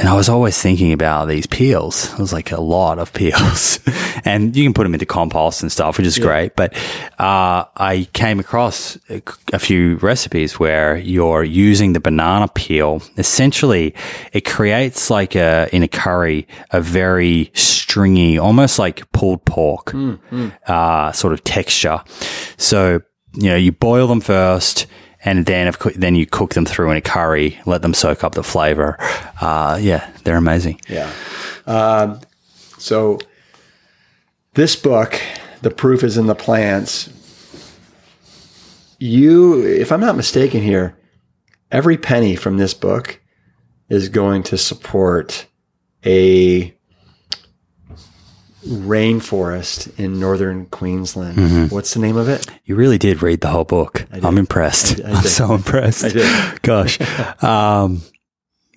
and 0.00 0.08
I 0.08 0.14
was 0.14 0.30
always 0.30 0.60
thinking 0.60 0.94
about 0.94 1.28
these 1.28 1.46
peels. 1.46 2.10
It 2.14 2.18
was 2.18 2.32
like 2.32 2.52
a 2.52 2.60
lot 2.60 2.98
of 2.98 3.12
peels 3.12 3.78
and 4.24 4.56
you 4.56 4.64
can 4.64 4.72
put 4.72 4.84
them 4.84 4.94
into 4.94 5.04
compost 5.04 5.60
and 5.60 5.70
stuff, 5.70 5.98
which 5.98 6.06
is 6.06 6.16
yeah. 6.16 6.24
great. 6.24 6.56
But, 6.56 6.74
uh, 7.18 7.66
I 7.76 8.08
came 8.14 8.40
across 8.40 8.96
a, 9.10 9.20
a, 9.52 9.58
few 9.58 9.96
recipes 9.96 10.58
where 10.58 10.96
you're 10.96 11.44
using 11.44 11.92
the 11.92 12.00
banana 12.00 12.48
peel. 12.48 13.02
Essentially, 13.18 13.94
it 14.32 14.46
creates 14.46 15.10
like 15.10 15.34
a, 15.34 15.68
in 15.70 15.82
a 15.82 15.88
curry, 15.88 16.48
a 16.70 16.80
very 16.80 17.50
stringy, 17.52 18.38
almost 18.38 18.78
like 18.78 19.10
pulled 19.12 19.44
pork, 19.44 19.86
mm, 19.86 20.18
mm. 20.30 20.52
Uh, 20.66 21.12
sort 21.12 21.34
of 21.34 21.44
texture. 21.44 22.02
So, 22.56 23.02
you 23.34 23.50
know, 23.50 23.56
you 23.56 23.70
boil 23.70 24.06
them 24.06 24.22
first 24.22 24.86
and 25.24 25.46
then 25.46 25.68
of 25.68 25.78
co- 25.78 25.90
then 25.90 26.14
you 26.14 26.26
cook 26.26 26.54
them 26.54 26.64
through 26.64 26.90
in 26.90 26.96
a 26.96 27.00
curry, 27.00 27.58
let 27.66 27.82
them 27.82 27.94
soak 27.94 28.24
up 28.24 28.34
the 28.34 28.42
flavor. 28.42 28.96
Uh, 29.40 29.78
yeah, 29.80 30.10
they're 30.24 30.36
amazing. 30.36 30.80
Yeah. 30.88 31.10
Um, 31.66 32.20
so 32.78 33.18
this 34.54 34.76
book, 34.76 35.20
the 35.62 35.70
proof 35.70 36.02
is 36.02 36.16
in 36.16 36.26
the 36.26 36.34
plants. 36.34 37.08
You, 38.98 39.64
if 39.64 39.92
I'm 39.92 40.00
not 40.00 40.16
mistaken 40.16 40.62
here, 40.62 40.96
every 41.70 41.96
penny 41.96 42.36
from 42.36 42.58
this 42.58 42.74
book 42.74 43.20
is 43.88 44.08
going 44.08 44.42
to 44.44 44.58
support 44.58 45.46
a 46.04 46.74
rainforest 48.66 49.98
in 49.98 50.20
northern 50.20 50.66
Queensland. 50.66 51.38
Mm-hmm. 51.38 51.74
What's 51.74 51.94
the 51.94 52.00
name 52.00 52.16
of 52.16 52.28
it? 52.28 52.46
You 52.64 52.76
really 52.76 52.98
did 52.98 53.22
read 53.22 53.40
the 53.40 53.48
whole 53.48 53.64
book. 53.64 54.06
I'm 54.12 54.38
impressed. 54.38 55.00
I, 55.04 55.10
am 55.10 55.22
so 55.24 55.54
impressed. 55.54 56.04
I 56.04 56.08
did. 56.10 56.62
Gosh. 56.62 57.00
Um, 57.42 58.02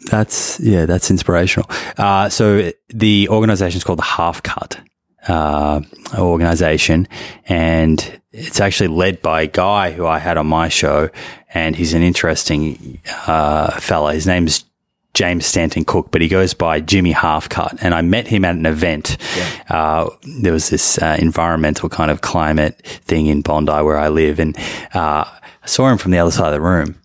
that's, 0.05 0.59
yeah, 0.59 0.85
that's 0.85 1.11
inspirational. 1.11 1.69
Uh, 1.97 2.29
so 2.29 2.71
the 2.89 3.29
organization 3.29 3.77
is 3.77 3.83
called 3.83 3.99
the 3.99 4.03
Half 4.03 4.43
Cut, 4.43 4.79
uh, 5.27 5.81
organization 6.17 7.07
and 7.47 8.21
it's 8.31 8.59
actually 8.59 8.87
led 8.87 9.21
by 9.21 9.43
a 9.43 9.47
guy 9.47 9.91
who 9.91 10.05
I 10.05 10.19
had 10.19 10.37
on 10.37 10.47
my 10.47 10.67
show 10.67 11.09
and 11.53 11.75
he's 11.75 11.93
an 11.93 12.01
interesting, 12.01 12.99
uh, 13.27 13.79
fella. 13.79 14.13
His 14.13 14.27
name's 14.27 14.65
James 15.13 15.45
Stanton 15.45 15.85
Cook, 15.85 16.09
but 16.11 16.21
he 16.21 16.27
goes 16.27 16.53
by 16.53 16.79
Jimmy 16.79 17.13
Halfcut. 17.13 17.77
And 17.81 17.93
I 17.93 18.01
met 18.01 18.27
him 18.27 18.43
at 18.45 18.55
an 18.55 18.65
event. 18.65 19.17
Yeah. 19.37 19.61
Uh, 19.69 20.09
there 20.41 20.53
was 20.53 20.69
this 20.69 20.97
uh, 20.97 21.17
environmental 21.19 21.89
kind 21.89 22.09
of 22.09 22.21
climate 22.21 22.81
thing 23.05 23.27
in 23.27 23.41
Bondi 23.41 23.71
where 23.83 23.97
I 23.97 24.09
live. 24.09 24.39
And 24.39 24.57
uh, 24.93 25.25
I 25.25 25.65
saw 25.65 25.89
him 25.89 25.97
from 25.97 26.11
the 26.11 26.17
other 26.17 26.31
side 26.31 26.47
of 26.47 26.53
the 26.53 26.61
room 26.61 26.99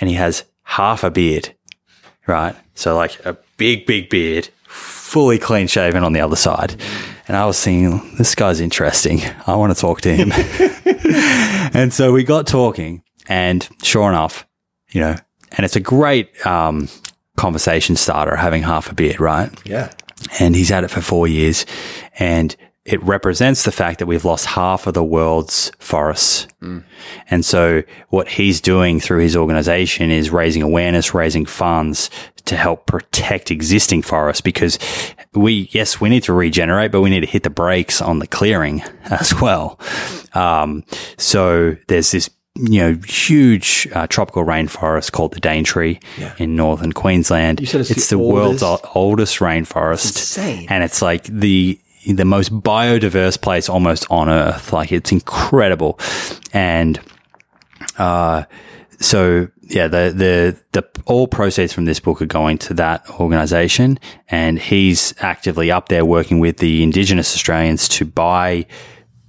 and 0.00 0.08
he 0.08 0.16
has 0.16 0.44
half 0.62 1.02
a 1.02 1.10
beard, 1.10 1.54
right? 2.26 2.54
So 2.74 2.96
like 2.96 3.24
a 3.24 3.36
big, 3.56 3.86
big 3.86 4.10
beard, 4.10 4.48
fully 4.66 5.38
clean 5.38 5.66
shaven 5.66 6.04
on 6.04 6.12
the 6.12 6.20
other 6.20 6.36
side. 6.36 6.76
And 7.26 7.36
I 7.36 7.46
was 7.46 7.62
thinking, 7.62 8.16
this 8.16 8.34
guy's 8.34 8.60
interesting. 8.60 9.20
I 9.46 9.56
want 9.56 9.74
to 9.74 9.80
talk 9.80 10.02
to 10.02 10.14
him. 10.14 10.32
and 11.74 11.92
so 11.92 12.12
we 12.12 12.22
got 12.22 12.46
talking 12.46 13.02
and 13.26 13.66
sure 13.82 14.08
enough, 14.08 14.46
you 14.90 15.00
know, 15.00 15.16
and 15.56 15.64
it's 15.64 15.76
a 15.76 15.80
great 15.80 16.44
um, 16.46 16.88
conversation 17.36 17.96
starter 17.96 18.36
having 18.36 18.62
half 18.62 18.90
a 18.90 18.94
beard, 18.94 19.20
right? 19.20 19.50
Yeah. 19.64 19.92
And 20.38 20.54
he's 20.54 20.68
had 20.68 20.84
it 20.84 20.88
for 20.88 21.00
four 21.00 21.28
years 21.28 21.66
and 22.18 22.54
it 22.84 23.02
represents 23.02 23.64
the 23.64 23.72
fact 23.72 23.98
that 23.98 24.06
we've 24.06 24.26
lost 24.26 24.44
half 24.44 24.86
of 24.86 24.92
the 24.92 25.04
world's 25.04 25.72
forests. 25.78 26.46
Mm. 26.60 26.84
And 27.30 27.44
so 27.44 27.82
what 28.10 28.28
he's 28.28 28.60
doing 28.60 29.00
through 29.00 29.20
his 29.20 29.36
organization 29.36 30.10
is 30.10 30.30
raising 30.30 30.62
awareness, 30.62 31.14
raising 31.14 31.46
funds 31.46 32.10
to 32.44 32.56
help 32.56 32.84
protect 32.84 33.50
existing 33.50 34.02
forests 34.02 34.42
because 34.42 34.78
we, 35.32 35.70
yes, 35.72 35.98
we 35.98 36.10
need 36.10 36.24
to 36.24 36.34
regenerate, 36.34 36.92
but 36.92 37.00
we 37.00 37.08
need 37.08 37.20
to 37.20 37.26
hit 37.26 37.42
the 37.42 37.50
brakes 37.50 38.02
on 38.02 38.18
the 38.18 38.26
clearing 38.26 38.82
as 39.04 39.34
well. 39.40 39.80
Um, 40.34 40.84
so 41.16 41.76
there's 41.88 42.10
this 42.10 42.28
you 42.56 42.80
know, 42.80 42.98
huge 43.06 43.88
uh, 43.92 44.06
tropical 44.06 44.44
rainforest 44.44 45.10
called 45.10 45.32
the 45.32 45.40
Daintree 45.40 45.98
yeah. 46.16 46.34
in 46.38 46.54
northern 46.54 46.92
Queensland. 46.92 47.60
It's, 47.60 47.74
it's 47.74 48.10
the, 48.10 48.16
the 48.16 48.22
world's 48.22 48.62
oldest 48.62 49.38
rainforest. 49.38 50.06
insane. 50.06 50.66
And 50.70 50.84
it's 50.84 51.02
like 51.02 51.24
the 51.24 51.78
the 52.06 52.24
most 52.24 52.52
biodiverse 52.52 53.40
place 53.40 53.68
almost 53.68 54.06
on 54.10 54.28
earth. 54.28 54.72
Like 54.72 54.92
it's 54.92 55.10
incredible. 55.10 55.98
And 56.52 57.00
uh 57.98 58.44
so 59.00 59.48
yeah, 59.62 59.88
the 59.88 60.12
the 60.14 60.56
the 60.80 61.02
all 61.06 61.26
proceeds 61.26 61.72
from 61.72 61.86
this 61.86 61.98
book 61.98 62.22
are 62.22 62.26
going 62.26 62.58
to 62.58 62.74
that 62.74 63.08
organization 63.18 63.98
and 64.28 64.60
he's 64.60 65.12
actively 65.18 65.72
up 65.72 65.88
there 65.88 66.04
working 66.04 66.38
with 66.38 66.58
the 66.58 66.82
indigenous 66.84 67.34
Australians 67.34 67.88
to 67.88 68.04
buy 68.04 68.66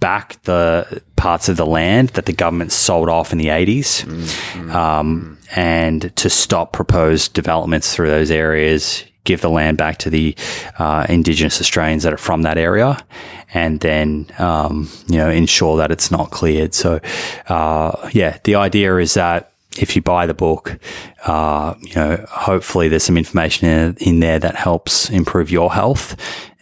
back 0.06 0.40
the 0.43 1.01
parts 1.16 1.50
of 1.50 1.58
the 1.58 1.66
land 1.66 2.09
that 2.09 2.27
the 2.27 2.32
government 2.32 2.72
sold 2.72 3.09
off 3.09 3.32
in 3.32 3.40
the 3.40 3.48
80s 3.48 4.06
mm-hmm. 4.06 4.69
um, 4.69 5.40
and 5.56 6.16
to 6.16 6.30
stop 6.30 6.74
proposed 6.74 7.34
developments 7.34 7.95
through 7.95 8.09
those 8.09 8.30
areas, 8.30 9.03
give 9.24 9.42
the 9.42 9.50
land 9.50 9.80
back 9.80 9.98
to 9.98 10.11
the 10.11 10.35
uh, 10.77 11.08
Indigenous 11.09 11.59
Australians 11.59 12.03
that 12.03 12.14
are 12.14 12.17
from 12.17 12.43
that 12.43 12.59
area, 12.59 13.03
and 13.51 13.80
then 13.80 14.27
um, 14.38 14.88
you 15.08 15.17
know 15.17 15.32
ensure 15.32 15.75
that 15.77 15.90
it's 15.90 16.11
not 16.11 16.30
cleared. 16.30 16.75
So, 16.75 17.00
uh, 17.48 18.08
yeah, 18.14 18.38
the 18.43 18.53
idea 18.53 18.98
is 18.98 19.16
that 19.16 19.53
if 19.80 19.95
you 19.95 20.03
buy 20.03 20.27
the 20.27 20.35
book, 20.35 20.77
uh, 21.25 21.74
you 21.82 21.95
know, 21.95 22.24
hopefully 22.30 22.90
there's 22.90 23.03
some 23.03 23.17
information 23.17 23.67
in, 23.67 23.98
in, 24.00 24.19
there 24.19 24.40
that 24.40 24.56
helps 24.56 25.09
improve 25.09 25.50
your 25.50 25.74
health 25.74 26.16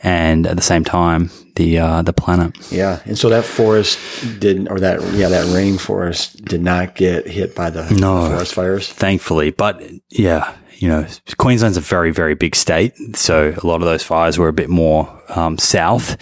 and 0.03 0.45
at 0.45 0.56
the 0.56 0.61
same 0.61 0.83
time 0.83 1.30
the 1.56 1.80
uh, 1.80 2.01
the 2.01 2.14
planet. 2.14 2.56
Yeah, 2.72 2.99
and 3.06 3.17
so 3.17 3.30
that 3.30 3.45
forest 3.45 3.98
didn't, 4.40 4.67
or 4.69 4.80
that 4.80 5.01
yeah, 5.14 5.30
that 5.30 5.45
rainforest 5.48 6.43
did 6.45 6.61
not 6.61 6.95
get 6.95 7.27
hit 7.27 7.56
by 7.56 7.69
the 7.69 7.90
No. 7.91 8.27
forest 8.30 8.53
fires. 8.53 8.90
thankfully. 8.90 9.51
But 9.51 9.82
yeah, 10.09 10.53
you 10.77 10.88
know, 10.90 11.06
Queensland's 11.38 11.77
a 11.77 11.82
very, 11.82 12.11
very 12.11 12.33
big 12.35 12.56
state. 12.56 12.93
So 13.15 13.53
a 13.61 13.65
lot 13.67 13.75
of 13.82 13.83
those 13.88 14.03
fires 14.03 14.38
were 14.38 14.48
a 14.49 14.53
bit 14.53 14.69
more 14.69 15.07
um, 15.30 15.57
south. 15.57 16.17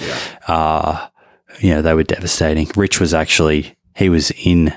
Uh, 0.49 1.07
you 1.59 1.73
know, 1.73 1.81
they 1.81 1.93
were 1.93 2.03
devastating. 2.03 2.69
Rich 2.75 2.99
was 2.99 3.13
actually, 3.13 3.75
he 3.95 4.09
was 4.09 4.31
in 4.45 4.69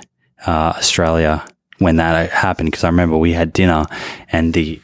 uh, 0.46 0.74
Australia 0.76 1.44
when 1.78 1.96
that 1.96 2.30
happened 2.30 2.70
because 2.70 2.84
I 2.84 2.88
remember 2.88 3.16
we 3.18 3.32
had 3.32 3.52
dinner 3.52 3.84
and 4.30 4.54
the, 4.54 4.80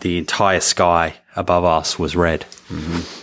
the 0.00 0.18
entire 0.18 0.60
sky 0.60 1.14
above 1.36 1.64
us 1.64 1.98
was 1.98 2.16
red. 2.16 2.46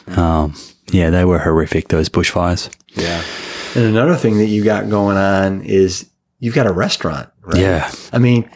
Um, 0.07 0.53
yeah, 0.91 1.09
they 1.09 1.25
were 1.25 1.39
horrific, 1.39 1.87
those 1.87 2.09
bushfires. 2.09 2.69
Yeah, 2.89 3.23
and 3.75 3.85
another 3.85 4.15
thing 4.15 4.37
that 4.37 4.47
you 4.47 4.63
got 4.63 4.89
going 4.89 5.17
on 5.17 5.61
is 5.61 6.09
you've 6.39 6.55
got 6.55 6.67
a 6.67 6.73
restaurant. 6.73 7.29
Right? 7.41 7.61
Yeah. 7.61 7.91
I 8.13 8.19
mean, 8.19 8.49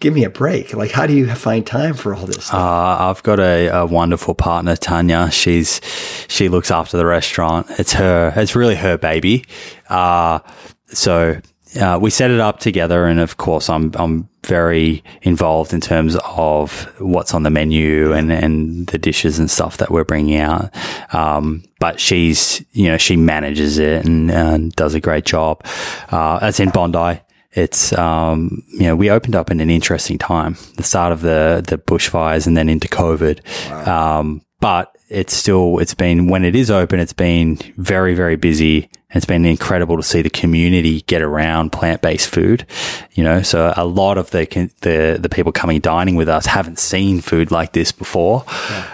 give 0.00 0.14
me 0.14 0.24
a 0.24 0.30
break. 0.30 0.74
Like, 0.74 0.90
how 0.90 1.06
do 1.06 1.12
you 1.12 1.32
find 1.34 1.66
time 1.66 1.94
for 1.94 2.14
all 2.14 2.26
this? 2.26 2.52
Uh, 2.52 2.56
I've 2.58 3.22
got 3.22 3.38
a, 3.38 3.68
a 3.68 3.86
wonderful 3.86 4.34
partner, 4.34 4.76
Tanya. 4.76 5.30
She's 5.30 5.80
she 6.28 6.48
looks 6.48 6.70
after 6.70 6.96
the 6.96 7.06
restaurant. 7.06 7.66
It's 7.78 7.92
her. 7.92 8.32
It's 8.34 8.56
really 8.56 8.76
her 8.76 8.96
baby. 8.96 9.44
Uh, 9.88 10.40
so 10.88 11.40
uh, 11.76 11.98
we 12.00 12.10
set 12.10 12.30
it 12.30 12.40
up 12.40 12.58
together, 12.58 13.06
and 13.06 13.20
of 13.20 13.36
course, 13.36 13.68
I'm 13.68 13.92
I'm 13.94 14.28
very 14.44 15.04
involved 15.22 15.72
in 15.74 15.80
terms 15.80 16.16
of 16.24 16.84
what's 16.98 17.34
on 17.34 17.42
the 17.42 17.50
menu 17.50 18.12
and 18.12 18.32
and 18.32 18.86
the 18.88 18.98
dishes 18.98 19.38
and 19.38 19.50
stuff 19.50 19.76
that 19.78 19.90
we're 19.90 20.04
bringing 20.04 20.40
out. 20.40 20.74
Um, 21.14 21.62
but 21.78 22.00
she's 22.00 22.64
you 22.72 22.88
know 22.88 22.98
she 22.98 23.16
manages 23.16 23.78
it 23.78 24.04
and, 24.04 24.30
and 24.30 24.72
does 24.76 24.94
a 24.94 25.00
great 25.00 25.24
job. 25.24 25.64
Uh, 26.10 26.38
that's 26.38 26.60
in 26.60 26.70
Bondi 26.70 27.20
it's 27.52 27.92
um, 27.94 28.62
you 28.68 28.84
know 28.84 28.94
we 28.94 29.10
opened 29.10 29.34
up 29.34 29.50
in 29.50 29.60
an 29.60 29.70
interesting 29.70 30.18
time, 30.18 30.56
the 30.76 30.84
start 30.84 31.12
of 31.12 31.20
the 31.20 31.64
the 31.66 31.78
bushfires 31.78 32.46
and 32.46 32.56
then 32.56 32.68
into 32.68 32.88
COVID. 32.88 33.86
Um, 33.88 34.42
but 34.60 34.96
it's 35.08 35.34
still 35.34 35.78
it's 35.78 35.94
been 35.94 36.28
when 36.28 36.44
it 36.44 36.54
is 36.54 36.70
open, 36.70 37.00
it's 37.00 37.12
been 37.12 37.56
very 37.76 38.14
very 38.14 38.36
busy. 38.36 38.88
It's 39.12 39.26
been 39.26 39.44
incredible 39.44 39.96
to 39.96 40.04
see 40.04 40.22
the 40.22 40.30
community 40.30 41.00
get 41.02 41.20
around 41.20 41.72
plant 41.72 42.00
based 42.00 42.28
food. 42.28 42.64
You 43.12 43.24
know, 43.24 43.42
so 43.42 43.72
a 43.76 43.84
lot 43.84 44.18
of 44.18 44.30
the 44.30 44.46
the 44.82 45.18
the 45.20 45.28
people 45.28 45.50
coming 45.50 45.80
dining 45.80 46.14
with 46.14 46.28
us 46.28 46.46
haven't 46.46 46.78
seen 46.78 47.20
food 47.20 47.50
like 47.50 47.72
this 47.72 47.90
before. 47.90 48.44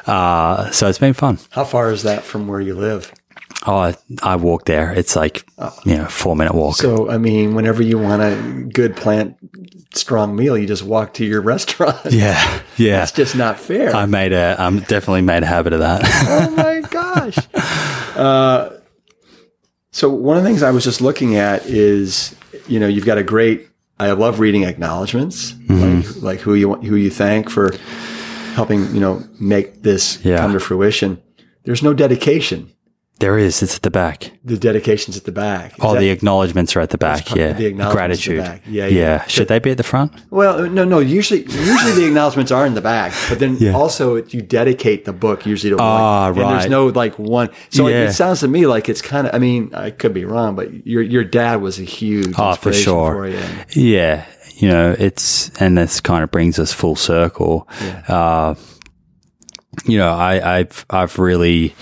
Uh, 0.07 0.71
so 0.71 0.89
it's 0.89 0.99
been 0.99 1.13
fun. 1.13 1.39
how 1.51 1.65
far 1.65 1.91
is 1.93 2.05
that 2.05 2.23
from 2.23 2.49
where 2.49 2.61
you 2.61 2.75
live? 2.75 3.13
Oh, 3.65 3.95
I, 4.23 4.37
walk 4.37 4.67
there. 4.67 4.93
It's 4.93 5.17
like 5.17 5.47
you 5.85 5.97
know 5.97 6.07
four 6.07 6.37
minute 6.37 6.55
walk. 6.55 6.77
So, 6.77 7.09
I 7.11 7.19
mean, 7.19 7.55
whenever 7.55 7.83
you 7.83 7.99
want 7.99 8.23
a 8.23 8.69
good 8.73 8.95
plant 8.97 9.37
strong 9.95 10.37
meal, 10.37 10.59
you 10.59 10.67
just 10.67 10.83
walk 10.83 11.15
to 11.15 11.25
your 11.25 11.41
restaurant. 11.55 11.99
yeah, 12.11 12.61
yeah. 12.77 13.03
It's 13.03 13.13
just 13.13 13.35
not 13.35 13.59
fair. 13.59 13.95
I 13.97 14.07
made 14.07 14.33
a, 14.33 14.57
I'm 14.59 14.81
definitely 14.81 15.23
made 15.23 15.43
a 15.43 15.47
habit 15.47 15.73
of 15.73 15.81
that. 15.81 16.03
oh 16.29 16.51
my 16.51 16.81
gosh. 16.91 17.39
Uh, 18.17 18.79
so 19.91 20.11
one 20.11 20.37
of 20.37 20.43
the 20.43 20.49
things 20.49 20.63
I 20.63 20.71
was 20.71 20.85
just 20.85 21.01
looking 21.01 21.37
at 21.37 21.65
is, 21.67 22.37
you 22.69 22.79
know, 22.79 22.87
you've 22.87 23.07
got 23.07 23.19
a 23.19 23.25
great. 23.25 23.69
I 23.99 24.11
love 24.13 24.41
reading 24.41 24.65
acknowledgments, 24.65 25.53
Mm-hmm. 25.53 26.17
like, 26.17 26.23
like 26.23 26.41
who 26.41 26.55
you 26.55 26.75
who 26.75 26.97
you 26.97 27.11
thank 27.11 27.49
for 27.51 27.73
helping, 28.55 28.95
you 28.95 29.01
know, 29.01 29.25
make 29.41 29.83
this 29.83 30.23
Yeah. 30.25 30.37
come 30.39 30.53
to 30.53 30.61
fruition. 30.61 31.23
There's 31.65 31.83
no 31.83 31.95
dedication. 31.95 32.71
There 33.19 33.39
is. 33.39 33.63
It's 33.63 33.77
at 33.77 33.83
the 33.83 33.91
back. 33.91 34.31
The 34.45 34.59
dedication's 34.59 35.17
at 35.17 35.25
the 35.25 35.33
back. 35.33 35.73
Is 35.73 35.79
Oh, 35.81 35.95
that- 35.95 36.01
the 36.01 36.11
acknowledgements 36.11 36.77
are 36.77 36.81
at 36.81 36.91
the 36.91 36.99
back. 36.99 37.35
Yeah. 37.35 37.53
the 37.55 37.67
acknowledgements 37.67 37.81
at 37.81 37.89
the 37.89 37.95
Gratitude. 38.37 38.39
back. 38.45 38.63
Yeah, 38.69 38.87
Yeah. 38.87 38.99
yeah. 39.01 39.27
Should 39.27 39.49
they 39.49 39.59
be 39.59 39.71
at 39.71 39.79
the 39.79 39.83
front? 39.83 40.13
Well, 40.31 40.69
no, 40.69 40.85
no. 40.85 40.99
Usually, 40.99 41.41
usually 41.43 41.93
the 41.93 42.07
acknowledgments 42.07 42.53
are 42.53 42.67
in 42.67 42.75
the 42.75 42.81
back, 42.83 43.13
but 43.29 43.39
then 43.39 43.57
Yeah. 43.59 43.73
also 43.75 44.17
you 44.17 44.43
dedicate 44.43 45.05
the 45.07 45.13
book 45.13 45.47
usually 45.47 45.71
to 45.75 45.83
Ah, 45.83 46.31
one. 46.31 46.41
And 46.41 46.51
there's 46.53 46.69
no 46.71 46.87
like 46.89 47.19
one. 47.19 47.49
So 47.71 47.89
Yeah. 47.89 48.05
it 48.09 48.13
sounds 48.13 48.41
to 48.41 48.49
me 48.49 48.67
like 48.67 48.89
it's 48.89 49.01
kind 49.03 49.27
of. 49.27 49.35
I 49.35 49.39
mean, 49.39 49.71
I 49.75 49.91
could 49.91 50.13
be 50.13 50.25
wrong, 50.25 50.55
but 50.55 50.87
your 50.87 51.03
your 51.03 51.25
dad 51.25 51.63
was 51.63 51.79
a 51.79 51.85
huge 51.85 52.35
Oh, 52.39 52.55
for 52.55 52.73
sure. 52.73 53.13
for 53.15 53.29
you. 53.29 53.41
Yeah. 53.75 54.25
You 54.59 54.69
know, 54.71 54.97
it's, 54.99 55.51
and 55.61 55.77
this 55.77 56.01
kind 56.01 56.25
of 56.25 56.31
brings 56.31 56.59
us 56.59 56.73
full 56.73 56.97
circle. 56.97 57.69
Uh, 58.09 58.55
you 59.85 59.99
know, 59.99 60.09
I, 60.11 60.61
I've, 60.61 60.87
I've 60.89 61.19
really, 61.19 61.75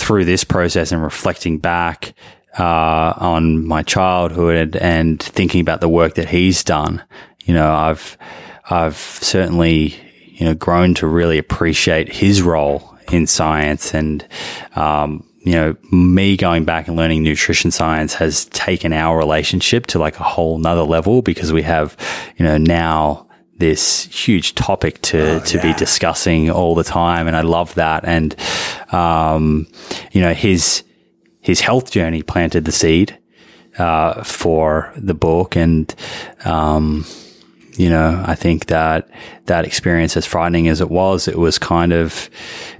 through 0.00 0.24
this 0.24 0.44
process 0.44 0.92
and 0.92 1.02
reflecting 1.02 1.58
back, 1.58 2.14
uh, 2.58 3.14
on 3.16 3.64
my 3.66 3.82
childhood 3.82 4.76
and 4.76 5.22
thinking 5.22 5.60
about 5.60 5.80
the 5.80 5.88
work 5.88 6.14
that 6.14 6.28
he's 6.28 6.64
done, 6.64 7.02
you 7.44 7.54
know, 7.54 7.72
I've, 7.72 8.16
I've 8.68 8.96
certainly, 8.96 9.94
you 10.32 10.46
know, 10.46 10.54
grown 10.54 10.94
to 10.94 11.06
really 11.06 11.38
appreciate 11.38 12.12
his 12.12 12.42
role 12.42 12.96
in 13.12 13.26
science 13.26 13.94
and, 13.94 14.26
um, 14.74 15.24
you 15.40 15.52
know, 15.52 15.76
me 15.90 16.36
going 16.36 16.64
back 16.64 16.86
and 16.86 16.96
learning 16.96 17.22
nutrition 17.22 17.70
science 17.70 18.14
has 18.14 18.44
taken 18.46 18.92
our 18.92 19.16
relationship 19.16 19.86
to 19.86 19.98
like 19.98 20.20
a 20.20 20.24
whole 20.24 20.58
nother 20.58 20.82
level 20.82 21.22
because 21.22 21.52
we 21.52 21.62
have, 21.62 21.96
you 22.36 22.44
know, 22.44 22.58
now 22.58 23.26
this 23.60 24.06
huge 24.06 24.54
topic 24.56 25.00
to, 25.02 25.38
to 25.40 25.60
be 25.62 25.72
discussing 25.74 26.50
all 26.50 26.74
the 26.74 26.82
time. 26.82 27.28
And 27.28 27.36
I 27.36 27.42
love 27.42 27.74
that. 27.76 28.04
And, 28.04 28.34
um, 28.92 29.66
you 30.10 30.20
know, 30.20 30.34
his, 30.34 30.82
his 31.40 31.60
health 31.60 31.90
journey 31.92 32.22
planted 32.22 32.64
the 32.64 32.72
seed, 32.72 33.16
uh, 33.78 34.24
for 34.24 34.92
the 34.96 35.14
book. 35.14 35.56
And, 35.56 35.94
um, 36.44 37.04
you 37.74 37.88
know, 37.88 38.22
I 38.26 38.34
think 38.34 38.66
that 38.66 39.08
that 39.46 39.64
experience, 39.64 40.16
as 40.16 40.26
frightening 40.26 40.68
as 40.68 40.80
it 40.80 40.90
was, 40.90 41.28
it 41.28 41.38
was 41.38 41.58
kind 41.58 41.92
of, 41.92 42.28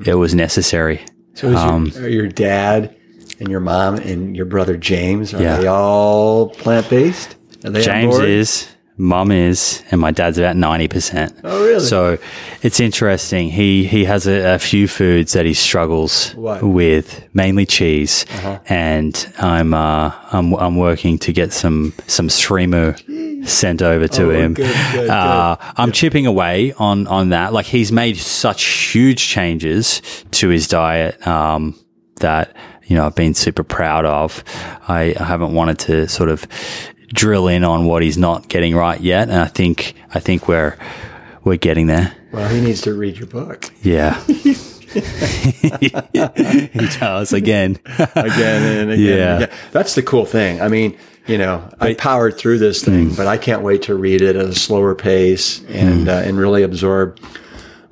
it 0.04 0.14
was 0.14 0.34
necessary. 0.34 1.00
So 1.34 1.48
is 1.48 1.56
Um, 1.56 1.86
your, 1.94 2.08
your 2.08 2.28
dad 2.28 2.96
and 3.38 3.48
your 3.48 3.60
mom 3.60 3.96
and 3.96 4.36
your 4.36 4.46
brother 4.46 4.76
James 4.76 5.32
are 5.32 5.42
Yeah. 5.42 5.58
they 5.58 5.66
all 5.68 6.48
plant 6.50 6.90
based? 6.90 7.36
Are 7.64 7.70
they 7.70 7.80
on 7.80 7.84
James 7.84 8.18
is, 8.18 8.68
mum 9.00 9.32
is, 9.32 9.82
and 9.90 10.00
my 10.00 10.10
dad's 10.10 10.36
about 10.38 10.56
90%. 10.56 11.40
Oh, 11.42 11.64
really? 11.64 11.80
So 11.80 12.18
it's 12.62 12.78
interesting. 12.80 13.48
He, 13.48 13.84
he 13.86 14.04
has 14.04 14.26
a, 14.26 14.54
a 14.54 14.58
few 14.58 14.86
foods 14.86 15.32
that 15.32 15.46
he 15.46 15.54
struggles? 15.54 16.34
Uh-huh. 16.36 16.66
with, 16.66 17.24
mainly 17.34 17.64
cheese. 17.66 18.26
And 18.68 19.32
I'm, 19.38 19.72
uh, 19.74 20.12
I'm, 20.32 20.52
I'm 20.54 20.76
working 20.76 21.18
to 21.20 21.32
get 21.32 21.52
some, 21.52 21.94
some 22.06 22.28
srimu 22.28 23.48
sent 23.48 23.80
over 23.82 24.06
to 24.08 24.24
Oh, 24.26 24.30
him. 24.30 24.54
good, 24.54 24.76
good, 24.92 25.08
uh, 25.08 25.56
I'm 25.76 25.92
chipping 25.92 26.26
away 26.26 26.72
on, 26.74 27.06
on 27.06 27.30
that. 27.30 27.52
Like 27.52 27.66
he's 27.66 27.90
made 27.90 28.16
such 28.18 28.62
huge 28.92 29.26
changes 29.26 30.02
to 30.32 30.48
his 30.48 30.68
diet, 30.68 31.26
um, 31.26 31.78
that, 32.16 32.54
you 32.84 32.96
know, 32.96 33.06
I've 33.06 33.14
been 33.14 33.32
super 33.34 33.62
proud 33.64 34.04
of. 34.04 34.44
I, 34.88 35.14
I 35.18 35.24
haven't 35.24 35.54
wanted 35.54 35.78
to 35.80 36.06
sort 36.08 36.28
of 36.28 36.46
drill 37.12 37.48
in 37.48 37.64
on 37.64 37.84
what 37.86 38.02
he's 38.02 38.18
not 38.18 38.48
getting 38.48 38.74
right 38.74 39.00
yet. 39.00 39.28
And 39.28 39.38
I 39.38 39.46
think, 39.46 39.94
I 40.14 40.20
think 40.20 40.48
we're, 40.48 40.76
we're 41.44 41.56
getting 41.56 41.86
there. 41.86 42.14
Well, 42.32 42.48
he 42.48 42.60
needs 42.60 42.80
to 42.82 42.94
read 42.94 43.16
your 43.16 43.26
book 43.26 43.70
Yeah. 43.82 44.22
he 44.92 45.88
does 46.98 47.32
again. 47.32 47.78
again 47.86 48.62
and 48.62 48.90
again. 48.90 48.98
Yeah. 48.98 49.34
And 49.34 49.44
again. 49.44 49.58
That's 49.70 49.94
the 49.94 50.02
cool 50.02 50.26
thing. 50.26 50.60
I 50.60 50.68
mean, 50.68 50.98
you 51.26 51.38
know, 51.38 51.68
I 51.78 51.94
powered 51.94 52.36
through 52.36 52.58
this 52.58 52.84
thing, 52.84 53.14
but 53.14 53.28
I 53.28 53.36
can't 53.36 53.62
wait 53.62 53.82
to 53.82 53.94
read 53.94 54.20
it 54.20 54.34
at 54.34 54.44
a 54.44 54.54
slower 54.54 54.96
pace 54.96 55.62
and 55.68 56.08
uh, 56.08 56.22
and 56.24 56.36
really 56.36 56.64
absorb 56.64 57.20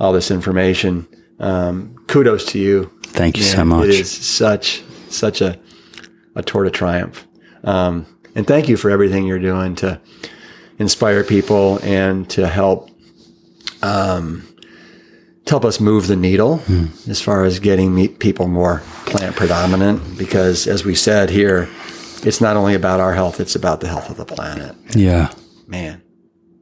all 0.00 0.12
this 0.12 0.32
information. 0.32 1.06
Um, 1.38 1.94
kudos 2.08 2.46
to 2.46 2.58
you. 2.58 2.90
Thank 3.04 3.36
you 3.36 3.44
so 3.44 3.64
much. 3.64 3.84
It 3.84 3.90
is 3.90 4.10
such 4.10 4.82
such 5.08 5.40
a 5.40 5.56
a 6.34 6.42
tour 6.42 6.64
de 6.64 6.70
triumph. 6.70 7.28
Um, 7.62 8.06
and 8.38 8.46
thank 8.46 8.68
you 8.68 8.76
for 8.76 8.88
everything 8.88 9.26
you're 9.26 9.40
doing 9.40 9.74
to 9.74 10.00
inspire 10.78 11.24
people 11.24 11.78
and 11.82 12.30
to 12.30 12.46
help 12.46 12.88
um, 13.82 14.46
to 15.44 15.50
help 15.50 15.64
us 15.64 15.80
move 15.80 16.06
the 16.06 16.16
needle 16.16 16.58
Hmm. 16.58 16.86
as 17.10 17.20
far 17.20 17.44
as 17.44 17.58
getting 17.58 18.08
people 18.18 18.46
more 18.48 18.82
plant 19.06 19.34
predominant. 19.34 20.16
Because 20.16 20.66
as 20.68 20.84
we 20.84 20.94
said 20.94 21.30
here, 21.30 21.68
it's 22.22 22.40
not 22.40 22.56
only 22.56 22.74
about 22.74 23.00
our 23.00 23.12
health; 23.14 23.40
it's 23.40 23.56
about 23.56 23.80
the 23.80 23.88
health 23.88 24.08
of 24.10 24.16
the 24.16 24.24
planet. 24.24 24.76
Yeah. 24.94 25.30
Man, 25.66 26.00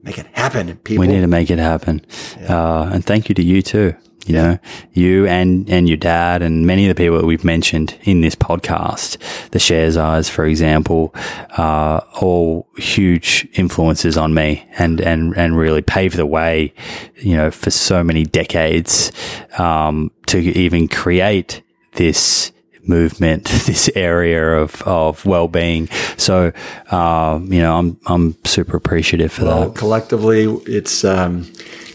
make 0.02 0.18
it 0.18 0.26
happen, 0.32 0.76
people. 0.78 1.02
We 1.02 1.08
need 1.12 1.20
to 1.20 1.26
make 1.26 1.50
it 1.50 1.58
happen. 1.58 2.00
Uh, 2.48 2.90
and 2.92 3.04
thank 3.04 3.28
you 3.28 3.34
to 3.34 3.42
you 3.42 3.60
too. 3.62 3.94
You 4.26 4.34
know, 4.34 4.58
you 4.92 5.26
and, 5.26 5.70
and 5.70 5.88
your 5.88 5.96
dad 5.96 6.42
and 6.42 6.66
many 6.66 6.88
of 6.88 6.96
the 6.96 7.00
people 7.00 7.16
that 7.18 7.26
we've 7.26 7.44
mentioned 7.44 7.96
in 8.02 8.22
this 8.22 8.34
podcast, 8.34 9.18
the 9.52 9.58
Sherzais, 9.60 10.28
for 10.28 10.44
example, 10.46 11.14
are 11.56 12.04
all 12.20 12.66
huge 12.76 13.46
influences 13.54 14.16
on 14.16 14.34
me 14.34 14.68
and, 14.78 15.00
and, 15.00 15.36
and 15.36 15.56
really 15.56 15.80
paved 15.80 16.16
the 16.16 16.26
way, 16.26 16.74
you 17.16 17.36
know, 17.36 17.50
for 17.52 17.70
so 17.70 18.02
many 18.02 18.24
decades, 18.24 19.12
um, 19.58 20.10
to 20.26 20.38
even 20.38 20.88
create 20.88 21.62
this 21.92 22.50
movement, 22.82 23.44
this 23.66 23.88
area 23.94 24.56
of, 24.56 24.82
of 24.82 25.24
well 25.24 25.46
being. 25.48 25.88
So, 26.16 26.52
uh, 26.90 27.38
you 27.44 27.60
know, 27.60 27.76
I'm 27.78 27.98
I'm 28.06 28.36
super 28.44 28.76
appreciative 28.76 29.32
for 29.32 29.44
Well, 29.44 29.68
that. 29.68 29.78
collectively, 29.78 30.44
it's 30.66 31.04
um, 31.04 31.50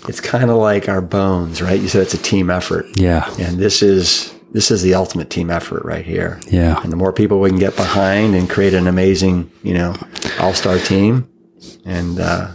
it's 0.07 0.19
kind 0.19 0.49
of 0.49 0.57
like 0.57 0.89
our 0.89 1.01
bones, 1.01 1.61
right? 1.61 1.79
You 1.79 1.87
said 1.87 2.01
it's 2.01 2.13
a 2.13 2.17
team 2.17 2.49
effort, 2.49 2.85
Yeah, 2.95 3.31
and 3.39 3.57
this 3.57 3.81
is 3.81 4.33
this 4.51 4.69
is 4.71 4.81
the 4.81 4.95
ultimate 4.95 5.29
team 5.29 5.49
effort 5.49 5.83
right 5.85 6.05
here. 6.05 6.39
yeah, 6.47 6.81
And 6.83 6.91
the 6.91 6.97
more 6.97 7.13
people 7.13 7.39
we 7.39 7.49
can 7.49 7.59
get 7.59 7.75
behind 7.77 8.35
and 8.35 8.49
create 8.49 8.73
an 8.73 8.85
amazing, 8.87 9.49
you 9.63 9.73
know, 9.73 9.95
all 10.39 10.53
star 10.53 10.77
team, 10.77 11.29
and 11.85 12.19
uh, 12.19 12.51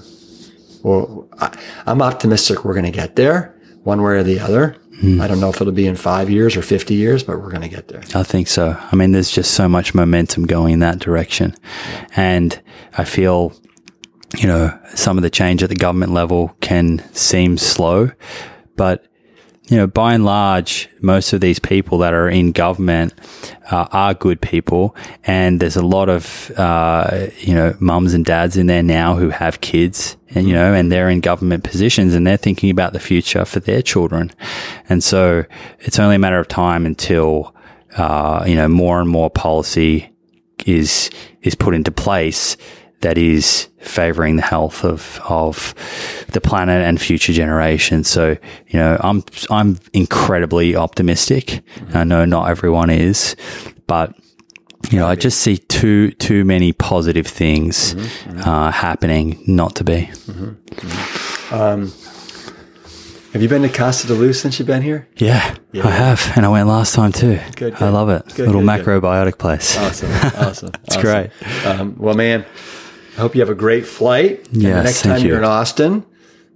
well, 0.82 1.26
I, 1.38 1.56
I'm 1.86 2.02
optimistic 2.02 2.64
we're 2.64 2.74
going 2.74 2.84
to 2.84 2.90
get 2.90 3.16
there 3.16 3.54
one 3.82 4.02
way 4.02 4.12
or 4.14 4.22
the 4.22 4.40
other. 4.40 4.76
I 5.20 5.26
don't 5.28 5.40
know 5.40 5.50
if 5.50 5.60
it'll 5.60 5.74
be 5.74 5.86
in 5.86 5.94
five 5.94 6.30
years 6.30 6.56
or 6.56 6.62
50 6.62 6.94
years, 6.94 7.22
but 7.22 7.38
we're 7.38 7.50
going 7.50 7.60
to 7.60 7.68
get 7.68 7.88
there. 7.88 8.00
I 8.14 8.22
think 8.22 8.48
so. 8.48 8.78
I 8.90 8.96
mean, 8.96 9.12
there's 9.12 9.30
just 9.30 9.50
so 9.52 9.68
much 9.68 9.94
momentum 9.94 10.46
going 10.46 10.72
in 10.72 10.78
that 10.80 10.98
direction. 11.00 11.54
And 12.16 12.58
I 12.96 13.04
feel, 13.04 13.52
you 14.36 14.46
know, 14.46 14.78
some 14.94 15.16
of 15.16 15.22
the 15.22 15.30
change 15.30 15.62
at 15.62 15.68
the 15.68 15.76
government 15.76 16.12
level 16.12 16.56
can 16.60 17.02
seem 17.14 17.58
slow, 17.58 18.10
but 18.76 19.06
you 19.68 19.76
know, 19.76 19.88
by 19.88 20.14
and 20.14 20.24
large, 20.24 20.88
most 21.00 21.32
of 21.32 21.40
these 21.40 21.58
people 21.58 21.98
that 21.98 22.14
are 22.14 22.28
in 22.28 22.52
government 22.52 23.12
uh, 23.68 23.88
are 23.90 24.14
good 24.14 24.40
people, 24.40 24.94
and 25.24 25.58
there's 25.58 25.74
a 25.74 25.84
lot 25.84 26.08
of 26.08 26.52
uh, 26.56 27.26
you 27.38 27.52
know 27.52 27.74
mums 27.80 28.14
and 28.14 28.24
dads 28.24 28.56
in 28.56 28.68
there 28.68 28.82
now 28.82 29.16
who 29.16 29.30
have 29.30 29.60
kids, 29.60 30.16
and 30.30 30.46
you 30.46 30.54
know, 30.54 30.72
and 30.72 30.92
they're 30.92 31.10
in 31.10 31.20
government 31.20 31.64
positions, 31.64 32.14
and 32.14 32.24
they're 32.24 32.36
thinking 32.36 32.70
about 32.70 32.92
the 32.92 33.00
future 33.00 33.44
for 33.44 33.58
their 33.58 33.82
children, 33.82 34.30
and 34.88 35.02
so 35.02 35.44
it's 35.80 35.98
only 35.98 36.14
a 36.14 36.20
matter 36.20 36.38
of 36.38 36.46
time 36.46 36.86
until 36.86 37.52
uh, 37.96 38.44
you 38.46 38.54
know 38.54 38.68
more 38.68 39.00
and 39.00 39.10
more 39.10 39.30
policy 39.30 40.08
is 40.64 41.10
is 41.42 41.56
put 41.56 41.74
into 41.74 41.90
place 41.90 42.56
that 43.06 43.18
is 43.18 43.68
favoring 43.78 44.34
the 44.34 44.42
health 44.42 44.84
of 44.84 45.20
of 45.28 45.74
the 46.32 46.40
planet 46.40 46.82
and 46.82 47.00
future 47.00 47.32
generations. 47.32 48.08
So, 48.08 48.36
you 48.66 48.80
know, 48.80 48.98
I'm 49.00 49.22
I'm 49.48 49.78
incredibly 49.92 50.74
optimistic. 50.74 51.62
I 51.94 52.02
know 52.02 52.24
not 52.24 52.50
everyone 52.50 52.90
is, 52.90 53.36
but 53.86 54.12
you 54.90 54.98
know, 54.98 55.06
I 55.06 55.14
just 55.14 55.38
see 55.38 55.56
too 55.56 56.10
too 56.12 56.44
many 56.44 56.72
positive 56.72 57.28
things 57.28 57.94
mm-hmm. 57.94 58.30
Mm-hmm. 58.30 58.48
uh, 58.48 58.72
happening 58.72 59.40
not 59.46 59.76
to 59.76 59.84
be. 59.84 60.10
Mm-hmm. 60.26 61.54
Um, 61.54 61.92
have 63.32 63.42
you 63.42 63.48
been 63.48 63.62
to 63.62 63.68
Casa 63.68 64.08
de 64.08 64.14
Luz 64.14 64.40
since 64.40 64.58
you've 64.58 64.66
been 64.66 64.82
here? 64.82 65.06
Yeah, 65.16 65.54
I 65.74 65.90
have, 65.90 66.32
and 66.34 66.44
I 66.44 66.48
went 66.48 66.66
last 66.66 66.94
time 66.94 67.12
too. 67.12 67.38
Good, 67.54 67.74
I 67.74 67.90
love 67.90 68.08
it. 68.08 68.24
Good, 68.34 68.46
Little 68.46 68.62
good, 68.62 68.84
good. 68.84 69.02
macrobiotic 69.02 69.38
place. 69.38 69.76
Awesome. 69.76 70.10
Awesome. 70.46 70.72
It's 70.84 70.96
great. 70.96 71.30
Um, 71.64 71.96
well, 71.98 72.14
man, 72.16 72.44
I 73.16 73.20
hope 73.20 73.34
you 73.34 73.40
have 73.40 73.48
a 73.48 73.54
great 73.54 73.86
flight. 73.86 74.44
The 74.52 74.68
next 74.68 75.00
time 75.00 75.24
you. 75.24 75.34
are 75.34 75.38
in 75.38 75.44
Austin, 75.44 76.04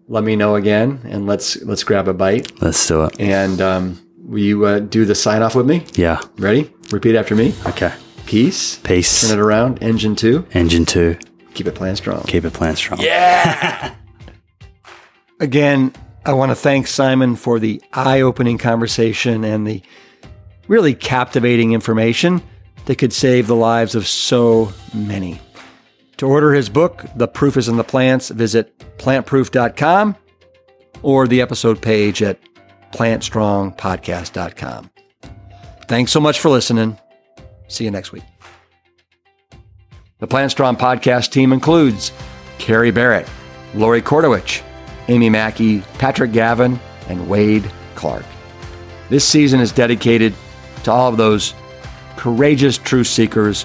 let 0.08 0.24
me 0.24 0.36
know 0.36 0.56
again 0.56 1.00
and 1.04 1.26
let's 1.26 1.56
let's 1.62 1.84
grab 1.84 2.06
a 2.06 2.12
bite. 2.12 2.60
Let's 2.60 2.86
do 2.86 3.04
it. 3.04 3.18
And 3.18 3.62
um, 3.62 4.06
will 4.18 4.40
you 4.40 4.66
uh, 4.66 4.80
do 4.80 5.06
the 5.06 5.14
sign 5.14 5.40
off 5.40 5.54
with 5.54 5.66
me? 5.66 5.86
Yeah. 5.94 6.20
Ready? 6.36 6.70
Repeat 6.90 7.16
after 7.16 7.34
me. 7.34 7.54
Okay. 7.66 7.94
Peace. 8.26 8.76
Peace. 8.78 9.22
Turn 9.22 9.38
it 9.38 9.42
around. 9.42 9.82
Engine 9.82 10.14
two. 10.14 10.46
Engine 10.52 10.84
two. 10.84 11.16
Keep 11.54 11.66
it 11.66 11.74
plant 11.74 11.96
strong. 11.96 12.24
Keep 12.24 12.44
it 12.44 12.52
plant 12.52 12.76
strong. 12.76 13.00
Yeah. 13.00 13.94
again, 15.40 15.94
I 16.26 16.34
want 16.34 16.50
to 16.50 16.56
thank 16.56 16.88
Simon 16.88 17.36
for 17.36 17.58
the 17.58 17.82
eye 17.94 18.20
opening 18.20 18.58
conversation 18.58 19.44
and 19.44 19.66
the 19.66 19.82
really 20.68 20.94
captivating 20.94 21.72
information 21.72 22.42
that 22.84 22.96
could 22.96 23.14
save 23.14 23.46
the 23.46 23.56
lives 23.56 23.94
of 23.94 24.06
so 24.06 24.74
many. 24.92 25.40
To 26.20 26.26
order 26.26 26.52
his 26.52 26.68
book, 26.68 27.06
The 27.16 27.26
Proof 27.26 27.56
is 27.56 27.66
in 27.66 27.78
the 27.78 27.82
Plants, 27.82 28.28
visit 28.28 28.78
plantproof.com 28.98 30.16
or 31.02 31.26
the 31.26 31.40
episode 31.40 31.80
page 31.80 32.22
at 32.22 32.38
plantstrongpodcast.com. 32.92 34.90
Thanks 35.86 36.12
so 36.12 36.20
much 36.20 36.38
for 36.38 36.50
listening. 36.50 36.98
See 37.68 37.84
you 37.84 37.90
next 37.90 38.12
week. 38.12 38.24
The 40.18 40.26
Plant 40.26 40.50
Strong 40.50 40.76
podcast 40.76 41.30
team 41.30 41.54
includes 41.54 42.12
Carrie 42.58 42.90
Barrett, 42.90 43.26
Lori 43.74 44.02
Kordowich, 44.02 44.62
Amy 45.08 45.30
Mackey, 45.30 45.80
Patrick 45.94 46.32
Gavin, 46.32 46.78
and 47.08 47.30
Wade 47.30 47.64
Clark. 47.94 48.26
This 49.08 49.24
season 49.24 49.58
is 49.58 49.72
dedicated 49.72 50.34
to 50.82 50.92
all 50.92 51.08
of 51.08 51.16
those 51.16 51.54
courageous 52.16 52.76
truth 52.76 53.06
seekers 53.06 53.64